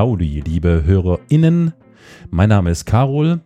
Howdy, 0.00 0.40
liebe 0.40 0.84
HörerInnen. 0.86 1.74
Mein 2.30 2.48
Name 2.48 2.70
ist 2.70 2.86
Carol. 2.86 3.42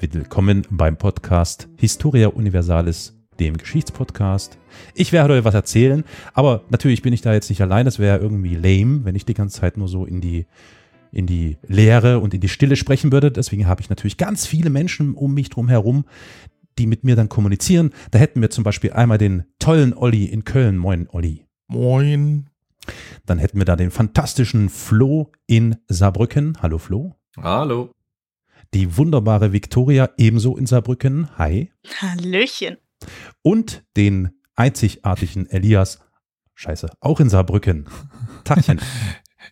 Willkommen 0.00 0.66
beim 0.70 0.96
Podcast 0.96 1.68
Historia 1.76 2.28
Universalis, 2.28 3.20
dem 3.38 3.58
Geschichtspodcast. 3.58 4.56
Ich 4.94 5.12
werde 5.12 5.34
heute 5.34 5.44
was 5.44 5.52
erzählen, 5.52 6.04
aber 6.32 6.62
natürlich 6.70 7.02
bin 7.02 7.12
ich 7.12 7.20
da 7.20 7.34
jetzt 7.34 7.50
nicht 7.50 7.60
allein. 7.60 7.86
Es 7.86 7.98
wäre 7.98 8.16
irgendwie 8.20 8.54
lame, 8.54 9.04
wenn 9.04 9.14
ich 9.16 9.26
die 9.26 9.34
ganze 9.34 9.60
Zeit 9.60 9.76
nur 9.76 9.86
so 9.86 10.06
in 10.06 10.22
die 10.22 10.46
in 11.10 11.26
die 11.26 11.58
Leere 11.68 12.20
und 12.20 12.32
in 12.32 12.40
die 12.40 12.48
Stille 12.48 12.76
sprechen 12.76 13.12
würde. 13.12 13.30
Deswegen 13.30 13.66
habe 13.66 13.82
ich 13.82 13.90
natürlich 13.90 14.16
ganz 14.16 14.46
viele 14.46 14.70
Menschen 14.70 15.12
um 15.12 15.34
mich 15.34 15.50
drum 15.50 15.68
herum, 15.68 16.06
die 16.78 16.86
mit 16.86 17.04
mir 17.04 17.16
dann 17.16 17.28
kommunizieren. 17.28 17.90
Da 18.12 18.18
hätten 18.18 18.40
wir 18.40 18.48
zum 18.48 18.64
Beispiel 18.64 18.94
einmal 18.94 19.18
den 19.18 19.44
tollen 19.58 19.92
Olli 19.92 20.24
in 20.24 20.44
Köln. 20.44 20.78
Moin, 20.78 21.06
Olli. 21.10 21.44
Moin. 21.68 22.48
Dann 23.26 23.38
hätten 23.38 23.58
wir 23.58 23.64
da 23.64 23.76
den 23.76 23.90
fantastischen 23.90 24.68
Flo 24.68 25.32
in 25.46 25.76
Saarbrücken. 25.88 26.58
Hallo, 26.60 26.78
Flo. 26.78 27.16
Hallo. 27.36 27.90
Die 28.74 28.96
wunderbare 28.96 29.52
Viktoria 29.52 30.10
ebenso 30.16 30.56
in 30.56 30.66
Saarbrücken. 30.66 31.36
Hi. 31.38 31.70
Hallöchen. 32.00 32.78
Und 33.42 33.84
den 33.96 34.30
einzigartigen 34.54 35.46
Elias. 35.46 36.00
Scheiße, 36.54 36.90
auch 37.00 37.20
in 37.20 37.28
Saarbrücken. 37.28 37.88
Tachchen. 38.44 38.80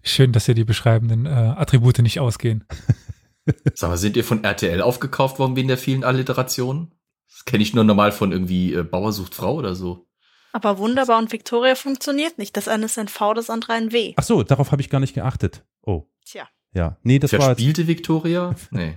Schön, 0.03 0.33
dass 0.33 0.47
dir 0.47 0.55
die 0.55 0.65
beschreibenden 0.65 1.27
äh, 1.27 1.31
Attribute 1.31 1.99
nicht 1.99 2.21
ausgehen. 2.21 2.65
Sag 3.75 3.91
mal, 3.91 3.97
sind 3.97 4.17
ihr 4.17 4.25
von 4.25 4.45
RTL 4.45 4.81
aufgekauft 4.81 5.39
worden 5.39 5.57
wegen 5.57 5.69
der 5.69 5.79
vielen 5.79 6.05
Alliterationen? 6.05 6.93
Das 7.29 7.45
kenne 7.45 7.63
ich 7.63 7.75
nur 7.75 7.85
normal 7.85 8.13
von 8.13 8.33
irgendwie 8.33 8.75
äh, 8.75 8.83
Bauer 8.83 9.13
sucht 9.13 9.35
Frau 9.35 9.55
oder 9.55 9.75
so. 9.75 10.07
Aber 10.53 10.79
wunderbar 10.79 11.19
und 11.19 11.31
Victoria 11.33 11.75
funktioniert 11.75 12.39
nicht. 12.39 12.57
Das 12.57 12.67
eine 12.69 12.87
ist 12.87 12.99
ein 12.99 13.09
V, 13.09 13.35
das 13.35 13.51
andere 13.51 13.73
ein 13.75 13.93
W. 13.93 14.15
Ach 14.17 14.23
so, 14.25 14.43
darauf 14.43 14.73
habe 14.73 14.83
ich 14.83 14.91
gar 14.91 14.99
nicht 15.01 15.15
geachtet. 15.15 15.65
Oh. 15.83 16.05
Tja. 16.25 16.49
Ja, 16.73 16.97
nee, 17.03 17.19
das 17.19 17.33
Wer 17.33 17.41
war 17.41 17.53
spielte 17.55 17.87
Victoria? 17.87 18.55
Nee. 18.71 18.97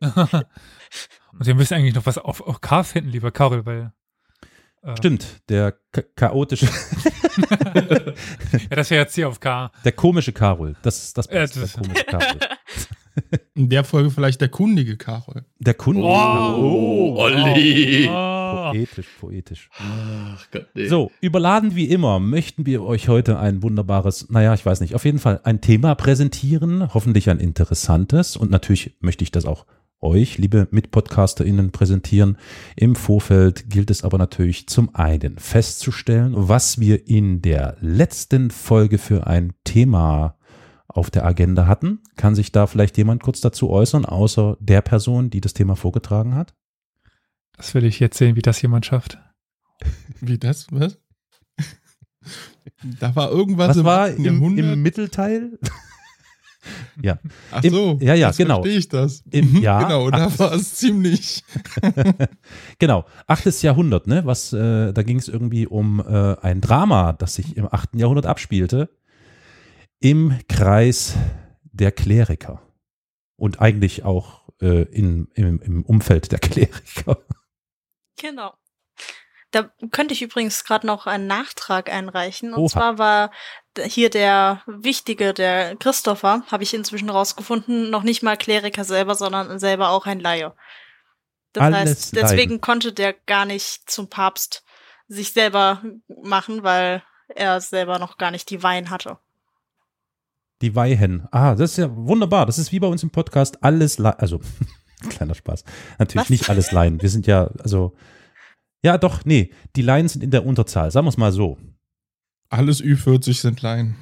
Und 0.00 1.46
wir 1.46 1.54
müssen 1.54 1.74
eigentlich 1.74 1.94
noch 1.94 2.06
was 2.06 2.18
auf, 2.18 2.40
auf 2.40 2.60
K 2.60 2.82
finden, 2.84 3.10
lieber 3.10 3.30
Karel, 3.30 3.64
weil. 3.66 3.92
Äh, 4.82 4.96
stimmt, 4.96 5.26
der 5.48 5.78
cha- 5.94 6.02
chaotische, 6.16 6.66
Ja, 8.70 8.76
das 8.76 8.90
wäre 8.90 9.02
jetzt 9.02 9.14
hier 9.14 9.28
auf 9.28 9.40
K. 9.40 9.70
der 9.84 9.92
komische 9.92 10.32
Karol. 10.32 10.76
Das 10.82 11.02
ist 11.04 11.18
das, 11.18 11.26
Ja, 11.26 11.40
passt, 11.40 11.56
das- 11.56 11.72
der 11.72 11.82
komische 11.82 12.04
Karol. 12.04 12.38
In 13.54 13.68
der 13.68 13.84
Folge 13.84 14.10
vielleicht 14.10 14.40
der 14.40 14.48
kundige 14.48 14.96
Karol. 14.96 15.44
Der 15.58 15.74
Kunde. 15.74 16.02
Oh, 16.02 17.14
Olli. 17.18 18.08
Oh. 18.08 18.38
Poetisch, 18.70 19.06
poetisch. 19.20 19.70
Ach 19.78 20.46
Gott, 20.50 20.66
nee. 20.74 20.88
So, 20.88 21.10
überladen 21.20 21.74
wie 21.74 21.86
immer 21.86 22.18
möchten 22.18 22.66
wir 22.66 22.82
euch 22.82 23.08
heute 23.08 23.38
ein 23.38 23.62
wunderbares, 23.62 24.28
naja, 24.30 24.54
ich 24.54 24.64
weiß 24.64 24.80
nicht, 24.80 24.94
auf 24.94 25.04
jeden 25.04 25.18
Fall 25.18 25.40
ein 25.44 25.60
Thema 25.60 25.94
präsentieren, 25.94 26.92
hoffentlich 26.94 27.30
ein 27.30 27.38
interessantes 27.38 28.36
und 28.36 28.50
natürlich 28.50 28.96
möchte 29.00 29.24
ich 29.24 29.30
das 29.30 29.44
auch 29.44 29.66
euch, 30.00 30.38
liebe 30.38 30.68
MitpodcasterInnen, 30.70 31.72
präsentieren. 31.72 32.38
Im 32.76 32.94
Vorfeld 32.94 33.68
gilt 33.68 33.90
es 33.90 34.04
aber 34.04 34.18
natürlich 34.18 34.68
zum 34.68 34.94
einen 34.94 35.38
festzustellen, 35.38 36.34
was 36.36 36.78
wir 36.78 37.08
in 37.08 37.42
der 37.42 37.76
letzten 37.80 38.50
Folge 38.50 38.98
für 38.98 39.26
ein 39.26 39.54
Thema 39.64 40.37
auf 40.88 41.10
der 41.10 41.24
Agenda 41.26 41.66
hatten. 41.66 42.00
Kann 42.16 42.34
sich 42.34 42.50
da 42.52 42.66
vielleicht 42.66 42.96
jemand 42.96 43.22
kurz 43.22 43.40
dazu 43.40 43.70
äußern, 43.70 44.04
außer 44.06 44.56
der 44.60 44.80
Person, 44.82 45.30
die 45.30 45.40
das 45.40 45.52
Thema 45.54 45.76
vorgetragen 45.76 46.34
hat? 46.34 46.54
Das 47.56 47.74
will 47.74 47.84
ich 47.84 48.00
jetzt 48.00 48.16
sehen, 48.18 48.36
wie 48.36 48.42
das 48.42 48.60
jemand 48.62 48.86
schafft. 48.86 49.18
Wie 50.20 50.38
das? 50.38 50.66
Was? 50.72 50.98
Da 53.00 53.14
war 53.16 53.30
irgendwas 53.30 53.68
Was 53.70 53.76
im 53.78 53.84
war 53.84 54.08
8. 54.08 54.18
im, 54.18 54.58
im 54.58 54.82
Mittelteil? 54.82 55.58
ja. 57.02 57.18
Ach 57.52 57.62
im- 57.62 57.72
so. 57.72 57.98
ja, 58.00 58.14
ja, 58.14 58.26
jetzt 58.28 58.36
genau. 58.38 58.56
Verstehe 58.62 58.78
ich 58.78 58.88
das. 58.88 59.22
Im- 59.30 59.52
Mhm, 59.52 59.62
ja, 59.62 59.82
Genau, 59.82 60.10
da 60.10 60.36
war 60.38 60.52
es 60.52 60.74
ziemlich. 60.74 61.44
Genau, 62.78 63.04
achtes 63.26 63.62
Jahrhundert, 63.62 64.06
ne? 64.06 64.24
Was, 64.26 64.52
äh, 64.52 64.92
da 64.92 65.02
ging 65.02 65.18
es 65.18 65.28
irgendwie 65.28 65.66
um 65.66 66.00
äh, 66.00 66.36
ein 66.40 66.60
Drama, 66.60 67.12
das 67.12 67.34
sich 67.36 67.56
im 67.56 67.66
achten 67.72 67.98
Jahrhundert 67.98 68.26
abspielte, 68.26 68.90
im 70.00 70.38
Kreis 70.48 71.14
der 71.62 71.92
Kleriker. 71.92 72.62
Und 73.36 73.60
eigentlich 73.60 74.04
auch 74.04 74.48
äh, 74.60 74.82
in, 74.82 75.28
im, 75.34 75.60
im 75.62 75.84
Umfeld 75.84 76.32
der 76.32 76.38
Kleriker. 76.40 77.18
Genau. 78.16 78.54
Da 79.50 79.70
könnte 79.92 80.12
ich 80.12 80.22
übrigens 80.22 80.64
gerade 80.64 80.86
noch 80.86 81.06
einen 81.06 81.26
Nachtrag 81.26 81.90
einreichen. 81.90 82.52
Und 82.52 82.60
Oha. 82.60 82.68
zwar 82.68 82.98
war 82.98 83.30
hier 83.80 84.10
der 84.10 84.62
Wichtige, 84.66 85.32
der 85.32 85.76
Christopher, 85.76 86.42
habe 86.50 86.64
ich 86.64 86.74
inzwischen 86.74 87.08
rausgefunden, 87.08 87.90
noch 87.90 88.02
nicht 88.02 88.22
mal 88.22 88.36
Kleriker 88.36 88.84
selber, 88.84 89.14
sondern 89.14 89.58
selber 89.58 89.90
auch 89.90 90.06
ein 90.06 90.20
Laie. 90.20 90.54
Das 91.52 91.64
Alles 91.64 91.78
heißt, 91.78 92.16
deswegen 92.16 92.50
Laien. 92.52 92.60
konnte 92.60 92.92
der 92.92 93.14
gar 93.14 93.46
nicht 93.46 93.88
zum 93.88 94.10
Papst 94.10 94.64
sich 95.06 95.32
selber 95.32 95.82
machen, 96.22 96.62
weil 96.62 97.02
er 97.28 97.60
selber 97.60 97.98
noch 97.98 98.18
gar 98.18 98.30
nicht 98.30 98.50
die 98.50 98.62
Wein 98.62 98.90
hatte. 98.90 99.18
Die 100.60 100.74
Weihen. 100.74 101.26
Ah, 101.30 101.54
das 101.54 101.72
ist 101.72 101.76
ja 101.78 101.94
wunderbar. 101.94 102.46
Das 102.46 102.58
ist 102.58 102.72
wie 102.72 102.80
bei 102.80 102.88
uns 102.88 103.02
im 103.02 103.10
Podcast 103.10 103.62
alles, 103.62 103.98
Le 103.98 104.18
also 104.18 104.40
kleiner 105.08 105.34
Spaß. 105.34 105.64
Natürlich 105.98 106.24
Was? 106.24 106.30
nicht 106.30 106.50
alles 106.50 106.72
Laien. 106.72 107.00
Wir 107.00 107.08
sind 107.08 107.26
ja, 107.26 107.50
also, 107.62 107.94
ja 108.82 108.98
doch, 108.98 109.24
nee, 109.24 109.52
die 109.76 109.82
Laien 109.82 110.08
sind 110.08 110.24
in 110.24 110.30
der 110.30 110.44
Unterzahl. 110.44 110.90
Sagen 110.90 111.06
wir 111.06 111.10
es 111.10 111.16
mal 111.16 111.32
so. 111.32 111.58
Alles 112.50 112.82
Ü40 112.82 113.34
sind 113.34 113.62
Laien. 113.62 113.96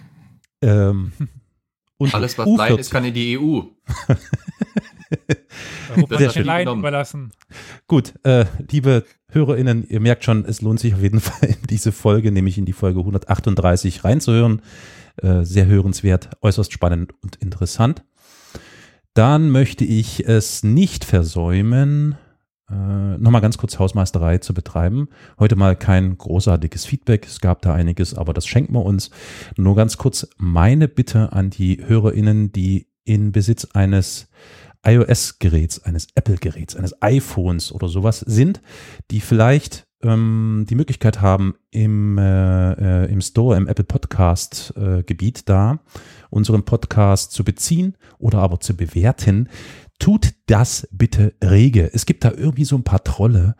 Ähm, 0.63 1.13
und 1.99 2.15
Alles, 2.15 2.39
was 2.39 2.47
U40. 2.47 2.57
Laien 2.57 2.79
ist, 2.79 2.91
kann 2.91 3.05
in 3.05 3.15
die 3.15 3.39
EU. 3.39 3.61
Europa 5.95 6.19
Sehr 6.19 6.31
schön 6.31 6.47
Laien 6.47 6.79
überlassen. 6.79 7.33
Gut, 7.87 8.15
äh, 8.23 8.47
liebe 8.71 9.05
HörerInnen, 9.31 9.87
ihr 9.89 10.01
merkt 10.01 10.25
schon, 10.25 10.47
es 10.47 10.63
lohnt 10.63 10.81
sich 10.81 10.95
auf 10.95 11.03
jeden 11.03 11.21
Fall 11.21 11.51
in 11.51 11.67
diese 11.69 11.93
Folge, 11.93 12.33
nämlich 12.33 12.57
in 12.57 12.65
die 12.65 12.73
Folge 12.73 13.01
138 13.01 14.05
reinzuhören. 14.05 14.63
Äh, 15.23 15.45
sehr 15.45 15.67
hörenswert, 15.67 16.31
äußerst 16.43 16.73
spannend 16.73 17.15
und 17.23 17.37
interessant. 17.37 18.05
Dann 19.15 19.51
möchte 19.51 19.85
ich 19.85 20.29
es 20.29 20.63
nicht 20.63 21.07
versäumen, 21.07 22.17
äh, 22.71 23.17
nochmal 23.17 23.41
ganz 23.41 23.57
kurz 23.57 23.79
Hausmeisterei 23.79 24.39
zu 24.39 24.53
betreiben. 24.53 25.09
Heute 25.39 25.57
mal 25.57 25.75
kein 25.75 26.19
großartiges 26.19 26.85
Feedback, 26.85 27.27
es 27.27 27.41
gab 27.41 27.63
da 27.63 27.73
einiges, 27.73 28.13
aber 28.13 28.35
das 28.35 28.47
schenken 28.47 28.75
wir 28.75 28.85
uns. 28.85 29.11
Nur 29.57 29.75
ganz 29.75 29.97
kurz 29.97 30.29
meine 30.37 30.87
Bitte 30.87 31.33
an 31.33 31.49
die 31.49 31.83
HörerInnen, 31.87 32.53
die 32.53 32.89
in 33.05 33.33
Besitz 33.33 33.69
eines 33.73 34.29
iOS-Geräts, 34.85 35.85
eines 35.85 36.09
Apple-Geräts, 36.15 36.77
eines 36.77 37.01
iPhones 37.01 37.73
oder 37.73 37.89
sowas 37.89 38.21
sind, 38.21 38.61
die 39.11 39.21
vielleicht 39.21 39.86
ähm, 40.07 40.67
die 40.69 40.75
Möglichkeit 40.75 41.21
haben, 41.21 41.55
im, 41.71 42.17
äh, 42.19 43.05
äh, 43.05 43.13
im 43.13 43.21
Store, 43.21 43.57
im 43.57 43.67
Apple 43.67 43.85
Podcast-Gebiet 43.85 45.49
da 45.49 45.81
unseren 46.31 46.65
Podcast 46.65 47.33
zu 47.33 47.45
beziehen 47.45 47.97
oder 48.19 48.39
aber 48.39 48.61
zu 48.61 48.77
bewerten, 48.77 49.49
tut 49.99 50.35
das 50.47 50.89
bitte 50.93 51.35
rege. 51.43 51.91
Es 51.93 52.07
gibt 52.07 52.25
da 52.25 52.33
irgendwie 52.33 52.65
so 52.65 52.77
ein 52.77 52.85
paar 52.85 53.05
Trolle, 53.05 53.57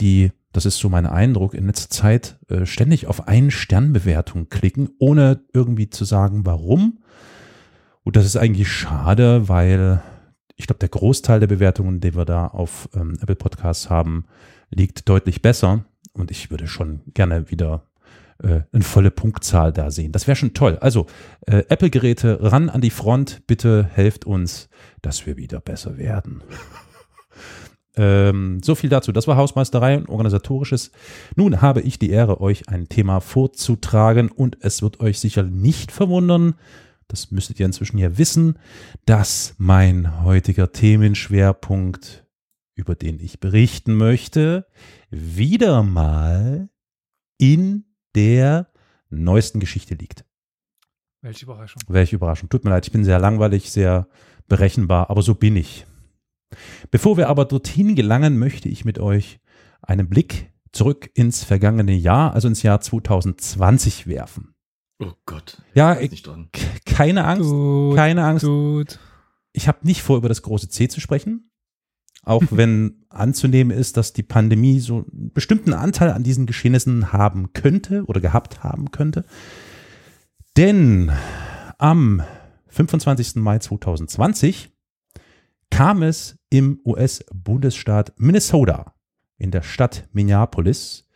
die, 0.00 0.32
das 0.52 0.66
ist 0.66 0.78
so 0.78 0.88
mein 0.88 1.06
Eindruck, 1.06 1.54
in 1.54 1.66
letzter 1.66 1.90
Zeit 1.90 2.38
äh, 2.48 2.66
ständig 2.66 3.06
auf 3.06 3.28
Ein-Stern-Bewertung 3.28 4.48
klicken, 4.48 4.90
ohne 4.98 5.40
irgendwie 5.52 5.90
zu 5.90 6.04
sagen, 6.04 6.46
warum. 6.46 6.98
Und 8.02 8.16
das 8.16 8.24
ist 8.24 8.36
eigentlich 8.36 8.70
schade, 8.70 9.48
weil 9.48 10.02
ich 10.56 10.66
glaube, 10.66 10.78
der 10.78 10.88
Großteil 10.88 11.40
der 11.40 11.46
Bewertungen, 11.46 12.00
die 12.00 12.14
wir 12.14 12.24
da 12.24 12.46
auf 12.46 12.88
ähm, 12.94 13.16
Apple 13.20 13.36
Podcasts 13.36 13.90
haben, 13.90 14.26
liegt 14.70 15.08
deutlich 15.08 15.42
besser. 15.42 15.84
Und 16.12 16.30
ich 16.30 16.50
würde 16.50 16.66
schon 16.66 17.00
gerne 17.14 17.50
wieder 17.50 17.84
äh, 18.42 18.62
eine 18.72 18.82
volle 18.82 19.10
Punktzahl 19.10 19.72
da 19.72 19.90
sehen. 19.90 20.12
Das 20.12 20.26
wäre 20.26 20.36
schon 20.36 20.54
toll. 20.54 20.78
Also 20.80 21.06
äh, 21.46 21.64
Apple-Geräte 21.68 22.38
ran 22.40 22.68
an 22.68 22.80
die 22.80 22.90
Front. 22.90 23.46
Bitte 23.46 23.88
helft 23.92 24.24
uns, 24.24 24.68
dass 25.02 25.26
wir 25.26 25.36
wieder 25.36 25.60
besser 25.60 25.98
werden. 25.98 26.42
ähm, 27.96 28.60
so 28.62 28.74
viel 28.74 28.90
dazu. 28.90 29.12
Das 29.12 29.26
war 29.26 29.36
Hausmeisterei 29.36 29.98
und 29.98 30.08
organisatorisches. 30.08 30.90
Nun 31.36 31.62
habe 31.62 31.80
ich 31.80 31.98
die 31.98 32.10
Ehre, 32.10 32.40
euch 32.40 32.68
ein 32.68 32.88
Thema 32.88 33.20
vorzutragen 33.20 34.30
und 34.30 34.58
es 34.60 34.82
wird 34.82 35.00
euch 35.00 35.20
sicher 35.20 35.42
nicht 35.42 35.92
verwundern, 35.92 36.54
das 37.10 37.32
müsstet 37.32 37.58
ihr 37.58 37.66
inzwischen 37.66 37.98
ja 37.98 38.18
wissen, 38.18 38.56
dass 39.04 39.54
mein 39.58 40.22
heutiger 40.22 40.70
Themenschwerpunkt, 40.70 42.24
über 42.80 42.94
den 42.94 43.20
ich 43.20 43.38
berichten 43.40 43.94
möchte, 43.94 44.66
wieder 45.10 45.82
mal 45.82 46.68
in 47.38 47.84
der 48.14 48.68
neuesten 49.10 49.60
Geschichte 49.60 49.94
liegt. 49.94 50.24
Welche 51.22 51.44
Überraschung. 51.44 51.82
Welche 51.88 52.16
Überraschung. 52.16 52.48
Tut 52.48 52.64
mir 52.64 52.70
leid, 52.70 52.86
ich 52.86 52.92
bin 52.92 53.04
sehr 53.04 53.18
langweilig, 53.18 53.70
sehr 53.70 54.08
berechenbar, 54.48 55.10
aber 55.10 55.22
so 55.22 55.34
bin 55.34 55.56
ich. 55.56 55.86
Bevor 56.90 57.16
wir 57.16 57.28
aber 57.28 57.44
dorthin 57.44 57.94
gelangen, 57.94 58.38
möchte 58.38 58.68
ich 58.68 58.84
mit 58.84 58.98
euch 58.98 59.38
einen 59.82 60.08
Blick 60.08 60.50
zurück 60.72 61.10
ins 61.14 61.44
vergangene 61.44 61.92
Jahr, 61.94 62.32
also 62.32 62.48
ins 62.48 62.62
Jahr 62.62 62.80
2020 62.80 64.06
werfen. 64.06 64.54
Oh 64.98 65.12
Gott. 65.26 65.62
Ja, 65.74 65.98
ich, 66.00 66.10
nicht 66.10 66.26
dran. 66.26 66.48
keine 66.84 67.24
Angst, 67.24 67.48
Gut, 67.50 67.96
keine 67.96 68.24
Angst. 68.24 68.44
gut. 68.44 68.98
Ich 69.52 69.68
habe 69.68 69.78
nicht 69.86 70.02
vor, 70.02 70.16
über 70.16 70.28
das 70.28 70.42
große 70.42 70.68
C 70.68 70.88
zu 70.88 71.00
sprechen. 71.00 71.50
Auch 72.22 72.42
wenn 72.50 73.04
anzunehmen 73.08 73.76
ist, 73.76 73.96
dass 73.96 74.12
die 74.12 74.22
Pandemie 74.22 74.80
so 74.80 75.04
einen 75.10 75.32
bestimmten 75.32 75.72
Anteil 75.72 76.10
an 76.10 76.22
diesen 76.22 76.46
Geschehnissen 76.46 77.12
haben 77.12 77.52
könnte 77.52 78.04
oder 78.04 78.20
gehabt 78.20 78.62
haben 78.62 78.90
könnte. 78.90 79.24
Denn 80.56 81.10
am 81.78 82.22
25. 82.68 83.36
Mai 83.36 83.58
2020 83.58 84.70
kam 85.70 86.02
es 86.02 86.38
im 86.50 86.80
US-Bundesstaat 86.84 88.12
Minnesota 88.16 88.94
in 89.38 89.50
der 89.50 89.62
Stadt 89.62 90.08
Minneapolis 90.12 91.08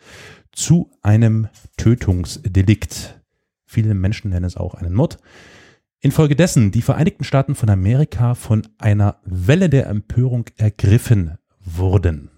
zu 0.53 0.91
einem 1.03 1.49
Tötungsdelikt. 1.77 3.21
Viele 3.67 3.95
Menschen 3.95 4.31
nennen 4.31 4.45
es 4.45 4.57
auch 4.57 4.75
einen 4.75 4.95
Mord. 4.95 5.19
Infolgedessen 6.05 6.71
die 6.71 6.83
Vereinigten 6.83 7.25
Staaten 7.25 7.55
von 7.55 7.71
Amerika 7.71 8.35
von 8.35 8.69
einer 8.77 9.23
Welle 9.25 9.71
der 9.71 9.87
Empörung 9.87 10.45
ergriffen 10.59 11.39
wurden. 11.61 12.29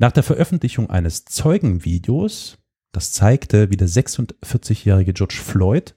Nach 0.00 0.10
der 0.10 0.24
Veröffentlichung 0.24 0.90
eines 0.90 1.26
Zeugenvideos, 1.26 2.58
das 2.90 3.12
zeigte, 3.12 3.70
wie 3.70 3.76
der 3.76 3.88
46-jährige 3.88 5.12
George 5.12 5.38
Floyd 5.40 5.94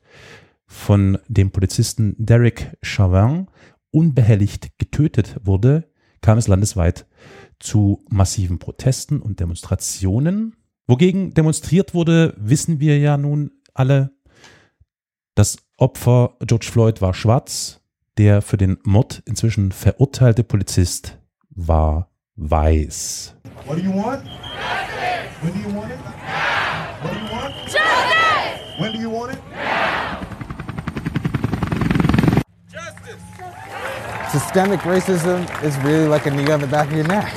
von 0.68 1.18
dem 1.28 1.50
Polizisten 1.50 2.14
Derek 2.20 2.78
Chauvin 2.84 3.48
unbehelligt 3.90 4.78
getötet 4.78 5.38
wurde, 5.42 5.90
kam 6.22 6.38
es 6.38 6.48
landesweit 6.48 7.08
zu 7.58 8.06
massiven 8.10 8.60
Protesten 8.60 9.24
und 9.24 9.40
Demonstrationen. 9.40 10.56
Wogegen 10.86 11.34
demonstriert 11.34 11.96
wurde, 11.96 12.36
wissen 12.38 12.80
wir 12.80 13.00
ja 13.00 13.18
nun 13.18 13.50
alle. 13.74 14.12
Das 15.34 15.58
Opfer 15.82 16.36
George 16.46 16.70
Floyd 16.72 17.02
war 17.02 17.16
schwarz, 17.16 17.80
der 18.20 18.44
für 18.44 18.58
den 18.58 18.78
Mord 18.84 19.24
inzwischen 19.26 19.72
verurteilte 19.72 20.44
Polizist 20.44 21.18
war 21.50 22.08
weiß. 22.36 23.34
What 23.66 23.80
do 23.80 23.82
you 23.82 23.92
want? 23.92 24.24
When 25.42 25.54
do 25.54 25.60
you 25.60 25.76
want 25.76 25.92
it? 25.92 25.98
What 27.02 27.12
do 27.12 27.18
you 27.18 27.32
want? 27.32 27.56
Justice! 27.66 28.80
When 28.80 28.94
do 28.94 29.00
you 29.00 29.10
want 29.10 29.34
it? 29.34 29.40
Systemic 34.32 34.82
racism 34.82 35.48
is 35.64 35.76
really 35.84 36.08
like 36.08 36.28
a 36.28 36.30
knee 36.30 36.54
on 36.54 36.62
the 36.62 36.68
back 36.68 36.90
of 36.90 36.94
your 36.94 37.08
neck. 37.08 37.34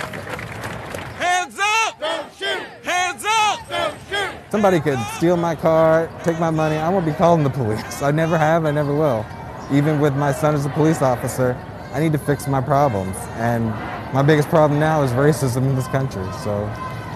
Somebody 4.55 4.79
could 4.79 5.01
steal 5.17 5.37
my 5.37 5.57
car, 5.57 6.09
take 6.23 6.39
my 6.39 6.51
money. 6.51 6.77
I 6.77 6.89
won't 6.89 7.05
be 7.05 7.11
calling 7.11 7.43
the 7.43 7.51
police. 7.51 8.03
I 8.03 8.13
never 8.13 8.39
have, 8.39 8.65
I 8.65 8.71
never 8.71 8.95
will. 8.95 9.27
Even 9.73 9.99
with 9.99 10.15
my 10.15 10.31
son 10.31 10.55
as 10.55 10.65
a 10.65 10.69
police 10.69 11.03
officer, 11.03 11.57
I 11.93 11.99
need 11.99 12.13
to 12.13 12.19
fix 12.19 12.47
my 12.47 12.61
problems. 12.61 13.17
And 13.35 13.71
my 14.15 14.23
biggest 14.23 14.49
problem 14.51 14.79
now 14.79 15.03
is 15.03 15.11
racism 15.11 15.69
in 15.69 15.75
this 15.75 15.89
country. 15.89 16.23
So 16.45 16.67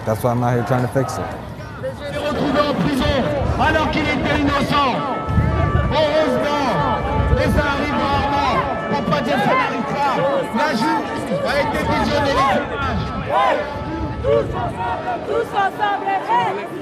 that's 0.05 0.21
why 0.21 0.31
I'm 0.31 0.43
out 0.43 0.51
here 0.53 0.65
trying 0.65 0.85
to 0.85 0.91
fix 0.91 1.13
it. 1.13 1.23
Tous 14.21 14.53
ensemble, 14.53 15.25
tous 15.25 15.53
ensemble, 15.53 16.78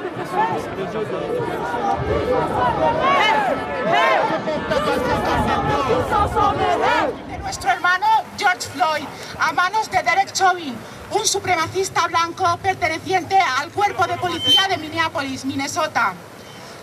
de 7.27 7.37
nuestro 7.39 7.69
hermano 7.71 8.05
George 8.37 8.67
Floyd 8.73 9.05
a 9.39 9.51
manos 9.53 9.89
de 9.89 10.03
Derek 10.03 10.31
Chauvin, 10.33 10.75
un 11.11 11.25
supremacista 11.25 12.07
blanco 12.07 12.45
perteneciente 12.61 13.37
al 13.37 13.71
cuerpo 13.71 14.05
de 14.05 14.17
policía 14.17 14.67
de 14.69 14.77
Minneapolis, 14.77 15.45
Minnesota. 15.45 16.13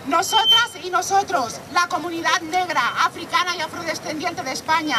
Nosotras 0.07 0.71
y 0.83 0.89
nosotros, 0.89 1.59
la 1.73 1.87
comunidad 1.87 2.41
negra, 2.41 2.81
africana 3.05 3.55
y 3.57 3.61
afrodescendiente 3.61 4.43
de 4.43 4.51
España, 4.51 4.97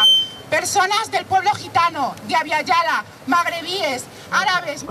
personas 0.50 1.10
del 1.10 1.24
pueblo 1.26 1.50
gitano, 1.52 2.14
de 2.26 2.34
Aviala, 2.34 3.04
magrebíes, 3.26 4.04
árabes, 4.30 4.84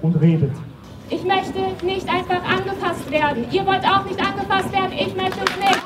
Kommt. 0.00 0.69
Ich 1.12 1.24
möchte 1.24 1.58
nicht 1.84 2.08
einfach 2.08 2.40
angefasst 2.44 3.10
werden. 3.10 3.44
Ihr 3.50 3.66
wollt 3.66 3.84
auch 3.84 4.04
nicht 4.04 4.20
angefasst 4.20 4.72
werden. 4.72 4.92
Ich 4.92 5.12
möchte 5.16 5.40
es 5.40 5.56
nicht. 5.56 5.80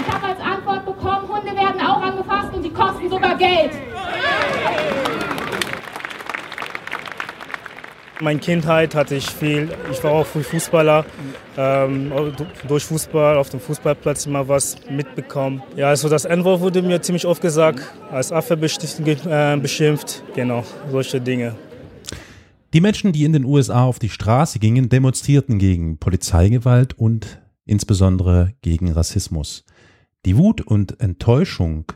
Ich 0.00 0.14
habe 0.14 0.26
als 0.26 0.40
Antwort 0.40 0.86
bekommen, 0.86 1.28
Hunde 1.28 1.56
werden 1.56 1.80
auch 1.80 2.00
angefasst 2.00 2.54
und 2.54 2.62
sie 2.62 2.70
kosten 2.70 3.10
sogar 3.10 3.34
Geld. 3.34 3.72
Meine 8.20 8.38
Kindheit 8.38 8.94
hatte 8.94 9.16
ich 9.16 9.28
viel, 9.28 9.68
ich 9.90 10.02
war 10.04 10.12
auch 10.12 10.26
früh 10.26 10.44
Fußballer, 10.44 11.06
ähm, 11.58 12.12
durch 12.68 12.84
Fußball 12.84 13.36
auf 13.36 13.50
dem 13.50 13.58
Fußballplatz 13.58 14.26
immer 14.26 14.46
was 14.46 14.76
mitbekommen. 14.88 15.60
Ja, 15.76 15.88
also 15.88 16.08
das 16.08 16.24
N-Wort 16.24 16.60
wurde 16.60 16.82
mir 16.82 17.02
ziemlich 17.02 17.26
oft 17.26 17.42
gesagt, 17.42 17.82
als 18.12 18.30
Affe 18.30 18.54
äh, 18.54 19.56
beschimpft, 19.56 20.22
genau, 20.34 20.64
solche 20.90 21.20
Dinge. 21.20 21.56
Die 22.74 22.80
Menschen, 22.80 23.12
die 23.12 23.24
in 23.24 23.32
den 23.32 23.44
USA 23.44 23.84
auf 23.84 23.98
die 23.98 24.08
Straße 24.08 24.60
gingen, 24.60 24.88
demonstrierten 24.88 25.58
gegen 25.58 25.98
Polizeigewalt 25.98 26.96
und 26.96 27.40
insbesondere 27.64 28.52
gegen 28.62 28.92
Rassismus. 28.92 29.64
Die 30.26 30.36
Wut 30.36 30.60
und 30.60 31.00
Enttäuschung 31.00 31.86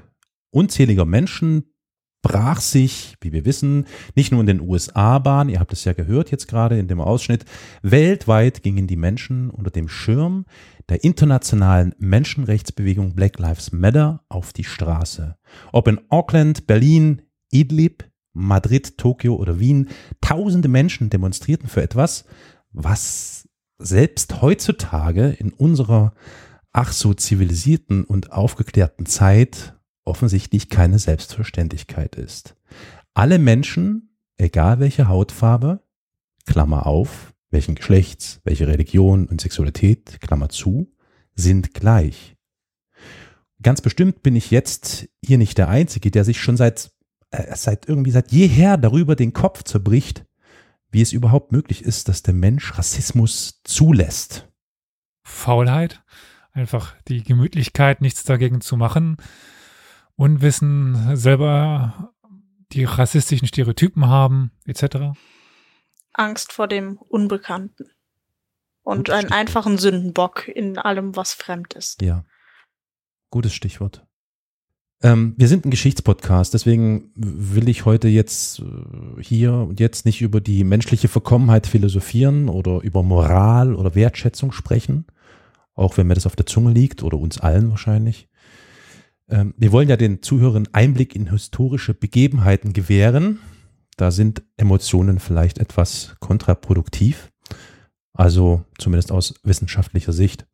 unzähliger 0.50 1.04
Menschen 1.04 1.71
brach 2.22 2.60
sich, 2.60 3.16
wie 3.20 3.32
wir 3.32 3.44
wissen, 3.44 3.86
nicht 4.14 4.32
nur 4.32 4.40
in 4.40 4.46
den 4.46 4.60
USA 4.60 5.18
Bahn, 5.18 5.48
ihr 5.48 5.60
habt 5.60 5.72
es 5.72 5.84
ja 5.84 5.92
gehört 5.92 6.30
jetzt 6.30 6.46
gerade 6.46 6.78
in 6.78 6.88
dem 6.88 7.00
Ausschnitt, 7.00 7.44
weltweit 7.82 8.62
gingen 8.62 8.86
die 8.86 8.96
Menschen 8.96 9.50
unter 9.50 9.70
dem 9.70 9.88
Schirm 9.88 10.46
der 10.88 11.04
internationalen 11.04 11.94
Menschenrechtsbewegung 11.98 13.14
Black 13.14 13.38
Lives 13.38 13.72
Matter 13.72 14.24
auf 14.28 14.52
die 14.52 14.64
Straße. 14.64 15.36
Ob 15.72 15.88
in 15.88 16.00
Auckland, 16.08 16.66
Berlin, 16.66 17.22
Idlib, 17.50 18.04
Madrid, 18.32 18.96
Tokio 18.98 19.36
oder 19.36 19.58
Wien, 19.58 19.88
tausende 20.20 20.68
Menschen 20.68 21.10
demonstrierten 21.10 21.68
für 21.68 21.82
etwas, 21.82 22.24
was 22.72 23.48
selbst 23.78 24.40
heutzutage 24.40 25.28
in 25.30 25.52
unserer 25.52 26.14
ach 26.72 26.92
so 26.92 27.12
zivilisierten 27.12 28.04
und 28.04 28.32
aufgeklärten 28.32 29.06
Zeit 29.06 29.74
offensichtlich 30.04 30.68
keine 30.68 30.99
Selbstverständlichkeit 30.99 32.16
ist. 32.16 32.56
Alle 33.14 33.38
Menschen, 33.38 34.16
egal 34.37 34.80
welche 34.80 35.09
Hautfarbe, 35.09 35.80
Klammer 36.47 36.87
auf, 36.87 37.35
welchen 37.50 37.75
Geschlechts, 37.75 38.40
welche 38.44 38.66
Religion 38.66 39.26
und 39.26 39.40
Sexualität, 39.40 40.21
Klammer 40.21 40.49
zu, 40.49 40.92
sind 41.35 41.75
gleich. 41.75 42.37
Ganz 43.62 43.80
bestimmt 43.80 44.23
bin 44.23 44.35
ich 44.35 44.50
jetzt 44.50 45.09
hier 45.25 45.38
nicht 45.38 45.56
der 45.59 45.68
Einzige, 45.68 46.11
der 46.11 46.25
sich 46.25 46.40
schon 46.40 46.56
seit, 46.56 46.90
äh, 47.30 47.54
seit 47.54 47.88
irgendwie 47.88 48.11
seit 48.11 48.32
jeher 48.32 48.76
darüber 48.76 49.14
den 49.14 49.32
Kopf 49.32 49.62
zerbricht, 49.62 50.25
wie 50.90 51.00
es 51.00 51.12
überhaupt 51.12 51.52
möglich 51.52 51.85
ist, 51.85 52.09
dass 52.09 52.23
der 52.23 52.35
Mensch 52.35 52.76
Rassismus 52.76 53.61
zulässt. 53.64 54.49
Faulheit, 55.23 56.02
einfach 56.52 56.94
die 57.09 57.23
Gemütlichkeit, 57.23 58.00
nichts 58.00 58.25
dagegen 58.25 58.61
zu 58.61 58.76
machen. 58.76 59.16
Unwissen, 60.22 61.16
selber 61.16 62.14
die 62.70 62.84
rassistischen 62.84 63.48
Stereotypen 63.48 64.06
haben, 64.06 64.52
etc. 64.66 65.18
Angst 66.12 66.52
vor 66.52 66.68
dem 66.68 66.96
Unbekannten. 66.96 67.90
Und 68.84 69.10
einen 69.10 69.32
einfachen 69.32 69.78
Sündenbock 69.78 70.46
in 70.46 70.78
allem, 70.78 71.16
was 71.16 71.32
fremd 71.32 71.74
ist. 71.74 72.02
Ja. 72.02 72.24
Gutes 73.30 73.52
Stichwort. 73.52 74.06
Ähm, 75.02 75.34
wir 75.36 75.48
sind 75.48 75.64
ein 75.64 75.72
Geschichtspodcast, 75.72 76.54
deswegen 76.54 77.10
will 77.16 77.68
ich 77.68 77.84
heute 77.84 78.06
jetzt 78.06 78.60
äh, 78.60 79.20
hier 79.20 79.54
und 79.54 79.80
jetzt 79.80 80.06
nicht 80.06 80.20
über 80.20 80.40
die 80.40 80.62
menschliche 80.62 81.08
Verkommenheit 81.08 81.66
philosophieren 81.66 82.48
oder 82.48 82.80
über 82.82 83.02
Moral 83.02 83.74
oder 83.74 83.96
Wertschätzung 83.96 84.52
sprechen, 84.52 85.04
auch 85.74 85.96
wenn 85.96 86.06
mir 86.06 86.14
das 86.14 86.26
auf 86.26 86.36
der 86.36 86.46
Zunge 86.46 86.72
liegt 86.72 87.02
oder 87.02 87.18
uns 87.18 87.40
allen 87.40 87.70
wahrscheinlich. 87.70 88.28
Ähm, 89.32 89.54
wir 89.56 89.72
wollen 89.72 89.88
ja 89.88 89.96
den 89.96 90.22
Zuhörern 90.22 90.68
Einblick 90.72 91.16
in 91.16 91.30
historische 91.30 91.94
Begebenheiten 91.94 92.74
gewähren. 92.74 93.38
Da 93.96 94.10
sind 94.10 94.42
Emotionen 94.56 95.18
vielleicht 95.18 95.58
etwas 95.58 96.14
kontraproduktiv, 96.20 97.30
also 98.12 98.64
zumindest 98.78 99.10
aus 99.10 99.34
wissenschaftlicher 99.42 100.12
Sicht. 100.12 100.46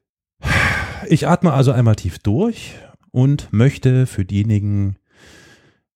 Ich 1.09 1.27
atme 1.27 1.53
also 1.53 1.73
einmal 1.73 1.97
tief 1.97 2.19
durch 2.19 2.75
und 3.11 3.53
möchte 3.53 4.07
für 4.07 4.25
diejenigen, 4.25 4.97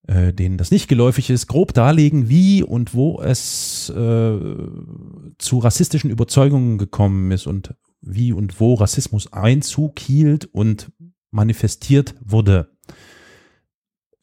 äh, 0.07 0.33
denen 0.33 0.57
das 0.57 0.71
nicht 0.71 0.87
geläufig 0.87 1.29
ist, 1.29 1.47
grob 1.47 1.73
darlegen, 1.73 2.27
wie 2.29 2.63
und 2.63 2.93
wo 2.93 3.21
es 3.21 3.89
äh, 3.89 4.39
zu 5.37 5.59
rassistischen 5.59 6.09
Überzeugungen 6.09 6.77
gekommen 6.77 7.31
ist 7.31 7.47
und 7.47 7.75
wie 8.01 8.33
und 8.33 8.59
wo 8.59 8.73
Rassismus 8.73 9.31
Einzug 9.31 9.99
hielt 9.99 10.45
und 10.45 10.91
manifestiert 11.31 12.15
wurde. 12.21 12.72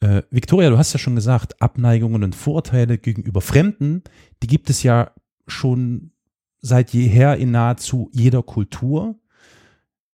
Äh, 0.01 0.23
Victoria, 0.31 0.69
du 0.69 0.77
hast 0.77 0.93
ja 0.93 0.99
schon 0.99 1.15
gesagt, 1.15 1.61
Abneigungen 1.61 2.23
und 2.23 2.35
Vorurteile 2.35 2.97
gegenüber 2.97 3.39
Fremden, 3.39 4.03
die 4.43 4.47
gibt 4.47 4.69
es 4.69 4.83
ja 4.83 5.11
schon 5.47 6.11
seit 6.59 6.91
jeher 6.91 7.37
in 7.37 7.51
nahezu 7.51 8.09
jeder 8.11 8.43
Kultur. 8.43 9.19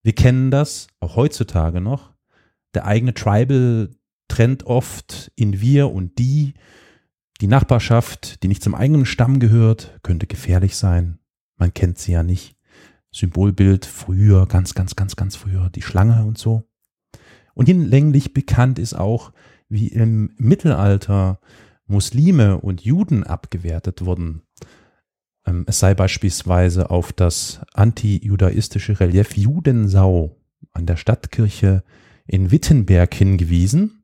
Wir 0.02 0.14
kennen 0.14 0.50
das 0.50 0.88
auch 1.00 1.16
heutzutage 1.16 1.80
noch. 1.80 2.12
Der 2.74 2.86
eigene 2.86 3.14
Tribal 3.14 3.90
trennt 4.28 4.64
oft 4.64 5.32
in 5.36 5.60
wir 5.60 5.90
und 5.90 6.18
die. 6.18 6.54
Die 7.40 7.46
Nachbarschaft, 7.46 8.42
die 8.42 8.48
nicht 8.48 8.62
zum 8.62 8.74
eigenen 8.74 9.06
Stamm 9.06 9.38
gehört, 9.38 9.98
könnte 10.02 10.26
gefährlich 10.26 10.76
sein. 10.76 11.18
Man 11.56 11.72
kennt 11.72 11.98
sie 11.98 12.12
ja 12.12 12.22
nicht. 12.22 12.56
Symbolbild 13.10 13.86
früher, 13.86 14.46
ganz, 14.46 14.74
ganz, 14.74 14.96
ganz, 14.96 15.16
ganz 15.16 15.36
früher, 15.36 15.70
die 15.70 15.82
Schlange 15.82 16.24
und 16.26 16.36
so. 16.36 16.68
Und 17.54 17.66
hinlänglich 17.66 18.34
bekannt 18.34 18.78
ist 18.78 18.94
auch, 18.94 19.32
wie 19.68 19.88
im 19.88 20.34
Mittelalter 20.38 21.40
Muslime 21.86 22.58
und 22.58 22.82
Juden 22.82 23.24
abgewertet 23.24 24.04
wurden. 24.04 24.42
Ähm, 25.46 25.64
es 25.66 25.78
sei 25.78 25.94
beispielsweise 25.94 26.90
auf 26.90 27.12
das 27.12 27.60
antijudaistische 27.74 29.00
Relief 29.00 29.36
Judensau 29.36 30.36
an 30.72 30.86
der 30.86 30.96
Stadtkirche 30.96 31.82
in 32.26 32.50
Wittenberg 32.50 33.14
hingewiesen. 33.14 34.02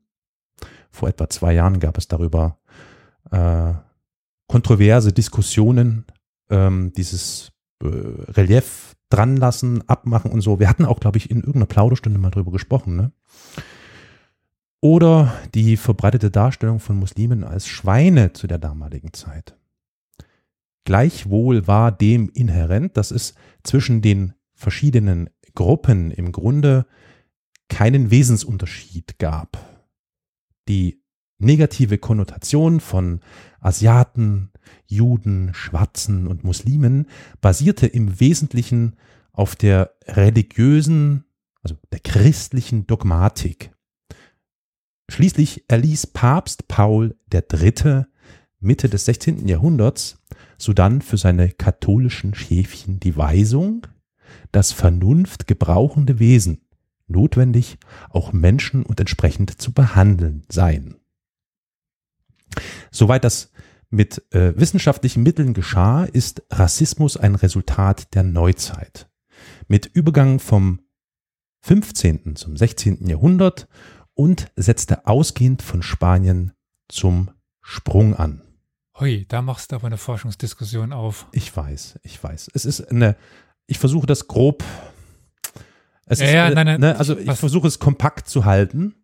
Vor 0.91 1.09
etwa 1.09 1.29
zwei 1.29 1.53
Jahren 1.53 1.79
gab 1.79 1.97
es 1.97 2.07
darüber 2.07 2.57
äh, 3.31 3.73
kontroverse 4.47 5.13
Diskussionen, 5.13 6.05
ähm, 6.49 6.93
dieses 6.95 7.51
äh, 7.83 7.87
Relief 7.87 8.95
dran 9.09 9.37
lassen, 9.37 9.87
abmachen 9.87 10.31
und 10.31 10.41
so. 10.41 10.59
Wir 10.59 10.69
hatten 10.69 10.85
auch, 10.85 10.99
glaube 10.99 11.17
ich, 11.17 11.29
in 11.29 11.37
irgendeiner 11.37 11.65
Plauderstunde 11.67 12.19
mal 12.19 12.31
drüber 12.31 12.51
gesprochen. 12.51 12.95
Ne? 12.95 13.11
Oder 14.85 15.33
die 15.55 15.77
verbreitete 15.77 16.29
Darstellung 16.29 16.79
von 16.79 16.95
Muslimen 16.99 17.43
als 17.43 17.65
Schweine 17.65 18.33
zu 18.33 18.45
der 18.45 18.59
damaligen 18.59 19.13
Zeit. 19.13 19.57
Gleichwohl 20.83 21.65
war 21.65 21.91
dem 21.91 22.29
inhärent, 22.29 22.95
dass 22.95 23.09
es 23.09 23.33
zwischen 23.63 24.03
den 24.03 24.35
verschiedenen 24.53 25.31
Gruppen 25.55 26.11
im 26.11 26.31
Grunde 26.31 26.85
keinen 27.67 28.11
Wesensunterschied 28.11 29.17
gab. 29.17 29.57
Die 30.67 31.01
negative 31.39 31.97
Konnotation 31.97 32.79
von 32.79 33.21
Asiaten, 33.61 34.51
Juden, 34.85 35.55
Schwarzen 35.55 36.27
und 36.27 36.43
Muslimen 36.43 37.07
basierte 37.41 37.87
im 37.87 38.19
Wesentlichen 38.19 38.97
auf 39.31 39.55
der 39.55 39.95
religiösen, 40.05 41.25
also 41.63 41.75
der 41.91 42.01
christlichen 42.01 42.85
Dogmatik. 42.85 43.71
Schließlich 45.09 45.65
erließ 45.67 46.07
Papst 46.07 46.67
Paul 46.67 47.15
III. 47.31 48.05
Mitte 48.59 48.89
des 48.89 49.05
16. 49.05 49.47
Jahrhunderts 49.47 50.21
sodann 50.57 51.01
für 51.01 51.17
seine 51.17 51.49
katholischen 51.49 52.33
Schäfchen 52.33 52.99
die 52.99 53.15
Weisung, 53.15 53.85
das 54.51 54.71
Vernunft 54.71 55.47
gebrauchende 55.47 56.19
Wesen 56.19 56.65
notwendig 57.07 57.77
auch 58.09 58.33
Menschen 58.33 58.83
und 58.83 58.99
entsprechend 58.99 59.61
zu 59.61 59.73
behandeln 59.73 60.43
seien. 60.49 60.95
Soweit 62.91 63.23
das 63.23 63.51
mit 63.89 64.23
äh, 64.33 64.57
wissenschaftlichen 64.57 65.23
Mitteln 65.23 65.53
geschah, 65.53 66.05
ist 66.05 66.43
Rassismus 66.49 67.17
ein 67.17 67.35
Resultat 67.35 68.13
der 68.15 68.23
Neuzeit. 68.23 69.09
Mit 69.67 69.85
Übergang 69.85 70.39
vom 70.39 70.81
15. 71.61 72.35
zum 72.35 72.57
16. 72.57 73.07
Jahrhundert 73.07 73.67
und 74.15 74.51
setzte 74.55 75.05
ausgehend 75.07 75.61
von 75.61 75.83
Spanien 75.83 76.53
zum 76.89 77.29
Sprung 77.61 78.15
an. 78.15 78.41
Hui, 78.99 79.25
da 79.27 79.41
machst 79.41 79.71
du 79.71 79.75
aber 79.75 79.87
eine 79.87 79.97
Forschungsdiskussion 79.97 80.93
auf. 80.93 81.27
Ich 81.31 81.55
weiß, 81.55 81.99
ich 82.03 82.23
weiß. 82.23 82.49
Es 82.53 82.65
ist 82.65 82.89
eine, 82.89 83.17
ich 83.67 83.77
versuche 83.77 84.07
das 84.07 84.27
grob. 84.27 84.63
Es 86.05 86.19
Ja, 86.19 86.25
ist, 86.25 86.33
ja, 86.33 86.47
äh, 86.49 86.53
nein, 86.55 86.65
nein, 86.65 86.79
Ne, 86.79 86.97
also 86.97 87.17
ich 87.17 87.27
was- 87.27 87.39
versuche 87.39 87.67
es 87.67 87.79
kompakt 87.79 88.29
zu 88.29 88.45
halten. 88.45 88.95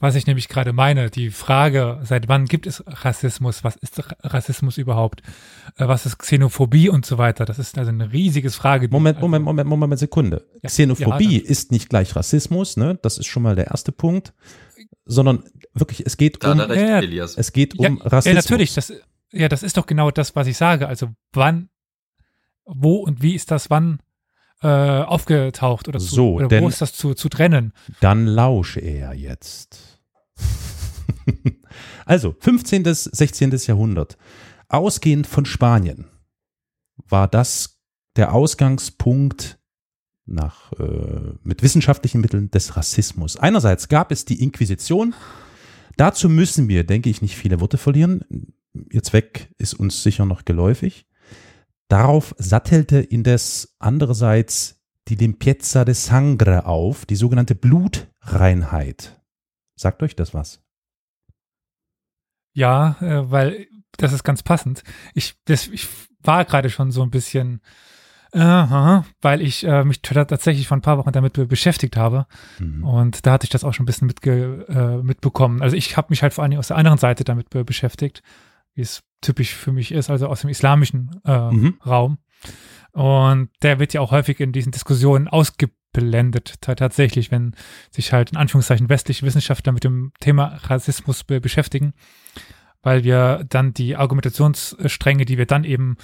Was 0.00 0.14
ich 0.14 0.28
nämlich 0.28 0.48
gerade 0.48 0.72
meine, 0.72 1.10
die 1.10 1.30
Frage, 1.30 1.98
seit 2.04 2.28
wann 2.28 2.44
gibt 2.44 2.68
es 2.68 2.84
Rassismus? 2.86 3.64
Was 3.64 3.74
ist 3.74 3.98
Ra- 3.98 4.14
Rassismus 4.22 4.78
überhaupt? 4.78 5.22
Äh, 5.76 5.88
Was 5.88 6.06
ist 6.06 6.18
Xenophobie 6.18 6.88
und 6.88 7.04
so 7.04 7.18
weiter? 7.18 7.44
Das 7.44 7.58
ist 7.58 7.76
also 7.76 7.90
ein 7.90 8.00
riesiges 8.00 8.54
Frage. 8.54 8.88
Moment, 8.90 9.20
Moment, 9.20 9.44
Moment, 9.44 9.68
Moment, 9.68 9.80
Moment, 9.80 9.98
Sekunde. 9.98 10.46
Ja, 10.62 10.68
Xenophobie 10.68 11.40
ja, 11.42 11.48
ist 11.50 11.72
nicht 11.72 11.88
gleich 11.88 12.14
Rassismus, 12.14 12.76
ne? 12.76 12.96
Das 13.02 13.18
ist 13.18 13.26
schon 13.26 13.42
mal 13.42 13.56
der 13.56 13.68
erste 13.72 13.90
Punkt. 13.90 14.34
Sondern 15.04 15.42
wirklich, 15.74 16.04
es 16.06 16.16
geht 16.16 16.44
Da 16.44 16.52
um, 16.52 16.60
er 16.60 16.68
recht, 16.68 16.80
Ja, 16.80 17.00
ja. 17.00 17.24
Es 17.24 17.52
geht 17.52 17.74
Ja, 17.80 17.88
um 17.88 17.98
ja, 17.98 18.04
Rassismus. 18.06 18.44
natürlich. 18.44 18.74
Das, 18.74 18.92
ja, 19.32 19.48
das 19.48 19.64
ist 19.64 19.76
doch 19.78 19.86
genau 19.86 20.12
das, 20.12 20.36
was 20.36 20.46
ich 20.46 20.56
sage. 20.56 20.86
Also 20.86 21.08
wann, 21.32 21.70
wo 22.64 22.98
und 22.98 23.20
wie 23.20 23.34
ist 23.34 23.50
das 23.50 23.68
wann 23.68 23.98
äh, 24.62 24.68
aufgetaucht 24.68 25.88
oder, 25.88 25.98
zu, 25.98 26.14
So, 26.14 26.32
oder 26.34 26.46
denn- 26.48 26.62
wo 26.62 26.68
ist 26.68 26.80
das 26.82 26.92
zu, 26.92 27.14
zu 27.14 27.28
trennen? 27.28 27.72
Dann 28.00 28.26
lausche 28.26 28.78
er 28.80 29.14
jetzt. 29.14 29.87
also, 32.06 32.34
15. 32.38 32.82
bis 32.82 33.04
16. 33.04 33.50
Jahrhundert. 33.66 34.16
Ausgehend 34.68 35.26
von 35.26 35.44
Spanien 35.44 36.06
war 37.08 37.28
das 37.28 37.80
der 38.16 38.34
Ausgangspunkt 38.34 39.58
nach, 40.26 40.72
äh, 40.74 41.32
mit 41.42 41.62
wissenschaftlichen 41.62 42.20
Mitteln 42.20 42.50
des 42.50 42.76
Rassismus. 42.76 43.36
Einerseits 43.36 43.88
gab 43.88 44.12
es 44.12 44.24
die 44.24 44.42
Inquisition. 44.42 45.14
Dazu 45.96 46.28
müssen 46.28 46.68
wir, 46.68 46.84
denke 46.84 47.08
ich, 47.08 47.22
nicht 47.22 47.36
viele 47.36 47.60
Worte 47.60 47.78
verlieren. 47.78 48.24
Ihr 48.90 49.02
Zweck 49.02 49.54
ist 49.58 49.74
uns 49.74 50.02
sicher 50.02 50.26
noch 50.26 50.44
geläufig. 50.44 51.06
Darauf 51.88 52.34
sattelte 52.38 52.98
indes 52.98 53.74
andererseits 53.78 54.80
die 55.08 55.14
Limpiezza 55.14 55.86
de 55.86 55.94
Sangre 55.94 56.66
auf, 56.66 57.06
die 57.06 57.16
sogenannte 57.16 57.54
Blutreinheit. 57.54 59.18
Sagt 59.78 60.02
euch 60.02 60.16
das 60.16 60.34
was? 60.34 60.60
Ja, 62.52 62.96
äh, 63.00 63.30
weil 63.30 63.66
das 63.96 64.12
ist 64.12 64.24
ganz 64.24 64.42
passend. 64.42 64.82
Ich, 65.14 65.36
das, 65.44 65.68
ich 65.68 65.88
war 66.22 66.44
gerade 66.44 66.70
schon 66.70 66.90
so 66.90 67.02
ein 67.02 67.10
bisschen, 67.10 67.60
aha, 68.32 69.04
weil 69.20 69.40
ich 69.40 69.64
äh, 69.64 69.84
mich 69.84 70.02
tatsächlich 70.02 70.66
vor 70.66 70.76
ein 70.76 70.82
paar 70.82 70.98
Wochen 70.98 71.12
damit 71.12 71.34
be 71.34 71.46
beschäftigt 71.46 71.96
habe. 71.96 72.26
Mhm. 72.58 72.84
Und 72.84 73.26
da 73.26 73.32
hatte 73.32 73.44
ich 73.44 73.50
das 73.50 73.64
auch 73.64 73.72
schon 73.74 73.84
ein 73.84 73.86
bisschen 73.86 74.06
mitge 74.08 74.66
äh, 74.68 75.02
mitbekommen. 75.02 75.62
Also 75.62 75.76
ich 75.76 75.96
habe 75.96 76.08
mich 76.10 76.22
halt 76.22 76.34
vor 76.34 76.42
allen 76.42 76.50
Dingen 76.50 76.60
aus 76.60 76.68
der 76.68 76.76
anderen 76.76 76.98
Seite 76.98 77.24
damit 77.24 77.50
be 77.50 77.64
beschäftigt, 77.64 78.22
wie 78.74 78.82
es 78.82 79.02
typisch 79.20 79.54
für 79.54 79.72
mich 79.72 79.92
ist, 79.92 80.10
also 80.10 80.26
aus 80.28 80.40
dem 80.42 80.50
islamischen 80.50 81.20
äh, 81.24 81.50
Mhm. 81.50 81.78
Raum. 81.86 82.18
Und 82.92 83.50
der 83.62 83.78
wird 83.78 83.92
ja 83.92 84.00
auch 84.00 84.10
häufig 84.10 84.40
in 84.40 84.52
diesen 84.52 84.72
Diskussionen 84.72 85.28
ausgeblendet, 85.28 85.77
ta- 85.92 86.74
tatsächlich, 86.74 87.30
wenn 87.30 87.54
sich 87.90 88.12
halt 88.12 88.30
in 88.30 88.36
Anführungszeichen 88.36 88.88
westliche 88.88 89.24
Wissenschaftler 89.24 89.72
mit 89.72 89.84
dem 89.84 90.12
Thema 90.20 90.58
Rassismus 90.64 91.24
be 91.24 91.40
beschäftigen, 91.40 91.94
weil 92.82 93.04
wir 93.04 93.44
dann 93.48 93.74
die 93.74 93.96
Argumentationsstränge, 93.96 95.24
die 95.24 95.38
wir 95.38 95.46
dann 95.46 95.64
eben 95.64 95.96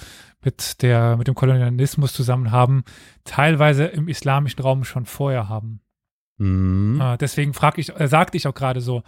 mit 0.43 0.81
der, 0.81 1.17
mit 1.17 1.27
dem 1.27 1.35
Kolonialismus 1.35 2.13
zusammen 2.13 2.51
haben, 2.51 2.83
teilweise 3.23 3.85
im 3.85 4.07
islamischen 4.07 4.61
Raum 4.61 4.83
schon 4.83 5.05
vorher 5.05 5.49
haben. 5.49 5.81
Mhm. 6.37 6.99
Äh, 7.01 7.17
deswegen 7.17 7.53
frag 7.53 7.77
ich, 7.77 7.97
äh, 7.99 8.07
sagte 8.07 8.37
ich 8.37 8.47
auch 8.47 8.53
gerade 8.53 8.81
so, 8.81 9.03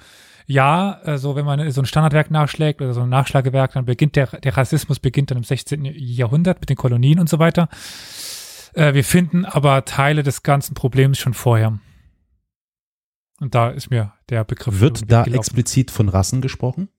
ja, 0.46 1.02
äh, 1.04 1.18
so 1.18 1.36
wenn 1.36 1.46
man 1.46 1.70
so 1.72 1.82
ein 1.82 1.86
Standardwerk 1.86 2.32
nachschlägt 2.32 2.82
oder 2.82 2.94
so 2.94 3.02
ein 3.02 3.10
Nachschlagewerk, 3.10 3.74
dann 3.74 3.86
beginnt 3.86 4.16
der, 4.16 4.28
der 4.28 4.56
Rassismus 4.56 5.00
beginnt 5.00 5.30
dann 5.32 5.38
im 5.38 5.44
16. 5.44 5.84
Jahrhundert 5.94 6.62
mit 6.62 6.70
den 6.70 6.78
Kolonien 6.78 7.20
und 7.20 7.28
so 7.28 7.38
weiter. 7.38 7.68
Äh, 8.78 8.94
wir 8.94 9.04
finden 9.04 9.44
aber 9.44 9.86
Teile 9.86 10.22
des 10.22 10.44
ganzen 10.44 10.76
Problems 10.76 11.18
schon 11.18 11.34
vorher. 11.34 11.80
Und 13.40 13.56
da 13.56 13.72
ist 13.72 13.90
mir 13.90 14.14
der 14.30 14.44
Begriff 14.44 14.80
Wird 14.80 15.12
da 15.12 15.24
gelaufen. 15.24 15.40
explizit 15.40 15.90
von 15.90 16.10
Rassen 16.10 16.42
gesprochen? 16.42 16.90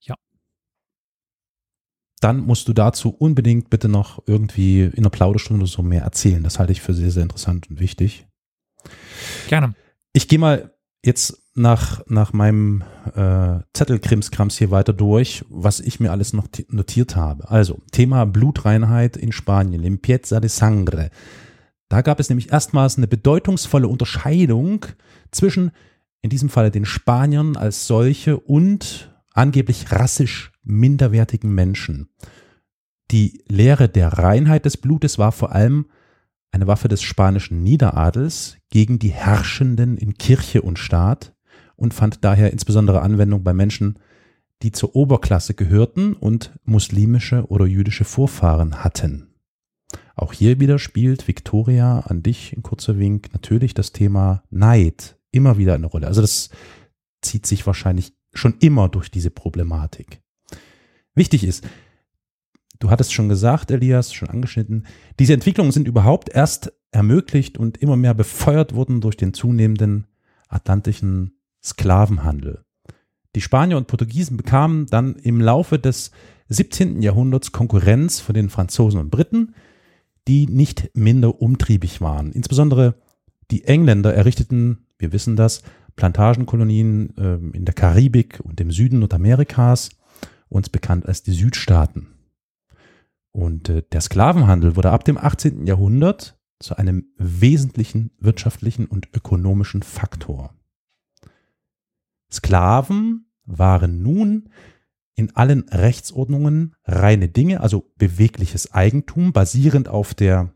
Ja. 0.00 0.14
Dann 2.20 2.40
musst 2.40 2.66
du 2.68 2.72
dazu 2.72 3.10
unbedingt 3.10 3.68
bitte 3.68 3.88
noch 3.88 4.22
irgendwie 4.26 4.84
in 4.84 4.98
einer 4.98 5.10
Plauderstunde 5.10 5.62
oder 5.62 5.70
so 5.70 5.82
mehr 5.82 6.02
erzählen. 6.02 6.42
Das 6.42 6.58
halte 6.58 6.72
ich 6.72 6.80
für 6.80 6.94
sehr, 6.94 7.10
sehr 7.10 7.24
interessant 7.24 7.68
und 7.68 7.78
wichtig. 7.78 8.26
Gerne. 9.48 9.74
Ich 10.14 10.28
gehe 10.28 10.38
mal 10.38 10.74
jetzt 11.04 11.42
nach, 11.58 12.00
nach 12.06 12.32
meinem 12.32 12.82
äh, 13.14 13.58
Zettelkrimskrams 13.74 14.56
hier 14.56 14.70
weiter 14.70 14.92
durch, 14.92 15.44
was 15.48 15.80
ich 15.80 16.00
mir 16.00 16.10
alles 16.10 16.32
noch 16.32 16.46
ti- 16.48 16.66
notiert 16.70 17.16
habe. 17.16 17.50
Also, 17.50 17.80
Thema 17.92 18.24
Blutreinheit 18.24 19.16
in 19.16 19.32
Spanien, 19.32 19.82
Limpieza 19.82 20.40
de 20.40 20.48
Sangre. 20.48 21.10
Da 21.88 22.02
gab 22.02 22.20
es 22.20 22.28
nämlich 22.28 22.52
erstmals 22.52 22.96
eine 22.96 23.08
bedeutungsvolle 23.08 23.88
Unterscheidung 23.88 24.86
zwischen, 25.30 25.72
in 26.22 26.30
diesem 26.30 26.48
Falle 26.48 26.70
den 26.70 26.84
Spaniern 26.84 27.56
als 27.56 27.86
solche 27.86 28.38
und 28.38 29.14
angeblich 29.32 29.92
rassisch 29.92 30.52
minderwertigen 30.62 31.54
Menschen. 31.54 32.08
Die 33.10 33.42
Lehre 33.48 33.88
der 33.88 34.12
Reinheit 34.12 34.64
des 34.64 34.76
Blutes 34.76 35.18
war 35.18 35.32
vor 35.32 35.52
allem 35.52 35.86
eine 36.50 36.66
Waffe 36.66 36.88
des 36.88 37.02
spanischen 37.02 37.62
Niederadels 37.62 38.56
gegen 38.70 38.98
die 38.98 39.10
Herrschenden 39.10 39.96
in 39.96 40.14
Kirche 40.14 40.62
und 40.62 40.78
Staat 40.78 41.34
und 41.78 41.94
fand 41.94 42.24
daher 42.24 42.52
insbesondere 42.52 43.00
Anwendung 43.00 43.42
bei 43.42 43.54
Menschen, 43.54 43.98
die 44.62 44.72
zur 44.72 44.94
Oberklasse 44.96 45.54
gehörten 45.54 46.12
und 46.12 46.52
muslimische 46.64 47.46
oder 47.46 47.64
jüdische 47.64 48.04
Vorfahren 48.04 48.82
hatten. 48.84 49.28
Auch 50.16 50.32
hier 50.32 50.58
wieder 50.58 50.80
spielt 50.80 51.28
Victoria 51.28 52.00
an 52.00 52.22
dich 52.22 52.52
ein 52.56 52.62
kurzer 52.62 52.98
Wink 52.98 53.32
natürlich 53.32 53.72
das 53.72 53.92
Thema 53.92 54.42
Neid 54.50 55.16
immer 55.30 55.58
wieder 55.58 55.74
eine 55.74 55.86
Rolle. 55.86 56.08
Also 56.08 56.20
das 56.20 56.50
zieht 57.22 57.46
sich 57.46 57.66
wahrscheinlich 57.66 58.12
schon 58.34 58.56
immer 58.58 58.88
durch 58.88 59.10
diese 59.10 59.30
Problematik. 59.30 60.20
Wichtig 61.14 61.44
ist, 61.44 61.66
du 62.80 62.90
hattest 62.90 63.12
schon 63.12 63.28
gesagt, 63.28 63.70
Elias, 63.70 64.12
schon 64.12 64.28
angeschnitten, 64.28 64.86
diese 65.20 65.34
Entwicklungen 65.34 65.72
sind 65.72 65.86
überhaupt 65.86 66.30
erst 66.30 66.72
ermöglicht 66.90 67.56
und 67.58 67.78
immer 67.78 67.96
mehr 67.96 68.14
befeuert 68.14 68.74
worden 68.74 69.00
durch 69.00 69.16
den 69.16 69.34
zunehmenden 69.34 70.08
atlantischen 70.48 71.37
Sklavenhandel. 71.62 72.64
Die 73.34 73.40
Spanier 73.40 73.76
und 73.76 73.86
Portugiesen 73.86 74.36
bekamen 74.36 74.86
dann 74.86 75.16
im 75.16 75.40
Laufe 75.40 75.78
des 75.78 76.10
17. 76.48 77.02
Jahrhunderts 77.02 77.52
Konkurrenz 77.52 78.20
von 78.20 78.34
den 78.34 78.48
Franzosen 78.48 79.00
und 79.00 79.10
Briten, 79.10 79.54
die 80.26 80.46
nicht 80.46 80.90
minder 80.94 81.40
umtriebig 81.40 82.00
waren. 82.00 82.32
Insbesondere 82.32 82.94
die 83.50 83.64
Engländer 83.64 84.14
errichteten, 84.14 84.86
wir 84.98 85.12
wissen 85.12 85.36
das, 85.36 85.62
Plantagenkolonien 85.96 87.16
äh, 87.16 87.56
in 87.56 87.64
der 87.64 87.74
Karibik 87.74 88.40
und 88.42 88.60
im 88.60 88.70
Süden 88.70 89.00
Nordamerikas, 89.00 89.90
uns 90.48 90.68
bekannt 90.68 91.06
als 91.06 91.22
die 91.22 91.32
Südstaaten. 91.32 92.08
Und 93.32 93.68
äh, 93.68 93.82
der 93.92 94.00
Sklavenhandel 94.00 94.76
wurde 94.76 94.90
ab 94.90 95.04
dem 95.04 95.18
18. 95.18 95.66
Jahrhundert 95.66 96.38
zu 96.60 96.76
einem 96.76 97.06
wesentlichen 97.16 98.10
wirtschaftlichen 98.18 98.86
und 98.86 99.08
ökonomischen 99.14 99.82
Faktor. 99.82 100.57
Sklaven 102.30 103.26
waren 103.44 104.02
nun 104.02 104.50
in 105.14 105.34
allen 105.34 105.68
Rechtsordnungen 105.68 106.76
reine 106.84 107.28
Dinge, 107.28 107.60
also 107.60 107.90
bewegliches 107.96 108.72
Eigentum, 108.72 109.32
basierend 109.32 109.88
auf 109.88 110.14
der 110.14 110.52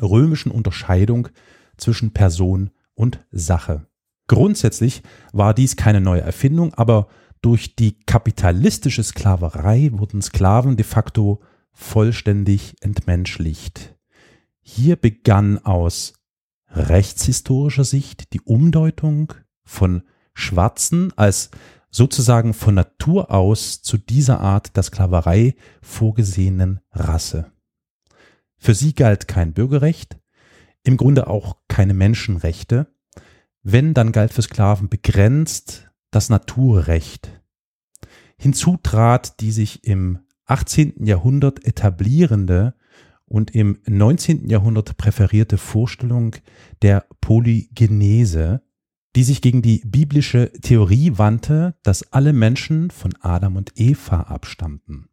römischen 0.00 0.50
Unterscheidung 0.50 1.28
zwischen 1.76 2.12
Person 2.12 2.70
und 2.94 3.24
Sache. 3.30 3.86
Grundsätzlich 4.28 5.02
war 5.32 5.52
dies 5.52 5.76
keine 5.76 6.00
neue 6.00 6.22
Erfindung, 6.22 6.72
aber 6.74 7.08
durch 7.42 7.74
die 7.76 7.98
kapitalistische 8.06 9.02
Sklaverei 9.02 9.90
wurden 9.92 10.22
Sklaven 10.22 10.76
de 10.76 10.84
facto 10.84 11.42
vollständig 11.72 12.76
entmenschlicht. 12.80 13.96
Hier 14.60 14.96
begann 14.96 15.58
aus 15.58 16.14
rechtshistorischer 16.68 17.84
Sicht 17.84 18.32
die 18.32 18.40
Umdeutung 18.40 19.34
von 19.64 20.02
Schwarzen 20.34 21.12
als 21.16 21.50
sozusagen 21.90 22.54
von 22.54 22.74
Natur 22.74 23.30
aus 23.30 23.82
zu 23.82 23.98
dieser 23.98 24.40
Art 24.40 24.76
der 24.76 24.82
Sklaverei 24.82 25.54
vorgesehenen 25.82 26.80
Rasse. 26.90 27.52
Für 28.56 28.74
sie 28.74 28.94
galt 28.94 29.28
kein 29.28 29.52
Bürgerrecht, 29.52 30.18
im 30.84 30.96
Grunde 30.96 31.26
auch 31.26 31.56
keine 31.68 31.94
Menschenrechte. 31.94 32.86
Wenn, 33.62 33.94
dann 33.94 34.12
galt 34.12 34.32
für 34.32 34.42
Sklaven 34.42 34.88
begrenzt 34.88 35.90
das 36.10 36.28
Naturrecht. 36.28 37.42
Hinzu 38.38 38.78
trat 38.82 39.40
die 39.40 39.52
sich 39.52 39.84
im 39.84 40.20
18. 40.46 41.06
Jahrhundert 41.06 41.64
etablierende 41.64 42.74
und 43.24 43.54
im 43.54 43.78
19. 43.86 44.48
Jahrhundert 44.48 44.96
präferierte 44.96 45.58
Vorstellung 45.58 46.36
der 46.82 47.06
Polygenese, 47.20 48.62
die 49.14 49.24
sich 49.24 49.42
gegen 49.42 49.62
die 49.62 49.82
biblische 49.84 50.52
Theorie 50.62 51.12
wandte, 51.16 51.74
dass 51.82 52.12
alle 52.12 52.32
Menschen 52.32 52.90
von 52.90 53.14
Adam 53.20 53.56
und 53.56 53.72
Eva 53.76 54.22
abstammten. 54.22 55.08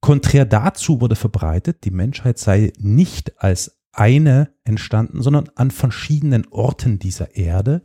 Konträr 0.00 0.44
dazu 0.44 1.00
wurde 1.00 1.16
verbreitet, 1.16 1.84
die 1.84 1.90
Menschheit 1.90 2.38
sei 2.38 2.72
nicht 2.78 3.40
als 3.42 3.78
eine 3.92 4.52
entstanden, 4.64 5.22
sondern 5.22 5.48
an 5.54 5.70
verschiedenen 5.70 6.46
Orten 6.48 6.98
dieser 6.98 7.36
Erde 7.36 7.82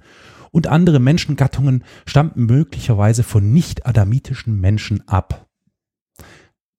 und 0.51 0.67
andere 0.67 0.99
Menschengattungen 0.99 1.83
stammten 2.05 2.45
möglicherweise 2.45 3.23
von 3.23 3.53
nicht-adamitischen 3.53 4.59
Menschen 4.59 5.07
ab. 5.07 5.47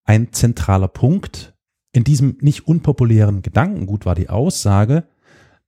Ein 0.04 0.32
zentraler 0.32 0.88
Punkt 0.88 1.54
in 1.92 2.04
diesem 2.04 2.36
nicht 2.40 2.66
unpopulären 2.66 3.42
Gedankengut 3.42 4.06
war 4.06 4.14
die 4.14 4.28
Aussage, 4.28 5.08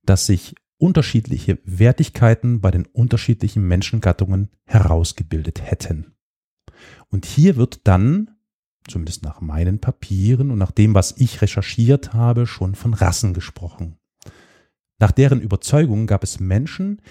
dass 0.05 0.25
sich 0.25 0.55
unterschiedliche 0.83 1.59
Wertigkeiten 1.63 2.59
bei 2.59 2.69
den 2.69 2.85
unterschiedlichen 2.85 3.65
Menschengattungen 3.65 4.49
herausgebildet 4.65 5.61
hätten. 5.63 6.13
Und 7.07 7.25
hier 7.25 7.55
wird 7.55 7.87
dann, 7.87 8.31
zumindest 8.89 9.23
nach 9.23 9.39
meinen 9.39 9.79
Papieren 9.79 10.51
und 10.51 10.57
nach 10.57 10.71
dem, 10.71 10.93
was 10.93 11.15
ich 11.17 11.41
recherchiert 11.41 12.13
habe, 12.13 12.45
schon 12.45 12.75
von 12.75 12.93
Rassen 12.93 13.33
gesprochen. 13.33 13.95
Nach 14.99 15.13
deren 15.13 15.39
Überzeugung 15.39 16.05
gab 16.05 16.21
es 16.21 16.41
Menschen, 16.41 17.01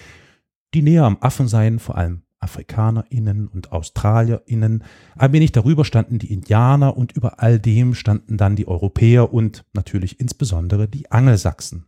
die 0.74 0.82
näher 0.82 1.04
am 1.04 1.16
Affen 1.22 1.48
seien, 1.48 1.78
vor 1.78 1.96
allem 1.96 2.24
AfrikanerInnen 2.40 3.48
und 3.48 3.72
AustralierInnen. 3.72 4.84
Ein 5.16 5.32
wenig 5.32 5.52
darüber 5.52 5.86
standen 5.86 6.18
die 6.18 6.30
Indianer 6.30 6.94
und 6.94 7.12
über 7.12 7.40
all 7.40 7.58
dem 7.58 7.94
standen 7.94 8.36
dann 8.36 8.54
die 8.54 8.68
Europäer 8.68 9.32
und 9.32 9.64
natürlich 9.72 10.20
insbesondere 10.20 10.88
die 10.88 11.10
Angelsachsen. 11.10 11.86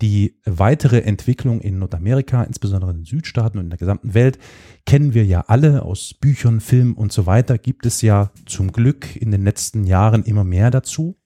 Die 0.00 0.40
weitere 0.44 1.00
Entwicklung 1.00 1.60
in 1.60 1.78
Nordamerika, 1.78 2.42
insbesondere 2.42 2.92
in 2.92 2.98
den 2.98 3.04
Südstaaten 3.04 3.58
und 3.58 3.64
in 3.64 3.70
der 3.70 3.78
gesamten 3.78 4.14
Welt, 4.14 4.38
kennen 4.86 5.12
wir 5.12 5.26
ja 5.26 5.44
alle 5.46 5.82
aus 5.82 6.14
Büchern, 6.14 6.60
Filmen 6.60 6.94
und 6.94 7.12
so 7.12 7.26
weiter. 7.26 7.58
Gibt 7.58 7.84
es 7.84 8.00
ja 8.00 8.30
zum 8.46 8.72
Glück 8.72 9.14
in 9.16 9.30
den 9.30 9.44
letzten 9.44 9.84
Jahren 9.84 10.24
immer 10.24 10.44
mehr 10.44 10.70
dazu. 10.70 11.18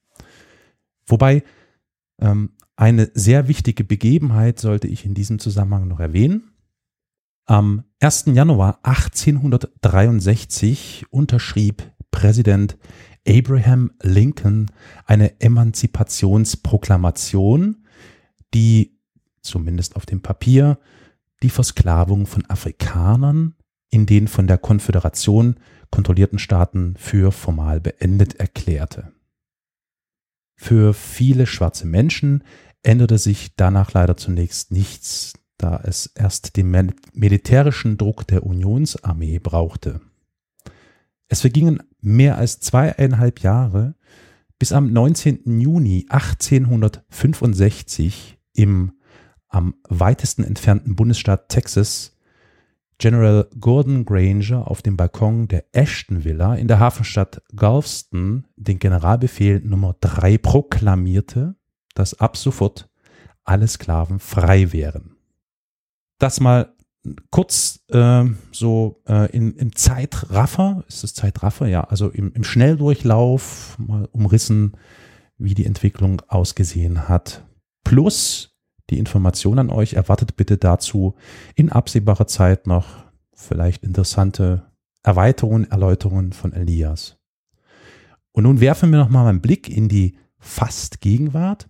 Wobei 1.07 1.43
ähm, 2.19 2.51
eine 2.75 3.09
sehr 3.13 3.47
wichtige 3.47 3.85
Begebenheit 3.85 4.59
sollte 4.59 4.87
ich 4.87 5.05
in 5.05 5.13
diesem 5.13 5.39
Zusammenhang 5.39 5.87
noch 5.87 6.01
erwähnen. 6.01 6.51
Am 7.45 7.85
1. 7.99 8.25
Januar 8.33 8.79
1863 8.83 11.05
unterschrieb 11.11 11.93
Präsident 12.11 12.77
Abraham 13.27 13.91
Lincoln 14.01 14.71
eine 15.05 15.39
Emanzipationsproklamation, 15.39 17.84
die 18.53 18.97
zumindest 19.41 19.95
auf 19.95 20.05
dem 20.05 20.21
Papier 20.21 20.79
die 21.43 21.49
Versklavung 21.49 22.25
von 22.25 22.45
Afrikanern 22.49 23.55
in 23.89 24.05
den 24.05 24.27
von 24.27 24.47
der 24.47 24.57
Konföderation 24.57 25.55
kontrollierten 25.91 26.39
Staaten 26.39 26.95
für 26.97 27.31
formal 27.31 27.79
beendet 27.79 28.35
erklärte. 28.35 29.13
Für 30.55 30.93
viele 30.93 31.47
schwarze 31.47 31.85
Menschen 31.85 32.43
änderte 32.81 33.17
sich 33.17 33.55
danach 33.55 33.93
leider 33.93 34.17
zunächst 34.17 34.71
nichts, 34.71 35.33
da 35.57 35.79
es 35.83 36.07
erst 36.07 36.57
den 36.57 36.93
militärischen 37.13 37.97
Druck 37.97 38.27
der 38.27 38.45
Unionsarmee 38.45 39.39
brauchte. 39.39 40.01
Es 41.27 41.41
vergingen 41.41 41.81
mehr 42.01 42.37
als 42.37 42.59
zweieinhalb 42.59 43.41
Jahre, 43.41 43.95
bis 44.59 44.71
am 44.71 44.93
19. 44.93 45.59
Juni 45.59 46.05
1865 46.09 48.34
im 48.55 48.93
am 49.47 49.75
weitesten 49.87 50.43
entfernten 50.43 50.95
Bundesstaat 50.95 51.49
Texas 51.49 52.17
General 52.97 53.47
Gordon 53.59 54.05
Granger 54.05 54.69
auf 54.69 54.81
dem 54.81 54.95
Balkon 54.95 55.47
der 55.47 55.65
Ashton 55.73 56.23
Villa 56.23 56.55
in 56.55 56.67
der 56.67 56.79
Hafenstadt 56.79 57.41
Galveston 57.55 58.47
den 58.55 58.79
Generalbefehl 58.79 59.59
Nummer 59.61 59.95
3 59.99 60.37
proklamierte, 60.37 61.55
dass 61.93 62.19
ab 62.19 62.37
sofort 62.37 62.89
alle 63.43 63.67
Sklaven 63.67 64.19
frei 64.19 64.71
wären. 64.71 65.17
Das 66.19 66.39
mal 66.39 66.73
kurz 67.31 67.81
äh, 67.89 68.25
so 68.51 69.01
äh, 69.07 69.29
in, 69.31 69.55
im 69.55 69.75
Zeitraffer, 69.75 70.83
ist 70.87 71.03
es 71.03 71.13
Zeitraffer? 71.13 71.67
Ja, 71.67 71.81
also 71.81 72.09
im, 72.09 72.31
im 72.33 72.43
Schnelldurchlauf 72.43 73.77
mal 73.77 74.07
umrissen, 74.11 74.77
wie 75.37 75.53
die 75.53 75.65
Entwicklung 75.65 76.21
ausgesehen 76.27 77.07
hat. 77.09 77.43
Plus 77.85 78.55
die 78.89 78.99
Information 78.99 79.59
an 79.59 79.69
euch. 79.69 79.93
Erwartet 79.93 80.35
bitte 80.35 80.57
dazu 80.57 81.15
in 81.55 81.71
absehbarer 81.71 82.27
Zeit 82.27 82.67
noch 82.67 83.05
vielleicht 83.33 83.83
interessante 83.83 84.65
Erweiterungen, 85.03 85.69
Erläuterungen 85.69 86.33
von 86.33 86.51
Elias. 86.53 87.17
Und 88.31 88.43
nun 88.43 88.59
werfen 88.59 88.91
wir 88.91 88.99
nochmal 88.99 89.27
einen 89.27 89.41
Blick 89.41 89.69
in 89.69 89.87
die 89.87 90.17
fast 90.39 90.99
Gegenwart, 90.99 91.69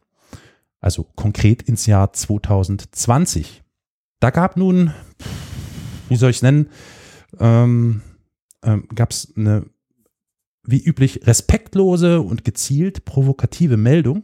also 0.79 1.03
konkret 1.15 1.61
ins 1.61 1.85
Jahr 1.85 2.11
2020. 2.11 3.63
Da 4.19 4.31
gab 4.31 4.57
nun, 4.57 4.93
wie 6.09 6.15
soll 6.15 6.31
ich 6.31 6.37
es 6.37 6.41
nennen, 6.41 6.69
ähm, 7.39 8.01
ähm, 8.63 8.87
gab 8.95 9.11
es 9.11 9.33
eine, 9.35 9.65
wie 10.63 10.83
üblich, 10.83 11.27
respektlose 11.27 12.21
und 12.21 12.43
gezielt 12.43 13.05
provokative 13.05 13.77
Meldung, 13.77 14.23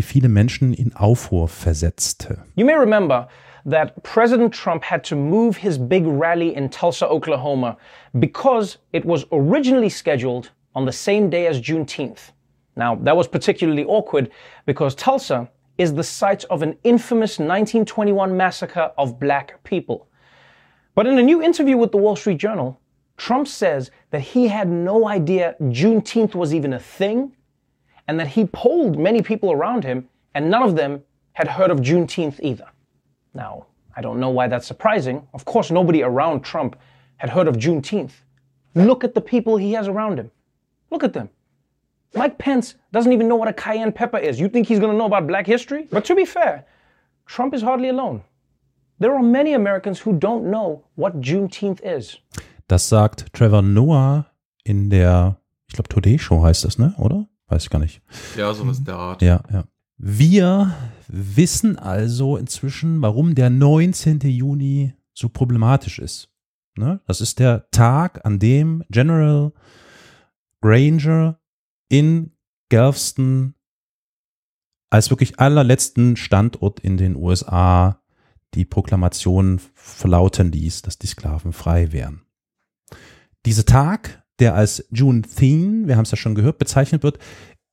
die 0.00 0.02
viele 0.02 0.28
Menschen 0.28 0.72
in 0.72 0.96
Aufruhr 0.96 1.48
versetzte. 1.48 2.38
You 2.56 2.64
may 2.64 2.74
remember 2.74 3.28
that 3.66 4.02
President 4.02 4.54
Trump 4.54 4.82
had 4.82 5.04
to 5.04 5.14
move 5.14 5.58
his 5.58 5.76
big 5.78 6.06
rally 6.06 6.54
in 6.54 6.70
Tulsa, 6.70 7.06
Oklahoma, 7.06 7.76
because 8.18 8.78
it 8.92 9.04
was 9.04 9.26
originally 9.30 9.90
scheduled 9.90 10.50
on 10.74 10.86
the 10.86 10.92
same 10.92 11.28
day 11.28 11.46
as 11.46 11.60
Juneteenth. 11.60 12.32
Now, 12.76 12.94
that 13.04 13.14
was 13.14 13.28
particularly 13.28 13.84
awkward 13.84 14.30
because 14.64 14.94
Tulsa 14.94 15.50
is 15.76 15.92
the 15.92 16.04
site 16.04 16.44
of 16.44 16.62
an 16.62 16.78
infamous 16.82 17.38
1921 17.38 18.34
massacre 18.34 18.92
of 18.96 19.20
black 19.20 19.62
people. 19.64 20.08
But 20.94 21.06
in 21.06 21.18
a 21.18 21.22
new 21.22 21.42
interview 21.42 21.76
with 21.76 21.92
the 21.92 21.98
Wall 21.98 22.16
Street 22.16 22.38
Journal, 22.38 22.80
Trump 23.18 23.46
says 23.48 23.90
that 24.10 24.20
he 24.20 24.48
had 24.48 24.68
no 24.68 25.06
idea 25.08 25.56
Juneteenth 25.60 26.34
was 26.34 26.54
even 26.54 26.72
a 26.72 26.80
thing 26.80 27.32
and 28.10 28.18
that 28.18 28.26
he 28.26 28.44
polled 28.44 28.98
many 28.98 29.22
people 29.22 29.52
around 29.52 29.84
him 29.84 30.08
and 30.34 30.50
none 30.50 30.64
of 30.64 30.74
them 30.74 31.00
had 31.34 31.46
heard 31.46 31.70
of 31.70 31.78
Juneteenth 31.78 32.40
either. 32.42 32.66
Now, 33.34 33.66
I 33.96 34.00
don't 34.00 34.18
know 34.18 34.30
why 34.30 34.48
that's 34.48 34.66
surprising. 34.66 35.28
Of 35.32 35.44
course, 35.44 35.70
nobody 35.70 36.02
around 36.02 36.40
Trump 36.40 36.74
had 37.18 37.30
heard 37.30 37.46
of 37.46 37.54
Juneteenth. 37.56 38.10
Look 38.74 39.04
at 39.04 39.14
the 39.14 39.20
people 39.20 39.58
he 39.58 39.74
has 39.74 39.86
around 39.86 40.18
him. 40.18 40.32
Look 40.90 41.04
at 41.04 41.12
them. 41.12 41.28
Mike 42.16 42.36
Pence 42.36 42.74
doesn't 42.90 43.12
even 43.12 43.28
know 43.28 43.36
what 43.36 43.46
a 43.46 43.52
cayenne 43.52 43.92
pepper 43.92 44.18
is. 44.18 44.40
You 44.40 44.48
think 44.48 44.66
he's 44.66 44.80
going 44.80 44.90
to 44.90 44.98
know 44.98 45.06
about 45.06 45.28
black 45.28 45.46
history? 45.46 45.86
But 45.88 46.04
to 46.06 46.16
be 46.16 46.24
fair, 46.24 46.64
Trump 47.26 47.54
is 47.54 47.62
hardly 47.62 47.90
alone. 47.90 48.24
There 48.98 49.14
are 49.14 49.22
many 49.22 49.54
Americans 49.54 50.00
who 50.00 50.14
don't 50.14 50.50
know 50.50 50.82
what 50.96 51.20
Juneteenth 51.20 51.80
is. 51.84 52.18
Das 52.66 52.88
sagt 52.88 53.32
Trevor 53.32 53.62
Noah 53.62 54.26
in 54.64 54.90
der, 54.90 55.36
ich 55.68 55.74
glaube, 55.76 55.88
Today 55.88 56.18
Show 56.18 56.42
heißt 56.42 56.64
das, 56.64 56.76
ne? 56.76 56.92
Oder? 56.98 57.28
Weiß 57.50 57.64
ich 57.64 57.70
gar 57.70 57.80
nicht. 57.80 58.00
Ja, 58.36 58.54
sowas 58.54 58.78
in 58.78 58.84
der 58.84 58.96
Art. 58.96 59.22
Ja, 59.22 59.42
ja. 59.52 59.64
Wir 59.98 60.74
wissen 61.08 61.78
also 61.78 62.36
inzwischen, 62.36 63.02
warum 63.02 63.34
der 63.34 63.50
19. 63.50 64.20
Juni 64.20 64.94
so 65.12 65.28
problematisch 65.28 65.98
ist. 65.98 66.30
Ne? 66.76 67.00
Das 67.06 67.20
ist 67.20 67.38
der 67.38 67.68
Tag, 67.70 68.24
an 68.24 68.38
dem 68.38 68.84
General 68.88 69.52
Granger 70.62 71.38
in 71.88 72.32
Galveston 72.70 73.54
als 74.88 75.10
wirklich 75.10 75.38
allerletzten 75.38 76.16
Standort 76.16 76.80
in 76.80 76.96
den 76.96 77.16
USA 77.16 78.00
die 78.54 78.64
Proklamation 78.64 79.60
verlauten 79.74 80.50
ließ, 80.50 80.82
dass 80.82 80.98
die 80.98 81.06
Sklaven 81.06 81.52
frei 81.52 81.92
wären. 81.92 82.22
Dieser 83.46 83.64
Tag, 83.64 84.19
der 84.40 84.54
als 84.54 84.86
Juneteenth, 84.90 85.86
wir 85.86 85.96
haben 85.96 86.04
es 86.04 86.10
ja 86.10 86.16
schon 86.16 86.34
gehört, 86.34 86.58
bezeichnet 86.58 87.02
wird, 87.02 87.18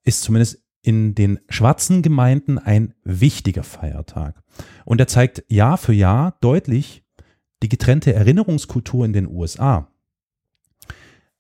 ist 0.04 0.22
zumindest 0.22 0.64
in 0.82 1.16
den 1.16 1.40
schwarzen 1.50 2.02
Gemeinden 2.02 2.58
ein 2.58 2.94
wichtiger 3.04 3.64
Feiertag. 3.64 4.42
Und 4.86 5.00
er 5.02 5.08
zeigt 5.08 5.44
Jahr 5.50 5.78
für 5.78 5.94
Jahr 5.94 6.38
deutlich 6.42 7.04
die 7.64 7.70
getrennte 7.70 8.14
Erinnerungskultur 8.14 9.04
in 9.04 9.14
den 9.14 9.28
USA. 9.28 9.90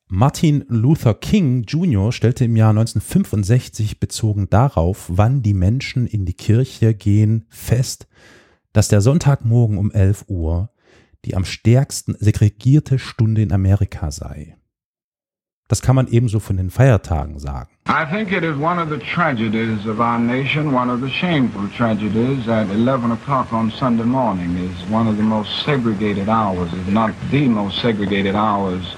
Martin 0.09 0.65
Luther 0.69 1.13
King 1.13 1.63
Jr. 1.63 2.11
stellte 2.11 2.45
im 2.45 2.55
Jahr 2.55 2.69
1965 2.69 3.99
bezogen 3.99 4.49
darauf, 4.49 5.05
wann 5.09 5.43
die 5.43 5.53
Menschen 5.53 6.07
in 6.07 6.25
die 6.25 6.33
Kirche 6.33 6.93
gehen, 6.93 7.45
fest, 7.49 8.07
dass 8.73 8.87
der 8.87 9.01
Sonntagmorgen 9.01 9.77
um 9.77 9.91
11 9.91 10.25
Uhr 10.27 10.69
die 11.25 11.35
am 11.35 11.45
stärksten 11.45 12.15
segregierte 12.19 12.99
Stunde 12.99 13.41
in 13.41 13.51
Amerika 13.51 14.11
sei. 14.11 14.56
Das 15.69 15.81
kann 15.81 15.95
man 15.95 16.07
ebenso 16.07 16.39
von 16.39 16.55
den 16.55 16.69
Feiertagen 16.69 17.39
sagen. 17.39 17.67
I 17.89 18.05
think 18.05 18.31
it 18.31 18.43
is 18.43 18.55
one 18.55 18.79
of 18.79 18.89
the 18.89 18.97
tragedies 18.97 19.85
of 19.85 19.99
our 19.99 20.17
nation, 20.17 20.73
one 20.73 20.89
of 20.89 21.01
the 21.01 21.09
shameful 21.09 21.67
tragedies 21.75 22.45
that 22.45 22.69
11 22.69 23.11
o'clock 23.11 23.51
on 23.51 23.69
Sunday 23.71 24.05
morning 24.05 24.55
is 24.57 24.89
one 24.89 25.09
of 25.09 25.17
the 25.17 25.23
most 25.23 25.65
segregated 25.65 26.29
hours, 26.29 26.71
if 26.71 26.87
not 26.87 27.11
the 27.31 27.49
most 27.49 27.81
segregated 27.81 28.33
hours 28.33 28.95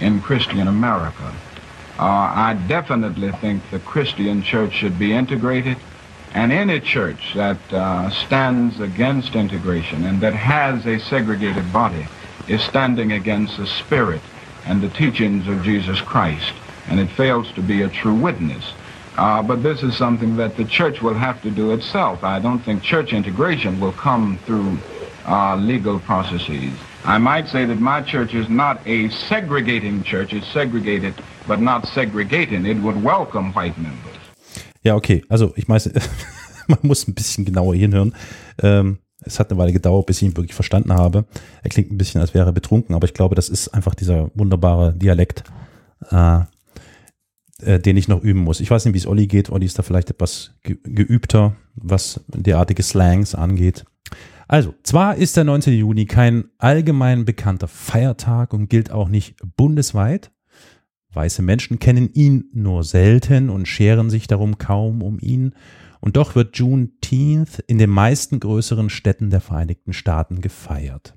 in 0.00 0.20
Christian 0.20 0.66
America. 0.66 1.32
Uh, 2.00 2.02
I 2.02 2.54
definitely 2.66 3.30
think 3.40 3.62
the 3.70 3.78
Christian 3.78 4.42
church 4.42 4.72
should 4.72 4.98
be 4.98 5.12
integrated, 5.12 5.76
and 6.34 6.50
any 6.50 6.80
church 6.80 7.34
that 7.36 7.58
uh, 7.72 8.10
stands 8.10 8.80
against 8.80 9.36
integration 9.36 10.04
and 10.04 10.20
that 10.20 10.34
has 10.34 10.84
a 10.84 10.98
segregated 10.98 11.72
body 11.72 12.08
is 12.48 12.60
standing 12.62 13.12
against 13.12 13.56
the 13.56 13.66
spirit 13.66 14.20
and 14.68 14.80
the 14.80 14.88
teachings 14.90 15.48
of 15.48 15.62
Jesus 15.62 16.00
Christ, 16.00 16.52
and 16.88 17.00
it 17.00 17.08
fails 17.08 17.50
to 17.52 17.62
be 17.62 17.82
a 17.82 17.88
true 17.88 18.14
witness. 18.14 18.72
Uh, 19.16 19.42
but 19.42 19.62
this 19.62 19.82
is 19.82 19.96
something 19.96 20.36
that 20.36 20.56
the 20.56 20.64
church 20.64 21.02
will 21.02 21.14
have 21.14 21.42
to 21.42 21.50
do 21.50 21.72
itself. 21.72 22.22
I 22.22 22.38
don't 22.38 22.60
think 22.60 22.82
church 22.82 23.12
integration 23.12 23.80
will 23.80 23.92
come 23.92 24.38
through 24.46 24.78
uh, 25.26 25.56
legal 25.56 25.98
processes. 25.98 26.72
I 27.04 27.18
might 27.18 27.48
say 27.48 27.64
that 27.64 27.80
my 27.80 28.00
church 28.02 28.34
is 28.34 28.48
not 28.48 28.80
a 28.86 29.08
segregating 29.08 30.04
church. 30.04 30.32
It's 30.32 30.46
segregated, 30.46 31.14
but 31.48 31.60
not 31.60 31.88
segregating. 31.88 32.64
It 32.66 32.78
would 32.78 33.02
welcome 33.02 33.52
white 33.54 33.76
members. 33.78 34.14
Ja, 34.84 34.94
okay. 34.94 35.24
Also 35.28 35.52
ich 35.56 35.66
meine, 35.66 35.80
man 36.68 36.78
muss 36.82 37.08
ein 37.08 37.14
bisschen 37.14 37.44
genauer 37.44 37.74
hinhören. 37.74 38.14
Ähm, 38.62 38.98
es 39.28 39.38
hat 39.38 39.50
eine 39.50 39.58
Weile 39.58 39.72
gedauert, 39.72 40.06
bis 40.06 40.20
ich 40.20 40.28
ihn 40.28 40.36
wirklich 40.36 40.54
verstanden 40.54 40.92
habe. 40.92 41.24
Er 41.62 41.70
klingt 41.70 41.92
ein 41.92 41.98
bisschen, 41.98 42.20
als 42.20 42.34
wäre 42.34 42.46
er 42.46 42.52
betrunken, 42.52 42.94
aber 42.94 43.06
ich 43.06 43.14
glaube, 43.14 43.34
das 43.34 43.48
ist 43.48 43.68
einfach 43.68 43.94
dieser 43.94 44.30
wunderbare 44.34 44.94
Dialekt, 44.94 45.44
äh, 46.10 46.40
äh, 47.62 47.78
den 47.78 47.96
ich 47.96 48.08
noch 48.08 48.22
üben 48.22 48.40
muss. 48.40 48.60
Ich 48.60 48.70
weiß 48.70 48.84
nicht, 48.84 48.94
wie 48.94 48.98
es 48.98 49.06
Olli 49.06 49.26
geht. 49.26 49.50
Olli 49.50 49.66
ist 49.66 49.78
da 49.78 49.82
vielleicht 49.82 50.10
etwas 50.10 50.52
ge 50.62 50.78
geübter, 50.82 51.54
was 51.74 52.20
derartige 52.28 52.82
Slangs 52.82 53.34
angeht. 53.34 53.84
Also, 54.48 54.74
zwar 54.82 55.16
ist 55.16 55.36
der 55.36 55.44
19. 55.44 55.74
Juni 55.74 56.06
kein 56.06 56.44
allgemein 56.56 57.26
bekannter 57.26 57.68
Feiertag 57.68 58.54
und 58.54 58.70
gilt 58.70 58.90
auch 58.90 59.08
nicht 59.08 59.36
bundesweit. 59.56 60.30
Weiße 61.12 61.42
Menschen 61.42 61.78
kennen 61.78 62.10
ihn 62.12 62.44
nur 62.52 62.84
selten 62.84 63.50
und 63.50 63.66
scheren 63.66 64.08
sich 64.08 64.26
darum 64.26 64.56
kaum 64.56 65.02
um 65.02 65.18
ihn. 65.20 65.54
Und 66.00 66.16
doch 66.16 66.34
wird 66.34 66.56
Juneteenth 66.56 67.58
in 67.66 67.78
den 67.78 67.90
meisten 67.90 68.40
größeren 68.40 68.90
Städten 68.90 69.30
der 69.30 69.40
Vereinigten 69.40 69.92
Staaten 69.92 70.40
gefeiert. 70.40 71.14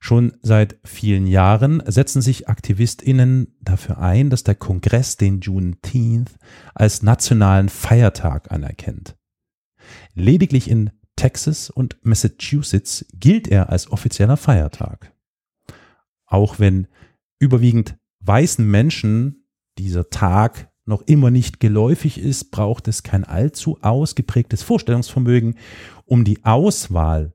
Schon 0.00 0.32
seit 0.42 0.78
vielen 0.84 1.26
Jahren 1.26 1.82
setzen 1.86 2.22
sich 2.22 2.48
AktivistInnen 2.48 3.56
dafür 3.60 3.98
ein, 3.98 4.30
dass 4.30 4.44
der 4.44 4.54
Kongress 4.54 5.16
den 5.16 5.40
Juneteenth 5.40 6.36
als 6.74 7.02
nationalen 7.02 7.68
Feiertag 7.68 8.52
anerkennt. 8.52 9.16
Lediglich 10.14 10.70
in 10.70 10.90
Texas 11.16 11.68
und 11.68 11.98
Massachusetts 12.02 13.06
gilt 13.12 13.48
er 13.48 13.70
als 13.70 13.90
offizieller 13.90 14.36
Feiertag. 14.36 15.12
Auch 16.26 16.60
wenn 16.60 16.86
überwiegend 17.40 17.96
weißen 18.20 18.64
Menschen 18.64 19.48
dieser 19.78 20.10
Tag 20.10 20.70
noch 20.88 21.02
immer 21.02 21.30
nicht 21.30 21.60
geläufig 21.60 22.18
ist, 22.18 22.50
braucht 22.50 22.88
es 22.88 23.02
kein 23.02 23.24
allzu 23.24 23.78
ausgeprägtes 23.82 24.62
Vorstellungsvermögen, 24.62 25.56
um 26.04 26.24
die 26.24 26.44
Auswahl 26.44 27.32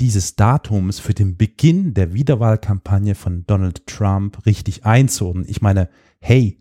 dieses 0.00 0.36
Datums 0.36 0.98
für 0.98 1.14
den 1.14 1.36
Beginn 1.36 1.94
der 1.94 2.14
Wiederwahlkampagne 2.14 3.14
von 3.14 3.44
Donald 3.46 3.86
Trump 3.86 4.46
richtig 4.46 4.84
einzuordnen. 4.84 5.44
Ich 5.48 5.60
meine, 5.60 5.90
hey, 6.20 6.60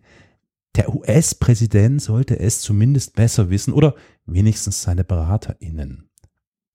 der 0.75 0.93
US-Präsident 0.93 2.02
sollte 2.02 2.39
es 2.39 2.62
zumindest 2.62 3.15
besser 3.15 3.49
wissen 3.49 3.73
oder 3.73 3.95
wenigstens 4.25 4.82
seine 4.82 5.04
BeraterInnen. 5.04 6.10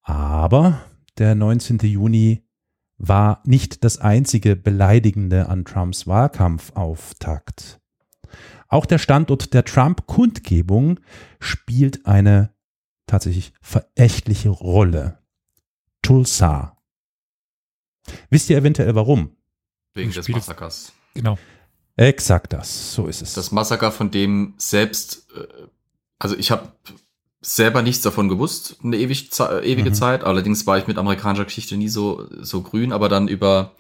Aber 0.03 0.81
der 1.19 1.35
19. 1.35 1.79
Juni 1.79 2.47
war 2.97 3.43
nicht 3.45 3.85
das 3.85 3.99
einzige 3.99 4.57
Beleidigende 4.57 5.49
an 5.49 5.65
Trumps 5.65 6.07
Wahlkampfauftakt. 6.07 7.81
Auch 8.69 8.87
der 8.87 8.99
Standort 8.99 9.55
der 9.55 9.65
Trump-Kundgebung 9.65 11.01
spielt 11.41 12.07
eine 12.07 12.55
tatsächlich 13.07 13.53
verächtliche 13.61 14.49
Rolle. 14.49 15.19
Tulsa. 16.03 16.77
Wisst 18.31 18.51
ihr 18.51 18.59
eventuell 18.59 18.95
warum? 18.95 19.37
Wegen 19.95 20.13
des 20.13 20.29
Massakers. 20.29 20.93
Genau. 21.15 21.39
Exakt 21.97 22.53
das, 22.53 22.93
so 22.95 23.07
ist 23.07 23.23
es. 23.23 23.35
Das 23.35 23.53
Massaker, 23.53 23.93
von 23.93 24.11
dem 24.11 24.55
selbst, 24.59 25.29
äh, 25.37 25.47
also 26.19 26.37
ich 26.37 26.51
habe 26.51 26.73
selber 27.41 27.83
nichts 27.83 28.03
davon 28.03 28.29
gewusst, 28.29 28.79
eine 28.83 28.97
ewig, 28.97 29.31
ewige 29.39 29.91
mhm. 29.91 29.95
Zeit. 29.95 30.25
Allerdings 30.25 30.67
war 30.67 30.79
ich 30.79 30.87
mit 30.87 30.99
amerikanischer 30.99 31.45
Geschichte 31.45 31.77
nie 31.77 31.89
so, 31.89 32.27
so 32.41 32.63
grün, 32.63 32.93
aber 32.93 33.09
dann 33.09 33.29
über 33.29 33.75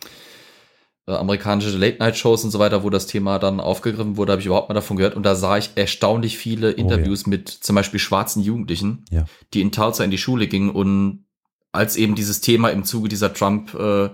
äh, 1.06 1.12
amerikanische 1.12 1.76
Late-Night-Shows 1.76 2.44
und 2.44 2.50
so 2.50 2.58
weiter, 2.58 2.82
wo 2.82 2.90
das 2.90 3.06
Thema 3.06 3.38
dann 3.38 3.60
aufgegriffen 3.60 4.16
wurde, 4.16 4.32
habe 4.32 4.40
ich 4.40 4.46
überhaupt 4.46 4.68
mal 4.68 4.74
davon 4.74 4.96
gehört. 4.96 5.14
Und 5.14 5.24
da 5.24 5.34
sah 5.34 5.58
ich 5.58 5.70
erstaunlich 5.74 6.38
viele 6.38 6.70
Interviews 6.70 7.22
oh, 7.22 7.30
ja. 7.30 7.36
mit 7.36 7.48
zum 7.48 7.76
Beispiel 7.76 8.00
schwarzen 8.00 8.42
Jugendlichen, 8.42 9.04
ja. 9.10 9.24
die 9.52 9.60
in 9.60 9.72
Tulsa 9.72 10.04
in 10.04 10.10
die 10.10 10.18
Schule 10.18 10.46
gingen 10.46 10.70
und 10.70 11.24
als 11.72 11.96
eben 11.96 12.14
dieses 12.14 12.40
Thema 12.40 12.68
im 12.68 12.84
Zuge 12.84 13.08
dieser 13.08 13.32
Trump- 13.34 13.74
äh, 13.74 14.10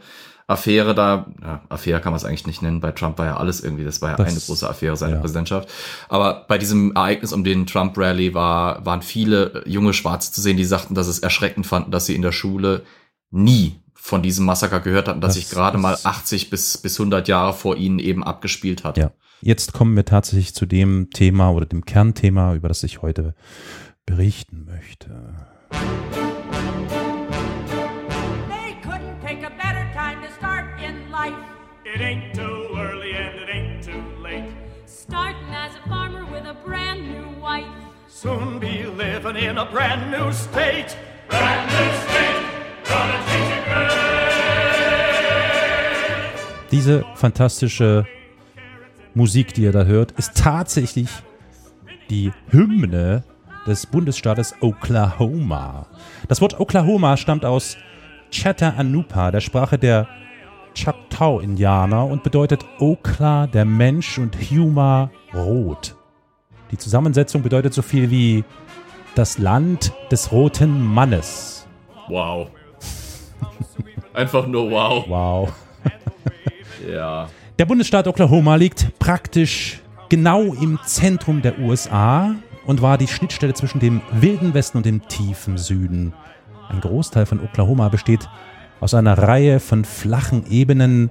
Affäre 0.51 0.97
da, 0.97 1.33
ja, 1.41 1.63
Affäre 1.69 2.01
kann 2.01 2.11
man 2.11 2.17
es 2.17 2.25
eigentlich 2.25 2.47
nicht 2.47 2.61
nennen, 2.61 2.81
bei 2.81 2.91
Trump 2.91 3.19
war 3.19 3.27
ja 3.27 3.37
alles 3.37 3.61
irgendwie, 3.61 3.85
das 3.85 4.03
war 4.03 4.11
ja 4.11 4.17
Das- 4.17 4.33
eine 4.33 4.41
große 4.41 4.69
Affäre, 4.69 4.97
seine 4.97 5.15
ja. 5.15 5.21
Präsidentschaft. 5.21 5.69
Aber 6.09 6.45
bei 6.49 6.59
diesem 6.59 6.91
Ereignis 6.97 7.33
um 7.33 7.45
den 7.45 7.67
Trump-Rally 7.67 8.35
war, 8.35 8.85
waren 8.85 9.01
viele 9.03 9.63
junge 9.65 9.93
Schwarze 9.93 10.33
zu 10.33 10.41
sehen, 10.41 10.57
die 10.57 10.65
sagten, 10.65 10.97
dass 10.97 11.07
es 11.07 11.21
erschreckend 11.21 11.69
fanden, 11.69 11.93
dass 11.93 12.07
sie 12.07 12.17
in 12.17 12.23
der 12.23 12.33
Schule 12.33 12.83
nie 13.31 13.77
von 14.03 14.23
diesem 14.23 14.47
Massaker 14.47 14.81
gehört 14.81 15.09
hatten, 15.09 15.21
dass 15.21 15.35
Das 15.35 15.43
sich 15.43 15.51
gerade 15.51 15.79
mal 15.79 15.93
ist- 15.95 16.07
80 16.07 16.51
bis, 16.51 16.79
bis 16.79 16.99
100 16.99 17.29
Jahre 17.29 17.53
vor 17.53 17.77
ihnen 17.77 17.99
eben 17.99 18.25
abgespielt 18.25 18.83
hat. 18.85 18.97
Ja. 18.97 19.11
Jetzt 19.43 19.73
kommen 19.73 19.95
wir 19.97 20.05
tatsächlich 20.05 20.55
zu 20.55 20.67
dem 20.67 21.11
Thema 21.11 21.51
oder 21.51 21.67
dem 21.67 21.85
Kernthema, 21.85 22.55
über 22.55 22.69
das 22.69 22.83
ich 22.83 23.03
heute 23.03 23.35
berichten 24.07 24.65
möchte. 24.67 25.35
They 28.49 28.75
couldn't 28.83 29.21
pick 29.25 29.45
a 29.45 29.51
better 29.51 29.87
time 29.95 30.21
to 30.27 30.33
start 30.37 30.65
in 30.83 31.11
life. 31.11 31.35
It 31.85 32.01
ain't 32.01 32.35
too 32.35 32.75
early 32.77 33.13
and 33.17 33.37
it 33.43 33.49
ain't 33.55 33.83
too 33.85 34.23
late. 34.23 34.45
Starting 34.87 35.49
as 35.55 35.73
a 35.77 35.89
farmer 35.89 36.25
with 36.31 36.45
a 36.47 36.55
brand 36.67 37.03
new 37.03 37.41
wife. 37.43 37.67
Soon 38.09 38.59
be 38.61 38.85
living 38.87 39.37
in 39.37 39.59
a 39.59 39.65
brand 39.71 40.11
new 40.11 40.33
state. 40.33 40.97
Brand 41.29 41.71
new 41.71 41.93
state. 42.09 42.40
Diese 46.71 47.05
fantastische 47.15 48.07
Musik, 49.15 49.55
die 49.55 49.63
ihr 49.63 49.73
da 49.73 49.85
hört, 49.85 50.13
ist 50.13 50.37
tatsächlich 50.37 51.09
die 52.11 52.33
Hymne 52.51 53.25
des 53.67 53.87
Bundesstaates 53.87 54.55
Oklahoma. 54.61 55.87
Das 56.29 56.41
Wort 56.41 56.61
Oklahoma 56.61 57.17
stammt 57.17 57.45
aus 57.45 57.77
Chattanooga, 58.33 59.31
der 59.31 59.41
Sprache 59.41 59.79
der 59.79 60.09
Choctaw-Indianer 60.75 62.07
und 62.07 62.23
bedeutet 62.23 62.65
Okla, 62.79 63.49
der 63.49 63.65
Mensch 63.65 64.19
und 64.19 64.37
Huma, 64.37 65.11
rot. 65.35 65.97
Die 66.71 66.79
Zusammensetzung 66.79 67.43
bedeutet 67.43 67.75
so 67.75 67.83
viel 67.83 68.11
wie 68.11 68.45
das 69.17 69.39
Land 69.39 69.93
des 70.13 70.31
roten 70.31 70.85
Mannes. 70.85 71.67
Wow. 72.09 72.49
Einfach 74.15 74.47
nur 74.47 74.71
wow. 74.71 75.05
Wow. 75.09 75.53
Ja. 76.89 77.29
Der 77.59 77.67
Bundesstaat 77.67 78.07
Oklahoma 78.07 78.57
liegt 78.57 78.99
praktisch 78.99 79.81
genau 80.09 80.55
im 80.55 80.79
Zentrum 80.85 81.43
der 81.43 81.59
USA 81.59 82.35
und 82.67 82.83
war 82.83 82.99
die 82.99 83.09
Schnittstelle 83.09 83.55
zwischen 83.55 83.81
dem 83.81 84.01
wilden 84.13 84.55
Westen 84.55 84.79
und 84.79 84.87
dem 84.87 85.07
tiefen 85.09 85.59
Süden. 85.59 86.15
Ein 86.69 86.81
Großteil 86.81 87.27
von 87.27 87.41
Oklahoma 87.41 87.89
besteht 87.89 88.29
aus 88.81 88.95
einer 88.95 89.19
Reihe 89.19 89.61
von 89.61 89.85
flachen 89.85 90.51
Ebenen, 90.51 91.11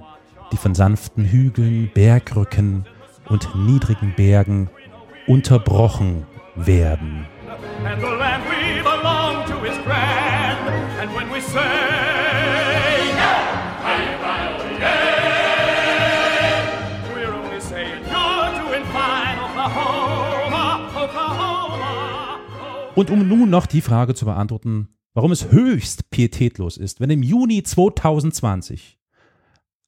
die 0.52 0.56
von 0.56 0.74
sanften 0.74 1.24
Hügeln, 1.24 1.90
Bergrücken 1.94 2.86
und 3.28 3.54
niedrigen 3.54 4.14
Bergen 4.16 4.70
unterbrochen 5.26 6.26
werden. 6.56 7.26
And 7.84 8.00
the 8.00 8.06
land 8.06 8.49
Und 23.00 23.08
um 23.08 23.26
nun 23.26 23.48
noch 23.48 23.64
die 23.64 23.80
Frage 23.80 24.14
zu 24.14 24.26
beantworten, 24.26 24.88
warum 25.14 25.32
es 25.32 25.50
höchst 25.50 26.10
pietätlos 26.10 26.76
ist, 26.76 27.00
wenn 27.00 27.08
im 27.08 27.22
Juni 27.22 27.62
2020 27.62 28.98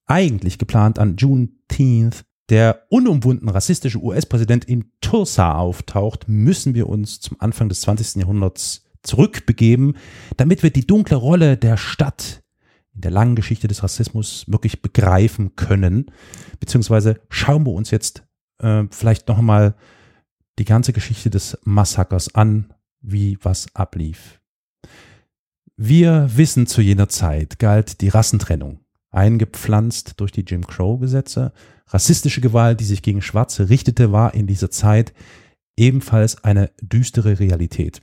eigentlich 0.06 0.56
geplant 0.56 0.98
an 0.98 1.16
Juneteenth 1.18 2.24
der 2.48 2.86
unumwunden 2.88 3.50
rassistische 3.50 4.02
US-Präsident 4.02 4.64
in 4.64 4.92
Tulsa 5.02 5.56
auftaucht, 5.56 6.26
müssen 6.26 6.74
wir 6.74 6.88
uns 6.88 7.20
zum 7.20 7.38
Anfang 7.38 7.68
des 7.68 7.82
20. 7.82 8.22
Jahrhunderts 8.22 8.86
zurückbegeben, 9.02 9.98
damit 10.38 10.62
wir 10.62 10.70
die 10.70 10.86
dunkle 10.86 11.18
Rolle 11.18 11.58
der 11.58 11.76
Stadt 11.76 12.42
in 12.94 13.02
der 13.02 13.10
langen 13.10 13.36
Geschichte 13.36 13.68
des 13.68 13.82
Rassismus 13.82 14.46
wirklich 14.48 14.80
begreifen 14.80 15.54
können. 15.54 16.06
Beziehungsweise 16.60 17.20
schauen 17.28 17.66
wir 17.66 17.72
uns 17.72 17.90
jetzt 17.90 18.22
äh, 18.60 18.84
vielleicht 18.90 19.28
noch 19.28 19.36
einmal 19.36 19.74
die 20.58 20.64
ganze 20.64 20.94
Geschichte 20.94 21.28
des 21.28 21.58
Massakers 21.64 22.34
an, 22.34 22.72
wie 23.02 23.38
was 23.42 23.66
ablief. 23.74 24.40
Wir 25.76 26.30
wissen, 26.34 26.66
zu 26.66 26.80
jener 26.80 27.08
Zeit 27.08 27.58
galt 27.58 28.00
die 28.00 28.08
Rassentrennung, 28.08 28.80
eingepflanzt 29.10 30.14
durch 30.20 30.32
die 30.32 30.42
Jim 30.42 30.66
Crow-Gesetze. 30.66 31.52
Rassistische 31.88 32.40
Gewalt, 32.40 32.80
die 32.80 32.84
sich 32.84 33.02
gegen 33.02 33.22
Schwarze 33.22 33.68
richtete, 33.68 34.12
war 34.12 34.34
in 34.34 34.46
dieser 34.46 34.70
Zeit 34.70 35.12
ebenfalls 35.76 36.44
eine 36.44 36.70
düstere 36.80 37.40
Realität. 37.40 38.02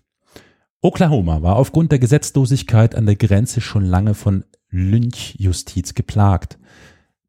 Oklahoma 0.81 1.41
war 1.41 1.55
aufgrund 1.55 1.91
der 1.91 1.99
Gesetzlosigkeit 1.99 2.95
an 2.95 3.05
der 3.05 3.15
Grenze 3.15 3.61
schon 3.61 3.85
lange 3.85 4.13
von 4.13 4.45
Lynchjustiz 4.69 5.93
geplagt. 5.93 6.57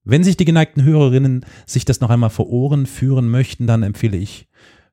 Wenn 0.05 0.25
sich 0.25 0.37
die 0.37 0.45
geneigten 0.45 0.83
Hörerinnen 0.83 1.45
sich 1.67 1.85
das 1.85 2.01
noch 2.01 2.11
einmal 2.11 2.31
vor 2.31 2.49
Ohren 2.49 2.87
führen 2.87 3.29
möchten, 3.29 3.67
dann 3.67 3.83
empfehle 3.83 4.17
ich 4.17 4.49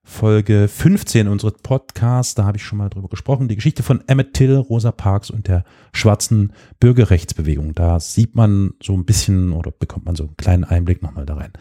Folge 0.09 0.69
15 0.69 1.27
unseres 1.27 1.55
Podcasts, 1.61 2.33
da 2.33 2.45
habe 2.45 2.57
ich 2.57 2.63
schon 2.63 2.77
mal 2.77 2.89
drüber 2.89 3.09
gesprochen, 3.09 3.49
die 3.49 3.55
Geschichte 3.55 3.83
von 3.83 4.01
Emmett 4.07 4.33
Till, 4.33 4.55
Rosa 4.55 4.93
Parks 4.93 5.29
und 5.29 5.49
der 5.49 5.65
schwarzen 5.93 6.53
Bürgerrechtsbewegung. 6.79 7.75
Da 7.75 7.99
sieht 7.99 8.33
man 8.33 8.71
so 8.81 8.93
ein 8.93 9.05
bisschen 9.05 9.51
oder 9.51 9.69
bekommt 9.69 10.05
man 10.05 10.15
so 10.15 10.23
einen 10.23 10.37
kleinen 10.37 10.63
Einblick 10.63 11.03
nochmal 11.03 11.25
da 11.25 11.35
rein. 11.35 11.51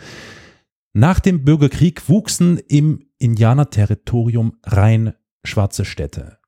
Nach 0.94 1.18
dem 1.18 1.44
Bürgerkrieg 1.44 2.08
wuchsen 2.08 2.58
im 2.68 3.08
Indianerterritorium 3.18 4.56
rein 4.62 5.12
schwarze 5.44 5.84
Städte, 5.84 6.38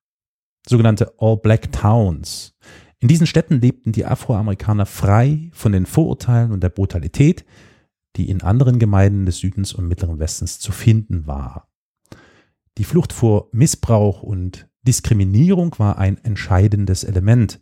sogenannte 0.66 1.12
All-Black 1.18 1.72
Towns. 1.72 2.54
In 3.00 3.08
diesen 3.08 3.26
Städten 3.26 3.60
lebten 3.60 3.90
die 3.90 4.06
Afroamerikaner 4.06 4.86
frei 4.86 5.50
von 5.52 5.72
den 5.72 5.84
Vorurteilen 5.84 6.52
und 6.52 6.62
der 6.62 6.70
Brutalität, 6.70 7.44
die 8.16 8.30
in 8.30 8.40
anderen 8.40 8.78
Gemeinden 8.78 9.26
des 9.26 9.38
Südens 9.38 9.74
und 9.74 9.88
Mittleren 9.88 10.20
Westens 10.20 10.60
zu 10.60 10.72
finden 10.72 11.26
war. 11.26 11.67
Die 12.78 12.84
Flucht 12.84 13.12
vor 13.12 13.48
Missbrauch 13.50 14.22
und 14.22 14.68
Diskriminierung 14.82 15.74
war 15.78 15.98
ein 15.98 16.16
entscheidendes 16.24 17.02
Element. 17.02 17.60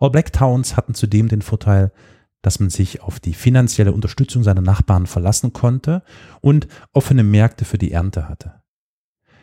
All 0.00 0.10
Black 0.10 0.32
Towns 0.32 0.76
hatten 0.76 0.94
zudem 0.94 1.28
den 1.28 1.42
Vorteil, 1.42 1.92
dass 2.40 2.60
man 2.60 2.70
sich 2.70 3.02
auf 3.02 3.20
die 3.20 3.34
finanzielle 3.34 3.92
Unterstützung 3.92 4.42
seiner 4.42 4.62
Nachbarn 4.62 5.06
verlassen 5.06 5.52
konnte 5.52 6.02
und 6.40 6.66
offene 6.92 7.22
Märkte 7.22 7.66
für 7.66 7.78
die 7.78 7.92
Ernte 7.92 8.28
hatte. 8.28 8.62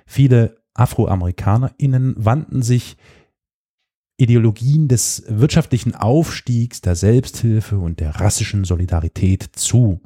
Viele 0.07 0.57
AfroamerikanerInnen 0.73 2.15
wandten 2.17 2.63
sich 2.63 2.97
Ideologien 4.17 4.87
des 4.87 5.23
wirtschaftlichen 5.27 5.93
Aufstiegs, 5.95 6.81
der 6.81 6.95
Selbsthilfe 6.95 7.77
und 7.77 7.99
der 7.99 8.19
rassischen 8.19 8.63
Solidarität 8.63 9.49
zu. 9.53 10.01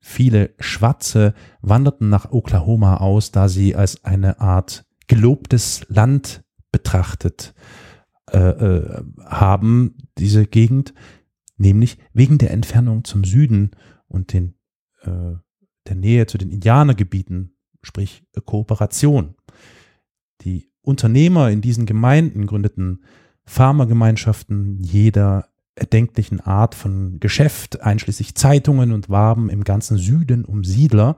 Viele 0.00 0.54
Schwarze 0.58 1.34
wanderten 1.60 2.08
nach 2.08 2.30
Oklahoma 2.32 2.96
aus, 2.96 3.30
da 3.30 3.48
sie 3.48 3.76
als 3.76 4.04
eine 4.04 4.40
Art 4.40 4.86
gelobtes 5.06 5.84
Land 5.88 6.42
betrachtet 6.72 7.54
äh, 8.32 8.38
äh, 8.38 9.04
haben, 9.24 9.96
diese 10.16 10.46
Gegend, 10.46 10.94
nämlich 11.56 11.98
wegen 12.12 12.38
der 12.38 12.52
Entfernung 12.52 13.04
zum 13.04 13.24
Süden 13.24 13.72
und 14.06 14.32
den, 14.32 14.54
äh, 15.02 15.34
der 15.86 15.96
Nähe 15.96 16.26
zu 16.26 16.38
den 16.38 16.50
Indianergebieten, 16.50 17.56
sprich 17.82 18.24
äh, 18.34 18.40
Kooperation. 18.40 19.34
Die 20.42 20.70
Unternehmer 20.80 21.50
in 21.50 21.60
diesen 21.60 21.86
Gemeinden 21.86 22.46
gründeten 22.46 23.04
Farmergemeinschaften 23.44 24.78
jeder 24.78 25.48
erdenklichen 25.80 26.40
Art 26.40 26.74
von 26.74 27.18
Geschäft, 27.20 27.82
einschließlich 27.82 28.34
Zeitungen 28.34 28.92
und 28.92 29.08
warben 29.08 29.50
im 29.50 29.64
ganzen 29.64 29.96
Süden 29.96 30.44
um 30.44 30.62
Siedler. 30.62 31.16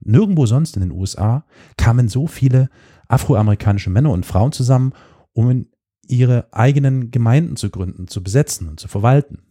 Nirgendwo 0.00 0.46
sonst 0.46 0.76
in 0.76 0.82
den 0.82 0.92
USA 0.92 1.44
kamen 1.76 2.08
so 2.08 2.26
viele 2.26 2.70
afroamerikanische 3.08 3.90
Männer 3.90 4.10
und 4.10 4.26
Frauen 4.26 4.52
zusammen, 4.52 4.92
um 5.32 5.66
ihre 6.06 6.48
eigenen 6.52 7.10
Gemeinden 7.10 7.56
zu 7.56 7.70
gründen, 7.70 8.08
zu 8.08 8.22
besetzen 8.22 8.68
und 8.68 8.80
zu 8.80 8.88
verwalten. 8.88 9.42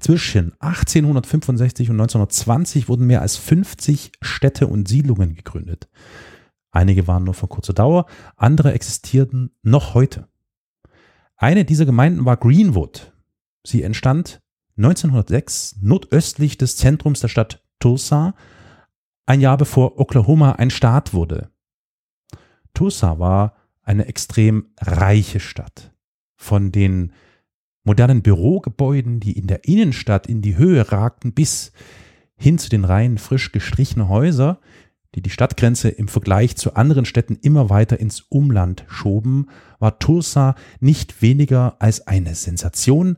Zwischen 0.00 0.52
1865 0.60 1.90
und 1.90 2.00
1920 2.00 2.88
wurden 2.88 3.06
mehr 3.06 3.20
als 3.20 3.36
50 3.36 4.12
Städte 4.20 4.66
und 4.66 4.88
Siedlungen 4.88 5.34
gegründet. 5.34 5.88
Einige 6.70 7.06
waren 7.06 7.24
nur 7.24 7.34
von 7.34 7.48
kurzer 7.48 7.74
Dauer, 7.74 8.06
andere 8.36 8.72
existierten 8.72 9.50
noch 9.62 9.94
heute. 9.94 10.28
Eine 11.36 11.64
dieser 11.64 11.86
Gemeinden 11.86 12.24
war 12.24 12.36
Greenwood. 12.36 13.12
Sie 13.64 13.82
entstand 13.82 14.40
1906 14.76 15.76
nordöstlich 15.80 16.58
des 16.58 16.76
Zentrums 16.76 17.20
der 17.20 17.28
Stadt 17.28 17.64
Tulsa, 17.78 18.34
ein 19.26 19.40
Jahr 19.40 19.56
bevor 19.56 19.98
Oklahoma 19.98 20.52
ein 20.52 20.70
Staat 20.70 21.14
wurde. 21.14 21.50
Tulsa 22.74 23.18
war 23.18 23.56
eine 23.82 24.06
extrem 24.06 24.72
reiche 24.80 25.40
Stadt. 25.40 25.92
Von 26.36 26.72
den 26.72 27.12
modernen 27.84 28.22
Bürogebäuden, 28.22 29.20
die 29.20 29.32
in 29.32 29.46
der 29.46 29.64
Innenstadt 29.64 30.26
in 30.26 30.42
die 30.42 30.56
Höhe 30.56 30.90
ragten, 30.90 31.32
bis 31.32 31.72
hin 32.36 32.58
zu 32.58 32.68
den 32.68 32.84
Reihen 32.84 33.18
frisch 33.18 33.52
gestrichener 33.52 34.08
Häuser, 34.08 34.60
die 35.14 35.22
die 35.22 35.30
Stadtgrenze 35.30 35.88
im 35.90 36.08
Vergleich 36.08 36.56
zu 36.56 36.74
anderen 36.74 37.04
Städten 37.04 37.36
immer 37.42 37.70
weiter 37.70 38.00
ins 38.00 38.22
Umland 38.22 38.84
schoben, 38.88 39.48
war 39.78 39.98
Tulsa 39.98 40.54
nicht 40.80 41.20
weniger 41.22 41.76
als 41.80 42.06
eine 42.06 42.34
Sensation 42.34 43.16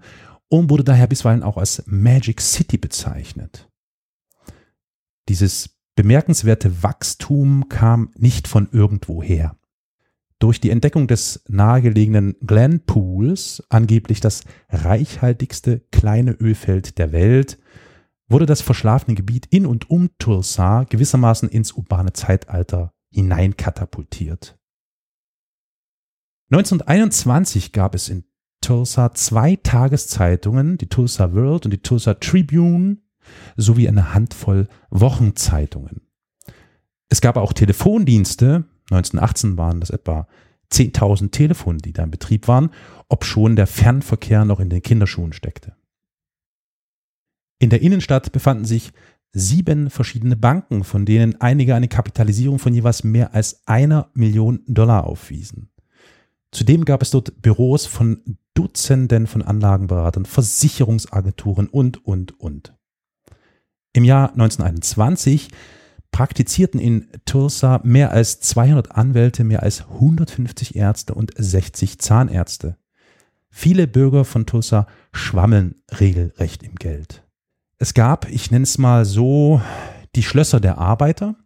und 0.58 0.70
wurde 0.70 0.84
daher 0.84 1.06
bisweilen 1.06 1.42
auch 1.42 1.56
als 1.56 1.82
Magic 1.86 2.40
City 2.40 2.78
bezeichnet. 2.78 3.68
Dieses 5.28 5.76
bemerkenswerte 5.96 6.82
Wachstum 6.82 7.68
kam 7.68 8.10
nicht 8.16 8.48
von 8.48 8.68
irgendwoher. 8.72 9.56
Durch 10.38 10.60
die 10.60 10.70
Entdeckung 10.70 11.06
des 11.06 11.42
nahegelegenen 11.48 12.36
Glen 12.40 12.84
Pools, 12.84 13.62
angeblich 13.70 14.20
das 14.20 14.44
reichhaltigste 14.68 15.80
kleine 15.90 16.32
Ölfeld 16.32 16.98
der 16.98 17.12
Welt, 17.12 17.58
wurde 18.28 18.46
das 18.46 18.60
verschlafene 18.60 19.14
Gebiet 19.14 19.46
in 19.46 19.66
und 19.66 19.90
um 19.90 20.10
Tulsa 20.18 20.84
gewissermaßen 20.84 21.48
ins 21.48 21.72
urbane 21.72 22.12
Zeitalter 22.12 22.92
hineinkatapultiert. 23.10 24.58
1921 26.50 27.72
gab 27.72 27.94
es 27.94 28.08
in 28.08 28.24
Tulsa 28.64 29.12
zwei 29.12 29.57
Tageszeitungen, 29.57 30.79
die 30.79 30.88
Tulsa 30.88 31.35
World 31.35 31.66
und 31.66 31.70
die 31.70 31.83
Tulsa 31.83 32.14
Tribune, 32.14 32.96
sowie 33.57 33.88
eine 33.88 34.14
Handvoll 34.14 34.68
Wochenzeitungen. 34.90 36.00
Es 37.11 37.20
gab 37.20 37.37
auch 37.37 37.53
Telefondienste, 37.53 38.64
1918 38.90 39.59
waren 39.59 39.81
das 39.81 39.90
etwa 39.90 40.27
10.000 40.72 41.31
Telefone, 41.31 41.79
die 41.79 41.92
da 41.92 42.05
in 42.05 42.11
Betrieb 42.11 42.48
waren, 42.48 42.70
ob 43.09 43.24
schon 43.24 43.55
der 43.55 43.66
Fernverkehr 43.66 44.46
noch 44.46 44.61
in 44.61 44.70
den 44.70 44.83
Kinderschuhen 44.83 45.35
steckte. 45.35 45.77
In 47.59 47.68
der 47.68 47.83
Innenstadt 47.83 48.33
befanden 48.33 48.64
sich 48.64 48.92
sieben 49.33 49.90
verschiedene 49.90 50.37
Banken, 50.37 50.85
von 50.85 51.05
denen 51.05 51.38
einige 51.40 51.74
eine 51.74 51.88
Kapitalisierung 51.88 52.59
von 52.59 52.72
jeweils 52.72 53.05
mehr 53.05 53.35
als 53.35 53.66
einer 53.66 54.11
Million 54.14 54.62
Dollar 54.66 55.05
aufwiesen. 55.05 55.70
Zudem 56.50 56.85
gab 56.85 57.03
es 57.03 57.11
dort 57.11 57.42
Büros 57.42 57.85
von 57.85 58.38
Dutzenden 58.54 59.26
von 59.26 59.42
Anlagenberatern, 59.42 60.26
Versicherungsagenturen 60.26 61.68
und, 61.68 62.04
und, 62.06 62.38
und. 62.40 62.74
Im 63.92 64.04
Jahr 64.04 64.30
1921 64.30 65.50
praktizierten 66.10 66.80
in 66.80 67.08
Tulsa 67.24 67.80
mehr 67.82 68.12
als 68.12 68.40
200 68.40 68.92
Anwälte, 68.92 69.44
mehr 69.44 69.62
als 69.62 69.82
150 69.82 70.76
Ärzte 70.76 71.14
und 71.14 71.32
60 71.36 71.98
Zahnärzte. 71.98 72.76
Viele 73.50 73.86
Bürger 73.86 74.24
von 74.24 74.46
Tulsa 74.46 74.86
schwammeln 75.12 75.76
regelrecht 76.00 76.62
im 76.62 76.76
Geld. 76.76 77.24
Es 77.78 77.94
gab, 77.94 78.28
ich 78.30 78.50
nenne 78.50 78.62
es 78.62 78.78
mal 78.78 79.04
so, 79.04 79.60
die 80.14 80.22
Schlösser 80.22 80.60
der 80.60 80.78
Arbeiter, 80.78 81.36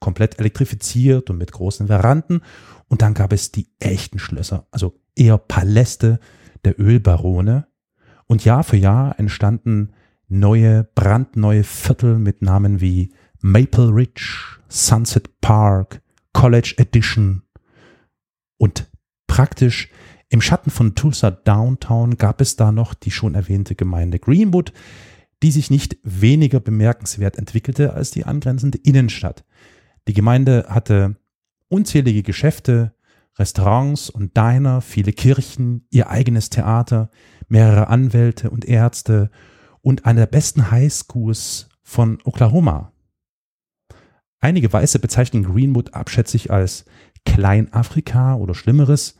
komplett 0.00 0.38
elektrifiziert 0.38 1.30
und 1.30 1.38
mit 1.38 1.52
großen 1.52 1.86
Veranden. 1.86 2.40
Und 2.88 3.02
dann 3.02 3.14
gab 3.14 3.32
es 3.32 3.52
die 3.52 3.68
echten 3.78 4.18
Schlösser, 4.18 4.66
also 4.70 5.00
eher 5.14 5.38
Paläste 5.38 6.20
der 6.64 6.78
Ölbarone. 6.80 7.66
Und 8.26 8.44
Jahr 8.44 8.64
für 8.64 8.76
Jahr 8.76 9.18
entstanden 9.18 9.92
neue, 10.28 10.84
brandneue 10.94 11.64
Viertel 11.64 12.18
mit 12.18 12.42
Namen 12.42 12.80
wie 12.80 13.12
Maple 13.40 13.94
Ridge, 13.94 14.58
Sunset 14.68 15.40
Park, 15.40 16.02
College 16.32 16.74
Edition 16.78 17.42
und 18.58 18.90
praktisch 19.26 19.90
im 20.28 20.40
Schatten 20.40 20.70
von 20.70 20.94
Tulsa 20.94 21.30
Downtown 21.30 22.16
gab 22.16 22.40
es 22.40 22.56
da 22.56 22.72
noch 22.72 22.94
die 22.94 23.12
schon 23.12 23.34
erwähnte 23.34 23.74
Gemeinde 23.76 24.18
Greenwood, 24.18 24.72
die 25.42 25.52
sich 25.52 25.70
nicht 25.70 25.98
weniger 26.02 26.58
bemerkenswert 26.58 27.36
entwickelte 27.36 27.92
als 27.92 28.10
die 28.10 28.24
angrenzende 28.24 28.78
Innenstadt. 28.78 29.44
Die 30.08 30.14
Gemeinde 30.14 30.66
hatte 30.68 31.16
unzählige 31.68 32.22
Geschäfte, 32.22 32.95
Restaurants 33.38 34.08
und 34.10 34.36
Diner, 34.36 34.80
viele 34.80 35.12
Kirchen, 35.12 35.86
ihr 35.90 36.08
eigenes 36.08 36.50
Theater, 36.50 37.10
mehrere 37.48 37.88
Anwälte 37.88 38.50
und 38.50 38.64
Ärzte 38.64 39.30
und 39.82 40.06
eine 40.06 40.20
der 40.20 40.26
besten 40.26 40.70
Highschools 40.70 41.68
von 41.82 42.18
Oklahoma. 42.24 42.92
Einige 44.40 44.72
Weiße 44.72 44.98
bezeichnen 44.98 45.44
Greenwood 45.44 45.94
abschätzig 45.94 46.50
als 46.50 46.84
Kleinafrika 47.24 48.36
oder 48.36 48.54
Schlimmeres, 48.54 49.16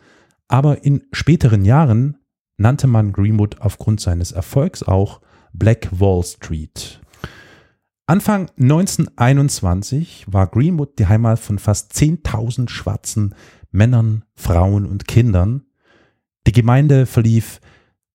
aber 0.48 0.84
in 0.84 1.02
späteren 1.12 1.64
Jahren 1.64 2.18
nannte 2.56 2.86
man 2.86 3.12
Greenwood 3.12 3.60
aufgrund 3.60 4.00
seines 4.00 4.32
Erfolgs 4.32 4.82
auch 4.82 5.20
Black 5.52 5.88
Wall 5.92 6.22
Street. 6.22 7.00
Anfang 8.08 8.48
1921 8.60 10.26
war 10.28 10.46
Greenwood 10.46 10.98
die 10.98 11.06
Heimat 11.06 11.40
von 11.40 11.58
fast 11.58 11.92
10.000 11.92 12.68
schwarzen 12.68 13.34
Männern, 13.76 14.24
Frauen 14.34 14.86
und 14.86 15.06
Kindern. 15.06 15.62
Die 16.46 16.52
Gemeinde 16.52 17.06
verlief 17.06 17.60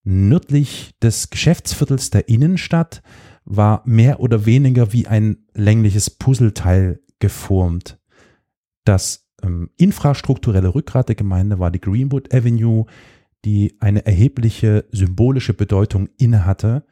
nördlich 0.03 0.91
des 1.01 1.29
Geschäftsviertels 1.29 2.09
der 2.09 2.27
Innenstadt, 2.27 3.01
war 3.45 3.81
mehr 3.85 4.19
oder 4.19 4.45
weniger 4.45 4.93
wie 4.93 5.07
ein 5.07 5.37
längliches 5.53 6.09
Puzzleteil 6.09 6.99
geformt. 7.19 7.99
Das 8.83 9.27
ähm, 9.43 9.69
infrastrukturelle 9.77 10.73
Rückgrat 10.73 11.09
der 11.09 11.15
Gemeinde 11.15 11.59
war 11.59 11.71
die 11.71 11.81
Greenwood 11.81 12.33
Avenue, 12.33 12.85
die 13.45 13.77
eine 13.79 14.05
erhebliche 14.05 14.85
symbolische 14.91 15.53
Bedeutung 15.53 16.09
innehatte. 16.17 16.85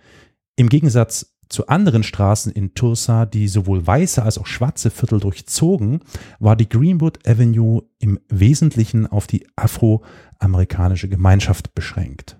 Im 0.55 0.69
Gegensatz 0.69 1.37
zu 1.49 1.67
anderen 1.67 2.03
Straßen 2.03 2.51
in 2.51 2.75
Tulsa, 2.75 3.25
die 3.25 3.47
sowohl 3.47 3.85
weiße 3.85 4.21
als 4.21 4.37
auch 4.37 4.45
schwarze 4.45 4.91
Viertel 4.91 5.19
durchzogen, 5.19 6.01
war 6.39 6.55
die 6.55 6.69
Greenwood 6.69 7.27
Avenue 7.27 7.83
im 7.97 8.19
Wesentlichen 8.29 9.07
auf 9.07 9.27
die 9.27 9.47
afroamerikanische 9.55 11.09
Gemeinschaft 11.09 11.73
beschränkt. 11.73 12.39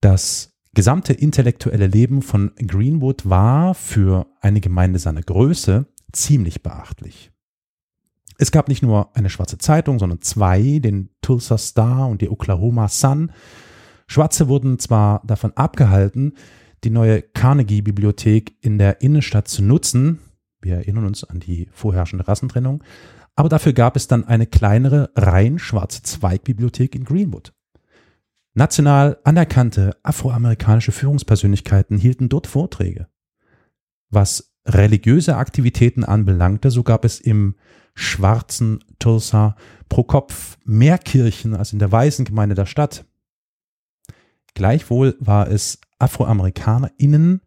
Das 0.00 0.52
gesamte 0.74 1.12
intellektuelle 1.12 1.86
Leben 1.86 2.22
von 2.22 2.52
Greenwood 2.56 3.28
war 3.28 3.74
für 3.74 4.26
eine 4.40 4.60
Gemeinde 4.60 4.98
seiner 4.98 5.22
Größe 5.22 5.86
ziemlich 6.12 6.62
beachtlich. 6.62 7.30
Es 8.38 8.50
gab 8.50 8.68
nicht 8.68 8.82
nur 8.82 9.14
eine 9.14 9.30
schwarze 9.30 9.58
Zeitung, 9.58 9.98
sondern 9.98 10.22
zwei, 10.22 10.78
den 10.78 11.10
Tulsa 11.20 11.58
Star 11.58 12.08
und 12.08 12.22
die 12.22 12.30
Oklahoma 12.30 12.88
Sun. 12.88 13.30
Schwarze 14.08 14.48
wurden 14.48 14.78
zwar 14.78 15.22
davon 15.24 15.52
abgehalten, 15.56 16.34
die 16.84 16.90
neue 16.90 17.22
Carnegie-Bibliothek 17.22 18.56
in 18.60 18.78
der 18.78 19.00
Innenstadt 19.02 19.48
zu 19.48 19.62
nutzen, 19.62 20.18
wir 20.60 20.76
erinnern 20.76 21.06
uns 21.06 21.24
an 21.24 21.40
die 21.40 21.68
vorherrschende 21.72 22.26
Rassentrennung, 22.26 22.82
aber 23.34 23.48
dafür 23.48 23.72
gab 23.72 23.96
es 23.96 24.08
dann 24.08 24.24
eine 24.24 24.46
kleinere, 24.46 25.10
rein 25.16 25.58
schwarze 25.58 26.02
Zweigbibliothek 26.02 26.94
in 26.94 27.04
Greenwood. 27.04 27.52
National 28.54 29.18
anerkannte 29.24 29.96
afroamerikanische 30.02 30.92
Führungspersönlichkeiten 30.92 31.96
hielten 31.96 32.28
dort 32.28 32.46
Vorträge. 32.46 33.08
Was 34.10 34.54
religiöse 34.66 35.36
Aktivitäten 35.36 36.04
anbelangte, 36.04 36.70
so 36.70 36.82
gab 36.82 37.04
es 37.04 37.18
im 37.18 37.56
schwarzen 37.94 38.84
Tulsa 38.98 39.56
pro 39.88 40.04
Kopf 40.04 40.58
mehr 40.64 40.98
Kirchen 40.98 41.54
als 41.54 41.72
in 41.72 41.78
der 41.78 41.90
weißen 41.90 42.24
Gemeinde 42.24 42.54
der 42.54 42.66
Stadt. 42.66 43.04
Gleichwohl 44.54 45.16
war 45.18 45.48
es 45.48 45.80
AfroamerikanerInnen 46.02 47.40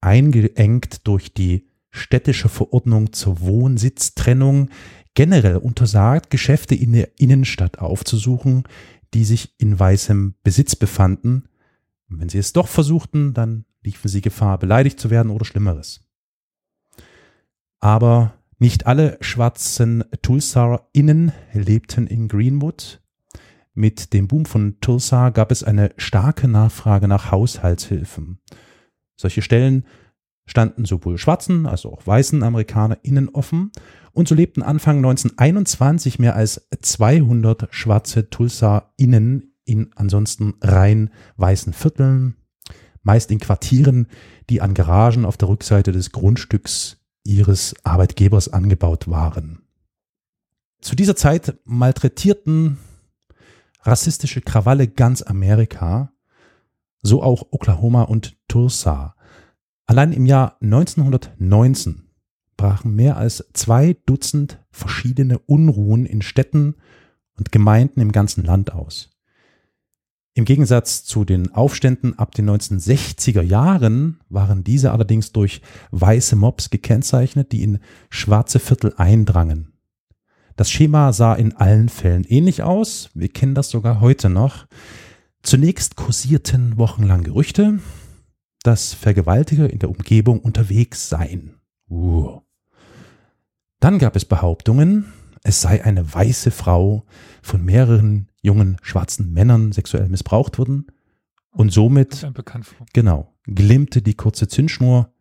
eingeengt 0.00 1.06
durch 1.06 1.32
die 1.32 1.68
städtische 1.90 2.48
Verordnung 2.48 3.12
zur 3.12 3.40
Wohnsitztrennung 3.40 4.70
generell 5.14 5.56
untersagt, 5.56 6.30
Geschäfte 6.30 6.74
in 6.74 6.92
der 6.92 7.18
Innenstadt 7.18 7.78
aufzusuchen, 7.78 8.64
die 9.14 9.24
sich 9.24 9.54
in 9.58 9.78
weißem 9.78 10.34
Besitz 10.42 10.76
befanden. 10.76 11.48
Und 12.08 12.20
wenn 12.20 12.28
sie 12.28 12.38
es 12.38 12.52
doch 12.52 12.68
versuchten, 12.68 13.32
dann 13.32 13.64
liefen 13.82 14.08
sie 14.08 14.20
Gefahr, 14.20 14.58
beleidigt 14.58 15.00
zu 15.00 15.10
werden 15.10 15.30
oder 15.30 15.44
Schlimmeres. 15.44 16.00
Aber 17.80 18.34
nicht 18.58 18.86
alle 18.86 19.16
schwarzen 19.20 20.04
TulsaerInnen 20.22 21.32
lebten 21.52 22.06
in 22.06 22.28
Greenwood. 22.28 23.00
Mit 23.78 24.14
dem 24.14 24.26
Boom 24.26 24.46
von 24.46 24.80
Tulsa 24.80 25.28
gab 25.28 25.52
es 25.52 25.62
eine 25.62 25.92
starke 25.98 26.48
Nachfrage 26.48 27.08
nach 27.08 27.30
Haushaltshilfen. 27.30 28.38
Solche 29.20 29.42
Stellen 29.42 29.84
standen 30.46 30.86
sowohl 30.86 31.18
schwarzen 31.18 31.66
als 31.66 31.84
auch 31.84 32.06
weißen 32.06 32.42
AmerikanerInnen 32.42 33.28
offen 33.28 33.72
und 34.12 34.28
so 34.28 34.34
lebten 34.34 34.62
Anfang 34.62 34.96
1921 34.96 36.18
mehr 36.18 36.34
als 36.34 36.66
200 36.80 37.68
schwarze 37.70 38.30
TulsaInnen 38.30 39.54
in 39.66 39.90
ansonsten 39.94 40.54
rein 40.62 41.10
weißen 41.36 41.74
Vierteln, 41.74 42.36
meist 43.02 43.30
in 43.30 43.40
Quartieren, 43.40 44.06
die 44.48 44.62
an 44.62 44.72
Garagen 44.72 45.26
auf 45.26 45.36
der 45.36 45.50
Rückseite 45.50 45.92
des 45.92 46.12
Grundstücks 46.12 46.96
ihres 47.24 47.74
Arbeitgebers 47.84 48.48
angebaut 48.48 49.06
waren. 49.06 49.66
Zu 50.80 50.96
dieser 50.96 51.16
Zeit 51.16 51.58
malträtierten 51.64 52.78
rassistische 53.86 54.40
Krawalle 54.40 54.88
ganz 54.88 55.22
Amerika 55.22 56.12
So 57.02 57.22
auch 57.22 57.46
Oklahoma 57.50 58.02
und 58.02 58.36
Tulsa. 58.48 59.14
Allein 59.86 60.12
im 60.12 60.26
Jahr 60.26 60.56
1919 60.60 62.02
brachen 62.56 62.94
mehr 62.96 63.16
als 63.16 63.44
zwei 63.52 63.96
Dutzend 64.06 64.58
verschiedene 64.70 65.38
Unruhen 65.38 66.06
in 66.06 66.22
Städten 66.22 66.74
und 67.36 67.52
Gemeinden 67.52 68.00
im 68.00 68.12
ganzen 68.12 68.42
Land 68.44 68.72
aus. 68.72 69.10
Im 70.34 70.44
Gegensatz 70.44 71.04
zu 71.04 71.24
den 71.24 71.54
Aufständen 71.54 72.18
ab 72.18 72.34
den 72.34 72.50
1960er 72.50 73.40
Jahren 73.40 74.20
waren 74.28 74.64
diese 74.64 74.92
allerdings 74.92 75.32
durch 75.32 75.62
weiße 75.92 76.36
Mobs 76.36 76.70
gekennzeichnet, 76.70 77.52
die 77.52 77.62
in 77.62 77.78
schwarze 78.10 78.58
Viertel 78.58 78.92
eindrangen. 78.96 79.75
Das 80.56 80.70
Schema 80.70 81.12
sah 81.12 81.34
in 81.34 81.54
allen 81.54 81.90
Fällen 81.90 82.24
ähnlich 82.24 82.62
aus, 82.62 83.10
wir 83.12 83.28
kennen 83.28 83.54
das 83.54 83.68
sogar 83.68 84.00
heute 84.00 84.30
noch. 84.30 84.66
Zunächst 85.42 85.96
kursierten 85.96 86.78
wochenlang 86.78 87.22
Gerüchte, 87.22 87.78
dass 88.62 88.94
Vergewaltiger 88.94 89.70
in 89.70 89.78
der 89.78 89.90
Umgebung 89.90 90.40
unterwegs 90.40 91.10
seien. 91.10 91.60
Uh. 91.90 92.40
Dann 93.80 93.98
gab 93.98 94.16
es 94.16 94.24
Behauptungen, 94.24 95.12
es 95.44 95.60
sei 95.60 95.84
eine 95.84 96.12
weiße 96.12 96.50
Frau 96.50 97.04
von 97.42 97.62
mehreren 97.62 98.28
jungen 98.40 98.78
schwarzen 98.82 99.32
Männern 99.32 99.72
sexuell 99.72 100.08
missbraucht 100.08 100.58
worden 100.58 100.86
und 101.50 101.70
somit 101.70 102.26
genau 102.94 103.34
glimmte 103.44 104.02
die 104.02 104.14
kurze 104.14 104.48
Zündschnur, 104.48 105.12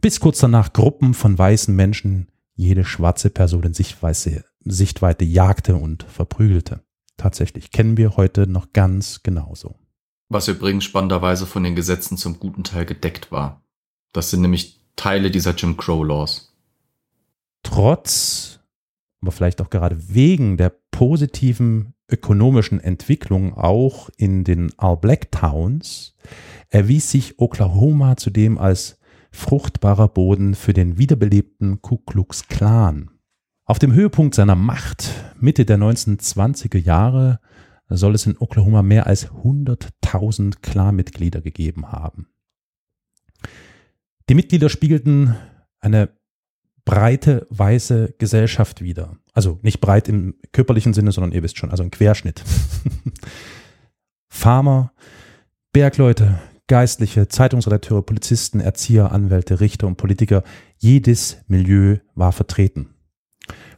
bis 0.00 0.20
kurz 0.20 0.38
danach 0.38 0.72
Gruppen 0.72 1.14
von 1.14 1.36
weißen 1.36 1.74
Menschen 1.74 2.28
jede 2.54 2.84
schwarze 2.84 3.30
Person 3.30 3.64
in 3.64 3.74
Sichtweite, 3.74 4.44
Sichtweite 4.64 5.24
jagte 5.24 5.76
und 5.76 6.02
verprügelte. 6.04 6.82
Tatsächlich 7.16 7.70
kennen 7.70 7.96
wir 7.96 8.16
heute 8.16 8.46
noch 8.46 8.72
ganz 8.72 9.22
genauso. 9.22 9.76
Was 10.28 10.48
übrigens 10.48 10.84
spannenderweise 10.84 11.46
von 11.46 11.62
den 11.62 11.76
Gesetzen 11.76 12.16
zum 12.16 12.38
guten 12.38 12.64
Teil 12.64 12.86
gedeckt 12.86 13.30
war. 13.30 13.62
Das 14.12 14.30
sind 14.30 14.40
nämlich 14.40 14.80
Teile 14.96 15.30
dieser 15.30 15.54
Jim 15.54 15.76
Crow 15.76 16.06
Laws. 16.06 16.54
Trotz, 17.62 18.60
aber 19.20 19.32
vielleicht 19.32 19.60
auch 19.60 19.70
gerade 19.70 19.96
wegen 20.14 20.56
der 20.56 20.74
positiven 20.90 21.94
ökonomischen 22.10 22.80
Entwicklung 22.80 23.54
auch 23.54 24.10
in 24.16 24.44
den 24.44 24.72
All 24.76 24.96
Black 24.96 25.32
Towns 25.32 26.14
erwies 26.68 27.10
sich 27.10 27.38
Oklahoma 27.38 28.16
zudem 28.16 28.58
als 28.58 28.98
fruchtbarer 29.30 30.08
Boden 30.08 30.54
für 30.54 30.74
den 30.74 30.98
wiederbelebten 30.98 31.80
Ku 31.80 31.98
Klux 31.98 32.48
Klan. 32.48 33.11
Auf 33.64 33.78
dem 33.78 33.92
Höhepunkt 33.92 34.34
seiner 34.34 34.56
Macht 34.56 35.10
Mitte 35.38 35.64
der 35.64 35.78
1920er 35.78 36.78
Jahre 36.78 37.38
soll 37.88 38.14
es 38.14 38.26
in 38.26 38.36
Oklahoma 38.38 38.82
mehr 38.82 39.06
als 39.06 39.30
100.000 39.30 40.56
Clan-Mitglieder 40.62 41.40
gegeben 41.40 41.92
haben. 41.92 42.28
Die 44.28 44.34
Mitglieder 44.34 44.68
spiegelten 44.68 45.36
eine 45.80 46.10
breite 46.84 47.46
weiße 47.50 48.14
Gesellschaft 48.18 48.82
wider. 48.82 49.16
Also 49.32 49.60
nicht 49.62 49.80
breit 49.80 50.08
im 50.08 50.34
körperlichen 50.52 50.94
Sinne, 50.94 51.12
sondern 51.12 51.32
ihr 51.32 51.42
wisst 51.42 51.58
schon, 51.58 51.70
also 51.70 51.84
ein 51.84 51.90
Querschnitt. 51.90 52.42
Farmer, 54.28 54.92
Bergleute, 55.72 56.40
Geistliche, 56.66 57.28
Zeitungsredakteure, 57.28 58.02
Polizisten, 58.02 58.60
Erzieher, 58.60 59.12
Anwälte, 59.12 59.60
Richter 59.60 59.86
und 59.86 59.96
Politiker, 59.96 60.42
jedes 60.78 61.38
Milieu 61.46 61.98
war 62.14 62.32
vertreten. 62.32 62.91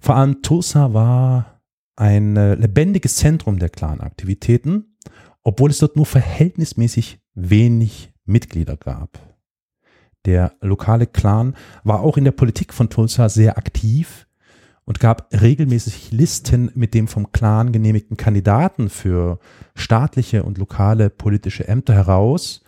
Vor 0.05 0.17
allem 0.17 0.43
Tulsa 0.43 0.93
war 0.93 1.63
ein 1.97 2.37
äh, 2.37 2.57
lebendiges 2.57 3.17
Zentrum 3.17 3.59
der 3.59 3.71
Clan-Aktivitäten, 3.71 4.99
obwohl 5.43 5.71
es 5.71 5.79
dort 5.79 5.97
nur 5.97 6.05
verhältnismäßig 6.05 7.21
wenig 7.33 8.13
Mitglieder 8.27 8.77
gab. 8.77 9.19
Der 10.27 10.53
lokale 10.61 11.07
Clan 11.07 11.57
war 11.85 12.01
auch 12.01 12.19
in 12.19 12.25
der 12.25 12.33
Politik 12.33 12.75
von 12.75 12.91
Tulsa 12.91 13.31
sehr 13.31 13.57
aktiv 13.57 14.27
und 14.85 15.01
gab 15.01 15.33
regelmäßig 15.33 16.13
Listen 16.13 16.71
mit 16.75 16.93
dem 16.93 17.09
vom 17.09 17.33
Clan 17.33 17.73
genehmigten 17.73 18.19
Kandidaten 18.19 18.91
für 18.91 19.39
staatliche 19.75 20.43
und 20.43 20.59
lokale 20.59 21.09
politische 21.09 21.67
Ämter 21.67 21.95
heraus, 21.95 22.63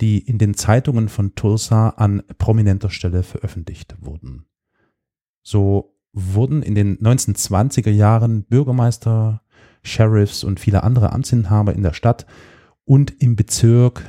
die 0.00 0.18
in 0.18 0.38
den 0.38 0.54
Zeitungen 0.54 1.10
von 1.10 1.34
Tulsa 1.34 1.90
an 1.90 2.22
prominenter 2.38 2.88
Stelle 2.88 3.22
veröffentlicht 3.22 3.96
wurden. 4.00 4.46
So 5.42 5.93
wurden 6.14 6.62
in 6.62 6.74
den 6.74 6.98
1920er 6.98 7.90
Jahren 7.90 8.44
Bürgermeister, 8.44 9.42
Sheriffs 9.82 10.44
und 10.44 10.60
viele 10.60 10.82
andere 10.82 11.12
Amtsinhaber 11.12 11.74
in 11.74 11.82
der 11.82 11.92
Stadt 11.92 12.26
und 12.84 13.20
im 13.20 13.36
Bezirk 13.36 14.02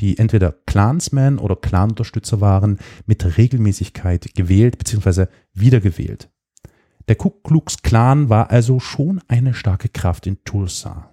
die 0.00 0.18
entweder 0.18 0.52
Clansmen 0.66 1.38
oder 1.38 1.56
Clanunterstützer 1.56 2.40
waren, 2.40 2.78
mit 3.06 3.36
Regelmäßigkeit 3.36 4.34
gewählt 4.34 4.78
bzw. 4.78 5.26
wiedergewählt. 5.52 6.30
Der 7.08 7.16
Ku 7.16 7.30
Klux 7.30 7.82
Klan 7.82 8.28
war 8.28 8.50
also 8.50 8.80
schon 8.80 9.20
eine 9.28 9.54
starke 9.54 9.88
Kraft 9.88 10.26
in 10.26 10.42
Tulsa. 10.44 11.10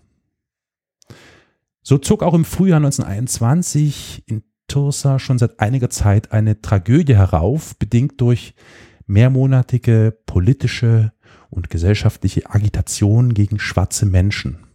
So 1.82 1.98
zog 1.98 2.24
auch 2.24 2.34
im 2.34 2.46
Frühjahr 2.46 2.78
1921 2.78 4.24
in 4.26 4.44
Tulsa 4.68 5.20
schon 5.20 5.38
seit 5.38 5.60
einiger 5.60 5.90
Zeit 5.90 6.32
eine 6.32 6.62
Tragödie 6.62 7.16
herauf, 7.16 7.78
bedingt 7.78 8.20
durch 8.20 8.54
mehrmonatige 9.08 10.18
politische 10.26 11.14
und 11.50 11.70
gesellschaftliche 11.70 12.50
Agitation 12.50 13.34
gegen 13.34 13.60
schwarze 13.60 14.06
Menschen. 14.06 14.68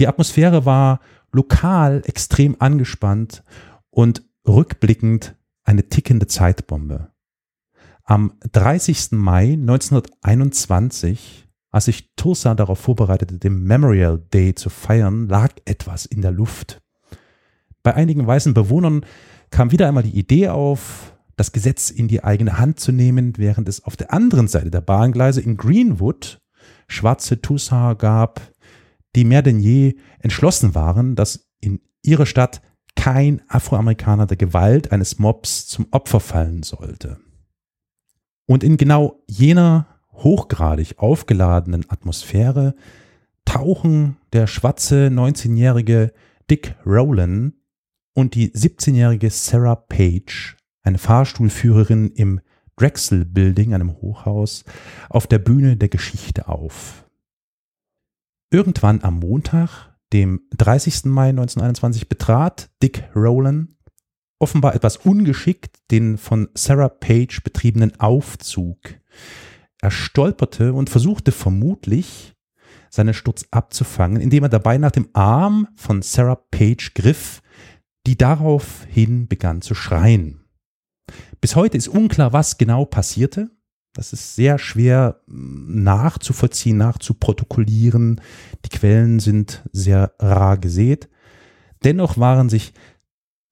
Die 0.00 0.08
Atmosphäre 0.08 0.66
war 0.66 1.00
lokal 1.32 2.02
extrem 2.04 2.56
angespannt 2.58 3.42
und 3.90 4.22
rückblickend 4.46 5.36
eine 5.64 5.88
tickende 5.88 6.26
Zeitbombe. 6.26 7.08
Am 8.04 8.34
30. 8.52 9.12
Mai 9.12 9.52
1921, 9.52 11.48
als 11.70 11.86
sich 11.86 12.14
Tulsa 12.16 12.54
darauf 12.54 12.78
vorbereitete, 12.80 13.38
den 13.38 13.62
Memorial 13.62 14.18
Day 14.18 14.54
zu 14.54 14.68
feiern, 14.68 15.26
lag 15.28 15.54
etwas 15.64 16.04
in 16.04 16.20
der 16.20 16.32
Luft. 16.32 16.82
Bei 17.82 17.94
einigen 17.94 18.26
weißen 18.26 18.52
Bewohnern 18.52 19.06
kam 19.50 19.72
wieder 19.72 19.88
einmal 19.88 20.02
die 20.02 20.18
Idee 20.18 20.48
auf, 20.48 21.13
das 21.36 21.52
Gesetz 21.52 21.90
in 21.90 22.08
die 22.08 22.22
eigene 22.22 22.58
Hand 22.58 22.80
zu 22.80 22.92
nehmen, 22.92 23.34
während 23.36 23.68
es 23.68 23.84
auf 23.84 23.96
der 23.96 24.12
anderen 24.12 24.48
Seite 24.48 24.70
der 24.70 24.80
Bahngleise 24.80 25.40
in 25.40 25.56
Greenwood 25.56 26.40
schwarze 26.88 27.40
Tulsa 27.40 27.94
gab, 27.94 28.40
die 29.16 29.24
mehr 29.24 29.42
denn 29.42 29.60
je 29.60 29.96
entschlossen 30.18 30.74
waren, 30.74 31.14
dass 31.14 31.46
in 31.60 31.80
ihrer 32.02 32.26
Stadt 32.26 32.62
kein 32.96 33.42
Afroamerikaner 33.48 34.26
der 34.26 34.36
Gewalt 34.36 34.92
eines 34.92 35.18
Mobs 35.18 35.66
zum 35.66 35.86
Opfer 35.90 36.20
fallen 36.20 36.62
sollte. 36.62 37.18
Und 38.46 38.62
in 38.62 38.76
genau 38.76 39.22
jener 39.26 39.86
hochgradig 40.12 40.98
aufgeladenen 40.98 41.84
Atmosphäre 41.88 42.74
tauchen 43.44 44.16
der 44.32 44.46
schwarze 44.46 45.08
19-jährige 45.08 46.12
Dick 46.50 46.76
Rowland 46.86 47.54
und 48.14 48.34
die 48.34 48.50
17-jährige 48.50 49.30
Sarah 49.30 49.74
Page, 49.74 50.53
eine 50.84 50.98
Fahrstuhlführerin 50.98 52.10
im 52.10 52.40
Drexel 52.76 53.24
Building, 53.24 53.74
einem 53.74 54.00
Hochhaus, 54.00 54.64
auf 55.08 55.26
der 55.26 55.38
Bühne 55.38 55.76
der 55.76 55.88
Geschichte 55.88 56.48
auf. 56.48 57.04
Irgendwann 58.50 59.02
am 59.02 59.18
Montag, 59.18 59.96
dem 60.12 60.42
30. 60.56 61.06
Mai 61.06 61.30
1921, 61.30 62.08
betrat 62.08 62.70
Dick 62.82 63.04
Rowland 63.16 63.70
offenbar 64.38 64.74
etwas 64.74 64.98
ungeschickt 64.98 65.78
den 65.90 66.18
von 66.18 66.48
Sarah 66.54 66.88
Page 66.88 67.42
betriebenen 67.42 67.98
Aufzug. 67.98 68.78
Er 69.80 69.90
stolperte 69.90 70.72
und 70.72 70.90
versuchte 70.90 71.32
vermutlich, 71.32 72.34
seinen 72.90 73.14
Sturz 73.14 73.46
abzufangen, 73.50 74.20
indem 74.20 74.44
er 74.44 74.48
dabei 74.48 74.78
nach 74.78 74.92
dem 74.92 75.08
Arm 75.14 75.68
von 75.76 76.02
Sarah 76.02 76.36
Page 76.50 76.94
griff, 76.94 77.42
die 78.06 78.16
daraufhin 78.16 79.26
begann 79.28 79.62
zu 79.62 79.74
schreien. 79.74 80.43
Bis 81.44 81.56
heute 81.56 81.76
ist 81.76 81.88
unklar, 81.88 82.32
was 82.32 82.56
genau 82.56 82.86
passierte. 82.86 83.50
Das 83.92 84.14
ist 84.14 84.34
sehr 84.34 84.58
schwer 84.58 85.20
mm, 85.26 85.82
nachzuvollziehen, 85.82 86.78
nachzuprotokollieren. 86.78 88.22
Die 88.64 88.70
Quellen 88.70 89.20
sind 89.20 89.62
sehr 89.70 90.14
rar 90.18 90.56
gesät. 90.56 91.10
Dennoch 91.84 92.16
waren 92.16 92.48
sich 92.48 92.72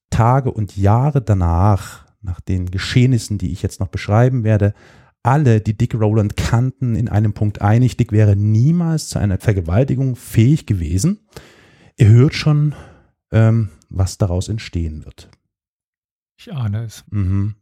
Tage 0.09 0.51
und 0.51 0.74
Jahre 0.74 1.20
danach, 1.20 2.07
nach 2.22 2.40
den 2.40 2.70
Geschehnissen, 2.70 3.36
die 3.36 3.53
ich 3.53 3.61
jetzt 3.61 3.78
noch 3.78 3.88
beschreiben 3.88 4.43
werde, 4.43 4.72
alle, 5.22 5.61
die 5.61 5.76
Dick 5.76 5.95
Rowland 5.95 6.38
kannten, 6.38 6.95
in 6.95 7.11
einem 7.11 7.34
Punkt 7.34 7.61
einig, 7.61 7.99
Dick 7.99 8.11
wäre 8.11 8.36
niemals 8.36 9.11
zu 9.11 9.18
einer 9.18 9.38
Vergewaltigung 9.38 10.16
fähig 10.16 10.64
gewesen. 10.64 11.28
Ihr 11.99 12.09
hört 12.09 12.32
schon, 12.32 12.74
ähm, 13.32 13.68
was 13.90 14.16
daraus 14.16 14.49
entstehen 14.49 15.05
wird. 15.05 15.28
Ich 16.38 16.51
ahne 16.55 16.84
es. 16.84 17.05
Mhm. 17.11 17.57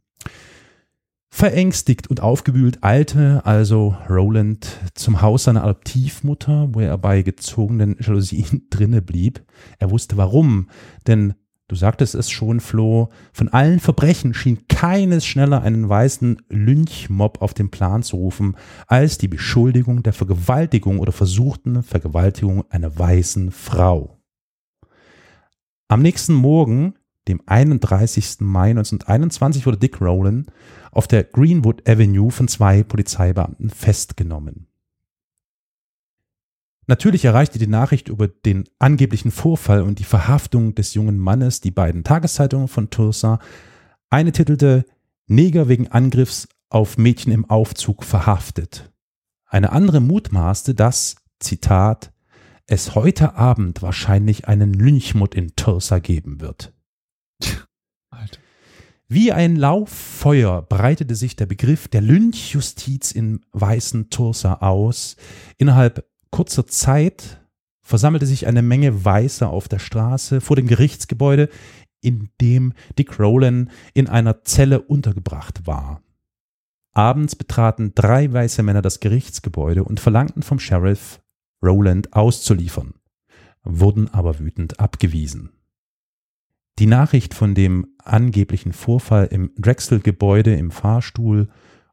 Verängstigt 1.32 2.08
und 2.08 2.20
aufgewühlt 2.20 2.82
eilte 2.82 3.42
also 3.44 3.96
Roland 4.08 4.78
zum 4.94 5.22
Haus 5.22 5.44
seiner 5.44 5.62
Adoptivmutter, 5.62 6.68
wo 6.72 6.80
er 6.80 6.98
bei 6.98 7.22
gezogenen 7.22 7.96
Jalousien 8.00 8.66
drinne 8.70 9.00
blieb. 9.00 9.42
Er 9.78 9.90
wusste 9.90 10.16
warum, 10.16 10.68
denn 11.06 11.34
Du 11.70 11.76
sagtest 11.76 12.16
es 12.16 12.32
schon, 12.32 12.58
Flo, 12.58 13.10
von 13.32 13.48
allen 13.48 13.78
Verbrechen 13.78 14.34
schien 14.34 14.66
keines 14.66 15.24
schneller 15.24 15.62
einen 15.62 15.88
weißen 15.88 16.42
Lynchmob 16.48 17.40
auf 17.40 17.54
den 17.54 17.70
Plan 17.70 18.02
zu 18.02 18.16
rufen, 18.16 18.56
als 18.88 19.18
die 19.18 19.28
Beschuldigung 19.28 20.02
der 20.02 20.12
Vergewaltigung 20.12 20.98
oder 20.98 21.12
versuchten 21.12 21.84
Vergewaltigung 21.84 22.64
einer 22.70 22.98
weißen 22.98 23.52
Frau. 23.52 24.18
Am 25.86 26.02
nächsten 26.02 26.34
Morgen, 26.34 26.94
dem 27.30 27.40
31. 27.46 28.40
Mai 28.40 28.70
1921, 28.70 29.64
wurde 29.66 29.78
Dick 29.78 30.00
Rowland 30.00 30.50
auf 30.92 31.08
der 31.08 31.24
Greenwood 31.24 31.88
Avenue 31.88 32.30
von 32.30 32.48
zwei 32.48 32.82
Polizeibeamten 32.82 33.70
festgenommen. 33.70 34.66
Natürlich 36.86 37.24
erreichte 37.24 37.60
die 37.60 37.68
Nachricht 37.68 38.08
über 38.08 38.26
den 38.26 38.64
angeblichen 38.80 39.30
Vorfall 39.30 39.82
und 39.82 40.00
die 40.00 40.04
Verhaftung 40.04 40.74
des 40.74 40.94
jungen 40.94 41.18
Mannes 41.18 41.60
die 41.60 41.70
beiden 41.70 42.02
Tageszeitungen 42.02 42.66
von 42.66 42.90
Tulsa. 42.90 43.38
Eine 44.10 44.32
titelte 44.32 44.84
Neger 45.28 45.68
wegen 45.68 45.86
Angriffs 45.86 46.48
auf 46.68 46.98
Mädchen 46.98 47.32
im 47.32 47.48
Aufzug 47.48 48.02
verhaftet. 48.02 48.90
Eine 49.46 49.70
andere 49.70 50.00
mutmaßte, 50.00 50.74
dass, 50.74 51.14
Zitat, 51.38 52.12
es 52.66 52.96
heute 52.96 53.36
Abend 53.36 53.82
wahrscheinlich 53.82 54.48
einen 54.48 54.72
Lynchmut 54.74 55.36
in 55.36 55.54
Tulsa 55.54 56.00
geben 56.00 56.40
wird. 56.40 56.72
Wie 59.12 59.32
ein 59.32 59.56
Lauffeuer 59.56 60.62
breitete 60.62 61.16
sich 61.16 61.34
der 61.34 61.46
Begriff 61.46 61.88
der 61.88 62.00
Lynchjustiz 62.00 63.11
in 63.11 63.40
weißen 63.50 64.08
Tulsa 64.08 64.58
aus. 64.61 65.16
Innerhalb 65.58 66.08
kurzer 66.30 66.68
Zeit 66.68 67.44
versammelte 67.82 68.24
sich 68.24 68.46
eine 68.46 68.62
Menge 68.62 69.04
Weißer 69.04 69.50
auf 69.50 69.66
der 69.66 69.80
Straße 69.80 70.40
vor 70.40 70.54
dem 70.54 70.68
Gerichtsgebäude, 70.68 71.48
in 72.00 72.28
dem 72.40 72.72
Dick 73.00 73.18
Rowland 73.18 73.72
in 73.94 74.06
einer 74.06 74.44
Zelle 74.44 74.80
untergebracht 74.80 75.66
war. 75.66 76.02
Abends 76.92 77.34
betraten 77.34 77.96
drei 77.96 78.32
weiße 78.32 78.62
Männer 78.62 78.80
das 78.80 79.00
Gerichtsgebäude 79.00 79.82
und 79.82 79.98
verlangten 79.98 80.44
vom 80.44 80.61
Sheriff, 80.61 81.20
Rowland 81.64 82.12
auszuliefern, 82.12 82.94
wurden 83.64 84.08
aber 84.14 84.38
wütend 84.38 84.78
abgewiesen. 84.78 85.50
Die 86.78 86.86
Nachricht 86.86 87.34
von 87.34 87.54
dem 87.54 87.86
angeblichen 87.98 88.72
Vorfall 88.72 89.26
im 89.26 89.52
Drexel-Gebäude 89.58 90.54
im 90.54 90.70
Fahrstuhl 90.70 91.48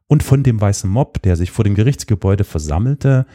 und 0.06 0.22
von 0.22 0.42
dem 0.42 0.60
weißen 0.60 0.88
Mob, 0.88 1.22
der 1.22 1.36
sich 1.36 1.50
vor 1.50 1.64
dem 1.64 1.74
Gerichtsgebäude 1.74 2.44
versammelte, 2.44 3.26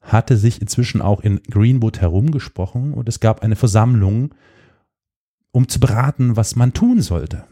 hatte 0.00 0.36
sich 0.36 0.60
inzwischen 0.60 1.02
auch 1.02 1.20
in 1.20 1.42
Greenwood 1.42 2.00
herumgesprochen 2.00 2.94
und 2.94 3.08
es 3.08 3.20
gab 3.20 3.42
eine 3.42 3.56
Versammlung, 3.56 4.34
um 5.52 5.68
zu 5.68 5.80
beraten, 5.80 6.36
was 6.36 6.56
man 6.56 6.72
tun 6.72 7.02
sollte. 7.02 7.44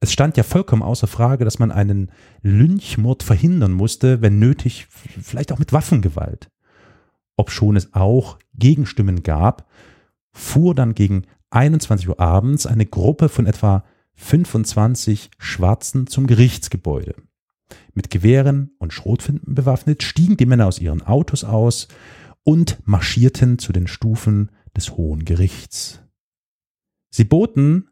Es 0.00 0.12
stand 0.12 0.36
ja 0.36 0.42
vollkommen 0.42 0.82
außer 0.82 1.06
Frage, 1.06 1.44
dass 1.44 1.58
man 1.58 1.70
einen 1.70 2.10
Lynchmord 2.42 3.22
verhindern 3.22 3.72
musste, 3.72 4.20
wenn 4.20 4.38
nötig, 4.38 4.86
vielleicht 4.88 5.52
auch 5.52 5.58
mit 5.58 5.72
Waffengewalt. 5.72 6.50
Obschon 7.36 7.76
es 7.76 7.94
auch 7.94 8.38
Gegenstimmen 8.54 9.22
gab, 9.22 9.68
fuhr 10.32 10.74
dann 10.74 10.94
gegen 10.94 11.26
21 11.52 12.08
Uhr 12.08 12.20
abends 12.20 12.66
eine 12.66 12.86
Gruppe 12.86 13.28
von 13.28 13.46
etwa 13.46 13.84
25 14.14 15.30
Schwarzen 15.38 16.06
zum 16.06 16.26
Gerichtsgebäude. 16.26 17.14
Mit 17.94 18.10
Gewehren 18.10 18.70
und 18.78 18.92
Schrotflinten 18.92 19.54
bewaffnet 19.54 20.02
stiegen 20.02 20.36
die 20.36 20.46
Männer 20.46 20.66
aus 20.66 20.78
ihren 20.78 21.02
Autos 21.02 21.44
aus 21.44 21.88
und 22.44 22.78
marschierten 22.84 23.58
zu 23.58 23.72
den 23.72 23.86
Stufen 23.86 24.50
des 24.76 24.96
Hohen 24.96 25.24
Gerichts. 25.24 26.00
Sie 27.10 27.24
boten 27.24 27.88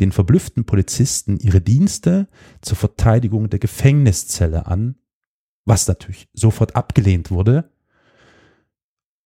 den 0.00 0.12
verblüfften 0.12 0.64
Polizisten 0.64 1.38
ihre 1.38 1.60
Dienste 1.60 2.28
zur 2.60 2.76
Verteidigung 2.76 3.48
der 3.48 3.58
Gefängniszelle 3.58 4.66
an, 4.66 4.96
was 5.64 5.88
natürlich 5.88 6.28
sofort 6.34 6.76
abgelehnt 6.76 7.30
wurde, 7.30 7.70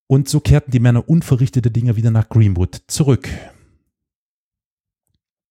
und 0.07 0.28
so 0.28 0.41
kehrten 0.41 0.72
die 0.72 0.81
Männer 0.81 1.09
unverrichtete 1.09 1.70
Dinge 1.70 1.95
wieder 1.95 2.11
nach 2.11 2.28
Greenwood 2.28 2.83
zurück. 2.89 3.28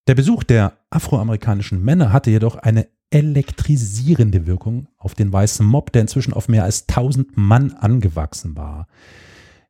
Der 0.08 0.16
Besuch 0.16 0.44
der 0.44 0.74
afroamerikanischen 0.90 1.84
Männer 1.84 2.12
hatte 2.12 2.32
jedoch 2.32 2.56
eine 2.56 2.88
elektrisierende 3.12 4.46
Wirkung 4.46 4.88
auf 4.98 5.16
den 5.16 5.32
weißen 5.32 5.66
Mob, 5.66 5.92
der 5.92 6.02
inzwischen 6.02 6.34
auf 6.34 6.48
mehr 6.48 6.64
als 6.64 6.88
1000 6.88 7.38
Mann 7.38 7.74
angewachsen 7.74 8.56
war. 8.56 8.88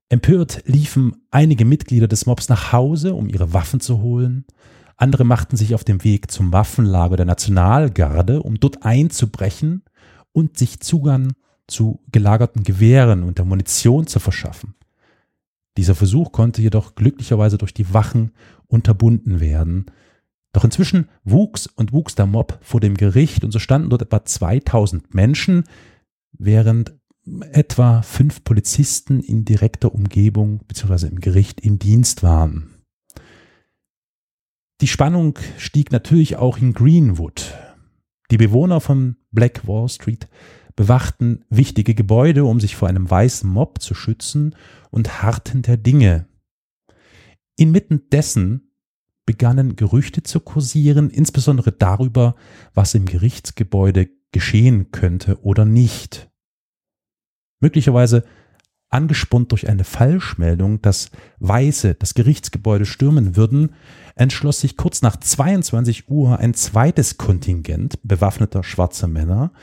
Empört 0.10 0.64
liefen 0.66 1.16
einige 1.30 1.66
Mitglieder 1.66 2.08
des 2.08 2.26
Mobs 2.26 2.50
nach 2.50 2.74
Hause, 2.74 3.14
um 3.14 3.30
ihre 3.30 3.54
Waffen 3.54 3.80
zu 3.80 4.02
holen. 4.02 4.46
Andere 4.98 5.24
machten 5.24 5.56
sich 5.56 5.76
auf 5.76 5.84
den 5.84 6.04
Weg 6.04 6.32
zum 6.32 6.52
Waffenlager 6.52 7.16
der 7.16 7.26
Nationalgarde, 7.26 8.42
um 8.44 8.60
dort 8.60 8.84
einzubrechen 8.84 9.84
und 10.32 10.58
sich 10.58 10.80
Zugang 10.80 11.34
zu 11.68 12.02
gelagerten 12.12 12.64
Gewehren 12.64 13.24
und 13.24 13.38
der 13.38 13.46
Munition 13.46 14.08
zu 14.08 14.20
verschaffen. 14.20 14.76
Dieser 15.78 15.96
Versuch 15.96 16.32
konnte 16.32 16.62
jedoch 16.62 16.96
glücklicherweise 16.96 17.58
durch 17.58 17.74
die 17.74 17.94
Wachen 17.94 18.32
unterbunden 18.68 19.40
werden, 19.40 19.86
doch 20.52 20.64
inzwischen 20.64 21.10
wuchs 21.24 21.68
und 21.68 21.94
wuchs 21.94 22.16
der 22.16 22.26
Mob 22.26 22.58
vor 22.62 22.80
dem 22.80 22.96
Gericht 22.96 23.44
und 23.44 23.52
so 23.52 23.60
standen 23.60 23.90
dort 23.90 24.02
etwa 24.02 24.26
2000 24.26 25.14
Menschen, 25.14 25.64
während 26.32 26.96
etwa 27.52 28.02
fünf 28.02 28.44
Polizisten 28.44 29.20
in 29.20 29.46
direkter 29.46 29.94
Umgebung 29.94 30.60
bzw. 30.68 31.08
im 31.08 31.20
Gericht 31.20 31.62
im 31.62 31.78
Dienst 31.78 32.24
waren. 32.24 32.76
Die 34.82 34.88
Spannung 34.88 35.38
stieg 35.58 35.92
natürlich 35.92 36.38
auch 36.38 36.58
in 36.58 36.74
Greenwood. 36.74 37.54
Die 38.32 38.38
Bewohner 38.38 38.80
von 38.80 39.18
Black 39.32 39.68
Wall 39.68 39.90
Street 39.90 40.28
bewachten 40.76 41.44
wichtige 41.50 41.94
Gebäude, 41.94 42.46
um 42.46 42.62
sich 42.62 42.78
vor 42.78 42.88
einem 42.88 43.10
weißen 43.10 43.50
Mob 43.50 43.82
zu 43.82 43.94
schützen 43.94 44.56
und 44.92 45.22
harrten 45.22 45.62
der 45.62 45.76
Dinge. 45.76 46.28
Inmitten 47.58 48.04
dessen 48.10 48.69
begannen 49.30 49.76
Gerüchte 49.76 50.24
zu 50.24 50.40
kursieren, 50.40 51.12
insbesondere 51.12 51.72
darüber, 51.72 52.34
was 52.74 52.96
im 52.96 53.06
Gerichtsgebäude 53.06 54.10
geschehen 54.32 54.90
könnte 54.90 55.40
oder 55.44 55.66
nicht. 55.66 56.32
Möglicherweise 57.60 58.24
angespornt 58.90 59.52
durch 59.52 59.70
eine 59.70 59.84
Falschmeldung, 59.84 60.82
dass 60.82 61.12
Weiße 61.38 61.94
das 61.94 62.16
Gerichtsgebäude 62.16 62.88
stürmen 62.88 63.36
würden, 63.36 63.76
entschloss 64.16 64.62
sich 64.62 64.78
kurz 64.78 65.04
nach 65.04 65.16
22 65.16 66.10
Uhr 66.10 66.40
ein 66.40 66.56
zweites 66.56 67.20
Kontingent 67.20 68.00
bewaffneter 68.02 68.64
schwarzer 68.64 69.08
Männer, 69.08 69.54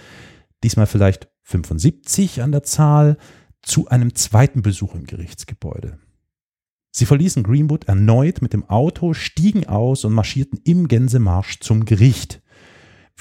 diesmal 0.63 0.87
vielleicht 0.87 1.27
75 1.43 2.41
an 2.41 2.53
der 2.53 2.63
Zahl, 2.63 3.17
zu 3.63 3.89
einem 3.89 4.15
zweiten 4.15 4.63
Besuch 4.63 4.95
im 4.95 5.07
Gerichtsgebäude. 5.07 5.99
Sie 6.97 7.05
verließen 7.05 7.43
Greenwood 7.43 7.85
erneut 7.89 8.41
mit 8.41 8.55
dem 8.55 8.71
Auto, 8.71 9.13
stiegen 9.13 9.67
aus 9.67 10.07
und 10.07 10.15
marschierten 10.15 10.59
im 10.65 10.89
Gänsemarsch 10.89 11.61
zum 11.61 11.85
Gericht. 11.85 12.41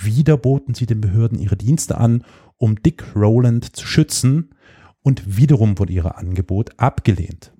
Wieder 0.01 0.37
boten 0.37 0.73
sie 0.73 0.85
den 0.85 1.01
Behörden 1.01 1.37
ihre 1.37 1.57
Dienste 1.57 1.97
an, 1.97 2.23
um 2.55 2.81
Dick 2.81 3.03
Rowland 3.17 3.75
zu 3.75 3.85
schützen, 3.85 4.55
und 5.01 5.35
wiederum 5.35 5.77
wurde 5.77 5.91
ihr 5.91 6.17
Angebot 6.17 6.79
abgelehnt. 6.79 7.51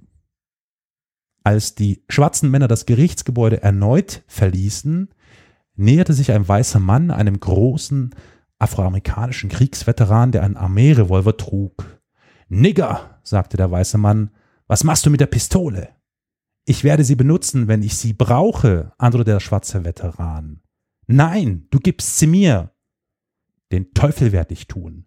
Als 1.44 1.76
die 1.76 2.06
schwarzen 2.08 2.50
Männer 2.50 2.70
das 2.70 2.86
Gerichtsgebäude 2.86 3.62
erneut 3.62 4.24
verließen, 4.28 5.10
näherte 5.76 6.14
sich 6.14 6.32
ein 6.32 6.48
weißer 6.48 6.80
Mann 6.80 7.12
einem 7.12 7.42
großen 7.42 8.16
afroamerikanischen 8.58 9.50
Kriegsveteran, 9.50 10.32
der 10.32 10.44
einen 10.44 10.56
Armeerevolver 10.56 11.36
trug. 11.36 12.00
Nigger, 12.48 13.20
sagte 13.24 13.58
der 13.58 13.70
weiße 13.70 13.98
Mann, 13.98 14.30
was 14.66 14.86
machst 14.86 15.06
du 15.06 15.10
mit 15.10 15.20
der 15.20 15.26
Pistole? 15.26 15.90
Ich 16.66 16.84
werde 16.84 17.04
sie 17.04 17.16
benutzen, 17.16 17.68
wenn 17.68 17.84
ich 17.84 17.96
sie 17.96 18.14
brauche, 18.14 18.92
antwortete 18.98 19.32
der 19.32 19.40
schwarze 19.40 19.86
Veteran. 19.86 20.62
Nein, 21.06 21.68
du 21.70 21.80
gibst 21.80 22.18
sie 22.18 22.28
mir. 22.28 22.72
Den 23.72 23.94
Teufel 23.94 24.32
werde 24.32 24.54
ich 24.54 24.68
tun. 24.68 25.06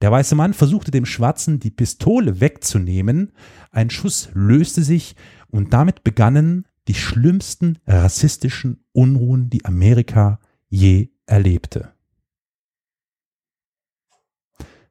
Der 0.00 0.10
weiße 0.10 0.34
Mann 0.34 0.54
versuchte 0.54 0.90
dem 0.90 1.04
Schwarzen 1.04 1.60
die 1.60 1.70
Pistole 1.70 2.40
wegzunehmen, 2.40 3.32
ein 3.70 3.90
Schuss 3.90 4.30
löste 4.32 4.82
sich 4.82 5.16
und 5.48 5.72
damit 5.72 6.04
begannen 6.04 6.66
die 6.86 6.94
schlimmsten 6.94 7.78
rassistischen 7.86 8.84
Unruhen, 8.92 9.50
die 9.50 9.64
Amerika 9.64 10.40
je 10.68 11.10
erlebte. 11.26 11.92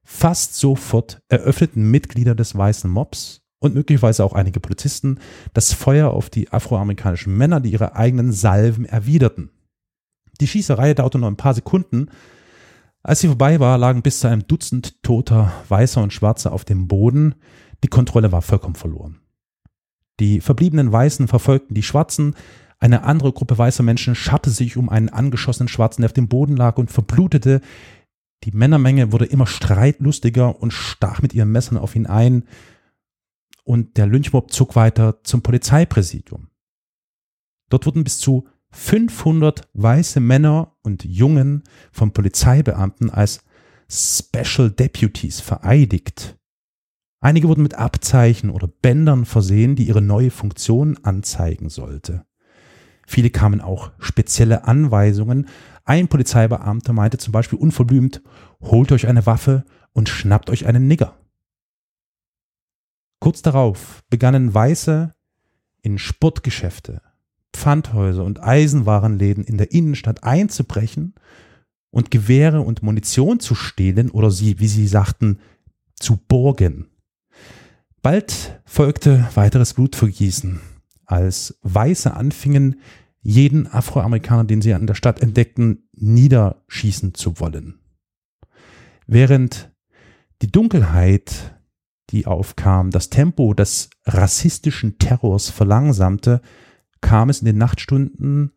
Fast 0.03 0.55
sofort 0.55 1.23
eröffneten 1.29 1.89
Mitglieder 1.89 2.35
des 2.35 2.55
weißen 2.55 2.89
Mobs 2.89 3.46
und 3.59 3.73
möglicherweise 3.73 4.23
auch 4.23 4.33
einige 4.33 4.59
Polizisten 4.59 5.19
das 5.53 5.73
Feuer 5.73 6.11
auf 6.11 6.29
die 6.29 6.51
afroamerikanischen 6.51 7.35
Männer, 7.35 7.59
die 7.59 7.71
ihre 7.71 7.95
eigenen 7.95 8.31
Salven 8.31 8.85
erwiderten. 8.85 9.49
Die 10.39 10.47
Schießerei 10.47 10.93
dauerte 10.93 11.17
nur 11.17 11.29
ein 11.29 11.37
paar 11.37 11.53
Sekunden. 11.53 12.09
Als 13.01 13.21
sie 13.21 13.27
vorbei 13.27 13.59
war, 13.59 13.77
lagen 13.77 14.01
bis 14.01 14.19
zu 14.19 14.27
einem 14.27 14.47
Dutzend 14.47 15.01
toter 15.01 15.51
Weißer 15.69 16.01
und 16.01 16.13
Schwarzer 16.13 16.51
auf 16.51 16.65
dem 16.65 16.87
Boden. 16.87 17.35
Die 17.83 17.87
Kontrolle 17.87 18.31
war 18.31 18.41
vollkommen 18.41 18.75
verloren. 18.75 19.21
Die 20.19 20.41
verbliebenen 20.41 20.91
Weißen 20.91 21.27
verfolgten 21.27 21.73
die 21.73 21.83
Schwarzen, 21.83 22.35
Eine 22.79 23.03
andere 23.03 23.33
Gruppe 23.33 23.57
weißer 23.57 23.81
Menschen 23.81 24.13
scharrte 24.13 24.51
sich 24.51 24.77
um 24.77 24.89
einen 24.89 25.09
angeschossenen 25.09 25.67
Schwarzen, 25.67 26.01
der 26.01 26.09
auf 26.09 26.13
dem 26.13 26.27
Boden 26.27 26.55
lag 26.55 26.77
und 26.77 26.91
verblutete. 26.91 27.61
Die 28.43 28.51
Männermenge 28.51 29.11
wurde 29.11 29.25
immer 29.25 29.47
streitlustiger 29.47 30.61
und 30.61 30.71
stach 30.71 31.23
mit 31.23 31.33
ihren 31.33 31.51
Messern 31.51 31.77
auf 31.77 31.95
ihn 31.95 32.05
ein. 32.05 32.43
Und 33.67 33.97
der 33.97 34.07
Lynchmob 34.07 34.53
zog 34.53 34.77
weiter 34.77 35.21
zum 35.25 35.41
Polizeipräsidium. 35.41 36.47
Dort 37.69 37.85
wurden 37.85 38.05
bis 38.05 38.17
zu 38.17 38.47
500 38.71 39.67
weiße 39.73 40.21
Männer 40.21 40.77
und 40.83 41.03
Jungen 41.03 41.63
von 41.91 42.13
Polizeibeamten 42.13 43.09
als 43.09 43.41
Special 43.89 44.71
Deputies 44.71 45.41
vereidigt. 45.41 46.37
Einige 47.19 47.49
wurden 47.49 47.63
mit 47.63 47.73
Abzeichen 47.73 48.51
oder 48.51 48.67
Bändern 48.67 49.25
versehen, 49.25 49.75
die 49.75 49.89
ihre 49.89 50.01
neue 50.01 50.31
Funktion 50.31 50.97
anzeigen 51.03 51.67
sollte. 51.67 52.25
Viele 53.05 53.31
kamen 53.31 53.59
auch 53.59 53.91
spezielle 53.99 54.63
Anweisungen. 54.63 55.49
Ein 55.83 56.07
Polizeibeamter 56.07 56.93
meinte 56.93 57.17
zum 57.17 57.33
Beispiel 57.33 57.59
unverblümt, 57.59 58.21
holt 58.61 58.93
euch 58.93 59.07
eine 59.07 59.25
Waffe 59.25 59.65
und 59.91 60.07
schnappt 60.07 60.49
euch 60.49 60.67
einen 60.67 60.87
Nigger. 60.87 61.17
Kurz 63.19 63.41
darauf 63.41 64.03
begannen 64.09 64.53
Weiße 64.53 65.13
in 65.81 65.97
Sportgeschäfte, 65.97 67.01
Pfandhäuser 67.53 68.23
und 68.23 68.43
Eisenwarenläden 68.43 69.43
in 69.43 69.57
der 69.57 69.71
Innenstadt 69.71 70.23
einzubrechen 70.23 71.15
und 71.89 72.11
Gewehre 72.11 72.61
und 72.61 72.83
Munition 72.83 73.39
zu 73.39 73.55
stehlen 73.55 74.11
oder 74.11 74.29
sie, 74.29 74.59
wie 74.59 74.67
sie 74.67 74.87
sagten, 74.87 75.39
zu 75.95 76.17
borgen. 76.17 76.87
Bald 78.01 78.61
folgte 78.65 79.27
weiteres 79.33 79.73
Blutvergießen, 79.73 80.61
als 81.05 81.57
Weiße 81.63 82.13
anfingen, 82.13 82.81
jeden 83.21 83.67
Afroamerikaner, 83.67 84.45
den 84.45 84.61
sie 84.61 84.73
an 84.73 84.87
der 84.87 84.93
Stadt 84.93 85.21
entdeckten, 85.21 85.89
niederschießen 85.93 87.15
zu 87.15 87.39
wollen. 87.39 87.79
Während 89.07 89.71
die 90.41 90.51
Dunkelheit, 90.51 91.56
die 92.09 92.25
aufkam, 92.25 92.91
das 92.91 93.09
Tempo 93.09 93.53
des 93.53 93.89
rassistischen 94.05 94.97
Terrors 94.97 95.49
verlangsamte, 95.49 96.41
kam 97.01 97.29
es 97.29 97.39
in 97.39 97.45
den 97.45 97.57
Nachtstunden 97.57 98.53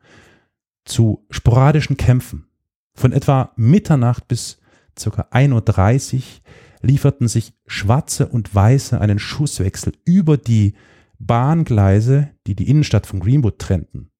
zu 0.84 1.26
sporadischen 1.30 1.96
Kämpfen. 1.96 2.46
Von 2.94 3.12
etwa 3.12 3.52
Mitternacht 3.56 4.28
bis 4.28 4.58
ca. 4.96 5.28
1.30 5.30 6.16
Uhr 6.16 6.22
lieferten 6.82 7.28
sich 7.28 7.52
Schwarze 7.66 8.28
und 8.28 8.54
Weiße 8.54 9.00
einen 9.00 9.18
Schusswechsel 9.18 9.92
über 10.04 10.36
die 10.36 10.74
Bahngleise, 11.18 12.30
die 12.46 12.54
die 12.54 12.68
Innenstadt 12.68 13.06
von 13.06 13.20
Greenwood 13.20 13.58
trennten. 13.58 14.10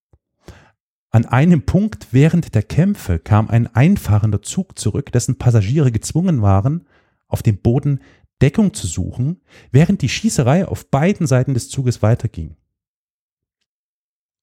An 1.10 1.26
einem 1.26 1.62
Punkt 1.62 2.08
während 2.12 2.54
der 2.54 2.62
Kämpfe 2.62 3.18
kam 3.18 3.48
ein 3.48 3.74
einfahrender 3.74 4.42
Zug 4.42 4.78
zurück, 4.78 5.10
dessen 5.10 5.38
Passagiere 5.38 5.90
gezwungen 5.90 6.42
waren, 6.42 6.86
auf 7.26 7.42
dem 7.42 7.58
Boden 7.58 8.00
Deckung 8.40 8.74
zu 8.74 8.86
suchen, 8.86 9.40
während 9.70 10.02
die 10.02 10.08
Schießerei 10.08 10.66
auf 10.66 10.90
beiden 10.90 11.26
Seiten 11.26 11.54
des 11.54 11.68
Zuges 11.68 12.02
weiterging. 12.02 12.56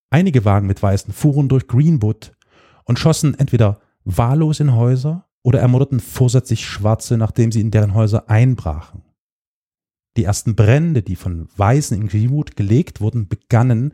Einige 0.10 0.46
Wagen 0.46 0.68
mit 0.68 0.82
Weißen 0.82 1.14
fuhren 1.14 1.50
durch 1.50 1.68
Greenwood 1.68 2.34
und 2.86 3.00
schossen 3.00 3.38
entweder 3.38 3.82
wahllos 4.06 4.60
in 4.60 4.74
Häuser 4.74 5.28
oder 5.44 5.60
ermordeten 5.60 6.00
vorsätzlich 6.00 6.66
Schwarze, 6.66 7.18
nachdem 7.18 7.52
sie 7.52 7.62
in 7.62 7.72
deren 7.72 7.94
Häuser 7.94 8.30
einbrachen. 8.30 9.02
Die 10.16 10.24
ersten 10.24 10.56
Brände, 10.56 11.04
die 11.04 11.16
von 11.16 11.48
Weißen 11.58 11.96
in 11.96 12.08
Greenwood 12.08 12.56
gelegt 12.56 13.02
wurden, 13.02 13.28
begannen, 13.28 13.94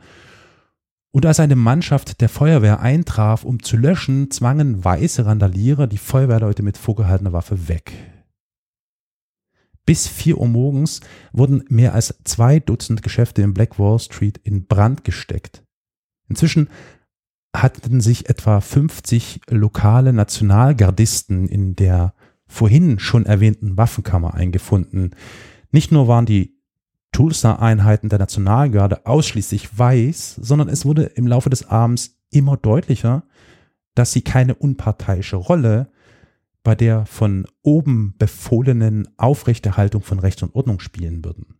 und 1.10 1.26
als 1.26 1.38
eine 1.38 1.54
Mannschaft 1.54 2.20
der 2.20 2.28
Feuerwehr 2.28 2.80
eintraf, 2.80 3.44
um 3.44 3.62
zu 3.62 3.76
löschen, 3.76 4.32
zwangen 4.32 4.84
weiße 4.84 5.24
Randalierer 5.24 5.86
die 5.86 5.98
Feuerwehrleute 5.98 6.64
mit 6.64 6.76
vorgehaltener 6.76 7.32
Waffe 7.32 7.68
weg. 7.68 7.92
Bis 9.86 10.08
vier 10.08 10.38
Uhr 10.38 10.48
morgens 10.48 11.00
wurden 11.32 11.64
mehr 11.68 11.94
als 11.94 12.14
zwei 12.24 12.58
Dutzend 12.58 13.02
Geschäfte 13.02 13.42
in 13.42 13.52
Black 13.52 13.78
Wall 13.78 13.98
Street 13.98 14.38
in 14.42 14.66
Brand 14.66 15.04
gesteckt. 15.04 15.62
Inzwischen 16.28 16.68
hatten 17.54 18.00
sich 18.00 18.28
etwa 18.28 18.60
50 18.60 19.42
lokale 19.48 20.12
Nationalgardisten 20.12 21.48
in 21.48 21.76
der 21.76 22.14
vorhin 22.46 22.98
schon 22.98 23.26
erwähnten 23.26 23.76
Waffenkammer 23.76 24.34
eingefunden. 24.34 25.14
Nicht 25.70 25.92
nur 25.92 26.08
waren 26.08 26.26
die 26.26 26.54
Tulsa-Einheiten 27.12 28.08
der 28.08 28.18
Nationalgarde 28.18 29.06
ausschließlich 29.06 29.78
weiß, 29.78 30.36
sondern 30.40 30.68
es 30.68 30.84
wurde 30.84 31.04
im 31.04 31.26
Laufe 31.26 31.48
des 31.48 31.68
Abends 31.68 32.18
immer 32.30 32.56
deutlicher, 32.56 33.22
dass 33.94 34.12
sie 34.12 34.22
keine 34.22 34.54
unparteiische 34.56 35.36
Rolle 35.36 35.92
bei 36.64 36.74
der 36.74 37.06
von 37.06 37.46
oben 37.62 38.14
befohlenen 38.18 39.06
Aufrechterhaltung 39.16 40.02
von 40.02 40.18
Recht 40.18 40.42
und 40.42 40.54
Ordnung 40.54 40.80
spielen 40.80 41.24
würden. 41.24 41.58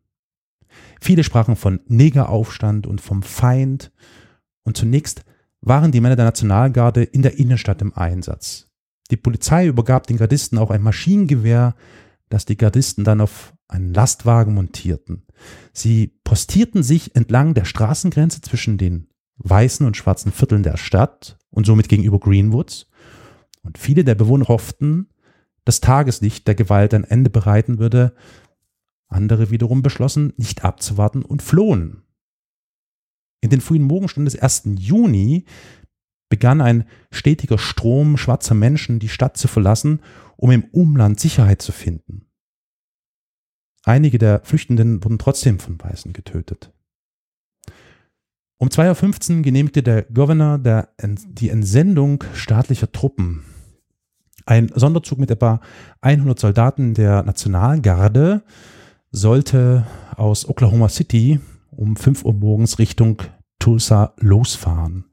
Viele 1.01 1.23
sprachen 1.23 1.55
von 1.55 1.81
Negeraufstand 1.87 2.87
und 2.89 3.01
vom 3.01 3.23
Feind 3.23 3.93
und 4.65 4.77
zunächst 4.77 5.25
waren 5.61 5.93
die 5.93 6.01
Männer 6.01 6.17
der 6.17 6.25
Nationalgarde 6.25 7.05
in 7.05 7.23
der 7.23 7.39
Innenstadt 7.39 7.81
im 7.81 7.95
Einsatz. 7.95 8.71
Die 9.11 9.17
Polizei 9.17 9.67
übergab 9.67 10.07
den 10.07 10.17
Gardisten 10.17 10.59
auch 10.59 10.71
ein 10.71 10.83
Maschinengewehr, 10.83 11.77
das 12.29 12.47
die 12.47 12.57
Gardisten 12.57 13.05
dann 13.05 13.21
auf 13.21 13.55
einen 13.69 13.93
Lastwagen 13.93 14.55
montierten. 14.55 15.27
Sie 15.73 16.19
postierten 16.25 16.83
sich 16.83 17.15
entlang 17.15 17.55
der 17.55 17.65
Straßengrenze 17.65 18.41
zwischen 18.41 18.79
den 18.79 19.09
weißen 19.37 19.87
und 19.87 19.97
schwarzen 19.97 20.33
Vierteln 20.33 20.63
der 20.63 20.77
Stadt 20.77 21.39
und 21.51 21.67
somit 21.67 21.89
gegenüber 21.89 22.19
Greenwoods. 22.19 22.87
Und 23.65 23.79
viele 23.79 24.05
der 24.05 24.15
Bewohner 24.15 24.47
hofften, 24.49 25.09
dass 25.65 25.81
Tageslicht 25.81 26.47
der 26.47 26.55
Gewalt 26.55 26.95
ein 26.95 27.05
Ende 27.05 27.31
bereiten 27.31 27.79
würde. 27.79 28.15
Andere 29.09 29.51
wiederum 29.51 29.83
beschlossen, 29.83 30.33
nicht 30.37 30.65
abzuwarten 30.65 31.23
und 31.23 31.43
flohen. 31.43 32.03
In 33.41 33.51
den 33.51 33.61
frühen 33.61 33.83
Morgenstunden 33.83 34.31
des 34.31 34.41
1. 34.41 34.63
Juni 34.79 35.45
begann 36.29 36.61
ein 36.61 36.87
stetiger 37.11 37.59
Strom 37.59 38.17
schwarzer 38.17 38.55
Menschen 38.55 38.99
die 38.99 39.09
Stadt 39.09 39.37
zu 39.37 39.49
verlassen, 39.49 40.01
um 40.37 40.51
im 40.51 40.65
Umland 40.65 41.21
Sicherheit 41.21 41.63
zu 41.63 41.73
finden. 41.73 42.27
Einige 43.85 44.19
der 44.19 44.41
Flüchtenden 44.45 45.05
wurden 45.05 45.19
trotzdem 45.19 45.59
von 45.59 45.81
Weißen 45.81 46.13
getötet. 46.13 46.73
Um 48.57 48.69
2.15 48.69 49.37
Uhr 49.37 49.43
genehmigte 49.43 49.83
der 49.83 50.05
Governor 50.05 50.59
der, 50.59 50.95
die 51.03 51.51
Entsendung 51.51 52.25
staatlicher 52.33 52.91
Truppen. 52.91 53.45
Ein 54.47 54.71
Sonderzug 54.75 55.19
mit 55.19 55.31
etwa 55.31 55.61
100 56.03 56.39
Soldaten 56.39 56.95
der 56.95 57.23
Nationalgarde 57.23 58.43
sollte 59.11 59.87
aus 60.17 60.49
Oklahoma 60.49 60.89
City 60.89 61.41
um 61.71 61.97
5 61.97 62.25
Uhr 62.25 62.35
morgens 62.35 62.79
Richtung 62.79 63.23
Tulsa 63.59 64.13
losfahren. 64.19 65.07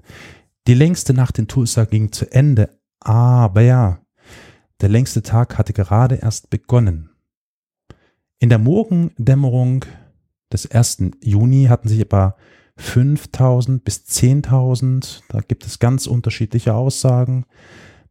Die 0.67 0.73
längste 0.73 1.13
Nacht 1.13 1.39
in 1.39 1.47
Tulsa 1.47 1.85
ging 1.85 2.11
zu 2.11 2.31
Ende, 2.31 2.77
aber 2.99 3.61
ja, 3.61 3.99
der 4.81 4.89
längste 4.89 5.21
Tag 5.21 5.57
hatte 5.57 5.73
gerade 5.73 6.15
erst 6.15 6.49
begonnen. 6.49 7.09
In 8.39 8.49
der 8.49 8.59
Morgendämmerung 8.59 9.85
des 10.51 10.69
1. 10.69 11.11
Juni 11.21 11.65
hatten 11.65 11.87
sich 11.87 11.99
etwa 11.99 12.35
5000 12.77 13.83
bis 13.83 14.05
10.000, 14.07 15.21
da 15.29 15.39
gibt 15.41 15.65
es 15.65 15.79
ganz 15.79 16.07
unterschiedliche 16.07 16.73
Aussagen, 16.73 17.45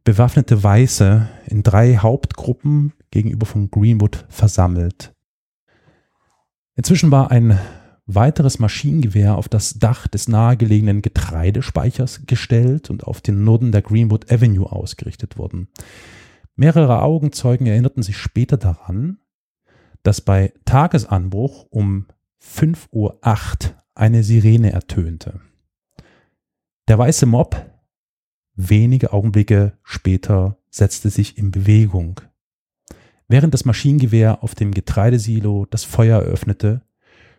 bewaffnete 0.03 0.63
Weiße 0.63 1.29
in 1.47 1.63
drei 1.63 1.97
Hauptgruppen 1.97 2.93
gegenüber 3.11 3.45
von 3.45 3.69
Greenwood 3.69 4.25
versammelt. 4.29 5.13
Inzwischen 6.75 7.11
war 7.11 7.31
ein 7.31 7.59
weiteres 8.05 8.59
Maschinengewehr 8.59 9.35
auf 9.35 9.47
das 9.47 9.75
Dach 9.75 10.07
des 10.07 10.27
nahegelegenen 10.27 11.01
Getreidespeichers 11.01 12.25
gestellt 12.25 12.89
und 12.89 13.05
auf 13.05 13.21
den 13.21 13.43
Norden 13.43 13.71
der 13.71 13.81
Greenwood 13.81 14.31
Avenue 14.31 14.71
ausgerichtet 14.71 15.37
worden. 15.37 15.67
Mehrere 16.55 17.01
Augenzeugen 17.01 17.67
erinnerten 17.67 18.03
sich 18.03 18.17
später 18.17 18.57
daran, 18.57 19.19
dass 20.03 20.21
bei 20.21 20.53
Tagesanbruch 20.65 21.67
um 21.69 22.07
5.08 22.43 22.87
Uhr 22.91 23.19
eine 23.93 24.23
Sirene 24.23 24.71
ertönte. 24.71 25.41
Der 26.87 26.97
weiße 26.97 27.25
Mob 27.25 27.71
wenige 28.69 29.13
Augenblicke 29.13 29.73
später 29.83 30.57
setzte 30.69 31.09
sich 31.09 31.37
in 31.37 31.51
Bewegung. 31.51 32.21
Während 33.27 33.53
das 33.53 33.65
Maschinengewehr 33.65 34.43
auf 34.43 34.55
dem 34.55 34.73
Getreidesilo 34.73 35.65
das 35.69 35.83
Feuer 35.83 36.21
eröffnete, 36.21 36.81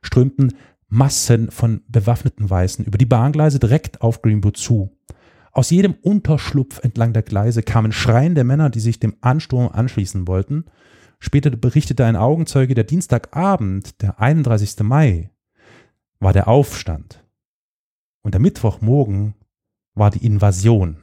strömten 0.02 0.54
Massen 0.88 1.50
von 1.50 1.82
bewaffneten 1.88 2.48
Weißen 2.48 2.84
über 2.84 2.98
die 2.98 3.06
Bahngleise 3.06 3.58
direkt 3.58 4.00
auf 4.00 4.22
Greenwood 4.22 4.56
zu. 4.56 4.96
Aus 5.52 5.70
jedem 5.70 5.94
Unterschlupf 6.00 6.80
entlang 6.82 7.12
der 7.12 7.22
Gleise 7.22 7.62
kamen 7.62 7.92
schreiende 7.92 8.42
Männer, 8.42 8.70
die 8.70 8.80
sich 8.80 9.00
dem 9.00 9.16
Ansturm 9.20 9.68
anschließen 9.68 10.26
wollten. 10.26 10.64
Später 11.18 11.50
berichtete 11.50 12.06
ein 12.06 12.16
Augenzeuge, 12.16 12.74
der 12.74 12.84
Dienstagabend, 12.84 14.00
der 14.00 14.18
31. 14.18 14.80
Mai, 14.80 15.30
war 16.20 16.32
der 16.32 16.48
Aufstand. 16.48 17.22
Und 18.22 18.32
der 18.32 18.40
Mittwochmorgen 18.40 19.34
war 19.94 20.10
die 20.10 20.24
Invasion. 20.24 21.01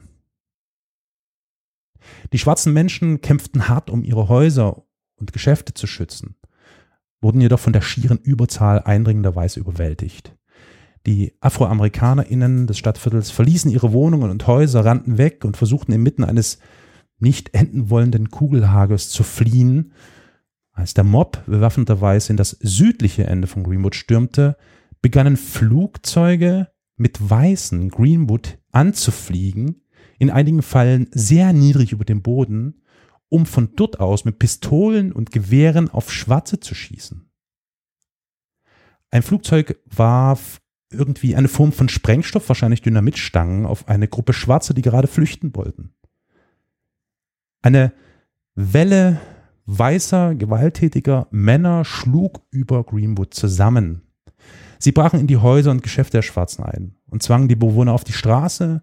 Die 2.32 2.38
schwarzen 2.38 2.72
Menschen 2.72 3.20
kämpften 3.20 3.68
hart, 3.68 3.90
um 3.90 4.04
ihre 4.04 4.28
Häuser 4.28 4.84
und 5.16 5.32
Geschäfte 5.32 5.74
zu 5.74 5.86
schützen, 5.86 6.36
wurden 7.20 7.40
jedoch 7.40 7.60
von 7.60 7.72
der 7.72 7.82
schieren 7.82 8.18
Überzahl 8.18 8.80
eindringender 8.80 9.34
Weiße 9.34 9.60
überwältigt. 9.60 10.36
Die 11.06 11.34
AfroamerikanerInnen 11.40 12.66
des 12.66 12.78
Stadtviertels 12.78 13.30
verließen 13.30 13.70
ihre 13.70 13.92
Wohnungen 13.92 14.30
und 14.30 14.46
Häuser, 14.46 14.84
rannten 14.84 15.18
weg 15.18 15.44
und 15.44 15.56
versuchten 15.56 15.92
inmitten 15.92 16.24
eines 16.24 16.58
nicht 17.18 17.54
enden 17.54 17.90
wollenden 17.90 18.30
Kugelhagels 18.30 19.08
zu 19.10 19.22
fliehen. 19.22 19.92
Als 20.72 20.94
der 20.94 21.04
Mob 21.04 21.42
bewaffneterweise 21.46 22.32
in 22.32 22.36
das 22.36 22.50
südliche 22.60 23.26
Ende 23.26 23.46
von 23.46 23.62
Greenwood 23.62 23.94
stürmte, 23.94 24.56
begannen 25.02 25.36
Flugzeuge 25.36 26.68
mit 26.96 27.30
Weißen 27.30 27.88
Greenwood 27.88 28.58
anzufliegen, 28.72 29.82
in 30.18 30.30
einigen 30.30 30.62
Fällen 30.62 31.08
sehr 31.12 31.52
niedrig 31.52 31.92
über 31.92 32.04
dem 32.04 32.22
Boden, 32.22 32.82
um 33.28 33.46
von 33.46 33.70
dort 33.76 34.00
aus 34.00 34.24
mit 34.24 34.38
Pistolen 34.38 35.12
und 35.12 35.30
Gewehren 35.30 35.88
auf 35.88 36.12
Schwarze 36.12 36.60
zu 36.60 36.74
schießen. 36.74 37.30
Ein 39.10 39.22
Flugzeug 39.22 39.80
warf 39.86 40.60
irgendwie 40.92 41.36
eine 41.36 41.48
Form 41.48 41.72
von 41.72 41.88
Sprengstoff, 41.88 42.48
wahrscheinlich 42.48 42.82
Dynamitstangen, 42.82 43.66
auf 43.66 43.88
eine 43.88 44.08
Gruppe 44.08 44.32
Schwarzer, 44.32 44.74
die 44.74 44.82
gerade 44.82 45.08
flüchten 45.08 45.54
wollten. 45.54 45.94
Eine 47.62 47.92
Welle 48.54 49.20
weißer, 49.66 50.34
gewalttätiger 50.34 51.28
Männer 51.30 51.84
schlug 51.84 52.42
über 52.50 52.82
Greenwood 52.84 53.34
zusammen. 53.34 54.02
Sie 54.78 54.92
brachen 54.92 55.20
in 55.20 55.26
die 55.26 55.36
Häuser 55.36 55.70
und 55.70 55.82
Geschäfte 55.82 56.18
der 56.18 56.22
Schwarzen 56.22 56.64
ein 56.64 56.96
und 57.08 57.22
zwangen 57.22 57.48
die 57.48 57.56
Bewohner 57.56 57.92
auf 57.92 58.02
die 58.02 58.12
Straße, 58.12 58.82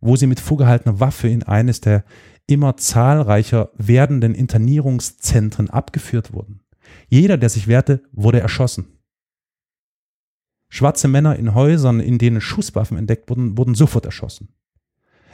wo 0.00 0.16
sie 0.16 0.26
mit 0.26 0.40
vorgehaltener 0.40 1.00
Waffe 1.00 1.28
in 1.28 1.42
eines 1.42 1.80
der 1.80 2.04
immer 2.46 2.76
zahlreicher 2.76 3.70
werdenden 3.76 4.34
Internierungszentren 4.34 5.70
abgeführt 5.70 6.32
wurden. 6.32 6.60
Jeder, 7.08 7.36
der 7.36 7.50
sich 7.50 7.68
wehrte, 7.68 8.02
wurde 8.12 8.40
erschossen. 8.40 8.86
Schwarze 10.70 11.08
Männer 11.08 11.36
in 11.36 11.54
Häusern, 11.54 12.00
in 12.00 12.18
denen 12.18 12.40
Schusswaffen 12.40 12.96
entdeckt 12.96 13.28
wurden, 13.30 13.56
wurden 13.56 13.74
sofort 13.74 14.04
erschossen. 14.04 14.48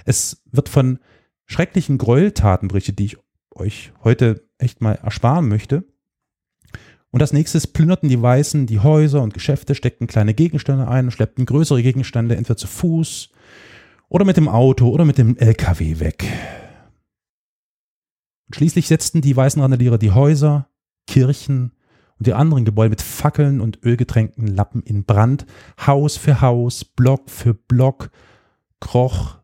Es 0.05 0.43
wird 0.51 0.69
von 0.69 0.99
schrecklichen 1.47 1.99
Gräueltaten 1.99 2.69
berichtet, 2.69 2.99
die 2.99 3.07
ich 3.07 3.19
euch 3.55 3.93
heute 4.03 4.49
echt 4.59 4.81
mal 4.81 4.95
ersparen 4.95 5.49
möchte. 5.49 5.85
Und 7.11 7.21
als 7.21 7.33
nächstes 7.33 7.69
plünderten 7.69 8.09
die 8.09 8.21
Weißen 8.21 8.67
die 8.67 8.81
Häuser 8.81 9.23
und 9.23 9.35
Geschäfte, 9.35 9.75
steckten 9.75 10.09
kleine 10.09 10.35
Gegenstände 10.35 10.89
ein, 10.89 11.11
schleppten 11.11 11.47
größere 11.47 11.83
Gegenstände 11.83 12.37
entweder 12.37 12.57
zu 12.57 12.67
Fuß 12.67 13.31
oder 14.09 14.25
mit 14.25 14.37
dem 14.37 14.49
Auto 14.49 14.89
oder 14.89 15.05
mit 15.05 15.19
dem 15.19 15.37
LKW 15.37 16.01
weg. 16.01 16.25
Und 18.47 18.57
schließlich 18.57 18.89
setzten 18.89 19.21
die 19.21 19.37
weißen 19.37 19.61
Randalierer 19.61 19.99
die 19.99 20.13
Häuser, 20.13 20.69
Kirchen 21.07 21.73
und 22.19 22.27
die 22.27 22.35
anderen 22.35 22.65
Gebäude 22.65 22.91
mit 22.91 23.03
Fackeln 23.03 23.61
und 23.61 23.83
ölgetränkten 23.85 24.47
Lappen 24.47 24.83
in 24.83 25.05
Brand, 25.05 25.47
Haus 25.87 26.17
für 26.17 26.41
Haus, 26.41 26.85
Block 26.85 27.31
für 27.31 27.55
Block, 27.55 28.11
kroch 28.81 29.39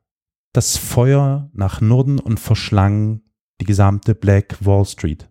das 0.53 0.77
Feuer 0.77 1.49
nach 1.53 1.81
Norden 1.81 2.19
und 2.19 2.41
verschlang 2.41 3.23
die 3.61 3.65
gesamte 3.65 4.15
Black 4.15 4.57
Wall 4.65 4.85
Street. 4.85 5.31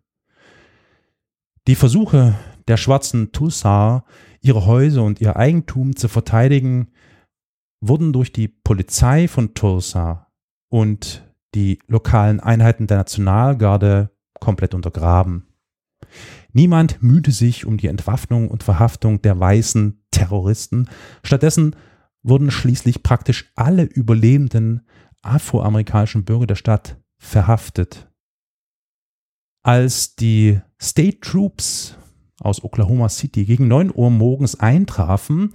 Die 1.67 1.75
Versuche 1.75 2.35
der 2.67 2.77
schwarzen 2.77 3.31
Tulsa, 3.31 4.05
ihre 4.41 4.65
Häuser 4.65 5.03
und 5.03 5.19
ihr 5.21 5.35
Eigentum 5.35 5.95
zu 5.95 6.07
verteidigen, 6.07 6.91
wurden 7.81 8.13
durch 8.13 8.31
die 8.31 8.47
Polizei 8.47 9.27
von 9.27 9.53
Tulsa 9.53 10.27
und 10.69 11.23
die 11.55 11.79
lokalen 11.87 12.39
Einheiten 12.39 12.87
der 12.87 12.97
Nationalgarde 12.97 14.11
komplett 14.39 14.73
untergraben. 14.73 15.47
Niemand 16.51 17.01
mühte 17.01 17.31
sich 17.31 17.65
um 17.65 17.77
die 17.77 17.87
Entwaffnung 17.87 18.49
und 18.49 18.63
Verhaftung 18.63 19.21
der 19.21 19.39
weißen 19.39 20.03
Terroristen. 20.11 20.89
Stattdessen 21.23 21.75
wurden 22.23 22.51
schließlich 22.51 23.03
praktisch 23.03 23.51
alle 23.55 23.83
überlebenden 23.83 24.81
afroamerikanischen 25.21 26.25
Bürger 26.25 26.47
der 26.47 26.55
Stadt 26.55 26.97
verhaftet. 27.17 28.09
Als 29.61 30.15
die 30.15 30.59
State 30.81 31.19
Troops 31.19 31.97
aus 32.39 32.63
Oklahoma 32.63 33.09
City 33.09 33.45
gegen 33.45 33.67
9 33.67 33.91
Uhr 33.93 34.09
morgens 34.09 34.55
eintrafen, 34.55 35.51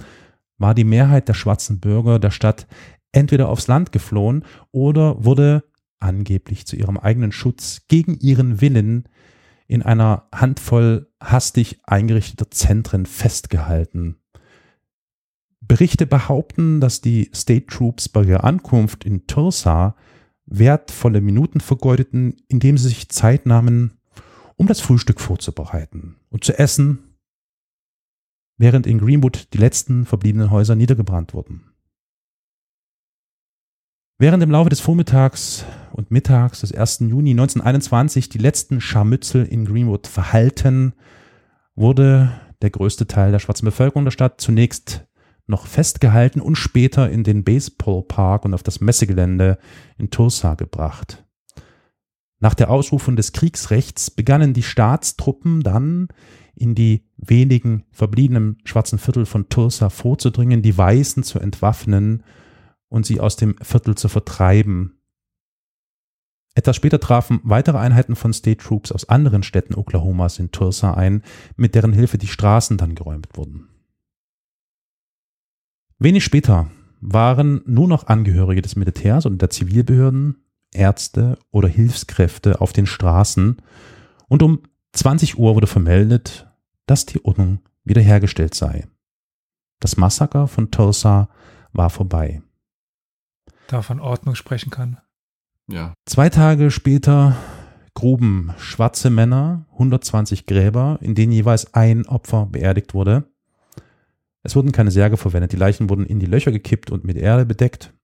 war 0.64 0.74
die 0.74 0.84
Mehrheit 0.84 1.28
der 1.28 1.34
schwarzen 1.34 1.78
Bürger 1.78 2.18
der 2.18 2.30
Stadt 2.30 2.66
entweder 3.12 3.50
aufs 3.50 3.66
Land 3.66 3.92
geflohen 3.92 4.46
oder 4.72 5.22
wurde 5.22 5.62
angeblich 6.00 6.66
zu 6.66 6.74
ihrem 6.74 6.96
eigenen 6.96 7.32
Schutz 7.32 7.82
gegen 7.86 8.14
ihren 8.18 8.62
Willen 8.62 9.06
in 9.66 9.82
einer 9.82 10.26
Handvoll 10.34 11.10
hastig 11.20 11.80
eingerichteter 11.84 12.50
Zentren 12.50 13.04
festgehalten. 13.04 14.16
Berichte 15.60 16.06
behaupten, 16.06 16.80
dass 16.80 17.02
die 17.02 17.30
State 17.34 17.66
Troops 17.66 18.08
bei 18.08 18.22
ihrer 18.22 18.44
Ankunft 18.44 19.04
in 19.04 19.26
Tulsa 19.26 19.96
wertvolle 20.46 21.20
Minuten 21.20 21.60
vergeudeten, 21.60 22.36
indem 22.48 22.78
sie 22.78 22.88
sich 22.88 23.10
Zeit 23.10 23.44
nahmen, 23.44 23.98
um 24.56 24.66
das 24.66 24.80
Frühstück 24.80 25.20
vorzubereiten 25.20 26.16
und 26.30 26.42
zu 26.42 26.58
essen, 26.58 27.13
während 28.64 28.86
in 28.86 28.98
Greenwood 28.98 29.52
die 29.52 29.58
letzten 29.58 30.06
verbliebenen 30.06 30.50
Häuser 30.50 30.74
niedergebrannt 30.74 31.34
wurden. 31.34 31.64
Während 34.16 34.42
im 34.42 34.50
Laufe 34.50 34.70
des 34.70 34.80
Vormittags 34.80 35.66
und 35.92 36.10
Mittags 36.10 36.60
des 36.60 36.72
1. 36.72 37.00
Juni 37.00 37.32
1921 37.32 38.30
die 38.30 38.38
letzten 38.38 38.80
Scharmützel 38.80 39.44
in 39.44 39.66
Greenwood 39.66 40.06
verhalten, 40.06 40.94
wurde 41.74 42.32
der 42.62 42.70
größte 42.70 43.06
Teil 43.06 43.32
der 43.32 43.38
schwarzen 43.38 43.66
Bevölkerung 43.66 44.06
der 44.06 44.12
Stadt 44.12 44.40
zunächst 44.40 45.06
noch 45.46 45.66
festgehalten 45.66 46.40
und 46.40 46.56
später 46.56 47.10
in 47.10 47.22
den 47.22 47.44
Baseballpark 47.44 48.46
und 48.46 48.54
auf 48.54 48.62
das 48.62 48.80
Messegelände 48.80 49.58
in 49.98 50.08
Tulsa 50.08 50.54
gebracht. 50.54 51.22
Nach 52.40 52.54
der 52.54 52.70
Ausrufung 52.70 53.14
des 53.16 53.32
Kriegsrechts 53.32 54.10
begannen 54.10 54.54
die 54.54 54.62
Staatstruppen 54.62 55.62
dann 55.62 56.08
in 56.54 56.74
die 56.74 57.04
wenigen 57.16 57.84
verbliebenen 57.90 58.58
schwarzen 58.64 58.98
Viertel 58.98 59.26
von 59.26 59.48
Tulsa 59.48 59.90
vorzudringen, 59.90 60.62
die 60.62 60.76
Weißen 60.76 61.22
zu 61.22 61.38
entwaffnen 61.38 62.22
und 62.88 63.06
sie 63.06 63.20
aus 63.20 63.36
dem 63.36 63.56
Viertel 63.60 63.96
zu 63.96 64.08
vertreiben. 64.08 64.98
Etwas 66.54 66.76
später 66.76 67.00
trafen 67.00 67.40
weitere 67.42 67.78
Einheiten 67.78 68.14
von 68.14 68.32
State 68.32 68.62
Troops 68.62 68.92
aus 68.92 69.08
anderen 69.08 69.42
Städten 69.42 69.74
Oklahomas 69.74 70.38
in 70.38 70.52
Tulsa 70.52 70.94
ein, 70.94 71.22
mit 71.56 71.74
deren 71.74 71.92
Hilfe 71.92 72.16
die 72.16 72.28
Straßen 72.28 72.76
dann 72.76 72.94
geräumt 72.94 73.28
wurden. 73.34 73.68
Wenig 75.98 76.24
später 76.24 76.70
waren 77.00 77.62
nur 77.66 77.88
noch 77.88 78.06
Angehörige 78.06 78.62
des 78.62 78.76
Militärs 78.76 79.26
und 79.26 79.42
der 79.42 79.50
Zivilbehörden, 79.50 80.44
Ärzte 80.72 81.38
oder 81.50 81.68
Hilfskräfte 81.68 82.60
auf 82.60 82.72
den 82.72 82.86
Straßen 82.86 83.56
und 84.28 84.42
um 84.42 84.60
20 84.94 85.38
Uhr 85.38 85.54
wurde 85.54 85.66
vermeldet, 85.66 86.48
dass 86.86 87.06
die 87.06 87.24
Ordnung 87.24 87.58
wiederhergestellt 87.84 88.54
sei. 88.54 88.86
Das 89.80 89.96
Massaker 89.96 90.46
von 90.48 90.70
Tulsa 90.70 91.28
war 91.72 91.90
vorbei. 91.90 92.42
Da 93.66 93.82
von 93.82 94.00
Ordnung 94.00 94.34
sprechen 94.34 94.70
kann. 94.70 94.98
Ja. 95.68 95.94
Zwei 96.06 96.30
Tage 96.30 96.70
später 96.70 97.36
gruben 97.94 98.54
schwarze 98.58 99.10
Männer 99.10 99.66
120 99.72 100.46
Gräber, 100.46 100.98
in 101.00 101.14
denen 101.14 101.32
jeweils 101.32 101.74
ein 101.74 102.06
Opfer 102.06 102.46
beerdigt 102.46 102.94
wurde. 102.94 103.24
Es 104.42 104.54
wurden 104.54 104.72
keine 104.72 104.90
Särge 104.90 105.16
verwendet, 105.16 105.52
die 105.52 105.56
Leichen 105.56 105.88
wurden 105.88 106.06
in 106.06 106.20
die 106.20 106.26
Löcher 106.26 106.52
gekippt 106.52 106.90
und 106.90 107.04
mit 107.04 107.16
Erde 107.16 107.46
bedeckt. 107.46 107.94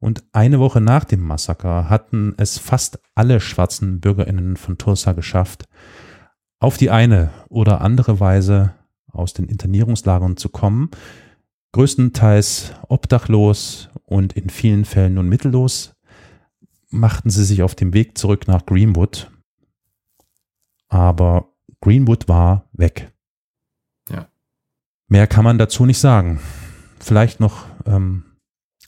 Und 0.00 0.22
eine 0.32 0.60
Woche 0.60 0.80
nach 0.80 1.04
dem 1.04 1.20
Massaker 1.20 1.88
hatten 1.88 2.34
es 2.36 2.58
fast 2.58 3.00
alle 3.14 3.40
schwarzen 3.40 4.00
Bürgerinnen 4.00 4.56
von 4.56 4.78
Tulsa 4.78 5.12
geschafft, 5.12 5.64
auf 6.60 6.76
die 6.76 6.90
eine 6.90 7.30
oder 7.48 7.80
andere 7.80 8.20
Weise 8.20 8.74
aus 9.10 9.32
den 9.32 9.46
Internierungslagern 9.46 10.36
zu 10.36 10.48
kommen, 10.48 10.90
größtenteils 11.72 12.72
obdachlos 12.88 13.90
und 14.04 14.34
in 14.34 14.50
vielen 14.50 14.84
Fällen 14.84 15.14
nun 15.14 15.28
mittellos, 15.28 15.94
machten 16.90 17.30
sie 17.30 17.44
sich 17.44 17.62
auf 17.62 17.74
dem 17.74 17.92
Weg 17.92 18.16
zurück 18.16 18.46
nach 18.46 18.64
Greenwood. 18.66 19.30
Aber 20.88 21.52
Greenwood 21.80 22.28
war 22.28 22.68
weg. 22.72 23.12
Mehr 25.08 25.26
kann 25.26 25.44
man 25.44 25.56
dazu 25.56 25.86
nicht 25.86 25.98
sagen. 25.98 26.38
Vielleicht 27.00 27.40
noch 27.40 27.64
ähm, 27.86 28.24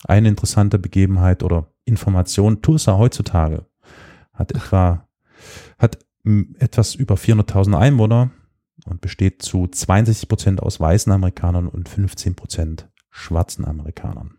eine 0.05 0.27
interessante 0.29 0.79
Begebenheit 0.79 1.43
oder 1.43 1.67
Information. 1.85 2.61
Tulsa 2.61 2.97
heutzutage 2.97 3.65
hat 4.33 4.51
etwa, 4.51 5.07
hat 5.77 5.99
etwas 6.59 6.95
über 6.95 7.15
400.000 7.15 7.77
Einwohner 7.77 8.31
und 8.85 9.01
besteht 9.01 9.41
zu 9.41 9.67
62 9.67 10.27
Prozent 10.27 10.63
aus 10.63 10.79
weißen 10.79 11.11
Amerikanern 11.11 11.67
und 11.67 11.89
15 11.89 12.35
Prozent 12.35 12.89
schwarzen 13.09 13.65
Amerikanern. 13.65 14.37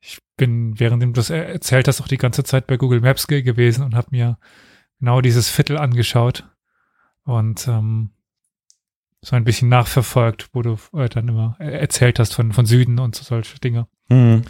Ich 0.00 0.18
bin, 0.36 0.78
während 0.78 1.02
du 1.02 1.10
das 1.12 1.30
er- 1.30 1.48
erzählt 1.48 1.88
hast, 1.88 2.00
auch 2.00 2.08
die 2.08 2.18
ganze 2.18 2.44
Zeit 2.44 2.66
bei 2.66 2.76
Google 2.76 3.00
Maps 3.00 3.26
ge 3.26 3.42
gewesen 3.42 3.82
und 3.84 3.94
habe 3.94 4.08
mir 4.12 4.38
genau 5.00 5.20
dieses 5.20 5.48
Viertel 5.48 5.76
angeschaut 5.76 6.48
und 7.24 7.66
ähm, 7.68 8.10
so 9.20 9.36
ein 9.36 9.44
bisschen 9.44 9.68
nachverfolgt, 9.68 10.50
wo 10.52 10.62
du 10.62 10.76
äh, 10.92 11.08
dann 11.08 11.28
immer 11.28 11.56
äh, 11.58 11.70
erzählt 11.70 12.18
hast 12.18 12.34
von, 12.34 12.52
von 12.52 12.66
Süden 12.66 12.98
und 12.98 13.14
so 13.14 13.24
solche 13.24 13.58
Dinge. 13.58 13.86
Mhm. 14.08 14.42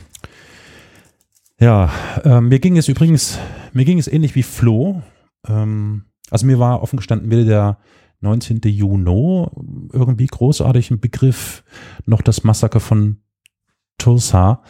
Ja, 1.59 1.91
äh, 2.25 2.41
mir 2.41 2.61
ging 2.61 2.77
es 2.77 2.89
übrigens, 2.89 3.39
mir 3.73 3.85
ging 3.85 3.99
es 3.99 4.07
ähnlich 4.07 4.35
wie 4.35 4.43
Flo. 4.43 5.03
Ähm, 5.47 6.05
also 6.31 6.47
mir 6.47 6.59
war 6.59 6.83
offen 6.83 6.99
gestanden 6.99 7.31
wieder 7.31 7.45
der 7.45 7.79
19. 8.21 8.61
Juni 8.65 9.47
irgendwie 9.93 10.27
großartig 10.27 10.91
ein 10.91 11.01
Begriff, 11.01 11.65
noch 12.05 12.23
das 12.23 12.45
Massaker 12.45 12.81
von 12.81 13.19
Tulsa. 13.97 14.63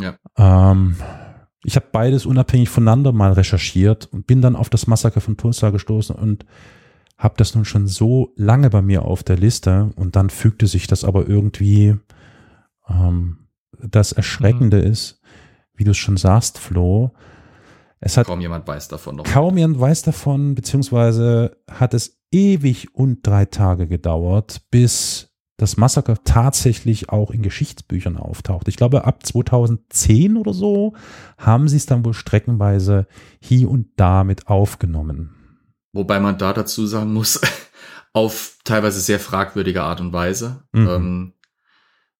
Ja. 0.00 0.16
Ähm, 0.36 0.96
ich 1.64 1.76
habe 1.76 1.86
beides 1.92 2.26
unabhängig 2.26 2.68
voneinander 2.68 3.12
mal 3.12 3.32
recherchiert 3.32 4.06
und 4.06 4.26
bin 4.26 4.40
dann 4.40 4.56
auf 4.56 4.70
das 4.70 4.86
Massaker 4.86 5.20
von 5.20 5.36
Tulsa 5.36 5.70
gestoßen 5.70 6.16
und 6.16 6.44
habe 7.18 7.34
das 7.36 7.54
nun 7.54 7.64
schon 7.64 7.88
so 7.88 8.32
lange 8.36 8.70
bei 8.70 8.80
mir 8.80 9.04
auf 9.04 9.24
der 9.24 9.36
Liste 9.36 9.90
und 9.96 10.14
dann 10.16 10.30
fügte 10.30 10.68
sich 10.68 10.86
das 10.86 11.04
aber 11.04 11.28
irgendwie, 11.28 11.96
ähm, 12.88 13.48
das 13.80 14.12
Erschreckende 14.12 14.78
ist, 14.78 15.20
wie 15.74 15.84
du 15.84 15.90
es 15.90 15.96
schon 15.96 16.16
sagst, 16.16 16.58
Flo, 16.58 17.12
es 18.00 18.16
hat 18.16 18.28
Kaum 18.28 18.40
jemand 18.40 18.66
weiß 18.66 18.88
davon 18.88 19.16
noch. 19.16 19.24
kaum 19.24 19.58
jemand 19.58 19.80
weiß 19.80 20.02
davon, 20.02 20.54
beziehungsweise 20.54 21.56
hat 21.68 21.94
es 21.94 22.20
ewig 22.30 22.94
und 22.94 23.26
drei 23.26 23.44
Tage 23.44 23.88
gedauert, 23.88 24.62
bis 24.70 25.34
das 25.56 25.76
Massaker 25.76 26.22
tatsächlich 26.22 27.08
auch 27.08 27.32
in 27.32 27.42
Geschichtsbüchern 27.42 28.16
auftaucht. 28.16 28.68
Ich 28.68 28.76
glaube, 28.76 29.04
ab 29.04 29.26
2010 29.26 30.36
oder 30.36 30.54
so 30.54 30.94
haben 31.36 31.66
sie 31.68 31.76
es 31.76 31.86
dann 31.86 32.04
wohl 32.04 32.14
streckenweise 32.14 33.08
hier 33.40 33.68
und 33.68 33.88
da 33.96 34.22
mit 34.22 34.46
aufgenommen. 34.46 35.34
Wobei 35.92 36.20
man 36.20 36.38
da 36.38 36.52
dazu 36.52 36.86
sagen 36.86 37.12
muss, 37.12 37.40
auf 38.12 38.56
teilweise 38.64 39.00
sehr 39.00 39.20
fragwürdige 39.20 39.82
Art 39.82 40.00
und 40.00 40.12
Weise. 40.12 40.64
Mhm. 40.72 40.88
Ähm, 40.88 41.32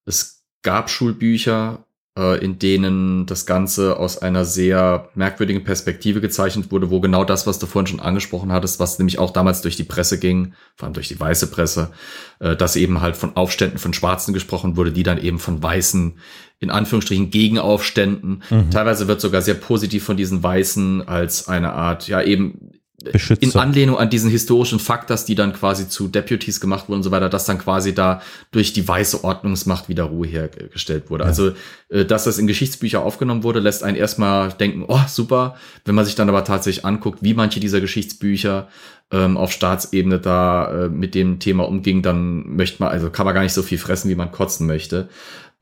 es 0.04 0.44
gab 0.62 0.90
Schulbücher, 0.90 1.84
äh, 2.18 2.44
in 2.44 2.58
denen 2.58 3.26
das 3.26 3.46
Ganze 3.46 3.96
aus 3.96 4.18
einer 4.18 4.44
sehr 4.44 5.08
merkwürdigen 5.14 5.64
Perspektive 5.64 6.20
gezeichnet 6.20 6.72
wurde, 6.72 6.90
wo 6.90 7.00
genau 7.00 7.24
das, 7.24 7.46
was 7.46 7.58
du 7.58 7.66
vorhin 7.66 7.86
schon 7.86 8.00
angesprochen 8.00 8.50
hattest, 8.50 8.80
was 8.80 8.98
nämlich 8.98 9.18
auch 9.18 9.30
damals 9.30 9.62
durch 9.62 9.76
die 9.76 9.84
Presse 9.84 10.18
ging, 10.18 10.54
vor 10.74 10.86
allem 10.86 10.94
durch 10.94 11.08
die 11.08 11.20
weiße 11.20 11.48
Presse, 11.48 11.92
äh, 12.40 12.56
dass 12.56 12.76
eben 12.76 13.00
halt 13.00 13.16
von 13.16 13.36
Aufständen 13.36 13.78
von 13.78 13.94
Schwarzen 13.94 14.34
gesprochen 14.34 14.76
wurde, 14.76 14.92
die 14.92 15.04
dann 15.04 15.18
eben 15.18 15.38
von 15.38 15.62
Weißen 15.62 16.18
in 16.58 16.70
Anführungsstrichen 16.70 17.30
Gegenaufständen. 17.30 18.42
Mhm. 18.50 18.70
Teilweise 18.70 19.06
wird 19.06 19.20
sogar 19.20 19.42
sehr 19.42 19.54
positiv 19.54 20.04
von 20.04 20.16
diesen 20.16 20.42
Weißen 20.42 21.06
als 21.06 21.46
eine 21.46 21.72
Art, 21.72 22.08
ja 22.08 22.20
eben 22.20 22.72
Beschützer. 23.00 23.42
in 23.42 23.54
Anlehnung 23.54 23.96
an 23.96 24.10
diesen 24.10 24.28
historischen 24.28 24.80
Fakt, 24.80 25.08
dass 25.08 25.24
die 25.24 25.36
dann 25.36 25.52
quasi 25.52 25.88
zu 25.88 26.08
Deputies 26.08 26.60
gemacht 26.60 26.88
wurden 26.88 26.98
und 26.98 27.02
so 27.04 27.12
weiter, 27.12 27.28
dass 27.28 27.44
dann 27.44 27.58
quasi 27.58 27.94
da 27.94 28.20
durch 28.50 28.72
die 28.72 28.86
weiße 28.86 29.22
Ordnungsmacht 29.22 29.88
wieder 29.88 30.04
Ruhe 30.04 30.26
hergestellt 30.26 31.08
wurde. 31.08 31.24
Also, 31.24 31.52
äh, 31.90 32.04
dass 32.04 32.24
das 32.24 32.38
in 32.38 32.48
Geschichtsbücher 32.48 33.02
aufgenommen 33.02 33.44
wurde, 33.44 33.60
lässt 33.60 33.84
einen 33.84 33.96
erstmal 33.96 34.52
denken, 34.52 34.84
oh, 34.88 35.00
super. 35.06 35.56
Wenn 35.84 35.94
man 35.94 36.04
sich 36.04 36.16
dann 36.16 36.28
aber 36.28 36.42
tatsächlich 36.42 36.84
anguckt, 36.84 37.22
wie 37.22 37.34
manche 37.34 37.60
dieser 37.60 37.80
Geschichtsbücher 37.80 38.68
ähm, 39.12 39.36
auf 39.36 39.52
Staatsebene 39.52 40.18
da 40.18 40.86
äh, 40.86 40.88
mit 40.88 41.14
dem 41.14 41.38
Thema 41.38 41.68
umging, 41.68 42.02
dann 42.02 42.56
möchte 42.56 42.82
man, 42.82 42.90
also 42.90 43.10
kann 43.10 43.26
man 43.26 43.34
gar 43.34 43.42
nicht 43.42 43.54
so 43.54 43.62
viel 43.62 43.78
fressen, 43.78 44.10
wie 44.10 44.16
man 44.16 44.32
kotzen 44.32 44.66
möchte. 44.66 45.08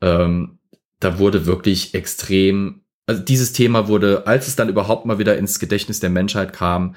Ähm, 0.01 0.57
da 0.99 1.19
wurde 1.19 1.45
wirklich 1.45 1.93
extrem, 1.93 2.81
also 3.05 3.21
dieses 3.21 3.53
Thema 3.53 3.87
wurde, 3.87 4.25
als 4.25 4.47
es 4.47 4.55
dann 4.55 4.69
überhaupt 4.69 5.05
mal 5.05 5.19
wieder 5.19 5.37
ins 5.37 5.59
Gedächtnis 5.59 5.99
der 5.99 6.09
Menschheit 6.09 6.51
kam, 6.51 6.95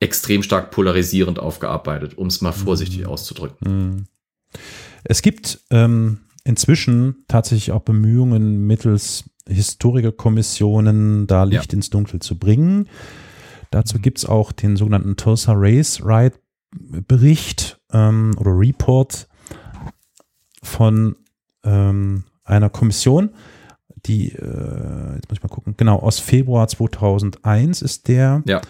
extrem 0.00 0.42
stark 0.42 0.70
polarisierend 0.70 1.38
aufgearbeitet, 1.38 2.16
um 2.16 2.28
es 2.28 2.40
mal 2.40 2.52
vorsichtig 2.52 3.06
auszudrücken. 3.06 3.56
Mhm. 3.66 4.04
Es 5.04 5.22
gibt 5.22 5.60
ähm, 5.70 6.18
inzwischen 6.44 7.24
tatsächlich 7.28 7.72
auch 7.72 7.82
Bemühungen 7.82 8.66
mittels 8.66 9.24
Historikerkommissionen, 9.48 11.26
da 11.26 11.44
Licht 11.44 11.72
ins 11.72 11.90
Dunkel 11.90 12.20
zu 12.20 12.38
bringen. 12.38 12.88
Dazu 13.70 13.98
gibt 13.98 14.18
es 14.18 14.26
auch 14.26 14.52
den 14.52 14.76
sogenannten 14.76 15.16
Tulsa 15.16 15.52
Race 15.54 16.00
Riot 16.04 16.34
Bericht 16.70 17.80
ähm, 17.92 18.34
oder 18.38 18.50
Report 18.50 19.26
von 20.62 21.16
ähm, 21.64 22.24
einer 22.44 22.70
Kommission, 22.70 23.30
die, 24.06 24.32
äh, 24.32 25.14
jetzt 25.14 25.28
muss 25.28 25.38
ich 25.38 25.42
mal 25.42 25.48
gucken, 25.48 25.74
genau, 25.76 25.98
aus 25.98 26.18
Februar 26.18 26.68
2001 26.68 27.82
ist 27.82 28.08
der. 28.08 28.42
Ja. 28.46 28.60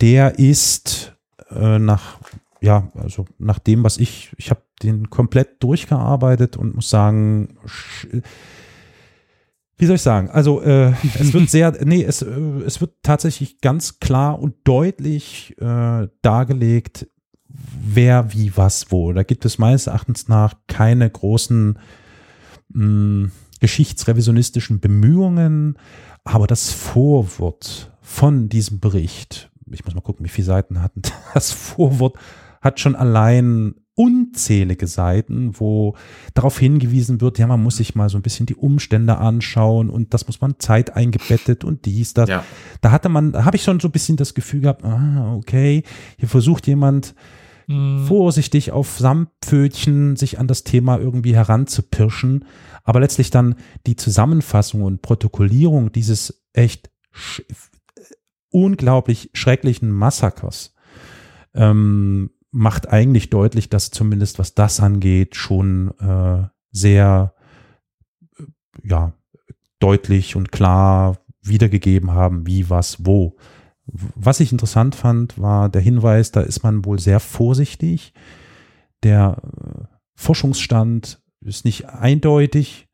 Der 0.00 0.38
ist 0.38 1.14
äh, 1.50 1.78
nach, 1.78 2.18
ja, 2.60 2.90
also 2.94 3.26
nach 3.38 3.58
dem, 3.58 3.84
was 3.84 3.98
ich, 3.98 4.32
ich 4.36 4.50
habe 4.50 4.62
den 4.82 5.10
komplett 5.10 5.62
durchgearbeitet 5.62 6.56
und 6.56 6.74
muss 6.74 6.90
sagen, 6.90 7.56
wie 9.76 9.86
soll 9.86 9.96
ich 9.96 10.02
sagen? 10.02 10.30
Also 10.30 10.62
äh, 10.62 10.92
es 11.18 11.32
wird 11.32 11.50
sehr, 11.50 11.76
nee, 11.84 12.02
es, 12.02 12.22
äh, 12.22 12.30
es 12.66 12.80
wird 12.80 12.94
tatsächlich 13.02 13.60
ganz 13.60 14.00
klar 14.00 14.38
und 14.40 14.54
deutlich 14.64 15.56
äh, 15.60 16.08
dargelegt, 16.22 17.08
wer 17.48 18.32
wie 18.32 18.56
was 18.56 18.90
wo. 18.90 19.12
Da 19.12 19.22
gibt 19.22 19.44
es 19.44 19.58
meines 19.58 19.86
Erachtens 19.86 20.28
nach 20.28 20.54
keine 20.66 21.08
großen 21.08 21.78
mh, 22.68 23.30
geschichtsrevisionistischen 23.60 24.80
Bemühungen, 24.80 25.78
aber 26.24 26.46
das 26.46 26.72
Vorwort 26.72 27.92
von 28.00 28.48
diesem 28.48 28.80
Bericht, 28.80 29.51
ich 29.70 29.84
muss 29.84 29.94
mal 29.94 30.00
gucken, 30.00 30.24
wie 30.24 30.30
viele 30.30 30.46
Seiten 30.46 30.82
hatten 30.82 31.02
das 31.34 31.52
Vorwort, 31.52 32.16
hat 32.60 32.80
schon 32.80 32.94
allein 32.94 33.74
unzählige 33.94 34.86
Seiten, 34.86 35.60
wo 35.60 35.96
darauf 36.32 36.58
hingewiesen 36.58 37.20
wird, 37.20 37.38
ja, 37.38 37.46
man 37.46 37.62
muss 37.62 37.76
sich 37.76 37.94
mal 37.94 38.08
so 38.08 38.16
ein 38.16 38.22
bisschen 38.22 38.46
die 38.46 38.54
Umstände 38.54 39.18
anschauen 39.18 39.90
und 39.90 40.14
das 40.14 40.26
muss 40.26 40.40
man 40.40 40.58
Zeit 40.58 40.96
eingebettet 40.96 41.62
und 41.62 41.84
dies, 41.84 42.14
das. 42.14 42.28
Ja. 42.28 42.44
Da 42.80 42.90
hatte 42.90 43.10
man, 43.10 43.32
da 43.32 43.44
habe 43.44 43.56
ich 43.56 43.64
schon 43.64 43.80
so 43.80 43.88
ein 43.88 43.92
bisschen 43.92 44.16
das 44.16 44.32
Gefühl 44.32 44.62
gehabt, 44.62 44.84
ah, 44.84 45.34
okay, 45.34 45.82
hier 46.18 46.28
versucht 46.28 46.66
jemand 46.66 47.14
vorsichtig 48.06 48.72
auf 48.72 48.98
Samtpfötchen 48.98 50.16
sich 50.16 50.38
an 50.38 50.46
das 50.46 50.64
Thema 50.64 50.98
irgendwie 50.98 51.34
heranzupirschen, 51.34 52.44
aber 52.84 53.00
letztlich 53.00 53.30
dann 53.30 53.54
die 53.86 53.96
Zusammenfassung 53.96 54.82
und 54.82 55.02
Protokollierung 55.02 55.92
dieses 55.92 56.42
echt 56.52 56.90
sch 57.12 57.42
unglaublich 58.52 59.30
schrecklichen 59.32 59.90
Massakers 59.90 60.74
ähm, 61.54 62.30
macht 62.50 62.88
eigentlich 62.88 63.30
deutlich, 63.30 63.68
dass 63.68 63.90
zumindest 63.90 64.38
was 64.38 64.54
das 64.54 64.80
angeht, 64.80 65.36
schon 65.36 65.92
äh, 65.98 66.46
sehr 66.70 67.34
äh, 68.38 68.44
ja, 68.84 69.12
deutlich 69.78 70.36
und 70.36 70.52
klar 70.52 71.18
wiedergegeben 71.42 72.12
haben, 72.12 72.46
wie, 72.46 72.70
was, 72.70 73.04
wo. 73.04 73.36
Was 73.86 74.40
ich 74.40 74.52
interessant 74.52 74.94
fand, 74.94 75.40
war 75.40 75.68
der 75.68 75.82
Hinweis, 75.82 76.30
da 76.30 76.40
ist 76.40 76.62
man 76.62 76.84
wohl 76.84 76.98
sehr 77.00 77.20
vorsichtig. 77.20 78.12
Der 79.02 79.38
äh, 79.42 79.84
Forschungsstand 80.14 81.20
ist 81.40 81.64
nicht 81.64 81.88
eindeutig. 81.88 82.88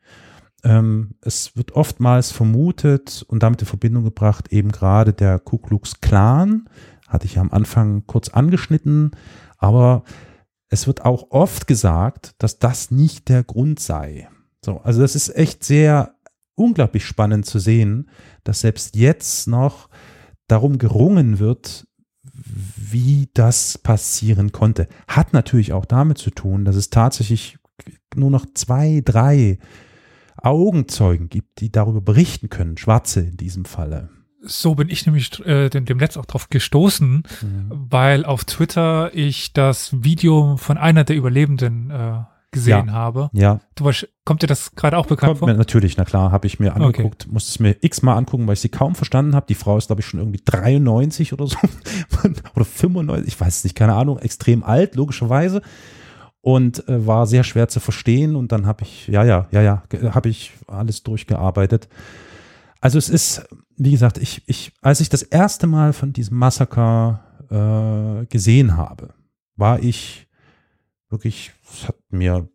Ähm, 0.65 1.15
es 1.21 1.57
wird 1.57 1.73
oftmals 1.73 2.33
vermutet 2.33 3.25
und 3.29 3.43
damit 3.43 3.61
in 3.61 3.67
Verbindung 3.69 4.05
gebracht, 4.05 4.53
eben 4.53 4.73
gerade 4.73 5.13
der 5.13 5.39
Ku 5.39 5.59
Klux 5.59 6.01
Klan, 6.01 6.69
hatte 7.07 7.27
ich 7.27 7.37
ja 7.37 7.43
am 7.43 7.53
Anfang 7.53 8.07
kurz 8.07 8.29
angeschnitten, 8.29 9.13
aber 9.57 10.05
es 10.69 10.87
wird 10.87 11.05
auch 11.05 11.31
oft 11.31 11.67
gesagt, 11.67 12.35
dass 12.39 12.59
das 12.59 12.91
nicht 12.91 13.29
der 13.29 13.45
Grund 13.45 13.81
sei. 13.81 14.29
So, 14.65 14.79
also 14.79 15.01
das 15.01 15.15
ist 15.15 15.35
echt 15.35 15.65
sehr 15.65 16.15
unglaublich 16.55 17.07
spannend 17.07 17.47
zu 17.47 17.59
sehen, 17.59 18.11
dass 18.45 18.61
selbst 18.61 18.97
jetzt 18.97 19.47
noch 19.47 19.89
darum 20.49 20.79
gerungen 20.79 21.39
wird, 21.39 21.87
wie 22.77 23.29
das 23.35 23.79
passieren 23.79 24.53
konnte. 24.53 24.89
Hat 25.07 25.33
natürlich 25.33 25.73
auch 25.73 25.85
damit 25.85 26.19
zu 26.19 26.31
tun, 26.31 26.65
dass 26.65 26.77
es 26.77 26.91
tatsächlich 26.91 27.59
nur 28.15 28.31
noch 28.31 28.47
zwei, 28.55 29.03
drei 29.05 29.59
Augenzeugen 30.43 31.29
gibt, 31.29 31.61
die 31.61 31.71
darüber 31.73 32.01
berichten 32.01 32.49
können, 32.49 32.77
Schwarze 32.77 33.21
in 33.21 33.37
diesem 33.37 33.65
Falle. 33.65 34.09
So 34.43 34.75
bin 34.77 34.89
ich 34.89 35.05
nämlich 35.05 35.45
äh, 35.47 35.69
dem, 35.69 35.85
Netz 35.97 36.17
auch 36.17 36.25
drauf 36.27 36.49
gestoßen, 36.49 37.25
weil 37.69 38.25
auf 38.25 38.45
Twitter 38.45 39.11
ich 39.15 39.53
das 39.53 39.91
Video 40.05 40.57
von 40.57 40.79
einer 40.79 41.03
der 41.05 41.17
Überlebenden 41.17 41.91
äh, 41.91 42.21
gesehen 42.53 42.87
Ja. 42.87 42.93
habe. 42.93 43.31
Ja. 43.33 43.61
Du, 43.75 43.85
wahrsch- 43.85 44.07
kommt 44.25 44.43
dir 44.43 44.47
das 44.47 44.75
gerade 44.77 44.97
auch 44.97 45.07
bekannt 45.07 45.31
Kommt 45.31 45.39
vor? 45.41 45.49
mir 45.49 45.55
natürlich, 45.55 45.97
na 45.97 46.05
klar, 46.05 46.31
habe 46.33 46.47
ich 46.47 46.61
mir 46.61 46.71
Okay. 46.77 46.83
angeguckt, 46.85 47.27
musste 47.31 47.51
es 47.51 47.59
mir 47.59 47.77
x-mal 47.81 48.17
angucken, 48.17 48.47
weil 48.47 48.55
ich 48.55 48.61
sie 48.61 48.69
kaum 48.71 48.95
verstanden 48.95 49.35
habe. 49.35 49.47
Die 49.49 49.55
Frau 49.55 49.77
ist, 49.77 49.89
glaube 49.89 50.01
ich, 50.01 50.07
schon 50.07 50.21
irgendwie 50.21 50.41
93 50.45 51.33
oder 51.33 51.47
so 51.49 51.57
oder 52.55 52.65
95, 52.65 53.27
ich 53.35 53.39
weiß 53.41 53.57
es 53.59 53.65
nicht, 53.65 53.75
keine 53.77 53.95
Ahnung, 53.95 54.19
extrem 54.19 54.63
alt, 54.63 54.95
logischerweise. 54.95 55.63
Und 56.41 56.89
äh, 56.89 57.07
war 57.07 57.27
sehr 57.27 57.45
schwer 57.45 57.69
zu 57.69 57.81
verstehen. 57.81 58.37
Und 58.37 58.53
dann 58.53 58.67
habe 58.67 58.85
ich, 58.85 59.09
ja, 59.09 59.25
ja, 59.25 59.49
ja, 59.51 59.63
ja, 59.63 59.83
habe 60.15 60.29
ich 60.29 60.53
alles 60.67 61.03
durchgearbeitet. 61.03 61.89
Also 62.81 62.99
es 62.99 63.09
ist, 63.09 63.47
wie 63.77 63.91
gesagt, 63.91 64.19
ich, 64.19 64.43
ich, 64.47 64.73
als 64.83 65.01
ich 65.01 65.09
das 65.09 65.23
erste 65.23 65.67
Mal 65.67 65.93
von 65.93 66.13
diesem 66.13 66.37
Massaker 66.39 67.21
äh, 67.51 68.27
gesehen 68.27 68.77
habe, 68.77 69.15
war 69.57 69.83
ich 69.83 70.29
wirklich, 71.11 71.53
es 71.73 71.89
hat 71.89 71.97
mir, 72.11 72.49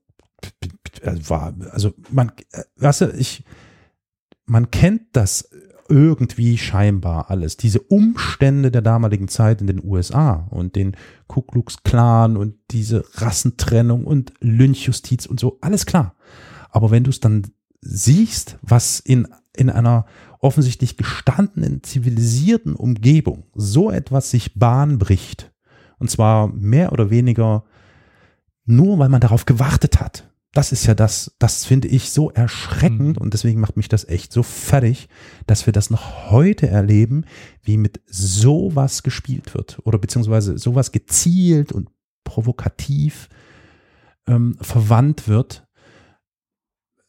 äh, 1.01 1.15
war, 1.27 1.53
also 1.71 1.93
man, 2.09 2.31
äh, 2.51 2.63
weißt 2.77 3.01
du, 3.01 3.09
ich, 3.17 3.43
man 4.45 4.71
kennt 4.71 5.07
das 5.13 5.49
irgendwie 5.93 6.57
scheinbar 6.57 7.29
alles. 7.29 7.55
Diese 7.55 7.79
Umstände 7.79 8.71
der 8.71 8.81
damaligen 8.81 9.27
Zeit 9.27 9.61
in 9.61 9.67
den 9.67 9.83
USA 9.83 10.47
und 10.49 10.75
den 10.75 10.97
Ku 11.27 11.43
Klux 11.43 11.83
Klan 11.83 12.35
und 12.35 12.55
diese 12.71 13.05
Rassentrennung 13.13 14.05
und 14.05 14.33
Lynchjustiz 14.39 15.27
und 15.27 15.39
so, 15.39 15.59
alles 15.61 15.85
klar. 15.85 16.15
Aber 16.71 16.89
wenn 16.89 17.03
du 17.03 17.11
es 17.11 17.19
dann 17.19 17.43
siehst, 17.81 18.57
was 18.63 18.99
in, 19.01 19.27
in 19.55 19.69
einer 19.69 20.07
offensichtlich 20.39 20.97
gestandenen, 20.97 21.83
zivilisierten 21.83 22.75
Umgebung 22.75 23.43
so 23.53 23.91
etwas 23.91 24.31
sich 24.31 24.55
Bahn 24.55 24.97
bricht, 24.97 25.51
und 25.99 26.09
zwar 26.09 26.47
mehr 26.47 26.91
oder 26.91 27.11
weniger 27.11 27.65
nur, 28.65 28.97
weil 28.97 29.09
man 29.09 29.21
darauf 29.21 29.45
gewartet 29.45 29.99
hat, 29.99 30.27
das 30.53 30.71
ist 30.71 30.85
ja 30.85 30.93
das, 30.93 31.35
das 31.39 31.65
finde 31.65 31.87
ich 31.87 32.11
so 32.11 32.29
erschreckend 32.29 33.17
und 33.17 33.33
deswegen 33.33 33.59
macht 33.59 33.75
mich 33.75 33.89
das 33.89 34.07
echt 34.07 34.31
so 34.31 34.43
fertig, 34.43 35.09
dass 35.47 35.65
wir 35.65 35.73
das 35.73 35.89
noch 35.89 36.29
heute 36.29 36.67
erleben, 36.67 37.25
wie 37.63 37.77
mit 37.77 38.01
sowas 38.05 39.01
gespielt 39.01 39.55
wird 39.55 39.79
oder 39.83 39.97
beziehungsweise 39.97 40.59
sowas 40.59 40.91
gezielt 40.91 41.71
und 41.71 41.89
provokativ 42.23 43.29
ähm, 44.27 44.55
verwandt 44.61 45.27
wird. 45.27 45.67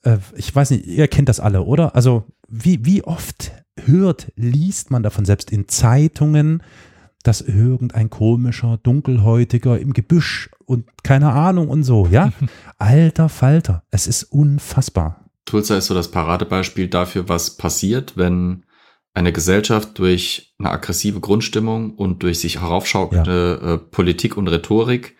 Äh, 0.03 0.19
ich 0.37 0.55
weiß 0.55 0.71
nicht, 0.71 0.87
ihr 0.87 1.07
kennt 1.09 1.29
das 1.29 1.39
alle, 1.39 1.63
oder? 1.63 1.95
Also 1.95 2.25
wie, 2.49 2.87
wie 2.87 3.05
oft 3.05 3.53
hört, 3.85 4.33
liest 4.37 4.91
man 4.91 5.03
davon, 5.03 5.27
selbst 5.27 5.51
in 5.51 5.69
Zeitungen, 5.69 6.63
dass 7.25 7.41
irgendein 7.41 8.11
komischer 8.11 8.79
Dunkelhäutiger 8.83 9.79
im 9.79 9.93
Gebüsch 9.93 10.51
und 10.67 10.87
keine 11.03 11.33
Ahnung 11.33 11.69
und 11.69 11.83
so, 11.83 12.07
ja. 12.07 12.33
Alter 12.79 13.29
Falter, 13.29 13.83
es 13.91 14.07
ist 14.07 14.25
unfassbar. 14.25 15.25
Tulsa 15.47 15.77
ist 15.77 15.87
so 15.87 15.95
das 15.95 16.11
Paradebeispiel 16.11 16.89
dafür, 16.89 17.29
was 17.29 17.57
passiert, 17.57 18.17
wenn 18.17 18.65
eine 19.15 19.33
Gesellschaft 19.33 19.99
durch 19.99 20.55
eine 20.59 20.71
aggressive 20.71 21.21
Grundstimmung 21.21 21.95
und 21.95 22.23
durch 22.23 22.41
sich 22.41 22.61
heraufschaukelnde 22.61 23.61
ja. 23.63 23.75
äh, 23.75 23.79
Politik 23.79 24.37
und 24.37 24.49
Rhetorik 24.49 25.17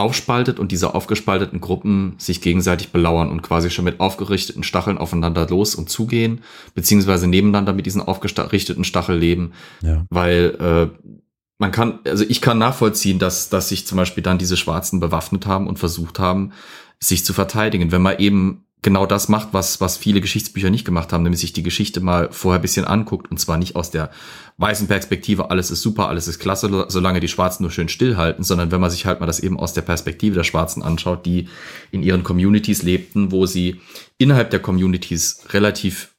aufspaltet 0.00 0.58
und 0.58 0.72
diese 0.72 0.94
aufgespalteten 0.94 1.60
Gruppen 1.60 2.14
sich 2.18 2.40
gegenseitig 2.40 2.90
belauern 2.90 3.30
und 3.30 3.42
quasi 3.42 3.70
schon 3.70 3.84
mit 3.84 4.00
aufgerichteten 4.00 4.62
Stacheln 4.62 4.98
aufeinander 4.98 5.46
los 5.46 5.74
und 5.74 5.88
zugehen, 5.88 6.42
beziehungsweise 6.74 7.26
nebeneinander 7.26 7.72
mit 7.72 7.86
diesen 7.86 8.02
aufgerichteten 8.02 8.84
Stachel 8.84 9.16
leben, 9.16 9.52
ja. 9.82 10.04
weil 10.10 10.56
äh, 10.60 11.10
man 11.58 11.70
kann, 11.70 12.00
also 12.06 12.24
ich 12.26 12.40
kann 12.40 12.58
nachvollziehen, 12.58 13.18
dass, 13.18 13.50
dass 13.50 13.68
sich 13.68 13.86
zum 13.86 13.96
Beispiel 13.96 14.22
dann 14.22 14.38
diese 14.38 14.56
Schwarzen 14.56 14.98
bewaffnet 14.98 15.46
haben 15.46 15.68
und 15.68 15.78
versucht 15.78 16.18
haben, 16.18 16.52
sich 16.98 17.24
zu 17.24 17.32
verteidigen. 17.34 17.92
Wenn 17.92 18.02
man 18.02 18.18
eben 18.18 18.64
genau 18.82 19.06
das 19.06 19.28
macht, 19.28 19.48
was, 19.52 19.80
was 19.80 19.96
viele 19.96 20.20
Geschichtsbücher 20.20 20.70
nicht 20.70 20.84
gemacht 20.84 21.12
haben, 21.12 21.22
nämlich 21.22 21.40
sich 21.40 21.52
die 21.52 21.62
Geschichte 21.62 22.00
mal 22.00 22.28
vorher 22.32 22.60
bisschen 22.60 22.84
anguckt 22.84 23.30
und 23.30 23.38
zwar 23.38 23.58
nicht 23.58 23.76
aus 23.76 23.90
der 23.90 24.10
weißen 24.56 24.88
Perspektive, 24.88 25.50
alles 25.50 25.70
ist 25.70 25.82
super, 25.82 26.08
alles 26.08 26.28
ist 26.28 26.38
klasse, 26.38 26.86
solange 26.88 27.20
die 27.20 27.28
Schwarzen 27.28 27.62
nur 27.62 27.70
schön 27.70 27.88
stillhalten, 27.88 28.44
sondern 28.44 28.70
wenn 28.70 28.80
man 28.80 28.90
sich 28.90 29.06
halt 29.06 29.20
mal 29.20 29.26
das 29.26 29.40
eben 29.40 29.58
aus 29.58 29.72
der 29.72 29.82
Perspektive 29.82 30.34
der 30.34 30.44
Schwarzen 30.44 30.82
anschaut, 30.82 31.26
die 31.26 31.48
in 31.90 32.02
ihren 32.02 32.24
Communities 32.24 32.82
lebten, 32.82 33.32
wo 33.32 33.46
sie 33.46 33.80
innerhalb 34.18 34.50
der 34.50 34.60
Communities 34.60 35.40
relativ 35.50 36.14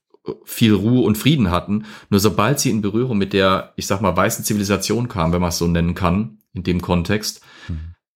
viel 0.46 0.74
Ruhe 0.74 1.02
und 1.02 1.18
Frieden 1.18 1.50
hatten. 1.50 1.86
Nur 2.10 2.20
sobald 2.20 2.60
sie 2.60 2.70
in 2.70 2.82
Berührung 2.82 3.18
mit 3.18 3.34
der, 3.34 3.74
ich 3.76 3.88
sag 3.88 4.02
mal, 4.02 4.16
weißen 4.16 4.46
Zivilisation 4.46 5.08
kamen, 5.08 5.34
wenn 5.34 5.42
man 5.42 5.50
es 5.50 5.58
so 5.58 5.68
nennen 5.68 5.96
kann, 5.96 6.38
in 6.54 6.64
dem 6.64 6.82
Kontext. 6.82 7.42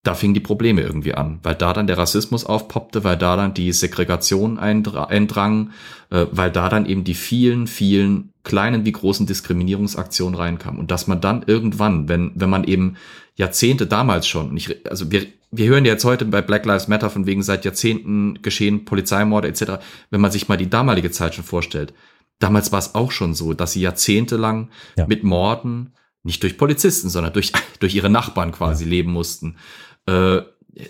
Da 0.05 0.13
fingen 0.13 0.35
die 0.35 0.39
Probleme 0.39 0.81
irgendwie 0.81 1.15
an, 1.15 1.39
weil 1.41 1.55
da 1.55 1.73
dann 1.73 1.87
der 1.87 1.97
Rassismus 1.97 2.45
aufpoppte, 2.45 3.03
weil 3.03 3.17
da 3.17 3.35
dann 3.35 3.55
die 3.55 3.71
Segregation 3.71 4.59
eindrang, 4.59 5.71
äh, 6.11 6.27
weil 6.31 6.51
da 6.51 6.69
dann 6.69 6.85
eben 6.85 7.03
die 7.03 7.15
vielen, 7.15 7.65
vielen 7.65 8.31
kleinen 8.43 8.85
wie 8.85 8.91
großen 8.91 9.25
Diskriminierungsaktionen 9.25 10.35
reinkamen. 10.35 10.79
Und 10.79 10.91
dass 10.91 11.07
man 11.07 11.21
dann 11.21 11.43
irgendwann, 11.47 12.07
wenn, 12.07 12.31
wenn 12.35 12.51
man 12.51 12.65
eben 12.65 12.97
Jahrzehnte 13.35 13.87
damals 13.87 14.27
schon, 14.27 14.55
ich, 14.55 14.87
also 14.87 15.11
wir, 15.11 15.25
wir 15.49 15.67
hören 15.67 15.85
ja 15.85 15.93
jetzt 15.93 16.05
heute 16.05 16.25
bei 16.25 16.43
Black 16.43 16.65
Lives 16.65 16.87
Matter 16.87 17.09
von 17.09 17.25
wegen 17.25 17.41
seit 17.41 17.65
Jahrzehnten 17.65 18.43
geschehen 18.43 18.85
Polizeimorde 18.85 19.47
etc. 19.47 19.83
Wenn 20.11 20.21
man 20.21 20.31
sich 20.31 20.47
mal 20.47 20.57
die 20.57 20.69
damalige 20.69 21.09
Zeit 21.09 21.33
schon 21.33 21.43
vorstellt, 21.43 21.95
damals 22.37 22.71
war 22.71 22.79
es 22.79 22.93
auch 22.93 23.11
schon 23.11 23.33
so, 23.33 23.55
dass 23.55 23.71
sie 23.71 23.81
jahrzehntelang 23.81 24.69
ja. 24.97 25.07
mit 25.07 25.23
Morden 25.23 25.93
nicht 26.21 26.43
durch 26.43 26.57
Polizisten, 26.57 27.09
sondern 27.09 27.33
durch 27.33 27.51
durch 27.79 27.95
ihre 27.95 28.09
Nachbarn 28.09 28.51
quasi 28.51 28.83
ja. 28.83 28.89
leben 28.89 29.11
mussten, 29.11 29.57
äh, 30.05 30.41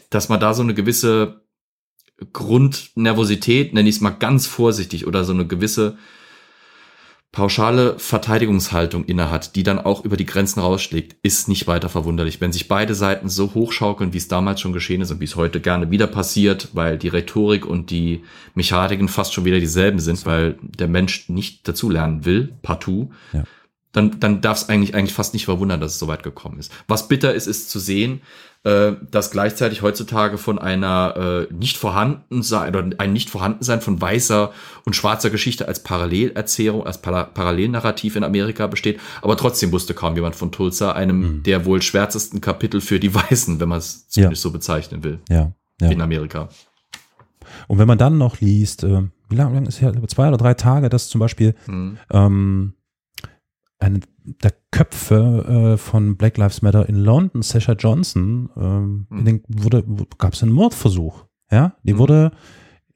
dass 0.09 0.29
man 0.29 0.39
da 0.39 0.53
so 0.53 0.63
eine 0.63 0.73
gewisse 0.73 1.41
Grundnervosität, 2.33 3.73
nenne 3.73 3.89
ich 3.89 3.95
es 3.95 4.01
mal 4.01 4.11
ganz 4.11 4.47
vorsichtig, 4.47 5.05
oder 5.05 5.23
so 5.23 5.33
eine 5.33 5.45
gewisse 5.45 5.97
pauschale 7.35 7.99
Verteidigungshaltung 7.99 9.03
innehat, 9.03 9.57
die 9.57 9.63
dann 9.63 9.77
auch 9.77 10.05
über 10.05 10.15
die 10.15 10.25
Grenzen 10.25 10.61
rausschlägt, 10.61 11.17
ist 11.21 11.49
nicht 11.49 11.67
weiter 11.67 11.89
verwunderlich. 11.89 12.39
Wenn 12.39 12.53
sich 12.53 12.69
beide 12.69 12.95
Seiten 12.95 13.27
so 13.27 13.53
hochschaukeln, 13.53 14.13
wie 14.13 14.17
es 14.17 14.29
damals 14.29 14.61
schon 14.61 14.71
geschehen 14.71 15.01
ist 15.01 15.11
und 15.11 15.19
wie 15.19 15.25
es 15.25 15.35
heute 15.35 15.59
gerne 15.59 15.91
wieder 15.91 16.07
passiert, 16.07 16.69
weil 16.71 16.97
die 16.97 17.09
Rhetorik 17.09 17.65
und 17.65 17.91
die 17.91 18.23
Mechaniken 18.53 19.09
fast 19.09 19.33
schon 19.33 19.43
wieder 19.43 19.59
dieselben 19.59 19.99
sind, 19.99 20.25
weil 20.25 20.57
der 20.61 20.87
Mensch 20.87 21.27
nicht 21.27 21.67
dazulernen 21.67 22.23
will, 22.23 22.53
partout, 22.61 23.11
ja. 23.33 23.43
Dann, 23.95 24.19
dann 24.19 24.41
darf 24.41 24.57
es 24.57 24.69
eigentlich, 24.69 24.93
eigentlich 24.93 25.13
fast 25.13 25.33
nicht 25.33 25.45
verwundern, 25.45 25.79
dass 25.79 25.93
es 25.93 25.99
so 25.99 26.07
weit 26.07 26.21
gekommen 26.21 26.59
ist. 26.59 26.71
Was 26.87 27.07
bitter 27.07 27.33
ist, 27.33 27.47
ist 27.47 27.69
zu 27.69 27.79
sehen, 27.79 28.21
äh, 28.65 28.91
dass 29.09 29.31
gleichzeitig 29.31 29.83
heutzutage 29.83 30.37
von 30.37 30.59
einer 30.59 31.47
äh, 31.49 31.53
nicht 31.53 31.77
vorhanden 31.77 32.43
sein 32.43 32.75
oder 32.75 32.89
ein 32.97 33.13
nicht 33.13 33.29
vorhanden 33.29 33.63
sein 33.63 33.79
von 33.79 34.01
weißer 34.01 34.51
und 34.85 34.97
schwarzer 34.97 35.29
Geschichte 35.29 35.69
als 35.69 35.81
Parallelerzählung, 35.81 36.85
als 36.85 37.01
Par 37.01 37.25
Parallelnarrativ 37.25 38.17
in 38.17 38.25
Amerika 38.25 38.67
besteht. 38.67 38.99
Aber 39.21 39.37
trotzdem 39.37 39.71
wusste 39.71 39.93
kaum 39.93 40.15
jemand 40.15 40.35
von 40.35 40.51
Tulsa, 40.51 40.91
einem 40.91 41.19
mhm. 41.19 41.43
der 41.43 41.65
wohl 41.65 41.81
schwärzesten 41.81 42.41
Kapitel 42.41 42.81
für 42.81 42.99
die 42.99 43.15
Weißen, 43.15 43.61
wenn 43.61 43.69
man 43.69 43.77
es 43.77 44.09
zumindest 44.09 44.43
ja. 44.43 44.49
so 44.49 44.51
bezeichnen 44.51 45.05
will. 45.05 45.19
Ja, 45.29 45.53
ja. 45.79 45.89
In 45.89 46.01
Amerika. 46.01 46.49
Und 47.69 47.77
wenn 47.77 47.87
man 47.87 47.97
dann 47.97 48.17
noch 48.17 48.41
liest, 48.41 48.83
äh, 48.83 49.03
wie 49.29 49.35
lange 49.35 49.55
lang 49.55 49.67
ist 49.67 49.79
ja 49.79 49.89
über 49.91 50.07
zwei 50.09 50.27
oder 50.27 50.37
drei 50.37 50.53
Tage, 50.53 50.89
dass 50.89 51.07
zum 51.07 51.19
Beispiel 51.19 51.55
mhm. 51.67 51.97
ähm, 52.11 52.73
eine 53.79 53.99
der 54.23 54.53
Köpfe 54.71 55.75
äh, 55.75 55.77
von 55.77 56.17
Black 56.17 56.37
Lives 56.37 56.61
Matter 56.61 56.87
in 56.87 56.95
London, 56.95 57.41
Sasha 57.41 57.73
Johnson, 57.73 58.49
ähm, 58.55 59.07
mhm. 59.09 59.19
in 59.19 59.25
den, 59.25 59.43
wurde, 59.47 59.83
gab 60.17 60.33
es 60.33 60.43
einen 60.43 60.51
Mordversuch. 60.51 61.25
Ja, 61.51 61.75
die 61.83 61.93
mhm. 61.93 61.97
wurde 61.99 62.31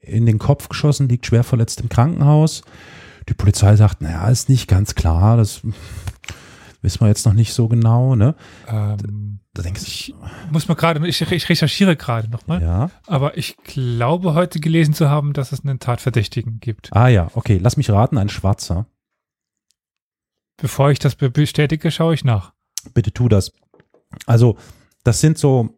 in 0.00 0.26
den 0.26 0.38
Kopf 0.38 0.68
geschossen, 0.68 1.08
liegt 1.08 1.26
schwer 1.26 1.44
verletzt 1.44 1.80
im 1.80 1.88
Krankenhaus. 1.88 2.62
Die 3.28 3.34
Polizei 3.34 3.76
sagt, 3.76 4.00
naja, 4.00 4.28
ist 4.28 4.48
nicht 4.48 4.66
ganz 4.66 4.94
klar, 4.94 5.36
das 5.36 5.62
wissen 6.82 7.00
wir 7.00 7.08
jetzt 7.08 7.26
noch 7.26 7.34
nicht 7.34 7.52
so 7.52 7.68
genau, 7.68 8.16
ne? 8.16 8.34
Ähm, 8.66 9.40
da 9.52 9.62
denkst 9.62 9.82
ich 9.82 10.14
muss 10.50 10.68
mal 10.68 10.74
gerade, 10.74 11.06
ich, 11.06 11.20
ich 11.20 11.48
recherchiere 11.48 11.96
gerade 11.96 12.30
nochmal. 12.30 12.62
Ja. 12.62 12.90
Aber 13.06 13.36
ich 13.36 13.56
glaube 13.58 14.34
heute 14.34 14.60
gelesen 14.60 14.94
zu 14.94 15.10
haben, 15.10 15.32
dass 15.32 15.52
es 15.52 15.64
einen 15.64 15.78
Tatverdächtigen 15.78 16.60
gibt. 16.60 16.88
Ah 16.92 17.08
ja, 17.08 17.28
okay, 17.34 17.58
lass 17.60 17.76
mich 17.76 17.90
raten, 17.90 18.16
ein 18.16 18.28
Schwarzer. 18.28 18.86
Bevor 20.60 20.90
ich 20.90 20.98
das 20.98 21.14
bestätige, 21.14 21.90
schaue 21.90 22.14
ich 22.14 22.24
nach. 22.24 22.52
Bitte 22.94 23.12
tu 23.12 23.28
das. 23.28 23.52
Also, 24.26 24.56
das 25.04 25.20
sind 25.20 25.38
so, 25.38 25.70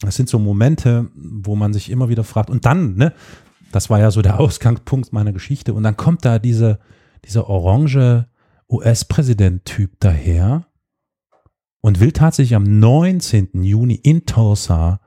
das 0.00 0.16
sind 0.16 0.28
so 0.28 0.38
Momente, 0.38 1.08
wo 1.14 1.56
man 1.56 1.72
sich 1.72 1.90
immer 1.90 2.08
wieder 2.08 2.24
fragt. 2.24 2.50
Und 2.50 2.66
dann, 2.66 2.94
ne, 2.96 3.12
das 3.72 3.90
war 3.90 3.98
ja 3.98 4.10
so 4.10 4.22
der 4.22 4.40
Ausgangspunkt 4.40 5.12
meiner 5.12 5.32
Geschichte. 5.32 5.74
Und 5.74 5.82
dann 5.82 5.96
kommt 5.96 6.24
da 6.24 6.38
diese, 6.38 6.78
dieser 7.24 7.48
orange 7.48 8.26
US-Präsident-Typ 8.68 9.98
daher 10.00 10.66
und 11.80 12.00
will 12.00 12.12
tatsächlich 12.12 12.54
am 12.54 12.78
19. 12.78 13.62
Juni 13.62 13.94
in 13.94 14.26
Tulsa 14.26 15.00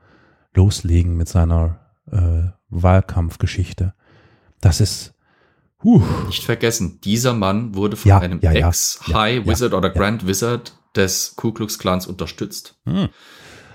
loslegen 0.54 1.16
mit 1.16 1.28
seiner 1.28 1.78
äh, 2.10 2.50
Wahlkampfgeschichte. 2.68 3.94
Das 4.60 4.80
ist, 4.80 5.13
Uh. 5.84 6.02
Nicht 6.26 6.44
vergessen, 6.44 7.00
dieser 7.02 7.34
Mann 7.34 7.74
wurde 7.74 7.96
von 7.96 8.08
ja, 8.08 8.18
einem 8.18 8.40
ja, 8.40 8.52
ja, 8.52 8.68
Ex-High 8.68 9.46
Wizard 9.46 9.74
oder 9.74 9.90
Grand 9.90 10.26
Wizard 10.26 10.72
des 10.96 11.34
Ku 11.36 11.52
Klux 11.52 11.78
Klans 11.78 12.06
unterstützt. 12.06 12.80
Hm. 12.84 13.08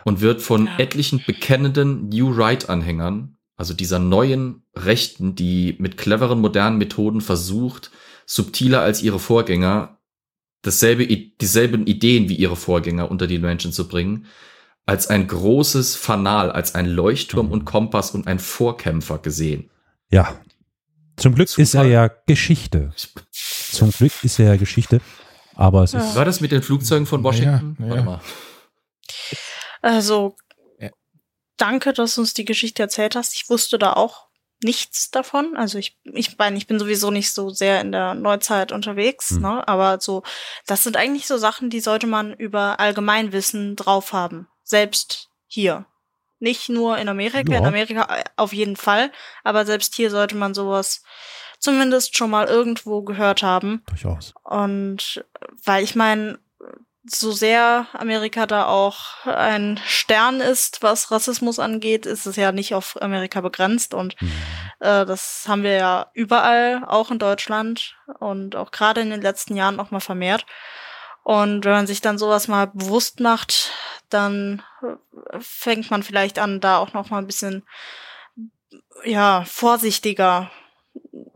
Und 0.05 0.21
wird 0.21 0.41
von 0.41 0.67
etlichen 0.77 1.21
bekennenden 1.25 2.09
New 2.09 2.31
Right-Anhängern, 2.31 3.37
also 3.57 3.73
dieser 3.73 3.99
neuen 3.99 4.63
Rechten, 4.75 5.35
die 5.35 5.75
mit 5.77 5.97
cleveren 5.97 6.39
modernen 6.39 6.77
Methoden 6.77 7.21
versucht, 7.21 7.91
subtiler 8.25 8.81
als 8.81 9.03
ihre 9.03 9.19
Vorgänger, 9.19 9.99
dasselbe, 10.61 11.05
dieselben 11.07 11.85
Ideen 11.85 12.29
wie 12.29 12.35
ihre 12.35 12.55
Vorgänger 12.55 13.11
unter 13.11 13.27
die 13.27 13.39
Menschen 13.39 13.71
zu 13.71 13.87
bringen, 13.87 14.25
als 14.85 15.07
ein 15.07 15.27
großes 15.27 15.95
Fanal, 15.95 16.51
als 16.51 16.73
ein 16.73 16.87
Leuchtturm 16.87 17.51
und 17.51 17.65
Kompass 17.65 18.11
und 18.11 18.25
ein 18.25 18.39
Vorkämpfer 18.39 19.19
gesehen. 19.19 19.69
Ja. 20.09 20.39
Zum 21.19 21.35
Glück 21.35 21.57
ist 21.57 21.73
er 21.73 21.83
ja 21.85 22.07
Geschichte. 22.07 22.91
Zum 23.31 23.91
Glück 23.91 24.23
ist 24.23 24.39
er 24.39 24.47
ja 24.47 24.55
Geschichte. 24.57 25.01
Aber 25.55 25.83
es 25.83 25.93
ist. 25.93 26.15
War 26.15 26.25
das 26.25 26.39
mit 26.39 26.51
den 26.51 26.63
Flugzeugen 26.63 27.05
von 27.05 27.23
Washington? 27.23 27.75
Ja, 27.79 27.85
ja. 27.85 27.91
Warte 27.91 28.03
mal. 28.03 28.21
Also, 29.81 30.35
danke, 31.57 31.93
dass 31.93 32.15
du 32.15 32.21
uns 32.21 32.33
die 32.33 32.45
Geschichte 32.45 32.81
erzählt 32.81 33.15
hast. 33.15 33.33
Ich 33.33 33.49
wusste 33.49 33.77
da 33.77 33.93
auch 33.93 34.27
nichts 34.61 35.11
davon. 35.11 35.55
Also 35.55 35.77
ich, 35.77 35.97
ich 36.03 36.37
meine, 36.37 36.57
ich 36.57 36.67
bin 36.67 36.79
sowieso 36.79 37.11
nicht 37.11 37.31
so 37.31 37.49
sehr 37.49 37.79
in 37.81 37.91
der 37.91 38.13
Neuzeit 38.13 38.71
unterwegs, 38.71 39.29
Hm. 39.31 39.41
ne? 39.41 39.67
Aber 39.67 39.99
so, 40.01 40.23
das 40.65 40.83
sind 40.83 40.97
eigentlich 40.97 41.27
so 41.27 41.37
Sachen, 41.37 41.69
die 41.69 41.79
sollte 41.79 42.07
man 42.07 42.33
über 42.33 42.79
Allgemeinwissen 42.79 43.75
drauf 43.75 44.11
haben. 44.13 44.47
Selbst 44.63 45.29
hier. 45.47 45.85
Nicht 46.39 46.69
nur 46.69 46.97
in 46.97 47.09
Amerika, 47.09 47.51
Ja. 47.51 47.59
in 47.59 47.65
Amerika 47.65 48.07
äh, 48.15 48.23
auf 48.37 48.53
jeden 48.53 48.75
Fall, 48.75 49.11
aber 49.43 49.65
selbst 49.65 49.95
hier 49.95 50.09
sollte 50.09 50.35
man 50.35 50.53
sowas 50.53 51.03
zumindest 51.59 52.17
schon 52.17 52.29
mal 52.29 52.47
irgendwo 52.47 53.01
gehört 53.01 53.43
haben. 53.43 53.83
Durchaus. 53.87 54.33
Und 54.43 55.23
weil 55.65 55.83
ich 55.83 55.95
meine, 55.95 56.39
so 57.05 57.31
sehr 57.31 57.87
Amerika 57.93 58.45
da 58.45 58.67
auch 58.67 59.25
ein 59.25 59.79
Stern 59.85 60.41
ist, 60.41 60.83
was 60.83 61.11
Rassismus 61.11 61.57
angeht, 61.57 62.05
ist 62.05 62.25
es 62.27 62.35
ja 62.35 62.51
nicht 62.51 62.73
auf 62.75 63.01
Amerika 63.01 63.41
begrenzt. 63.41 63.93
Und 63.93 64.15
äh, 64.79 65.05
das 65.05 65.45
haben 65.47 65.63
wir 65.63 65.73
ja 65.73 66.11
überall, 66.13 66.83
auch 66.85 67.09
in 67.09 67.17
Deutschland 67.19 67.95
und 68.19 68.55
auch 68.55 68.71
gerade 68.71 69.01
in 69.01 69.09
den 69.09 69.21
letzten 69.21 69.55
Jahren 69.55 69.75
noch 69.75 69.91
mal 69.91 69.99
vermehrt. 70.01 70.45
Und 71.29 71.63
wenn 71.63 71.73
man 71.73 71.85
sich 71.85 72.01
dann 72.01 72.17
sowas 72.17 72.47
mal 72.47 72.65
bewusst 72.73 73.19
macht, 73.19 73.69
dann 74.09 74.63
fängt 75.39 75.91
man 75.91 76.01
vielleicht 76.01 76.39
an, 76.39 76.59
da 76.59 76.79
auch 76.79 76.93
noch 76.93 77.11
mal 77.11 77.19
ein 77.19 77.27
bisschen 77.27 77.61
ja 79.05 79.43
vorsichtiger 79.45 80.49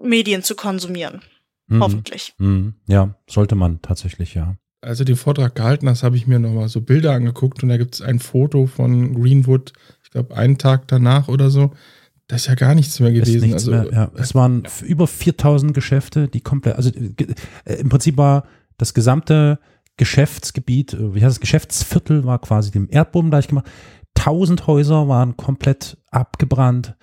Medien 0.02 0.42
zu 0.42 0.56
konsumieren. 0.56 1.22
Mhm. 1.68 1.80
Hoffentlich. 1.84 2.34
Mhm. 2.40 2.74
Ja, 2.88 3.14
sollte 3.30 3.54
man 3.54 3.84
tatsächlich, 3.84 4.34
ja. 4.34 4.56
Als 4.82 4.98
du 4.98 5.06
den 5.06 5.16
Vortrag 5.16 5.54
gehalten 5.54 5.88
hast, 5.88 6.02
habe 6.02 6.18
ich 6.18 6.26
mir 6.26 6.40
nochmal 6.40 6.70
so 6.70 6.82
Bilder 6.82 7.12
angeguckt 7.14 7.62
und 7.62 7.70
da 7.70 7.78
gibt 7.78 7.94
es 7.94 8.02
ein 8.02 8.18
Foto 8.18 8.66
von 8.66 9.14
Greenwood, 9.14 9.74
ich 10.04 10.10
glaube, 10.10 10.36
einen 10.36 10.58
Tag 10.58 10.88
danach 10.88 11.28
oder 11.28 11.52
so. 11.52 11.72
Da 12.28 12.38
ist 12.38 12.48
ja 12.48 12.56
gar 12.56 12.74
nichts 12.74 13.00
mehr 13.00 13.12
Ist 13.14 13.26
gewesen. 13.26 13.42
nichts 13.42 13.68
also, 13.68 13.72
mehr, 13.72 13.92
ja. 13.94 14.12
Es 14.16 14.34
waren 14.34 14.66
f- 14.66 14.82
über 14.82 15.06
4000 15.06 15.72
Geschäfte, 15.72 16.28
die 16.30 16.42
komplett, 16.42 16.78
also 16.78 16.90
äh, 16.90 17.14
äh, 17.66 17.76
im 17.76 17.90
Prinzip 17.90 18.18
war 18.18 18.48
das 18.80 18.96
gesamte 18.96 19.60
Geschäftsgebiet, 19.98 20.94
äh, 20.94 21.16
wie 21.16 21.24
heißt 21.24 21.36
es, 21.36 21.40
Geschäftsviertel 21.40 22.26
war 22.26 22.40
quasi 22.40 22.72
dem 22.72 22.88
Erdboden 22.90 23.30
gleich 23.30 23.48
gemacht. 23.48 23.68
1000 24.16 24.68
Häuser 24.68 25.08
waren 25.08 25.38
komplett 25.38 25.98
abgebrannt. 26.12 26.96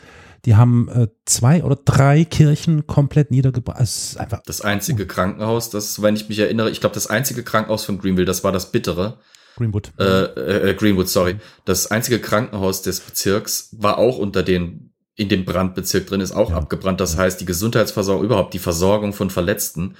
Die 0.46 0.56
haben 0.56 0.88
äh, 0.88 1.08
zwei 1.26 1.62
oder 1.62 1.76
drei 1.76 2.24
Kirchen 2.24 2.86
komplett 2.86 3.30
niedergebrannt. 3.30 4.16
Einfach 4.16 4.40
Das 4.46 4.62
einzige 4.62 5.06
Krankenhaus, 5.06 5.68
das, 5.70 6.00
wenn 6.00 6.16
ich 6.16 6.28
mich 6.28 6.38
erinnere, 6.38 6.70
ich 6.70 6.80
glaube, 6.80 6.94
das 6.94 7.08
einzige 7.08 7.42
Krankenhaus 7.42 7.84
von 7.84 7.98
Greenville, 7.98 8.24
das 8.24 8.42
war 8.42 8.52
das 8.52 8.72
Bittere. 8.72 9.18
Greenwood. 9.56 9.92
Äh, 9.98 10.70
äh, 10.70 10.74
Greenwood, 10.74 11.08
sorry. 11.08 11.36
Das 11.66 11.90
einzige 11.90 12.20
Krankenhaus 12.20 12.80
des 12.80 13.00
Bezirks 13.00 13.76
war 13.78 13.98
auch 13.98 14.16
unter 14.16 14.42
den, 14.42 14.94
in 15.14 15.28
dem 15.28 15.44
Brandbezirk 15.44 16.06
drin, 16.06 16.22
ist 16.22 16.32
auch 16.32 16.52
abgebrannt. 16.52 17.00
Das 17.00 17.18
heißt, 17.18 17.40
die 17.40 17.44
Gesundheitsversorgung, 17.44 18.24
überhaupt 18.24 18.54
die 18.54 18.58
Versorgung 18.58 19.12
von 19.12 19.28
Verletzten. 19.28 19.96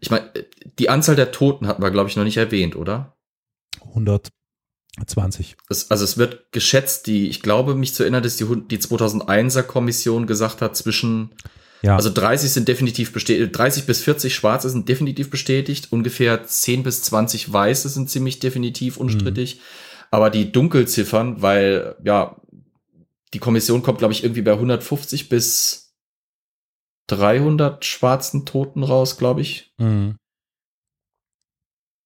Ich 0.00 0.10
meine, 0.10 0.30
die 0.78 0.88
Anzahl 0.88 1.16
der 1.16 1.32
Toten 1.32 1.66
hatten 1.66 1.82
wir, 1.82 1.90
glaube 1.90 2.08
ich, 2.08 2.16
noch 2.16 2.24
nicht 2.24 2.36
erwähnt, 2.38 2.74
oder? 2.76 3.16
120. 4.96 5.56
Es, 5.68 5.90
also 5.90 6.04
es 6.04 6.18
wird 6.18 6.52
geschätzt, 6.52 7.06
die, 7.06 7.28
ich 7.28 7.42
glaube, 7.42 7.74
mich 7.74 7.94
zu 7.94 8.02
erinnern, 8.02 8.22
dass 8.22 8.36
die, 8.36 8.44
die 8.44 8.78
2001er 8.78 9.62
Kommission 9.62 10.26
gesagt 10.26 10.62
hat, 10.62 10.76
zwischen, 10.76 11.30
Ja. 11.82 11.96
also 11.96 12.10
30 12.10 12.50
sind 12.50 12.68
definitiv 12.68 13.12
bestätigt, 13.12 13.56
30 13.56 13.86
bis 13.86 14.00
40 14.02 14.34
Schwarze 14.34 14.70
sind 14.70 14.88
definitiv 14.88 15.30
bestätigt, 15.30 15.88
ungefähr 15.90 16.44
10 16.44 16.82
bis 16.82 17.02
20 17.02 17.52
Weiße 17.52 17.88
sind 17.88 18.10
ziemlich 18.10 18.40
definitiv 18.40 18.96
unstrittig, 18.96 19.60
aber 20.10 20.30
die 20.30 20.50
Dunkelziffern, 20.50 21.40
weil, 21.42 21.94
ja, 22.04 22.36
die 23.32 23.38
Kommission 23.38 23.82
kommt, 23.82 23.98
glaube 23.98 24.12
ich, 24.12 24.24
irgendwie 24.24 24.42
bei 24.42 24.52
150 24.52 25.28
bis 25.28 25.89
300 27.10 27.84
schwarzen 27.84 28.46
Toten 28.46 28.82
raus, 28.82 29.18
glaube 29.18 29.40
ich. 29.40 29.72
Mhm. 29.78 30.16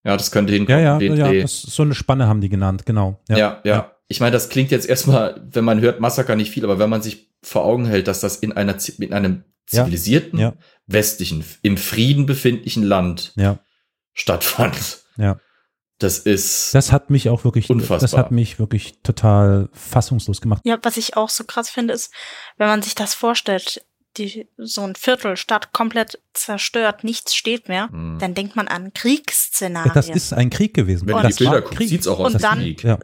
Ja, 0.04 0.16
das 0.16 0.30
könnte 0.30 0.52
hinkommen. 0.52 0.82
Ja, 0.82 0.98
ja, 1.00 1.14
ja, 1.32 1.42
das, 1.42 1.62
so 1.62 1.82
eine 1.82 1.94
Spanne 1.94 2.26
haben 2.28 2.40
die 2.40 2.50
genannt, 2.50 2.84
genau. 2.84 3.20
Ja, 3.28 3.60
ja. 3.64 3.90
Ich 4.06 4.20
meine, 4.20 4.32
das 4.32 4.50
klingt 4.50 4.70
jetzt 4.70 4.86
erstmal, 4.86 5.40
wenn 5.50 5.64
man 5.64 5.80
hört 5.80 5.98
Massaker 6.00 6.36
nicht 6.36 6.50
viel, 6.50 6.64
aber 6.64 6.78
wenn 6.78 6.90
man 6.90 7.00
sich 7.00 7.32
vor 7.42 7.64
Augen 7.64 7.86
hält, 7.86 8.06
dass 8.06 8.20
das 8.20 8.36
in 8.36 8.52
einer 8.52 8.76
in 8.98 9.14
einem 9.14 9.44
Ja, 9.70 9.84
zivilisierten, 9.84 10.38
ja. 10.38 10.52
westlichen, 10.86 11.42
im 11.62 11.78
Frieden 11.78 12.26
befindlichen 12.26 12.82
Land 12.82 13.32
Ja. 13.36 13.58
stattfand. 14.12 15.00
Ja. 15.16 15.38
Das 15.98 16.18
ist 16.18 16.74
Das 16.74 16.92
hat 16.92 17.08
mich 17.08 17.30
auch 17.30 17.44
wirklich, 17.44 17.70
Unfassbar. 17.70 17.98
das 18.00 18.12
hat 18.14 18.30
mich 18.30 18.58
wirklich 18.58 19.00
total 19.02 19.70
fassungslos 19.72 20.40
gemacht. 20.42 20.60
Ja, 20.66 20.76
was 20.82 20.96
ich 20.98 21.16
auch 21.16 21.30
so 21.30 21.44
krass 21.44 21.70
finde, 21.70 21.94
ist, 21.94 22.12
wenn 22.58 22.66
man 22.66 22.82
sich 22.82 22.94
das 22.94 23.14
vorstellt, 23.14 23.86
die, 24.16 24.48
so 24.56 24.82
ein 24.82 24.94
Viertel, 24.94 25.36
Stadt 25.36 25.72
komplett 25.72 26.20
zerstört, 26.32 27.04
nichts 27.04 27.34
steht 27.34 27.68
mehr, 27.68 27.88
Hm. 27.90 28.18
dann 28.20 28.34
denkt 28.34 28.56
man 28.56 28.68
an 28.68 28.92
Kriegsszenarien. 28.94 29.92
Das 29.94 30.08
ist 30.08 30.32
ein 30.32 30.50
Krieg 30.50 30.74
gewesen. 30.74 31.08
Wenn 31.08 31.16
das 31.22 31.36
die 31.36 31.44
Bilder 31.44 31.52
war 31.56 31.60
guckst, 31.62 31.76
Krieg. 31.78 31.88
sieht's 31.88 32.06
auch 32.06 32.18
aus 32.20 32.26
Und 32.28 32.34
als 32.34 32.42
dann- 32.42 32.58
Krieg. 32.58 32.82
Ja. 32.84 32.98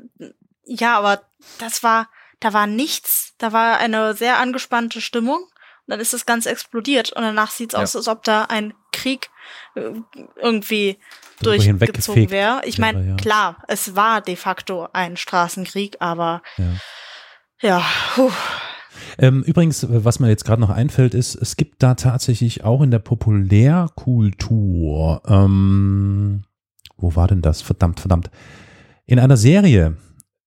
ja, 0.64 0.98
aber 0.98 1.22
das 1.58 1.82
war, 1.82 2.08
da 2.40 2.52
war 2.52 2.66
nichts, 2.66 3.34
da 3.38 3.52
war 3.52 3.78
eine 3.78 4.14
sehr 4.14 4.38
angespannte 4.38 5.00
Stimmung. 5.00 5.38
Und 5.86 5.94
dann 5.94 6.00
ist 6.00 6.12
das 6.12 6.24
Ganze 6.26 6.50
explodiert 6.50 7.12
und 7.12 7.22
danach 7.22 7.50
sieht's 7.50 7.74
Ja. 7.74 7.80
aus, 7.82 7.96
als 7.96 8.06
ob 8.06 8.22
da 8.22 8.44
ein 8.44 8.74
Krieg 8.92 9.28
äh, 9.74 9.91
irgendwie 10.37 10.99
Darüber 11.41 11.57
durchgezogen 11.74 12.30
wäre. 12.30 12.61
Ich 12.64 12.78
meine, 12.78 13.08
ja. 13.11 13.16
klar, 13.16 13.62
es 13.66 13.96
war 13.96 14.20
de 14.20 14.37
facto 14.37 14.88
ein 14.92 15.16
Straßenkrieg, 15.16 15.96
aber 15.99 16.42
Ja. 16.58 16.64
ja, 17.61 17.87
puh. 18.14 18.30
Ähm, 19.18 19.42
übrigens, 19.42 19.86
was 19.88 20.20
mir 20.20 20.28
jetzt 20.28 20.44
gerade 20.44 20.60
noch 20.60 20.70
einfällt, 20.70 21.14
ist, 21.14 21.34
es 21.34 21.56
gibt 21.56 21.82
da 21.82 21.94
tatsächlich 21.94 22.64
auch 22.64 22.82
in 22.82 22.90
der 22.90 22.98
Populärkultur, 23.00 25.22
ähm, 25.26 26.42
wo 26.96 27.14
war 27.16 27.26
denn 27.28 27.42
das? 27.42 27.62
Verdammt, 27.62 28.00
verdammt. 28.00 28.30
In 29.06 29.18
einer 29.18 29.36
Serie 29.36 29.96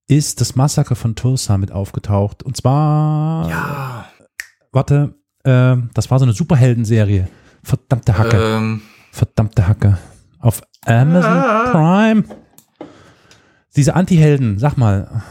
ist 0.08 0.42
das 0.42 0.56
Massaker 0.56 0.96
von 0.96 1.16
Tulsa 1.16 1.58
mit 1.58 1.72
aufgetaucht. 1.72 2.44
Und 2.44 2.58
zwar, 2.58 3.50
Ja. 3.50 4.06
warte, 4.72 5.16
äh, 5.44 5.76
das 5.94 6.12
war 6.12 6.20
so 6.20 6.26
eine 6.26 6.34
Superheldenserie. 6.34 7.28
Verdammte 7.64 8.18
Hacke. 8.18 8.38
Ähm, 8.38 8.82
Verdammte 9.12 9.68
Hacke. 9.68 9.98
Auf 10.40 10.62
Amazon 10.86 11.32
Ah. 11.32 11.70
Prime. 11.72 12.24
Diese 13.76 13.96
Anti-Helden, 13.96 14.60
sag 14.60 14.78
mal. 14.78 15.24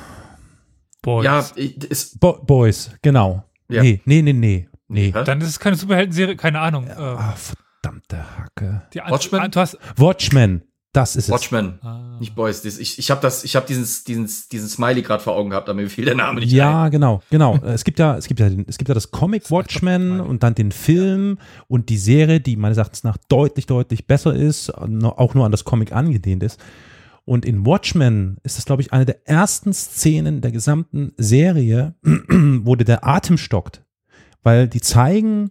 Boys. 1.02 1.24
ja, 1.24 1.40
ist, 1.56 2.18
Bo 2.20 2.38
Boys, 2.44 2.90
genau. 3.02 3.44
Ja. 3.68 3.82
Nee, 3.82 4.00
nee, 4.04 4.22
nee, 4.22 4.32
nee. 4.32 4.68
nee. 4.88 5.12
Dann 5.12 5.40
ist 5.40 5.48
es 5.48 5.58
keine 5.60 5.76
Superhelden-Serie, 5.76 6.36
keine 6.36 6.60
Ahnung. 6.60 6.86
Äh, 6.86 6.92
Ah, 6.92 7.34
verdammte 7.36 8.18
Hacke. 8.38 8.82
die 8.94 8.98
Watchmen? 9.00 9.50
Du 9.50 9.60
hast, 9.60 9.78
Watchmen, 9.96 10.62
das 10.92 11.16
ist 11.16 11.24
es. 11.24 11.30
Watchmen, 11.30 11.78
Ah. 11.82 12.18
nicht 12.20 12.34
Boys. 12.34 12.64
Ich, 12.64 12.98
ich 12.98 13.10
habe 13.10 13.20
das, 13.22 13.44
ich 13.44 13.56
habe 13.56 13.66
diesen, 13.66 13.84
diesen, 14.06 14.28
diesen 14.52 14.68
Smiley 14.68 15.00
gerade 15.02 15.22
vor 15.22 15.34
Augen 15.34 15.50
gehabt, 15.50 15.68
aber 15.70 15.80
mir 15.80 15.88
fiel 15.88 16.04
der 16.04 16.14
Name 16.14 16.40
nicht 16.40 16.52
Ja, 16.52 16.84
ein. 16.84 16.90
genau, 16.90 17.22
genau. 17.30 17.56
Es 17.64 17.82
gibt 17.84 17.98
ja, 17.98 18.16
es 18.16 18.28
gibt 18.28 18.38
ja, 18.40 18.48
den, 18.50 18.66
es 18.68 18.76
gibt 18.78 18.88
ja 18.88 18.94
das 18.94 19.10
Comic 19.10 19.50
Watchmen 19.50 20.20
und 20.20 20.42
dann 20.42 20.54
den 20.54 20.70
Film 20.70 21.38
und 21.66 21.88
die 21.88 21.96
Serie, 21.98 22.40
die 22.40 22.56
meines 22.56 22.76
Erachtens 22.76 23.04
nach 23.04 23.16
deutlich, 23.28 23.64
deutlich 23.66 24.06
besser 24.06 24.34
ist, 24.34 24.70
auch 24.70 24.86
nur 25.34 25.44
an 25.46 25.50
das 25.50 25.64
Comic 25.64 25.92
angelehnt 25.92 26.42
ist. 26.42 26.60
Und 27.24 27.44
in 27.44 27.64
Watchmen 27.64 28.38
ist 28.42 28.58
das, 28.58 28.64
glaube 28.64 28.82
ich, 28.82 28.92
eine 28.92 29.06
der 29.06 29.28
ersten 29.28 29.72
Szenen 29.72 30.40
der 30.40 30.50
gesamten 30.50 31.12
Serie, 31.16 31.94
wo 32.02 32.74
der 32.74 33.06
Atem 33.06 33.38
stockt. 33.38 33.84
Weil 34.42 34.68
die 34.68 34.80
zeigen 34.80 35.50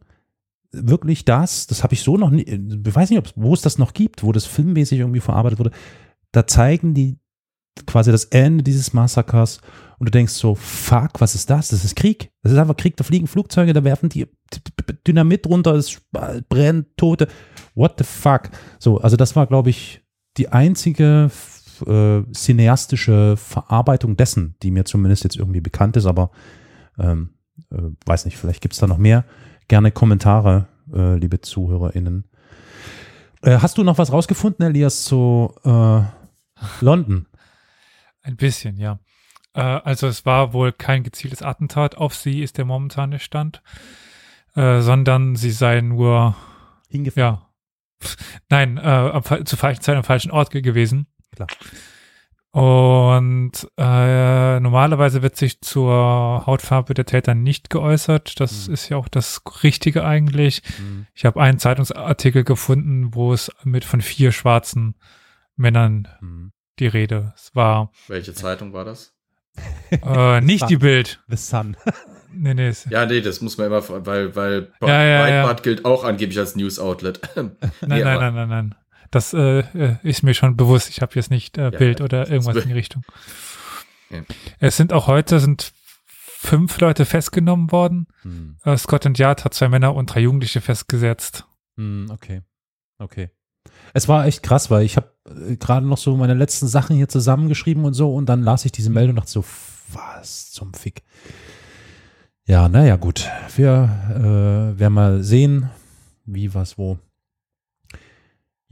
wirklich 0.72 1.26
das, 1.26 1.68
das 1.68 1.84
habe 1.84 1.94
ich 1.94 2.02
so 2.02 2.18
noch 2.18 2.30
nie, 2.30 2.44
ich 2.44 2.96
weiß 2.96 3.10
nicht, 3.10 3.34
wo 3.36 3.54
es 3.54 3.62
das 3.62 3.78
noch 3.78 3.94
gibt, 3.94 4.24
wo 4.24 4.32
das 4.32 4.46
filmmäßig 4.46 5.00
irgendwie 5.00 5.20
verarbeitet 5.20 5.60
wurde. 5.60 5.72
Da 6.32 6.48
zeigen 6.48 6.94
die 6.94 7.18
quasi 7.86 8.12
das 8.12 8.26
Ende 8.26 8.64
dieses 8.64 8.94
Massakers 8.94 9.62
und 9.98 10.08
du 10.08 10.12
denkst 10.12 10.34
so, 10.34 10.56
fuck, 10.56 11.20
was 11.20 11.36
ist 11.36 11.50
das? 11.50 11.70
Das 11.70 11.86
ist 11.86 11.96
Krieg. 11.96 12.32
Das 12.42 12.52
ist 12.52 12.58
einfach 12.58 12.78
Krieg, 12.78 12.98
da 12.98 13.04
fliegen 13.04 13.28
Flugzeuge, 13.28 13.74
da 13.74 13.84
werfen 13.84 14.10
die 14.10 14.28
Dynamit 15.08 15.48
runter, 15.48 15.74
es 15.76 16.02
brennt, 16.50 16.98
Tote. 16.98 17.28
What 17.76 17.96
the 17.98 18.04
fuck? 18.04 18.50
So, 18.80 18.98
also 18.98 19.16
das 19.16 19.36
war, 19.36 19.48
glaube 19.48 19.70
ich, 19.70 20.02
die 20.38 20.50
einzige 20.50 21.30
äh, 21.88 22.24
cineastische 22.34 23.36
Verarbeitung 23.38 24.18
dessen, 24.18 24.56
die 24.64 24.72
mir 24.72 24.86
zumindest 24.86 25.24
jetzt 25.24 25.38
irgendwie 25.38 25.62
bekannt 25.62 25.98
ist, 25.98 26.06
aber 26.06 26.32
ähm, 27.00 27.36
äh, 27.72 27.82
weiß 28.06 28.26
nicht, 28.26 28.38
vielleicht 28.38 28.62
gibt 28.62 28.74
es 28.74 28.80
da 28.80 28.88
noch 28.88 28.98
mehr. 28.98 29.26
Gerne 29.68 29.92
Kommentare, 29.92 30.68
äh, 30.94 31.16
liebe 31.16 31.42
ZuhörerInnen. 31.42 32.26
Äh, 33.44 33.58
hast 33.60 33.78
du 33.78 33.84
noch 33.84 33.98
was 33.98 34.12
rausgefunden, 34.12 34.66
Elias, 34.66 35.04
zu 35.04 35.54
äh, 35.64 36.02
London? 36.82 37.28
Ein 38.24 38.36
bisschen, 38.36 38.78
ja. 38.78 39.00
Äh, 39.54 39.62
also 39.62 40.08
es 40.08 40.26
war 40.26 40.54
wohl 40.54 40.72
kein 40.72 41.04
gezieltes 41.04 41.42
Attentat 41.42 41.98
auf 41.98 42.14
sie, 42.16 42.42
ist 42.44 42.58
der 42.58 42.66
momentane 42.66 43.20
Stand, 43.20 43.62
äh, 44.56 44.82
sondern 44.82 45.36
sie 45.36 45.52
sei 45.52 45.82
nur 45.82 46.36
Hingefahren. 46.90 47.40
ja. 47.40 47.48
Nein, 48.50 48.78
äh, 48.78 48.82
am, 48.82 49.24
zur 49.24 49.58
falschen 49.60 49.82
Zeit 49.82 49.96
am 49.96 50.04
falschen 50.04 50.32
Ort 50.32 50.52
ge- 50.52 50.62
gewesen. 50.62 51.08
Klar. 51.36 51.48
Und 52.54 53.52
äh, 53.78 54.60
normalerweise 54.60 55.22
wird 55.22 55.38
sich 55.38 55.62
zur 55.62 56.44
Hautfarbe 56.46 56.94
der 56.94 57.06
Täter 57.06 57.34
nicht 57.34 57.70
geäußert. 57.70 58.42
Das 58.42 58.68
ist 58.68 58.90
ja 58.90 58.98
auch 58.98 59.08
das 59.08 59.42
Richtige 59.64 60.04
eigentlich. 60.04 60.62
Mhm. 60.78 61.08
Ich 61.14 61.24
habe 61.24 61.42
einen 61.42 61.60
Zeitungsartikel 61.60 62.44
gefunden, 62.44 63.16
wo 63.16 63.32
es 63.32 63.52
mit 63.64 63.86
von 63.86 64.02
vier 64.02 64.34
schwarzen 64.34 64.96
Männern 65.56 66.10
Mhm. 66.20 66.52
die 66.80 66.88
Rede. 66.88 67.32
Es 67.38 67.56
war 67.56 67.92
Welche 68.10 68.34
Zeitung 68.34 68.74
war 68.74 68.84
das? 68.84 69.14
äh, 69.92 70.42
nicht 70.42 70.70
die 70.70 70.78
Bild. 70.78 71.24
The 71.30 71.38
Sun. 71.38 71.78
Nee, 72.34 72.54
nee. 72.54 72.72
Ja, 72.90 73.06
nee, 73.06 73.20
das 73.20 73.42
muss 73.42 73.58
man 73.58 73.68
immer, 73.68 73.84
weil, 74.06 74.34
weil 74.38 74.72
Ja, 74.82 74.88
ja, 74.88 75.04
ja. 75.04 75.22
Breitbart 75.42 75.64
gilt 75.64 75.84
auch 75.84 76.06
angeblich 76.06 76.40
als 76.40 76.56
News-Outlet. 76.56 77.20
Nein, 77.36 77.52
Nee, 77.82 77.88
nein, 77.88 78.04
aber- 78.08 78.22
nein, 78.22 78.34
nein, 78.36 78.48
nein. 78.50 78.76
Das 79.12 79.34
äh, 79.34 79.60
äh, 79.60 79.98
ist 80.04 80.24
mir 80.24 80.34
schon 80.34 80.56
bewusst. 80.58 80.90
Ich 80.90 81.02
habe 81.02 81.14
jetzt 81.16 81.30
nicht 81.30 81.58
äh, 81.58 81.70
Bild 81.70 82.02
oder 82.02 82.30
irgendwas 82.30 82.56
in 82.56 82.70
die 82.70 82.74
Richtung. 82.74 83.04
Ja. 84.10 84.24
Es 84.60 84.78
sind 84.78 84.94
auch 84.94 85.08
heute 85.08 85.40
sind 85.40 85.74
fünf 86.42 86.80
Leute 86.80 87.06
festgenommen 87.06 87.72
worden. 87.72 88.08
Hm. 88.24 88.58
Äh, 88.64 88.78
Scotland 88.78 89.20
Yard 89.20 89.46
hat 89.46 89.54
zwei 89.54 89.70
Männer 89.70 89.94
und 89.94 90.08
drei 90.08 90.22
Jugendliche 90.22 90.60
festgesetzt. 90.60 91.46
Hm, 91.78 92.08
okay. 92.10 92.42
Okay. 92.98 93.30
Es 93.94 94.08
war 94.08 94.26
echt 94.26 94.44
krass, 94.44 94.72
weil 94.72 94.84
ich 94.84 94.96
habe 94.96 95.14
äh, 95.28 95.56
gerade 95.56 95.86
noch 95.86 95.98
so 95.98 96.16
meine 96.18 96.34
letzten 96.34 96.68
Sachen 96.68 96.96
hier 96.96 97.10
zusammengeschrieben 97.10 97.86
und 97.86 97.94
so 97.94 98.14
und 98.14 98.28
dann 98.28 98.42
las 98.42 98.66
ich 98.66 98.72
diese 98.72 98.90
Meldung 98.90 99.12
und 99.12 99.18
dachte 99.18 99.32
so, 99.32 99.46
was 99.94 100.52
zum 100.52 100.74
Fick. 100.74 101.04
Ja, 102.46 102.70
naja, 102.70 102.96
gut. 102.96 103.30
Wir 103.56 103.90
äh, 104.10 104.80
werden 104.80 104.94
mal 104.94 105.24
sehen, 105.24 105.70
wie, 106.26 106.54
was, 106.54 106.78
wo. 106.78 106.98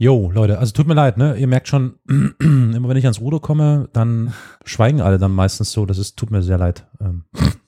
Jo, 0.02 0.30
Leute, 0.30 0.58
also 0.58 0.72
tut 0.72 0.86
mir 0.86 0.94
leid, 0.94 1.18
ne? 1.18 1.36
Ihr 1.36 1.46
merkt 1.46 1.68
schon, 1.68 1.98
immer 2.08 2.88
wenn 2.88 2.96
ich 2.96 3.04
ans 3.04 3.20
Ruder 3.20 3.38
komme, 3.38 3.90
dann 3.92 4.32
schweigen 4.64 5.02
alle 5.02 5.18
dann 5.18 5.32
meistens 5.32 5.72
so. 5.72 5.84
Das 5.84 5.98
ist, 5.98 6.16
tut 6.16 6.30
mir 6.30 6.42
sehr 6.42 6.58
leid. 6.58 6.86
Ähm, 7.00 7.24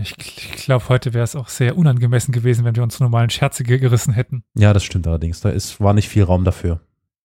Ich, 0.00 0.14
ich 0.18 0.64
glaube, 0.64 0.88
heute 0.88 1.14
wäre 1.14 1.24
es 1.24 1.34
auch 1.34 1.48
sehr 1.48 1.76
unangemessen 1.76 2.30
gewesen, 2.32 2.64
wenn 2.64 2.76
wir 2.76 2.84
uns 2.84 3.00
normalen 3.00 3.28
Scherze 3.28 3.64
ge- 3.64 3.78
gerissen 3.80 4.12
hätten. 4.14 4.44
ja, 4.54 4.72
das 4.72 4.84
stimmt 4.84 5.08
allerdings. 5.08 5.40
Da 5.40 5.50
ist, 5.50 5.80
war 5.80 5.94
nicht 5.94 6.08
viel 6.08 6.22
Raum 6.22 6.44
dafür. 6.44 6.80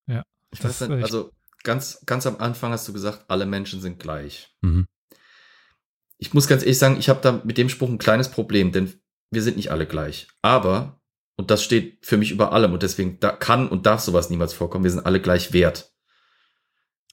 Ja. 0.08 0.24
Ich 0.50 0.58
Das, 0.58 0.80
weiß 0.80 0.88
äh, 0.88 0.94
nicht, 0.96 1.04
also 1.04 1.30
ganz, 1.62 2.02
ganz 2.06 2.26
am 2.26 2.38
Anfang 2.38 2.72
hast 2.72 2.88
du 2.88 2.92
gesagt, 2.92 3.26
alle 3.28 3.46
Menschen 3.46 3.80
sind 3.80 4.00
gleich. 4.00 4.52
Mhm. 4.62 4.86
Ich 6.18 6.34
muss 6.34 6.48
ganz 6.48 6.62
ehrlich 6.62 6.78
sagen, 6.78 6.96
ich 6.98 7.08
habe 7.08 7.20
da 7.22 7.40
mit 7.44 7.56
dem 7.56 7.68
Spruch 7.68 7.88
ein 7.88 7.98
kleines 7.98 8.30
Problem, 8.32 8.72
denn 8.72 8.92
wir 9.30 9.42
sind 9.42 9.56
nicht 9.56 9.70
alle 9.70 9.86
gleich. 9.86 10.26
Aber, 10.42 11.00
und 11.36 11.50
das 11.50 11.62
steht 11.62 11.98
für 12.04 12.16
mich 12.16 12.30
über 12.30 12.52
allem 12.52 12.72
und 12.72 12.82
deswegen 12.82 13.18
da 13.20 13.30
kann 13.30 13.68
und 13.68 13.86
darf 13.86 14.00
sowas 14.00 14.30
niemals 14.30 14.52
vorkommen, 14.54 14.84
wir 14.84 14.90
sind 14.90 15.04
alle 15.06 15.20
gleich 15.20 15.52
wert. 15.52 15.90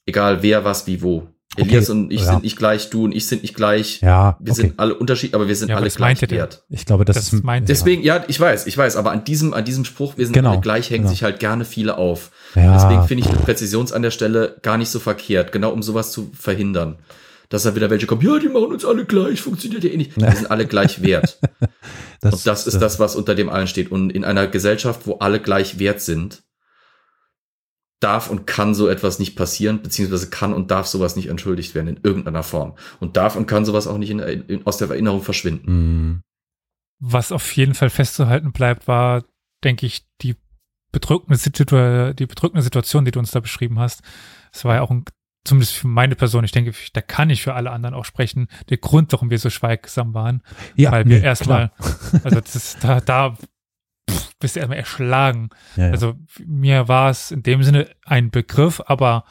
Egal 0.05 0.43
wer, 0.43 0.65
was, 0.65 0.87
wie, 0.87 1.01
wo. 1.01 1.27
Okay, 1.55 1.69
Elias 1.69 1.89
und 1.91 2.11
ich 2.11 2.21
ja. 2.21 2.31
sind 2.31 2.43
nicht 2.43 2.57
gleich, 2.57 2.89
du 2.89 3.03
und 3.03 3.11
ich 3.11 3.27
sind 3.27 3.43
nicht 3.43 3.53
gleich. 3.53 4.01
Ja, 4.01 4.37
Wir 4.39 4.53
okay. 4.53 4.61
sind 4.61 4.79
alle 4.79 4.95
unterschiedlich, 4.95 5.35
aber 5.35 5.47
wir 5.47 5.55
sind 5.55 5.69
Ja, 5.69 5.75
aber 5.75 5.83
alle 5.85 5.91
gleich 5.93 6.19
wert. 6.31 6.63
Ich 6.69 6.85
glaube, 6.87 7.05
das, 7.05 7.15
Das 7.15 7.31
ist 7.31 7.43
meint- 7.43 7.69
Deswegen, 7.69 8.01
ja, 8.01 8.23
ich 8.27 8.39
weiß, 8.39 8.65
ich 8.65 8.75
weiß, 8.75 8.95
aber 8.95 9.11
an 9.11 9.23
diesem, 9.23 9.53
an 9.53 9.63
diesem 9.63 9.85
Spruch, 9.85 10.17
wir 10.17 10.25
sind 10.25 10.33
Genau, 10.33 10.53
alle 10.53 10.61
gleich, 10.61 10.89
hängen 10.89 11.03
genau. 11.03 11.11
sich 11.11 11.21
halt 11.23 11.39
gerne 11.39 11.63
viele 11.63 11.97
auf. 11.97 12.31
Ja. 12.55 12.73
Deswegen 12.73 13.03
finde 13.07 13.23
ich 13.23 13.29
die 13.29 13.43
Präzision 13.43 13.91
an 13.93 14.01
der 14.01 14.09
Stelle 14.11 14.57
gar 14.63 14.77
nicht 14.77 14.89
so 14.89 14.99
verkehrt, 14.99 15.51
genau 15.51 15.69
um 15.71 15.83
sowas 15.83 16.11
zu 16.11 16.31
verhindern. 16.33 16.97
Dass 17.53 17.61
da 17.61 17.75
wieder 17.75 17.91
welche 17.91 18.07
kommen, 18.07 18.23
ja, 18.23 18.39
die 18.39 18.49
machen 18.49 18.71
uns 18.71 18.83
alle 18.83 19.05
gleich, 19.05 19.39
funktioniert 19.39 19.83
ja 19.83 19.91
eh 19.91 19.97
nicht. 19.97 20.19
Wir 20.19 20.31
sind 20.35 20.49
alle 20.49 20.65
gleich 20.65 21.03
wert. 21.03 21.39
das, 22.19 22.33
Und 22.33 22.47
das 22.47 22.65
ist 22.65 22.79
das, 22.81 22.99
was 22.99 23.15
unter 23.15 23.35
dem 23.35 23.47
allen 23.47 23.67
steht. 23.67 23.91
Und 23.91 24.09
in 24.09 24.25
einer 24.25 24.47
Gesellschaft, 24.47 25.05
wo 25.05 25.19
alle 25.19 25.39
gleich 25.39 25.77
wert 25.77 26.01
sind, 26.01 26.41
darf 27.99 28.31
und 28.31 28.47
kann 28.47 28.73
so 28.73 28.87
etwas 28.87 29.19
nicht 29.19 29.35
passieren, 29.35 29.83
beziehungsweise 29.83 30.31
kann 30.31 30.51
und 30.51 30.71
darf 30.71 30.87
sowas 30.87 31.15
nicht 31.15 31.27
entschuldigt 31.27 31.75
werden 31.75 31.89
in 31.89 31.99
irgendeiner 32.01 32.41
Form. 32.41 32.73
Und 32.99 33.17
darf 33.17 33.35
und 33.35 33.45
kann 33.45 33.65
sowas 33.65 33.85
auch 33.85 33.99
nicht 33.99 34.09
in, 34.09 34.17
in, 34.17 34.65
aus 34.65 34.77
der 34.77 34.89
Erinnerung 34.89 35.21
verschwinden. 35.21 35.71
Mhm. 35.71 36.21
Was 36.97 37.31
auf 37.31 37.55
jeden 37.55 37.75
Fall 37.75 37.91
festzuhalten 37.91 38.51
bleibt, 38.51 38.87
war, 38.87 39.25
denke 39.63 39.85
ich, 39.85 40.07
die 40.23 40.37
bedrückende, 40.91 41.37
Situ 41.37 41.65
die 42.13 42.25
bedrückende 42.25 42.63
Situation, 42.63 43.05
die 43.05 43.11
du 43.11 43.19
uns 43.19 43.29
da 43.29 43.41
beschrieben 43.41 43.77
hast. 43.77 44.01
Es 44.51 44.65
war 44.65 44.73
ja 44.73 44.81
auch 44.81 44.89
ein, 44.89 45.05
zumindest 45.43 45.73
für 45.73 45.87
meine 45.87 46.15
Person, 46.15 46.43
ich 46.43 46.51
denke, 46.51 46.73
da 46.93 47.01
kann 47.01 47.29
ich 47.29 47.43
für 47.43 47.53
alle 47.53 47.71
anderen 47.71 47.95
auch 47.95 48.05
sprechen, 48.05 48.47
der 48.69 48.77
Grund, 48.77 49.11
warum 49.11 49.29
wir 49.29 49.39
so 49.39 49.49
schweigsam 49.49 50.13
waren. 50.13 50.41
Ja, 50.75 50.91
weil 50.91 51.05
wir 51.05 51.19
nee, 51.19 51.25
erstmal, 51.25 51.71
also 52.23 52.39
das 52.39 52.55
ist, 52.55 52.83
da, 52.83 53.01
da 53.01 53.35
pff, 54.09 54.33
bist 54.39 54.55
du 54.55 54.59
erstmal 54.59 54.77
erschlagen. 54.77 55.49
Ja, 55.75 55.85
ja. 55.85 55.91
Also 55.91 56.15
mir 56.45 56.87
war 56.87 57.09
es 57.09 57.31
in 57.31 57.43
dem 57.43 57.63
Sinne 57.63 57.89
ein 58.05 58.31
Begriff, 58.31 58.81
aber 58.85 59.25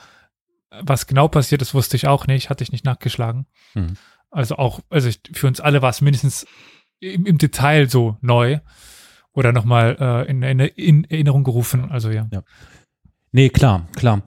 was 0.80 1.06
genau 1.06 1.28
passiert 1.28 1.62
ist, 1.62 1.74
wusste 1.74 1.97
ich 1.97 2.06
auch 2.06 2.26
nicht, 2.26 2.51
hatte 2.51 2.64
ich 2.64 2.72
nicht 2.72 2.84
nachgeschlagen. 2.84 3.47
Mhm. 3.74 3.97
Also 4.30 4.56
auch, 4.56 4.80
also 4.89 5.09
ich, 5.09 5.20
für 5.32 5.47
uns 5.47 5.60
alle 5.60 5.82
war 5.82 5.90
es 5.90 6.01
mindestens 6.01 6.47
im, 7.01 7.26
im 7.26 7.39
Detail 7.39 7.89
so 7.89 8.16
neu 8.20 8.60
oder 9.32 9.52
nochmal 9.52 9.97
äh, 9.98 10.30
in, 10.30 10.43
in, 10.43 10.60
in 10.60 11.05
Erinnerung 11.05 11.44
gerufen. 11.44 11.90
Also 11.90 12.10
ja. 12.10 12.28
Ja. 12.32 12.43
Nee, 13.32 13.48
klar, 13.48 13.89
klar. 13.97 14.22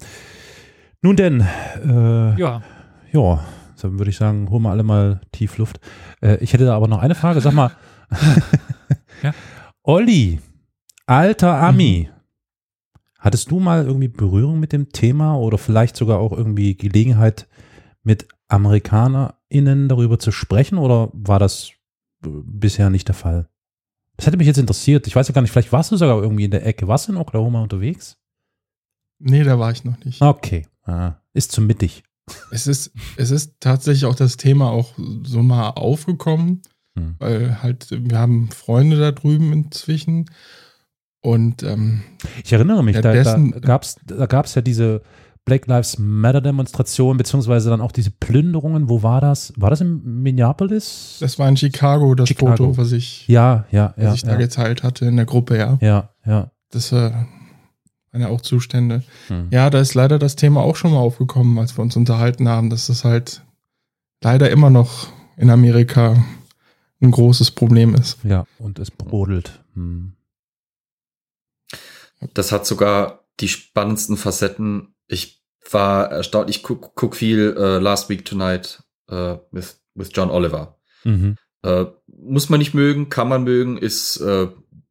Nun 1.05 1.15
denn, 1.15 1.41
äh, 1.41 2.35
Ja. 2.35 2.63
ja, 3.11 3.45
dann 3.79 3.99
würde 3.99 4.09
ich 4.09 4.17
sagen, 4.17 4.49
holen 4.49 4.63
wir 4.63 4.71
alle 4.71 4.81
mal 4.81 5.21
tief 5.31 5.59
Luft. 5.59 5.79
Äh, 6.19 6.37
ich 6.37 6.51
hätte 6.51 6.65
da 6.65 6.75
aber 6.75 6.87
noch 6.87 6.97
eine 6.97 7.13
Frage. 7.13 7.41
Sag 7.41 7.53
mal, 7.53 7.69
Ja? 9.21 9.31
Olli, 9.83 10.39
alter 11.05 11.61
Ami, 11.61 12.09
hattest 13.19 13.51
du 13.51 13.59
mal 13.59 13.85
irgendwie 13.85 14.07
Berührung 14.07 14.59
mit 14.59 14.73
dem 14.73 14.89
Thema 14.89 15.37
oder 15.37 15.59
vielleicht 15.59 15.95
sogar 15.95 16.17
auch 16.17 16.31
irgendwie 16.31 16.75
Gelegenheit, 16.75 17.47
mit 18.01 18.27
AmerikanerInnen 18.47 19.87
darüber 19.87 20.17
zu 20.17 20.31
sprechen 20.31 20.79
oder 20.79 21.09
war 21.13 21.37
das 21.37 21.69
äh, 22.23 22.29
bisher 22.29 22.89
nicht 22.89 23.09
der 23.09 23.15
Fall? 23.15 23.47
Das 24.17 24.25
hätte 24.25 24.37
mich 24.37 24.47
jetzt 24.47 24.57
interessiert. 24.57 25.05
Ich 25.05 25.15
weiß 25.15 25.27
ja 25.27 25.35
gar 25.35 25.43
nicht, 25.43 25.51
vielleicht 25.51 25.71
warst 25.71 25.91
du 25.91 25.97
sogar 25.97 26.19
irgendwie 26.19 26.45
in 26.45 26.51
der 26.51 26.65
Ecke. 26.65 26.87
Warst 26.87 27.07
du 27.07 27.11
in 27.11 27.19
Oklahoma 27.19 27.61
unterwegs? 27.61 28.17
Nee, 29.27 29.43
da 29.43 29.57
war 29.59 29.71
ich 29.71 29.83
noch 29.83 30.03
nicht. 30.05 30.21
Okay, 30.21 30.67
ah, 30.83 31.13
ist 31.33 31.51
zu 31.51 31.61
mittig. 31.61 32.03
Es 32.51 32.67
ist, 32.67 32.91
es 33.17 33.31
ist 33.31 33.55
tatsächlich 33.59 34.05
auch 34.05 34.15
das 34.15 34.37
Thema 34.37 34.69
auch 34.69 34.93
so 35.23 35.41
mal 35.43 35.69
aufgekommen, 35.71 36.61
Hm. 36.97 37.15
weil 37.19 37.61
halt, 37.61 37.87
wir 37.91 38.17
haben 38.17 38.49
Freunde 38.51 38.97
da 38.97 39.11
drüben 39.11 39.51
inzwischen 39.51 40.29
und 41.21 41.61
ähm, 41.63 42.03
Ich 42.43 42.53
erinnere 42.53 42.83
mich, 42.83 42.95
da, 43.01 43.13
da 43.13 43.33
gab 43.59 43.83
es 43.83 43.97
da 44.05 44.25
gab's 44.27 44.55
ja 44.55 44.61
diese 44.61 45.01
Black 45.43 45.67
Lives 45.67 45.97
Matter 45.99 46.41
Demonstration, 46.41 47.17
beziehungsweise 47.17 47.69
dann 47.69 47.81
auch 47.81 47.91
diese 47.91 48.11
Plünderungen. 48.11 48.89
Wo 48.89 49.03
war 49.03 49.21
das? 49.21 49.53
War 49.57 49.69
das 49.69 49.81
in 49.81 50.21
Minneapolis? 50.23 51.17
das 51.19 51.37
war 51.37 51.49
in 51.49 51.57
Chicago 51.57 52.15
das 52.15 52.29
Chicago. 52.29 52.55
Foto, 52.55 52.77
was 52.77 52.91
ich, 52.91 53.27
Ja, 53.27 53.65
ja, 53.71 53.93
was 53.97 54.03
ja. 54.05 54.13
ich 54.13 54.23
da 54.23 54.31
ja. 54.31 54.37
geteilt 54.37 54.83
hatte 54.83 55.05
in 55.05 55.17
der 55.17 55.25
Gruppe, 55.25 55.57
ja. 55.57 55.77
ja, 55.81 56.09
ja. 56.25 56.51
Das 56.71 56.91
äh, 56.91 57.11
waren 58.15 58.21
ja 58.21 58.29
auch 58.29 58.41
Zustände. 58.41 59.03
Hm. 59.27 59.49
Ja, 59.51 59.69
da 59.69 59.81
ist 59.81 59.93
leider 59.93 60.17
das 60.17 60.37
Thema 60.37 60.61
auch 60.61 60.77
schon 60.77 60.91
mal 60.91 60.99
aufgekommen, 60.99 61.59
als 61.59 61.77
wir 61.77 61.81
uns 61.81 61.97
unterhalten 61.97 62.47
haben, 62.47 62.69
dass 62.69 62.87
das 62.87 63.03
halt 63.03 63.43
leider 64.23 64.49
immer 64.49 64.69
noch 64.69 65.09
in 65.35 65.49
Amerika 65.49 66.23
ein 67.01 67.11
großes 67.11 67.51
Problem 67.51 67.93
ist. 67.93 68.19
Ja, 68.23 68.45
und 68.57 68.79
es 68.79 68.89
brodelt. 68.89 69.61
Hm. 69.73 70.13
Das 72.33 72.53
hat 72.53 72.65
sogar 72.65 73.25
die 73.41 73.49
spannendsten 73.49 74.15
Facetten. 74.15 74.95
Ich 75.07 75.43
war 75.69 76.09
erstaunt, 76.09 76.49
ich 76.49 76.63
guck, 76.63 76.95
guck 76.95 77.17
viel 77.17 77.53
äh, 77.57 77.79
Last 77.79 78.07
Week 78.07 78.23
Tonight 78.23 78.81
äh, 79.09 79.35
with, 79.51 79.81
with 79.93 80.11
John 80.13 80.29
Oliver. 80.29 80.77
Mhm. 81.03 81.35
Äh, 81.63 81.85
muss 82.07 82.47
man 82.47 82.59
nicht 82.59 82.73
mögen, 82.73 83.09
kann 83.09 83.27
man 83.27 83.43
mögen, 83.43 83.77
ist 83.77 84.21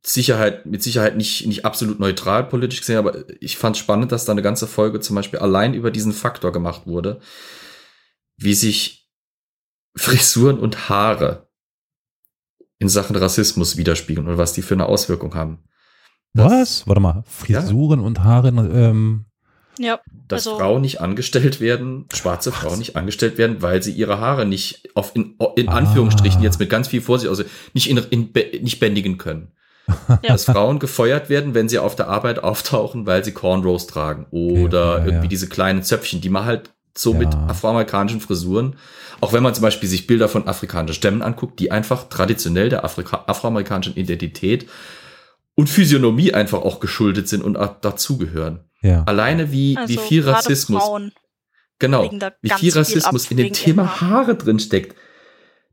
Sicherheit, 0.07 0.67
mit 0.67 0.83
Sicherheit 0.83 1.17
nicht, 1.17 1.47
nicht 1.47 1.65
absolut 1.65 1.99
neutral 1.99 2.45
politisch 2.45 2.81
gesehen, 2.81 2.99
aber 2.99 3.25
ich 3.41 3.57
fand 3.57 3.79
spannend, 3.79 4.13
dass 4.13 4.27
da 4.27 4.33
eine 4.33 4.43
ganze 4.43 4.67
Folge 4.67 5.01
zum 5.01 5.17
Beispiel 5.17 5.39
allein 5.39 5.73
über 5.73 5.91
diesen 5.91 6.13
Faktor 6.13 6.53
gemacht 6.53 6.87
wurde, 6.87 7.21
wie 8.37 8.55
sich 8.55 9.09
Frisuren 9.97 10.59
und 10.59 10.89
Haare 10.91 11.49
in 12.79 12.89
Sachen 12.89 13.17
Rassismus 13.17 13.79
widerspiegeln 13.79 14.29
und 14.29 14.37
was 14.37 14.53
die 14.53 14.63
für 14.63 14.75
eine 14.75 14.87
Auswirkung 14.87 15.35
haben. 15.35 15.65
Was? 16.35 16.87
Warte 16.87 17.01
mal, 17.01 17.25
Frisuren 17.27 18.01
und 18.01 18.23
Haare, 18.25 18.49
ähm, 18.49 19.25
Ja, 19.79 20.01
dass 20.29 20.47
also 20.47 20.59
Frauen 20.59 20.83
nicht 20.83 21.01
angestellt 21.01 21.61
werden, 21.61 22.07
schwarze 22.13 22.53
Frauen 22.53 22.79
nicht 22.79 22.97
angestellt 22.97 23.39
werden, 23.39 23.63
weil 23.63 23.83
sie 23.83 23.93
ihre 23.93 24.21
Haare 24.21 24.45
nicht 24.45 24.91
auf 24.97 25.15
in, 25.17 25.39
in 25.57 25.69
Anführungsstrichen 25.69 26.41
Ah. 26.41 26.45
jetzt 26.45 26.59
mit 26.59 26.69
ganz 26.69 26.89
viel 26.89 27.01
Vorsicht, 27.01 27.31
also 27.31 27.45
nicht 27.73 27.89
in, 27.89 27.97
in 27.97 28.33
nicht 28.63 28.81
bändigen 28.81 29.17
können. 29.17 29.53
Ja. 29.87 30.19
Dass 30.29 30.45
Frauen 30.45 30.79
gefeuert 30.79 31.29
werden, 31.29 31.55
wenn 31.55 31.69
sie 31.69 31.79
auf 31.79 31.95
der 31.95 32.09
Arbeit 32.09 32.43
auftauchen, 32.43 33.07
weil 33.07 33.25
sie 33.25 33.33
Cornrows 33.33 33.87
tragen 33.87 34.27
oder 34.31 34.99
ja, 34.99 34.99
ja. 34.99 35.05
irgendwie 35.07 35.29
diese 35.29 35.49
kleinen 35.49 35.83
Zöpfchen, 35.83 36.21
die 36.21 36.31
man 36.31 36.45
halt 36.45 36.71
so 36.97 37.13
Ja. 37.13 37.19
mit 37.19 37.35
afroamerikanischen 37.35 38.21
Frisuren. 38.21 38.77
Auch 39.21 39.33
wenn 39.33 39.43
man 39.43 39.55
zum 39.55 39.63
Beispiel 39.63 39.89
sich 39.89 40.07
Bilder 40.07 40.29
von 40.29 40.47
afrikanischen 40.49 40.95
Stämmen 40.95 41.23
anguckt, 41.23 41.59
die 41.59 41.71
einfach 41.71 42.09
traditionell 42.09 42.69
der 42.69 42.85
Afrika 42.85 43.25
afroamerikanischen 43.27 43.97
Identität 43.97 44.69
und 45.55 45.69
Physiognomie 45.69 46.33
einfach 46.35 46.63
auch 46.63 46.81
geschuldet 46.81 47.29
sind 47.29 47.43
und 47.43 47.59
dazugehören. 47.83 48.61
Ja. 48.81 49.03
Alleine 49.05 49.53
wie, 49.53 49.77
Also 49.77 49.93
wie 49.95 49.99
viel 49.99 50.29
Rassismus, 50.29 50.83
Frauen 50.83 51.13
genau, 51.79 52.11
wie 52.41 52.49
viel 52.51 52.59
viel 52.59 52.73
Rassismus 52.73 53.25
ab 53.27 53.31
in 53.31 53.37
dem 53.39 53.53
Thema 53.53 54.01
Haare 54.01 54.35
drin 54.35 54.59
steckt 54.59 54.97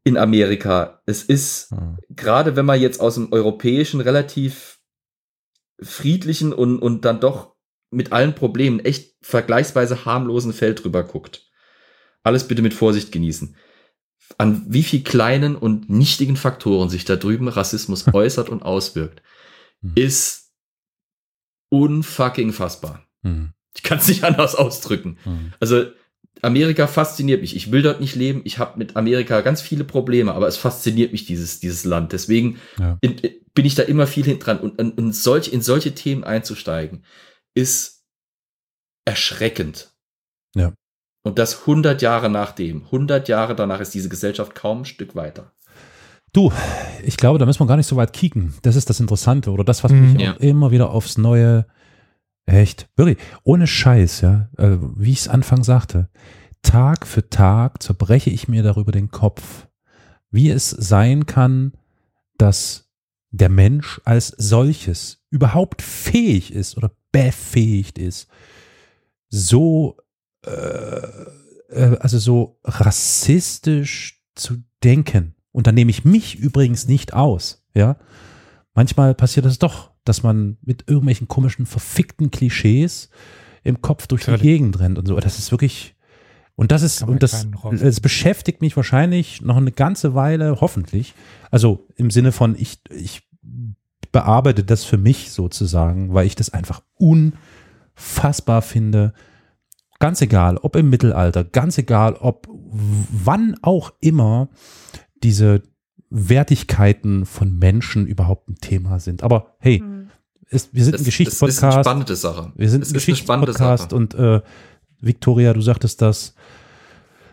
in 0.03 0.17
Amerika. 0.17 1.01
Es 1.05 1.23
ist, 1.23 1.73
gerade 2.09 2.55
wenn 2.55 2.65
man 2.65 2.81
jetzt 2.81 2.99
aus 2.99 3.15
dem 3.15 3.31
europäischen 3.31 4.01
relativ 4.01 4.79
friedlichen 5.81 6.53
und, 6.53 6.79
und 6.79 7.05
dann 7.05 7.19
doch 7.19 7.55
mit 7.91 8.11
allen 8.11 8.33
Problemen 8.33 8.79
echt 8.79 9.15
vergleichsweise 9.21 10.05
harmlosen 10.05 10.53
Feld 10.53 10.83
drüber 10.83 11.03
guckt. 11.03 11.49
Alles 12.23 12.47
bitte 12.47 12.61
mit 12.61 12.73
Vorsicht 12.73 13.11
genießen. 13.11 13.55
An 14.37 14.63
wie 14.67 14.83
viel 14.83 15.03
kleinen 15.03 15.55
und 15.55 15.89
nichtigen 15.89 16.37
Faktoren 16.37 16.89
sich 16.89 17.03
da 17.05 17.15
drüben 17.15 17.47
Rassismus 17.47 18.05
äußert 18.13 18.49
und 18.49 18.63
auswirkt, 18.63 19.21
ist 19.95 20.51
unfucking 21.69 22.53
fassbar. 22.53 23.05
Hm. 23.23 23.53
Ich 23.75 23.83
kann 23.83 23.97
es 23.97 24.07
nicht 24.07 24.23
anders 24.25 24.55
ausdrücken. 24.55 25.17
Hm. 25.23 25.53
Also 25.59 25.85
Amerika 26.43 26.87
fasziniert 26.87 27.41
mich. 27.41 27.55
Ich 27.55 27.71
will 27.71 27.81
dort 27.81 27.99
nicht 28.01 28.15
leben. 28.15 28.41
Ich 28.45 28.57
habe 28.57 28.77
mit 28.79 28.95
Amerika 28.95 29.41
ganz 29.41 29.61
viele 29.61 29.83
Probleme, 29.83 30.33
aber 30.33 30.47
es 30.47 30.57
fasziniert 30.57 31.11
mich 31.11 31.25
dieses 31.25 31.59
dieses 31.59 31.83
Land. 31.85 32.11
Deswegen 32.13 32.57
Ja. 32.79 32.97
in, 33.01 33.17
in, 33.19 33.31
bin 33.53 33.65
ich 33.65 33.75
da 33.75 33.83
immer 33.83 34.07
viel 34.07 34.23
hinten 34.23 34.43
dran 34.43 34.59
und, 34.59 34.79
und, 34.79 34.97
und 34.97 35.13
solch, 35.15 35.51
in 35.51 35.61
solche 35.61 35.93
Themen 35.93 36.23
einzusteigen 36.23 37.03
ist 37.53 38.03
erschreckend. 39.05 39.91
Ja. 40.55 40.73
Und 41.23 41.37
das 41.37 41.61
100 41.61 42.01
Jahre 42.01 42.29
nachdem, 42.29 42.83
100 42.85 43.27
Jahre 43.27 43.55
danach 43.55 43.79
ist 43.79 43.93
diese 43.93 44.09
Gesellschaft 44.09 44.55
kaum 44.55 44.81
ein 44.81 44.85
Stück 44.85 45.15
weiter. 45.15 45.51
Du, 46.33 46.51
ich 47.03 47.17
glaube, 47.17 47.39
da 47.39 47.45
müssen 47.45 47.59
wir 47.59 47.67
gar 47.67 47.75
nicht 47.77 47.87
so 47.87 47.97
weit 47.97 48.13
kicken. 48.13 48.53
Das 48.61 48.75
ist 48.77 48.89
das 48.89 48.99
Interessante 49.01 49.51
oder 49.51 49.63
das, 49.65 49.83
was 49.83 49.91
Mhm. 49.91 50.13
mich 50.13 50.21
Ja. 50.21 50.33
auch 50.33 50.39
immer 50.39 50.71
wieder 50.71 50.91
aufs 50.91 51.17
Neue, 51.17 51.65
echt, 52.51 52.89
wirklich, 52.95 53.17
ohne 53.43 53.67
Scheiß, 53.67 54.21
ja, 54.21 54.49
äh, 54.57 54.77
wie 54.95 55.11
ich 55.11 55.21
es 55.21 55.27
Anfang 55.27 55.63
sagte, 55.63 56.09
Tag 56.61 57.07
für 57.07 57.29
Tag 57.29 57.81
zerbreche 57.81 58.29
ich 58.29 58.47
mir 58.47 58.63
darüber 58.63 58.91
den 58.91 59.09
Kopf, 59.09 59.67
wie 60.29 60.49
es 60.49 60.69
sein 60.69 61.25
kann, 61.25 61.73
dass 62.37 62.89
der 63.31 63.49
Mensch 63.49 64.01
als 64.03 64.27
solches 64.37 65.23
überhaupt 65.29 65.81
fähig 65.81 66.53
ist 66.53 66.77
oder 66.77 66.91
befähigt 67.11 67.97
ist, 67.97 68.27
so, 69.29 69.97
äh, 70.45 70.51
äh, 71.69 71.97
also 71.99 72.19
so 72.19 72.59
rassistisch 72.63 74.21
zu 74.35 74.57
denken. 74.83 75.35
Und 75.51 75.67
da 75.67 75.71
nehme 75.71 75.91
ich 75.91 76.05
mich 76.05 76.37
übrigens 76.37 76.87
nicht 76.87 77.13
aus, 77.13 77.65
ja. 77.73 77.97
Manchmal 78.73 79.13
passiert 79.15 79.45
es 79.45 79.59
doch, 79.59 79.90
dass 80.03 80.23
man 80.23 80.57
mit 80.61 80.87
irgendwelchen 80.87 81.27
komischen, 81.27 81.65
verfickten 81.65 82.31
Klischees 82.31 83.09
im 83.63 83.81
Kopf 83.81 84.07
durch 84.07 84.21
Natürlich. 84.21 84.41
die 84.41 84.47
Gegend 84.47 84.79
rennt 84.79 84.97
und 84.97 85.07
so. 85.07 85.19
Das 85.19 85.37
ist 85.37 85.51
wirklich, 85.51 85.95
und 86.55 86.71
das 86.71 86.81
ist, 86.81 87.03
und 87.03 87.21
das, 87.21 87.47
es 87.71 87.99
beschäftigt 87.99 88.61
mich 88.61 88.75
wahrscheinlich 88.75 89.41
noch 89.41 89.57
eine 89.57 89.71
ganze 89.71 90.15
Weile, 90.15 90.57
hoffentlich. 90.61 91.13
Also 91.51 91.87
im 91.95 92.09
Sinne 92.09 92.31
von, 92.31 92.55
ich, 92.57 92.81
ich 92.89 93.23
bearbeite 94.11 94.63
das 94.63 94.83
für 94.83 94.97
mich 94.97 95.31
sozusagen, 95.31 96.13
weil 96.13 96.27
ich 96.27 96.35
das 96.35 96.49
einfach 96.49 96.81
unfassbar 96.95 98.61
finde. 98.61 99.13
Ganz 99.99 100.21
egal, 100.21 100.57
ob 100.57 100.75
im 100.75 100.89
Mittelalter, 100.89 101.43
ganz 101.43 101.77
egal, 101.77 102.15
ob 102.15 102.47
wann 102.51 103.55
auch 103.61 103.93
immer 104.01 104.49
diese 105.23 105.61
Wertigkeiten 106.11 107.25
von 107.25 107.57
Menschen 107.57 108.05
überhaupt 108.05 108.49
ein 108.49 108.55
Thema 108.55 108.99
sind. 108.99 109.23
Aber 109.23 109.55
hey, 109.59 109.79
Hm. 109.79 110.09
ist, 110.49 110.73
wir 110.73 110.83
sind 110.83 110.95
Es- 110.95 111.01
ein 111.01 111.05
es 111.07 111.07
ist 111.07 111.19
eine 111.19 111.25
Geschichtspodcast. 111.49 111.79
spannende 111.87 112.15
Sache. 112.15 112.51
Wir 112.55 112.69
sind 112.69 112.81
Es 112.83 112.89
ein 112.91 112.93
Geschichtspodcast 112.93 113.93
und 113.93 114.13
äh, 114.13 114.41
Victoria, 114.99 115.53
du 115.53 115.61
sagtest 115.61 116.01
das. 116.01 116.35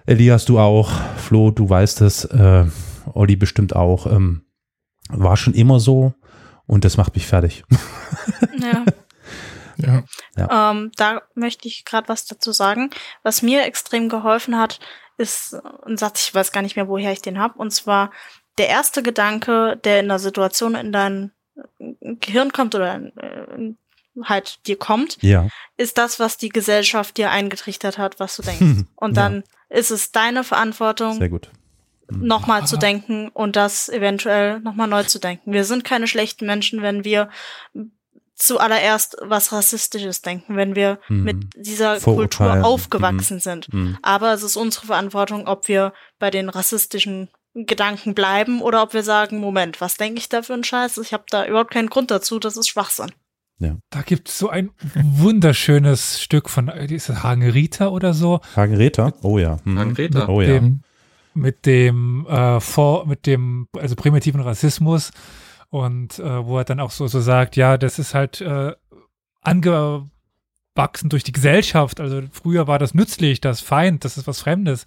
Elias, 0.07 0.45
du 0.47 0.59
auch. 0.59 0.91
Flo, 1.19 1.51
du 1.51 1.69
weißt 1.69 2.01
es. 2.01 2.25
Äh, 2.27 2.65
Olli 3.13 3.37
bestimmt 3.37 3.77
auch. 3.77 4.07
Ähm, 4.07 4.43
war 5.11 5.37
schon 5.37 5.55
immer 5.55 5.81
so 5.81 6.15
und 6.67 6.85
das 6.85 6.97
macht 6.97 7.15
mich 7.15 7.27
fertig. 7.27 7.65
Ja. 9.81 10.03
Ja. 10.37 10.71
Ähm, 10.73 10.91
da 10.97 11.23
möchte 11.37 11.69
ich 11.69 11.85
gerade 11.85 12.09
was 12.09 12.27
dazu 12.27 12.51
sagen. 12.51 12.91
Was 13.23 13.43
mir 13.43 13.65
extrem 13.65 14.09
geholfen 14.09 14.59
hat, 14.59 14.81
ist 15.19 15.55
ein 15.87 15.97
Satz, 15.97 16.27
ich 16.29 16.35
weiß 16.35 16.51
gar 16.51 16.63
nicht 16.63 16.75
mehr, 16.75 16.89
woher 16.89 17.13
ich 17.13 17.23
den 17.23 17.39
habe, 17.39 17.57
und 17.59 17.73
zwar 17.73 18.11
der 18.59 18.69
erste 18.69 19.03
Gedanke, 19.03 19.79
der 19.85 20.01
in 20.01 20.09
der 20.09 20.19
Situation 20.19 20.75
in 20.75 20.93
dein 20.93 21.33
Gehirn 22.01 22.53
kommt 22.53 22.75
oder 22.75 22.97
äh, 23.17 23.75
halt 24.25 24.67
dir 24.67 24.77
kommt, 24.77 25.19
Ja. 25.23 25.49
ist 25.77 25.97
das, 25.99 26.19
was 26.19 26.37
die 26.37 26.49
Gesellschaft 26.49 27.17
dir 27.17 27.31
eingetrichtert 27.31 27.99
hat, 27.99 28.19
was 28.21 28.37
du 28.37 28.43
denkst. 28.43 28.85
Und 28.97 29.17
Ja. 29.17 29.23
dann 29.29 29.45
ist 29.69 29.91
es 29.91 30.13
deine 30.13 30.45
Verantwortung, 30.45 31.19
Sehr 31.19 31.29
gut. 31.29 31.51
nochmal 32.11 32.67
zu 32.67 32.77
denken 32.79 33.29
und 33.29 33.55
das 33.57 33.89
eventuell 33.89 34.61
nochmal 34.61 34.89
neu 34.89 35.05
zu 35.05 35.19
denken. 35.19 35.53
Wir 35.53 35.65
sind 35.65 35.85
keine 35.85 36.07
schlechten 36.09 36.47
Menschen, 36.47 36.83
wenn 36.83 37.05
wir 37.05 37.29
zuallererst 38.35 39.17
was 39.21 39.53
Rassistisches 39.53 40.23
denken, 40.23 40.57
wenn 40.57 40.77
wir 40.77 41.01
Mhm. 41.09 41.23
mit 41.25 41.37
dieser 41.57 42.01
Vorurteilen. 42.01 42.53
Kultur 42.53 42.67
aufgewachsen 42.69 43.41
sind. 43.41 43.73
Mhm. 43.73 43.99
Aber 44.03 44.33
es 44.33 44.43
ist 44.45 44.57
unsere 44.57 44.87
Verantwortung, 44.87 45.49
ob 45.49 45.67
wir 45.69 45.93
bei 46.21 46.31
den 46.31 46.49
rassistischen 46.49 47.29
Gedanken 47.55 48.15
bleiben 48.15 48.61
oder 48.61 48.83
ob 48.83 48.95
wir 48.95 49.03
sagen, 49.03 49.39
Moment, 49.39 49.81
was 49.81 49.97
denke 49.97 50.19
ich 50.19 50.29
da 50.29 50.43
für 50.43 50.55
einen 50.55 50.65
Scheiß? 50.65 50.99
Ich 50.99 51.13
habe 51.13 51.25
da 51.31 51.47
überhaupt 51.47 51.73
keinen 51.73 51.89
Grund 51.89 52.11
dazu, 52.11 52.39
das 52.39 52.57
ist 52.57 52.69
Schwachsinn. 52.69 53.13
Da 53.91 54.03
gibt 54.03 54.29
es 54.29 54.39
so 54.39 54.49
ein 54.49 54.71
wunderschönes 54.95 56.23
Stück 56.23 56.49
von, 56.49 56.69
ist 56.69 57.09
das 57.09 57.23
Hagenrita 57.25 57.89
oder 57.89 58.15
so? 58.15 58.41
Hagenräter? 58.55 59.13
Oh 59.23 59.39
ja. 59.39 59.59
Mhm. 59.65 59.79
Hagenräter. 59.79 60.29
Oh 60.29 60.41
ja. 60.41 60.49
Dem, 60.49 60.83
mit 61.35 61.67
dem 61.67 62.27
äh, 62.27 62.61
vor, 62.61 63.07
mit 63.07 63.27
dem, 63.27 63.67
also 63.77 63.97
primitiven 63.97 64.41
Rassismus 64.41 65.11
und 65.71 66.19
äh, 66.21 66.47
wo 66.47 66.59
er 66.59 66.65
dann 66.65 66.81
auch 66.81 66.93
so, 66.93 67.07
so 67.09 67.21
sagt, 67.21 67.57
ja, 67.57 67.77
das 67.77 67.99
ist 67.99 68.15
halt 68.15 68.41
äh, 68.41 68.73
angewachsen 70.79 71.09
durch 71.09 71.25
die 71.25 71.33
Gesellschaft. 71.33 72.01
Also 72.01 72.23
früher 72.33 72.67
war 72.67 72.79
das 72.79 72.95
nützlich, 72.95 73.41
das 73.41 73.61
Feind, 73.61 74.05
das 74.05 74.17
ist 74.17 74.27
was 74.27 74.41
Fremdes. 74.41 74.87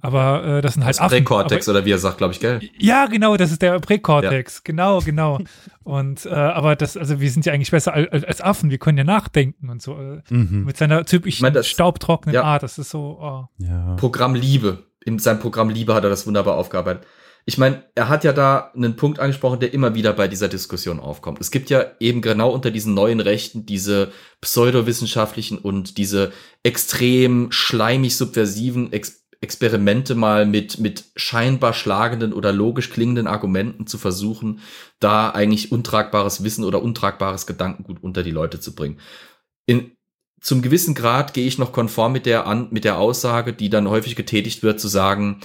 Aber 0.00 0.44
äh, 0.44 0.62
das 0.62 0.74
sind 0.74 0.84
halt 0.84 0.94
Das 0.96 1.00
Affen. 1.00 1.18
Präkortex 1.18 1.68
oder 1.68 1.84
wie 1.84 1.90
er 1.92 1.98
sagt, 1.98 2.18
glaube 2.18 2.32
ich, 2.32 2.40
gell? 2.40 2.60
Ja, 2.78 3.06
genau, 3.06 3.36
das 3.36 3.50
ist 3.52 3.62
der 3.62 3.78
Präkortex. 3.80 4.64
Genau, 4.64 5.00
genau. 5.00 5.38
Und 5.84 6.24
äh, 6.24 6.30
aber 6.30 6.76
das, 6.76 6.96
also 6.96 7.20
wir 7.20 7.30
sind 7.30 7.44
ja 7.44 7.52
eigentlich 7.52 7.70
besser 7.70 7.92
als, 7.92 8.24
als 8.24 8.40
Affen, 8.40 8.70
wir 8.70 8.78
können 8.78 8.96
ja 8.96 9.04
nachdenken 9.04 9.68
und 9.68 9.82
so. 9.82 9.98
Äh, 10.00 10.22
Mhm. 10.30 10.64
Mit 10.64 10.76
seiner 10.78 11.04
typischen 11.04 11.36
Ich 11.36 11.42
mein, 11.42 11.52
das- 11.52 11.68
staubtrockenen 11.68 12.34
ja. 12.34 12.42
Art. 12.42 12.62
Das 12.62 12.78
ist 12.78 12.88
so, 12.90 13.18
oh. 13.20 13.44
Ja. 13.58 13.94
Programm 13.96 14.34
Liebe. 14.34 14.84
In 15.04 15.18
seinem 15.18 15.38
Programm 15.40 15.68
Liebe 15.68 15.94
hat 15.94 16.02
er 16.04 16.08
das 16.10 16.26
wunderbar 16.26 16.56
aufgearbeitet. 16.56 17.06
Ich 17.46 17.58
meine, 17.58 17.84
er 17.94 18.08
hat 18.08 18.24
ja 18.24 18.32
da 18.32 18.72
einen 18.74 18.96
Punkt 18.96 19.18
angesprochen, 19.18 19.60
der 19.60 19.74
immer 19.74 19.94
wieder 19.94 20.14
bei 20.14 20.28
dieser 20.28 20.48
Diskussion 20.48 20.98
aufkommt. 20.98 21.40
Es 21.40 21.50
gibt 21.50 21.68
ja 21.68 21.84
eben 22.00 22.22
genau 22.22 22.50
unter 22.50 22.70
diesen 22.70 22.94
neuen 22.94 23.20
Rechten 23.20 23.66
diese 23.66 24.12
pseudowissenschaftlichen 24.40 25.58
und 25.58 25.98
diese 25.98 26.32
extrem 26.62 27.52
schleimig 27.52 28.16
subversiven 28.16 28.92
Ex 28.92 29.24
Experimente 29.44 30.14
mal 30.14 30.46
mit, 30.46 30.78
mit 30.78 31.04
scheinbar 31.16 31.74
schlagenden 31.74 32.32
oder 32.32 32.50
logisch 32.50 32.88
klingenden 32.88 33.26
Argumenten 33.26 33.86
zu 33.86 33.98
versuchen, 33.98 34.60
da 35.00 35.28
eigentlich 35.28 35.70
untragbares 35.70 36.42
Wissen 36.44 36.64
oder 36.64 36.82
untragbares 36.82 37.46
Gedankengut 37.46 38.02
unter 38.02 38.22
die 38.22 38.30
Leute 38.30 38.58
zu 38.58 38.74
bringen. 38.74 39.00
In, 39.66 39.92
zum 40.40 40.62
gewissen 40.62 40.94
Grad 40.94 41.34
gehe 41.34 41.46
ich 41.46 41.58
noch 41.58 41.72
konform 41.72 42.12
mit 42.12 42.24
der, 42.24 42.46
an, 42.46 42.68
mit 42.70 42.84
der 42.84 42.96
Aussage, 42.96 43.52
die 43.52 43.68
dann 43.68 43.90
häufig 43.90 44.16
getätigt 44.16 44.62
wird, 44.62 44.80
zu 44.80 44.88
sagen, 44.88 45.40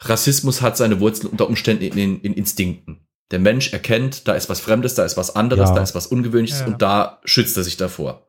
Rassismus 0.00 0.62
hat 0.62 0.76
seine 0.76 1.00
Wurzeln 1.00 1.30
unter 1.30 1.48
Umständen 1.48 1.82
in, 1.84 1.96
in, 1.98 2.20
in 2.20 2.34
Instinkten. 2.34 3.00
Der 3.30 3.38
Mensch 3.38 3.72
erkennt, 3.72 4.26
da 4.26 4.34
ist 4.34 4.48
was 4.48 4.60
Fremdes, 4.60 4.94
da 4.94 5.04
ist 5.04 5.16
was 5.16 5.34
anderes, 5.36 5.68
Ja. 5.70 5.74
da 5.76 5.82
ist 5.82 5.94
was 5.94 6.06
Ungewöhnliches 6.06 6.60
Ja. 6.60 6.66
und 6.66 6.80
da 6.80 7.20
schützt 7.24 7.56
er 7.56 7.64
sich 7.64 7.76
davor. 7.76 8.28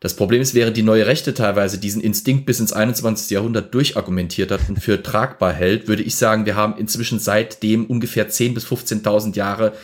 Das 0.00 0.16
Problem 0.16 0.42
ist, 0.42 0.54
während 0.54 0.76
die 0.76 0.82
neue 0.82 1.06
Rechte 1.06 1.32
teilweise 1.32 1.78
diesen 1.78 2.02
Instinkt 2.02 2.44
bis 2.44 2.58
ins 2.58 2.72
21. 2.72 3.30
Jahrhundert 3.30 3.72
durchargumentiert 3.72 4.50
hat 4.50 4.68
und 4.68 4.80
für 4.82 5.00
tragbar 5.00 5.52
hält, 5.52 5.86
würde 5.86 6.02
ich 6.02 6.16
sagen, 6.16 6.44
wir 6.44 6.56
haben 6.56 6.76
inzwischen 6.76 7.20
seitdem 7.20 7.86
ungefähr 7.86 8.28
10.000 8.28 8.54
bis 8.54 8.66
15.000 8.66 9.36
Jahre 9.36 9.74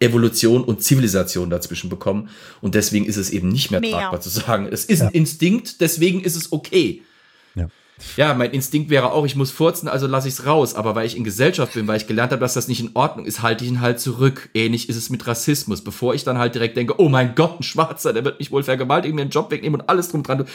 Evolution 0.00 0.64
und 0.64 0.82
Zivilisation 0.82 1.48
dazwischen 1.50 1.90
bekommen. 1.90 2.28
Und 2.60 2.74
deswegen 2.74 3.04
ist 3.04 3.16
es 3.16 3.30
eben 3.30 3.48
nicht 3.48 3.70
mehr, 3.70 3.78
Mehr. 3.80 3.92
tragbar 3.92 4.20
zu 4.20 4.30
sagen, 4.30 4.66
es 4.70 4.84
ist 4.84 5.00
ein 5.02 5.10
Instinkt, 5.10 5.80
deswegen 5.80 6.22
ist 6.22 6.34
es 6.34 6.50
okay. 6.52 7.02
Ja. 8.16 8.34
Mein 8.34 8.50
Instinkt 8.50 8.90
wäre 8.90 9.12
auch, 9.12 9.24
ich 9.24 9.36
muss 9.36 9.50
furzen, 9.50 9.88
also 9.88 10.06
lasse 10.06 10.28
ich 10.28 10.34
es 10.34 10.46
raus. 10.46 10.74
Aber 10.74 10.94
weil 10.94 11.06
ich 11.06 11.16
in 11.16 11.24
Gesellschaft 11.24 11.74
bin, 11.74 11.86
weil 11.86 11.96
ich 11.96 12.06
gelernt 12.06 12.32
habe, 12.32 12.40
dass 12.40 12.54
das 12.54 12.68
nicht 12.68 12.80
in 12.80 12.90
Ordnung 12.94 13.26
ist, 13.26 13.42
halte 13.42 13.64
ich 13.64 13.70
ihn 13.70 13.80
halt 13.80 14.00
zurück. 14.00 14.50
Ähnlich 14.54 14.88
ist 14.88 14.96
es 14.96 15.10
mit 15.10 15.26
Rassismus. 15.26 15.82
Bevor 15.82 16.14
ich 16.14 16.24
dann 16.24 16.38
halt 16.38 16.54
direkt 16.54 16.76
denke, 16.76 17.00
oh 17.00 17.08
mein 17.08 17.34
Gott, 17.34 17.60
ein 17.60 17.62
Schwarzer, 17.62 18.12
der 18.12 18.24
wird 18.24 18.38
mich 18.38 18.50
wohl 18.50 18.62
vergewaltigen, 18.62 19.16
mir 19.16 19.24
den 19.24 19.30
Job 19.30 19.50
wegnehmen 19.50 19.80
und 19.80 19.88
alles 19.88 20.10
drum 20.10 20.22
dran. 20.22 20.46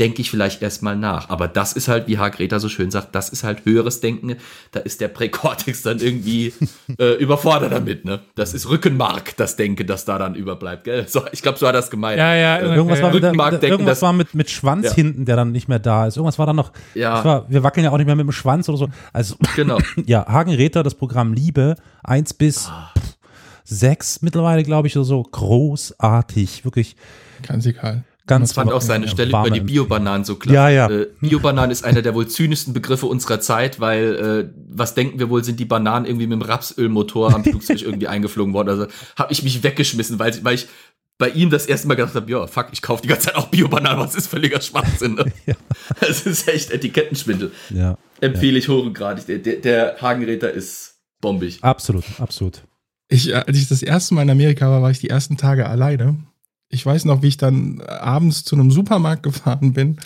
Denke 0.00 0.22
ich 0.22 0.30
vielleicht 0.30 0.62
erstmal 0.62 0.96
nach. 0.96 1.28
Aber 1.28 1.48
das 1.48 1.74
ist 1.74 1.86
halt, 1.88 2.08
wie 2.08 2.16
H. 2.18 2.30
Greta 2.30 2.58
so 2.58 2.68
schön 2.70 2.90
sagt, 2.90 3.14
das 3.14 3.28
ist 3.28 3.44
halt 3.44 3.64
höheres 3.66 4.00
Denken. 4.00 4.36
Da 4.70 4.80
ist 4.80 5.00
der 5.02 5.08
Präkortex 5.08 5.82
dann 5.82 5.98
irgendwie 5.98 6.52
äh, 6.98 7.14
überfordert 7.16 7.72
damit. 7.72 8.04
Ne? 8.04 8.20
Das 8.34 8.54
ist 8.54 8.68
Rückenmark, 8.68 9.36
das 9.36 9.56
Denken, 9.56 9.86
das 9.86 10.04
da 10.06 10.18
dann 10.18 10.34
überbleibt. 10.34 10.84
Gell? 10.84 11.06
So, 11.06 11.22
ich 11.32 11.42
glaube, 11.42 11.58
so 11.58 11.66
hat 11.68 11.74
er 11.74 11.80
das 11.80 11.90
gemeint. 11.90 12.18
Ja, 12.18 12.34
ja, 12.34 12.56
Äh, 12.58 12.74
Irgendwas, 12.74 13.02
war, 13.02 13.12
mit, 13.12 13.22
Rückenmark 13.22 13.50
denken, 13.52 13.66
irgendwas 13.66 13.98
das, 13.98 14.02
war 14.02 14.12
mit, 14.14 14.34
mit 14.34 14.50
Schwanz 14.50 14.86
Ja. 14.86 14.94
hinten, 14.94 15.24
der 15.26 15.36
dann 15.36 15.52
nicht 15.52 15.68
mehr 15.68 15.78
da 15.78 16.06
ist. 16.06 16.16
Irgendwas 16.16 16.38
war 16.38 16.46
da 16.46 16.52
noch. 16.54 16.72
Ja. 16.94 17.16
das 17.16 17.24
War, 17.24 17.50
wir 17.50 17.62
wackeln 17.62 17.84
ja 17.84 17.90
auch 17.90 17.98
nicht 17.98 18.06
mehr 18.06 18.16
mit 18.16 18.24
dem 18.26 18.32
Schwanz 18.32 18.68
oder 18.70 18.78
so. 18.78 18.88
Also, 19.12 19.36
Genau. 19.56 19.78
ja, 20.06 20.26
Hagen 20.26 20.54
Räther, 20.54 20.82
das 20.82 20.94
Programm 20.94 21.34
Liebe, 21.34 21.74
1 22.02 22.34
bis 22.34 22.68
Ah. 22.68 22.90
6 23.64 24.22
mittlerweile, 24.22 24.62
glaube 24.64 24.88
ich, 24.88 24.96
oder 24.96 25.04
so. 25.04 25.22
Großartig. 25.22 26.64
Wirklich 26.64 26.96
Ganz 27.46 27.66
egal. 27.66 28.04
Ganz 28.26 28.50
Ich 28.50 28.54
fand 28.54 28.72
auch 28.72 28.80
seine 28.80 29.08
Stelle 29.08 29.30
über 29.30 29.50
die. 29.50 29.60
Biobananen 29.60 30.24
so 30.24 30.36
klar. 30.36 30.54
Ja, 30.54 30.68
ja. 30.68 30.90
Äh, 30.90 31.08
Biobananen 31.20 31.70
ist 31.70 31.84
einer 31.84 32.02
der 32.02 32.14
wohl 32.14 32.26
zynischsten 32.26 32.72
Begriffe 32.72 33.06
unserer 33.06 33.40
Zeit, 33.40 33.80
weil 33.80 34.14
äh, 34.14 34.50
was 34.68 34.94
denken 34.94 35.18
wir 35.18 35.30
wohl, 35.30 35.44
sind 35.44 35.60
die 35.60 35.64
Bananen 35.64 36.06
irgendwie 36.06 36.26
mit 36.26 36.40
dem 36.40 36.42
Rapsölmotor 36.42 37.34
am 37.34 37.44
Flugzeug 37.44 37.82
irgendwie 37.82 38.08
eingeflogen 38.08 38.54
worden. 38.54 38.68
Also 38.68 38.86
habe 39.16 39.32
ich 39.32 39.42
mich 39.42 39.62
weggeschmissen, 39.62 40.18
weil, 40.18 40.44
weil 40.44 40.54
ich 40.54 40.68
bei 41.18 41.28
ihm 41.28 41.50
das 41.50 41.66
erste 41.66 41.86
Mal 41.86 41.94
gedacht 41.94 42.14
habe, 42.14 42.30
ja, 42.30 42.46
fuck, 42.46 42.68
ich 42.72 42.82
kaufe 42.82 43.02
die 43.02 43.08
ganze 43.08 43.26
Zeit 43.26 43.36
auch 43.36 43.48
Biobananen, 43.48 44.00
was 44.00 44.14
ist 44.14 44.26
völliger 44.26 44.60
Schwachsinn. 44.60 45.14
Ne? 45.14 45.26
Das 46.00 46.26
ist 46.26 46.48
echt 46.48 46.70
Etikettenschwindel. 46.70 47.52
Ja. 47.70 47.96
Empfehle 48.20 48.58
ich 48.58 48.68
hochgradig. 48.68 49.26
Der, 49.26 49.38
der, 49.38 49.56
der 49.56 49.96
Hagenräter 50.00 50.50
ist 50.50 50.96
bombig. 51.20 51.58
Absolut, 51.62 52.04
absolut. 52.18 52.62
Ich, 53.08 53.30
äh, 53.30 53.34
als 53.34 53.56
ich 53.56 53.68
das 53.68 53.82
erste 53.82 54.14
Mal 54.14 54.22
in 54.22 54.30
Amerika 54.30 54.68
war, 54.68 54.82
war 54.82 54.90
ich 54.90 54.98
die 54.98 55.10
ersten 55.10 55.36
Tage 55.36 55.68
alleine. 55.68 56.16
Ich 56.72 56.84
weiß 56.84 57.04
noch, 57.04 57.22
wie 57.22 57.28
ich 57.28 57.36
dann 57.36 57.80
abends 57.82 58.44
zu 58.44 58.56
einem 58.56 58.70
Supermarkt 58.70 59.22
gefahren 59.22 59.72
bin 59.74 59.98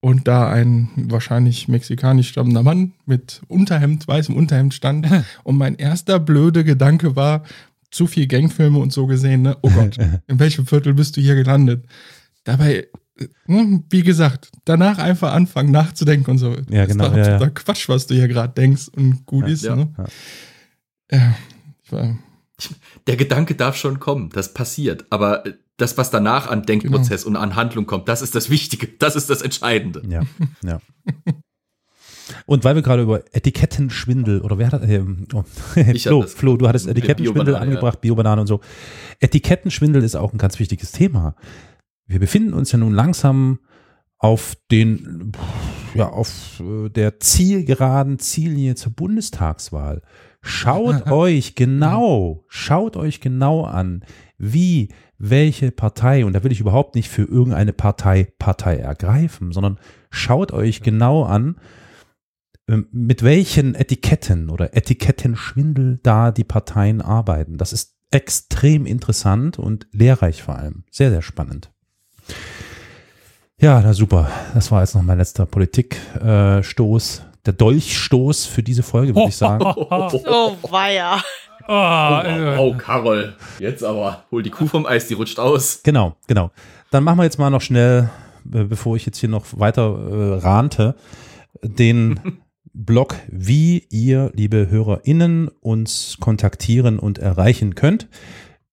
und 0.00 0.26
da 0.26 0.48
ein 0.48 0.88
wahrscheinlich 0.96 1.68
mexikanisch 1.68 2.28
stammender 2.30 2.62
Mann 2.62 2.94
mit 3.04 3.42
Unterhemd, 3.48 4.08
weißem 4.08 4.34
Unterhemd 4.34 4.74
stand. 4.74 5.06
und 5.44 5.56
mein 5.56 5.76
erster 5.76 6.18
blöde 6.18 6.64
Gedanke 6.64 7.14
war, 7.14 7.44
zu 7.90 8.06
viel 8.06 8.26
Gangfilme 8.26 8.78
und 8.78 8.92
so 8.92 9.06
gesehen, 9.06 9.42
ne? 9.42 9.56
Oh 9.62 9.70
Gott, 9.70 9.98
in 10.26 10.38
welchem 10.40 10.66
Viertel 10.66 10.94
bist 10.94 11.16
du 11.16 11.20
hier 11.20 11.34
gelandet? 11.34 11.86
Dabei, 12.44 12.88
ne, 13.46 13.82
wie 13.90 14.02
gesagt, 14.02 14.50
danach 14.64 14.98
einfach 14.98 15.32
anfangen 15.32 15.70
nachzudenken 15.70 16.30
und 16.32 16.38
so. 16.38 16.56
Ja, 16.68 16.86
Das 16.86 16.88
genau, 16.88 17.04
Ist 17.04 17.10
doch 17.10 17.16
ja, 17.16 17.16
ja. 17.16 17.34
absoluter 17.34 17.50
Quatsch, 17.50 17.88
was 17.88 18.06
du 18.06 18.14
hier 18.14 18.28
gerade 18.28 18.54
denkst 18.54 18.88
und 18.88 19.26
gut 19.26 19.46
ist. 19.48 19.64
ja. 19.64 19.76
Ne? 19.76 19.92
Ja. 19.98 20.04
Ja, 21.12 21.36
ich 21.84 21.92
war, 21.92 22.18
Der 23.06 23.16
Gedanke 23.16 23.54
darf 23.54 23.76
schon 23.76 24.00
kommen, 24.00 24.30
das 24.30 24.52
passiert. 24.52 25.06
Aber 25.10 25.44
das, 25.76 25.98
was 25.98 26.10
danach 26.10 26.48
an 26.48 26.62
Denkprozess 26.62 27.24
und 27.24 27.36
an 27.36 27.54
Handlung 27.54 27.86
kommt, 27.86 28.08
das 28.08 28.22
ist 28.22 28.34
das 28.34 28.50
Wichtige, 28.50 28.88
das 28.98 29.16
ist 29.16 29.28
das 29.28 29.42
Entscheidende. 29.42 30.02
Ja, 30.08 30.22
ja. 30.62 30.80
Und 32.46 32.64
weil 32.64 32.74
wir 32.74 32.82
gerade 32.82 33.02
über 33.02 33.22
Etikettenschwindel 33.32 34.40
oder 34.40 34.58
wer 34.58 34.72
hat? 34.72 34.82
Ähm, 34.88 35.26
oh, 35.32 35.44
Flo, 35.98 36.22
Flo, 36.22 36.56
du 36.56 36.68
hattest 36.68 36.88
Etikettenschwindel 36.88 37.44
Biobanane, 37.44 37.70
angebracht, 37.70 38.00
Biobanane 38.00 38.40
und 38.40 38.46
so. 38.46 38.60
Etikettenschwindel 39.20 40.02
ist 40.02 40.16
auch 40.16 40.32
ein 40.32 40.38
ganz 40.38 40.58
wichtiges 40.58 40.92
Thema. 40.92 41.36
Wir 42.06 42.18
befinden 42.18 42.52
uns 42.52 42.72
ja 42.72 42.78
nun 42.78 42.94
langsam 42.94 43.60
auf 44.18 44.56
den, 44.70 45.32
ja, 45.94 46.08
auf 46.08 46.60
äh, 46.60 46.88
der 46.88 47.20
zielgeraden 47.20 48.18
Ziellinie 48.18 48.74
zur 48.74 48.92
Bundestagswahl. 48.92 50.02
Schaut 50.40 51.06
euch 51.10 51.54
genau, 51.54 52.44
schaut 52.48 52.96
euch 52.96 53.20
genau 53.20 53.64
an, 53.64 54.04
wie 54.38 54.88
welche 55.18 55.70
Partei, 55.70 56.24
und 56.24 56.32
da 56.34 56.44
will 56.44 56.52
ich 56.52 56.60
überhaupt 56.60 56.94
nicht 56.94 57.08
für 57.08 57.22
irgendeine 57.22 57.72
Partei 57.72 58.32
Partei 58.38 58.76
ergreifen, 58.76 59.52
sondern 59.52 59.78
schaut 60.10 60.52
euch 60.52 60.82
genau 60.82 61.24
an, 61.24 61.56
ähm, 62.68 62.88
mit 62.90 63.22
welchen 63.22 63.74
Etiketten 63.74 64.50
oder 64.50 64.76
Etikettenschwindel 64.76 66.00
da 66.02 66.30
die 66.32 66.44
Parteien 66.44 67.00
arbeiten. 67.00 67.58
Das 67.58 67.72
ist 67.72 67.94
extrem 68.10 68.86
interessant 68.86 69.58
und 69.58 69.86
lehrreich 69.92 70.42
vor 70.42 70.56
allem. 70.56 70.84
Sehr, 70.90 71.10
sehr 71.10 71.22
spannend. 71.22 71.70
Ja, 73.58 73.80
na 73.80 73.94
super. 73.94 74.30
Das 74.54 74.70
war 74.70 74.82
jetzt 74.82 74.94
noch 74.94 75.02
mein 75.02 75.18
letzter 75.18 75.46
Politikstoß. 75.46 77.22
Der 77.46 77.52
Dolchstoß 77.52 78.46
für 78.46 78.62
diese 78.62 78.82
Folge, 78.82 79.14
würde 79.14 79.28
ich 79.28 79.36
sagen. 79.36 79.64
Oh, 79.64 80.56
weia. 80.68 81.22
Oh, 81.68 81.72
Oh, 81.72 82.56
oh, 82.58 82.74
Carol, 82.78 83.34
jetzt 83.58 83.82
aber, 83.82 84.24
hol 84.30 84.42
die 84.42 84.50
Kuh 84.50 84.66
vom 84.66 84.86
Eis, 84.86 85.08
die 85.08 85.14
rutscht 85.14 85.38
aus. 85.38 85.80
Genau, 85.82 86.16
genau. 86.26 86.50
Dann 86.90 87.04
machen 87.04 87.18
wir 87.18 87.24
jetzt 87.24 87.38
mal 87.38 87.50
noch 87.50 87.60
schnell, 87.60 88.08
äh, 88.52 88.64
bevor 88.64 88.96
ich 88.96 89.04
jetzt 89.06 89.18
hier 89.18 89.28
noch 89.28 89.46
weiter 89.58 89.82
äh, 89.82 90.38
rante, 90.38 90.94
den 91.62 92.20
Blog, 92.72 93.16
wie 93.28 93.86
ihr, 93.90 94.30
liebe 94.34 94.68
HörerInnen, 94.70 95.48
uns 95.60 96.18
kontaktieren 96.20 96.98
und 96.98 97.18
erreichen 97.18 97.74
könnt. 97.74 98.08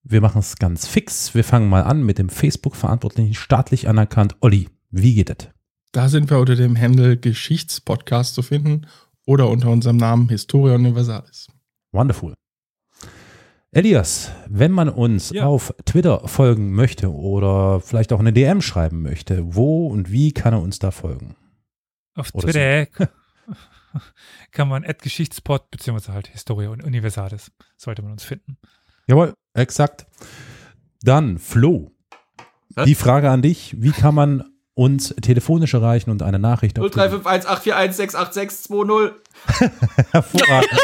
Wir 0.04 0.20
machen 0.20 0.40
es 0.40 0.58
ganz 0.58 0.86
fix. 0.86 1.34
Wir 1.34 1.46
fangen 1.46 1.70
mal 1.70 1.84
an 1.84 2.04
mit 2.04 2.18
dem 2.18 2.28
Facebook-Verantwortlichen, 2.30 3.34
staatlich 3.34 3.88
anerkannt. 3.88 4.36
Olli, 4.42 4.68
wie 4.92 5.16
geht 5.16 5.30
es? 5.30 5.48
Da 5.94 6.10
sind 6.10 6.30
wir 6.30 6.40
unter 6.40 6.56
dem 6.56 6.78
Handle 6.80 7.16
Geschichtspodcast 7.18 8.36
zu 8.36 8.42
finden 8.42 8.88
oder 9.26 9.48
unter 9.50 9.70
unserem 9.70 9.98
Namen 9.98 10.28
Historia 10.28 10.76
Universalis. 10.76 11.48
Wonderful. 11.94 12.34
Elias, 13.74 14.32
wenn 14.48 14.72
man 14.72 14.88
uns 14.90 15.30
Ja. 15.32 15.46
auf 15.46 15.74
Twitter 15.86 16.28
folgen 16.28 16.74
möchte 16.74 17.12
oder 17.12 17.80
vielleicht 17.82 18.14
auch 18.14 18.20
eine 18.20 18.34
DM 18.34 18.62
schreiben 18.62 19.02
möchte, 19.02 19.56
wo 19.56 19.88
und 19.88 20.12
wie 20.12 20.32
kann 20.32 20.54
er 20.54 20.62
uns 20.62 20.78
da 20.80 20.92
folgen? 20.92 21.36
Auf 22.16 22.30
Oder 22.34 22.52
Twitter 22.52 22.86
kann 24.52 24.68
man 24.68 24.84
at 24.86 25.02
Geschichtspot 25.02 25.72
beziehungsweise 25.72 26.14
halt 26.14 26.28
Historia 26.28 26.70
und 26.70 26.84
Universalis 26.84 27.52
sollte 27.76 28.04
man 28.04 28.12
uns 28.12 28.24
finden. 28.24 28.58
Jawohl, 29.08 29.34
exakt. 29.56 30.06
Dann, 31.02 31.40
Flo, 31.40 31.92
Was? 32.76 32.86
die 32.86 32.94
Frage 32.96 33.30
an 33.32 33.42
dich, 33.42 33.76
wie 33.82 33.92
kann 33.92 34.14
man 34.16 34.44
uns 34.76 35.14
telefonisch 35.22 35.74
erreichen 35.74 36.10
und 36.12 36.22
eine 36.24 36.40
Nachricht 36.40 36.80
auf 36.80 36.86
0351841688620. 36.88 39.12
hervorragend. 40.12 40.70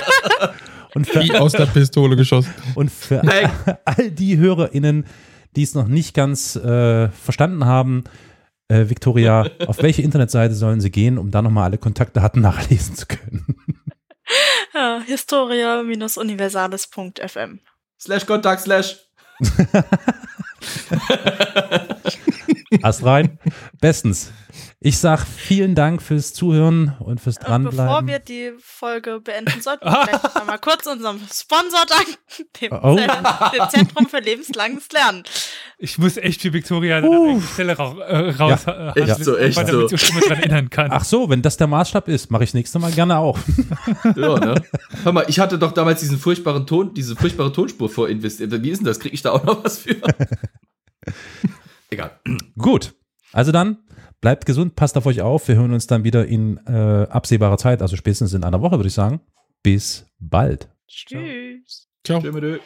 und 0.96 1.08
für, 1.08 1.22
Wie 1.22 1.32
aus 1.36 1.52
der 1.54 1.66
Pistole 1.68 2.16
geschossen. 2.16 2.54
und 2.76 2.92
für 2.92 3.16
Nein. 3.24 3.50
all 3.86 4.12
die 4.12 4.38
HörerInnen, 4.38 5.06
die 5.56 5.64
es 5.64 5.74
noch 5.74 5.88
nicht 5.88 6.14
ganz 6.14 6.56
äh, 6.56 7.10
verstanden 7.10 7.66
haben, 7.66 8.04
äh, 8.68 8.88
Victoria, 8.90 9.48
auf 9.66 9.82
welche 9.82 10.04
Internetseite 10.04 10.54
sollen 10.54 10.80
sie 10.82 10.92
gehen, 10.92 11.18
um 11.18 11.32
da 11.32 11.42
nochmal 11.42 11.64
alle 11.66 11.78
Kontaktdaten 11.80 12.40
nachlesen 12.42 12.96
zu 12.96 13.08
können? 13.08 13.56
Ja, 14.76 15.02
Historia-universales.fm. 15.06 17.60
Slash 18.00 18.26
Kontakt, 18.28 18.62
slash. 18.62 18.98
Ast 22.84 23.04
rein. 23.04 23.40
Bestens. 23.82 24.32
Ich 24.82 24.98
sag 24.98 25.26
vielen 25.28 25.76
Dank 25.76 26.02
fürs 26.02 26.34
Zuhören 26.34 26.96
und 27.00 27.20
fürs 27.20 27.36
Äh, 27.36 27.40
Bevor 27.42 27.50
Dranbleiben. 27.60 28.08
wir 28.08 28.20
die 28.20 28.54
Folge 28.60 29.20
beenden, 29.20 29.60
sollten 29.62 29.84
wir 29.84 29.92
vielleicht 30.06 30.24
noch 30.24 30.36
einmal 30.38 30.58
kurz 30.60 30.86
unserem 30.88 31.20
Sponsor 31.30 31.82
danken, 31.86 32.16
dem, 32.62 32.72
Oh. 32.82 32.96
dem 32.96 33.70
Zentrum 33.70 34.08
für 34.08 34.20
lebenslanges 34.20 34.90
Lernen. 34.94 35.24
Ich 35.80 35.98
muss 35.98 36.16
echt 36.16 36.42
für 36.44 36.54
Victoria 36.54 37.00
an 37.00 37.04
der 37.12 37.42
Stelle 37.42 37.78
ra 37.78 37.94
äh, 38.06 38.30
raus, 38.30 38.64
Ja, 38.68 38.94
äh, 38.94 39.02
echt 39.02 39.22
so, 39.26 39.36
echt 39.36 39.58
so. 39.58 39.64
damit 39.66 39.92
ich 39.92 40.10
immer 40.12 40.22
dran 40.22 40.38
erinnern 40.38 40.70
kann. 40.70 40.92
Ach 40.94 41.04
so, 41.04 41.30
wenn 41.30 41.42
das 41.42 41.58
der 41.58 41.68
Maßstab 41.68 42.08
ist, 42.08 42.32
mache 42.32 42.46
ich 42.46 42.52
das 42.52 42.54
nächste 42.56 42.80
Mal 42.80 42.94
gerne 42.94 43.18
auch. 43.18 43.38
Ja, 44.16 44.40
ne? 44.40 44.64
Hör 45.04 45.12
mal, 45.12 45.26
ich 45.28 45.42
hatte 45.42 45.60
doch 45.60 45.74
damals 45.74 46.00
diesen 46.00 46.18
furchtbaren 46.18 46.66
Ton, 46.66 46.94
diese 46.94 47.18
furchtbare 47.18 47.52
Tonspur 47.52 47.90
vorinvestiert. 47.90 48.50
Wie 48.64 48.70
ist 48.70 48.78
denn 48.78 48.86
das? 48.86 49.02
Kriege 49.02 49.14
ich 49.14 49.24
da 49.24 49.32
auch 49.32 49.44
noch 49.44 49.62
was 49.62 49.80
für? 49.80 49.98
Egal. 51.90 52.18
Gut. 52.58 52.94
Also 53.34 53.52
dann, 53.52 53.78
bleibt 54.22 54.46
gesund, 54.46 54.76
passt 54.76 54.98
auf 54.98 55.06
euch 55.06 55.22
auf. 55.22 55.48
Wir 55.48 55.56
hören 55.56 55.74
uns 55.74 55.88
dann 55.88 56.04
wieder 56.04 56.26
in 56.26 56.58
äh, 56.68 57.08
absehbarer 57.10 57.58
Zeit, 57.58 57.82
also 57.82 57.96
spätestens 57.96 58.34
in 58.34 58.44
einer 58.44 58.62
Woche, 58.62 58.78
würde 58.78 58.88
ich 58.88 58.94
sagen. 58.94 59.22
Bis 59.64 60.06
bald. 60.20 60.70
Tschüss. 60.88 61.88
Ciao. 62.04 62.22
Tschüss. 62.22 62.60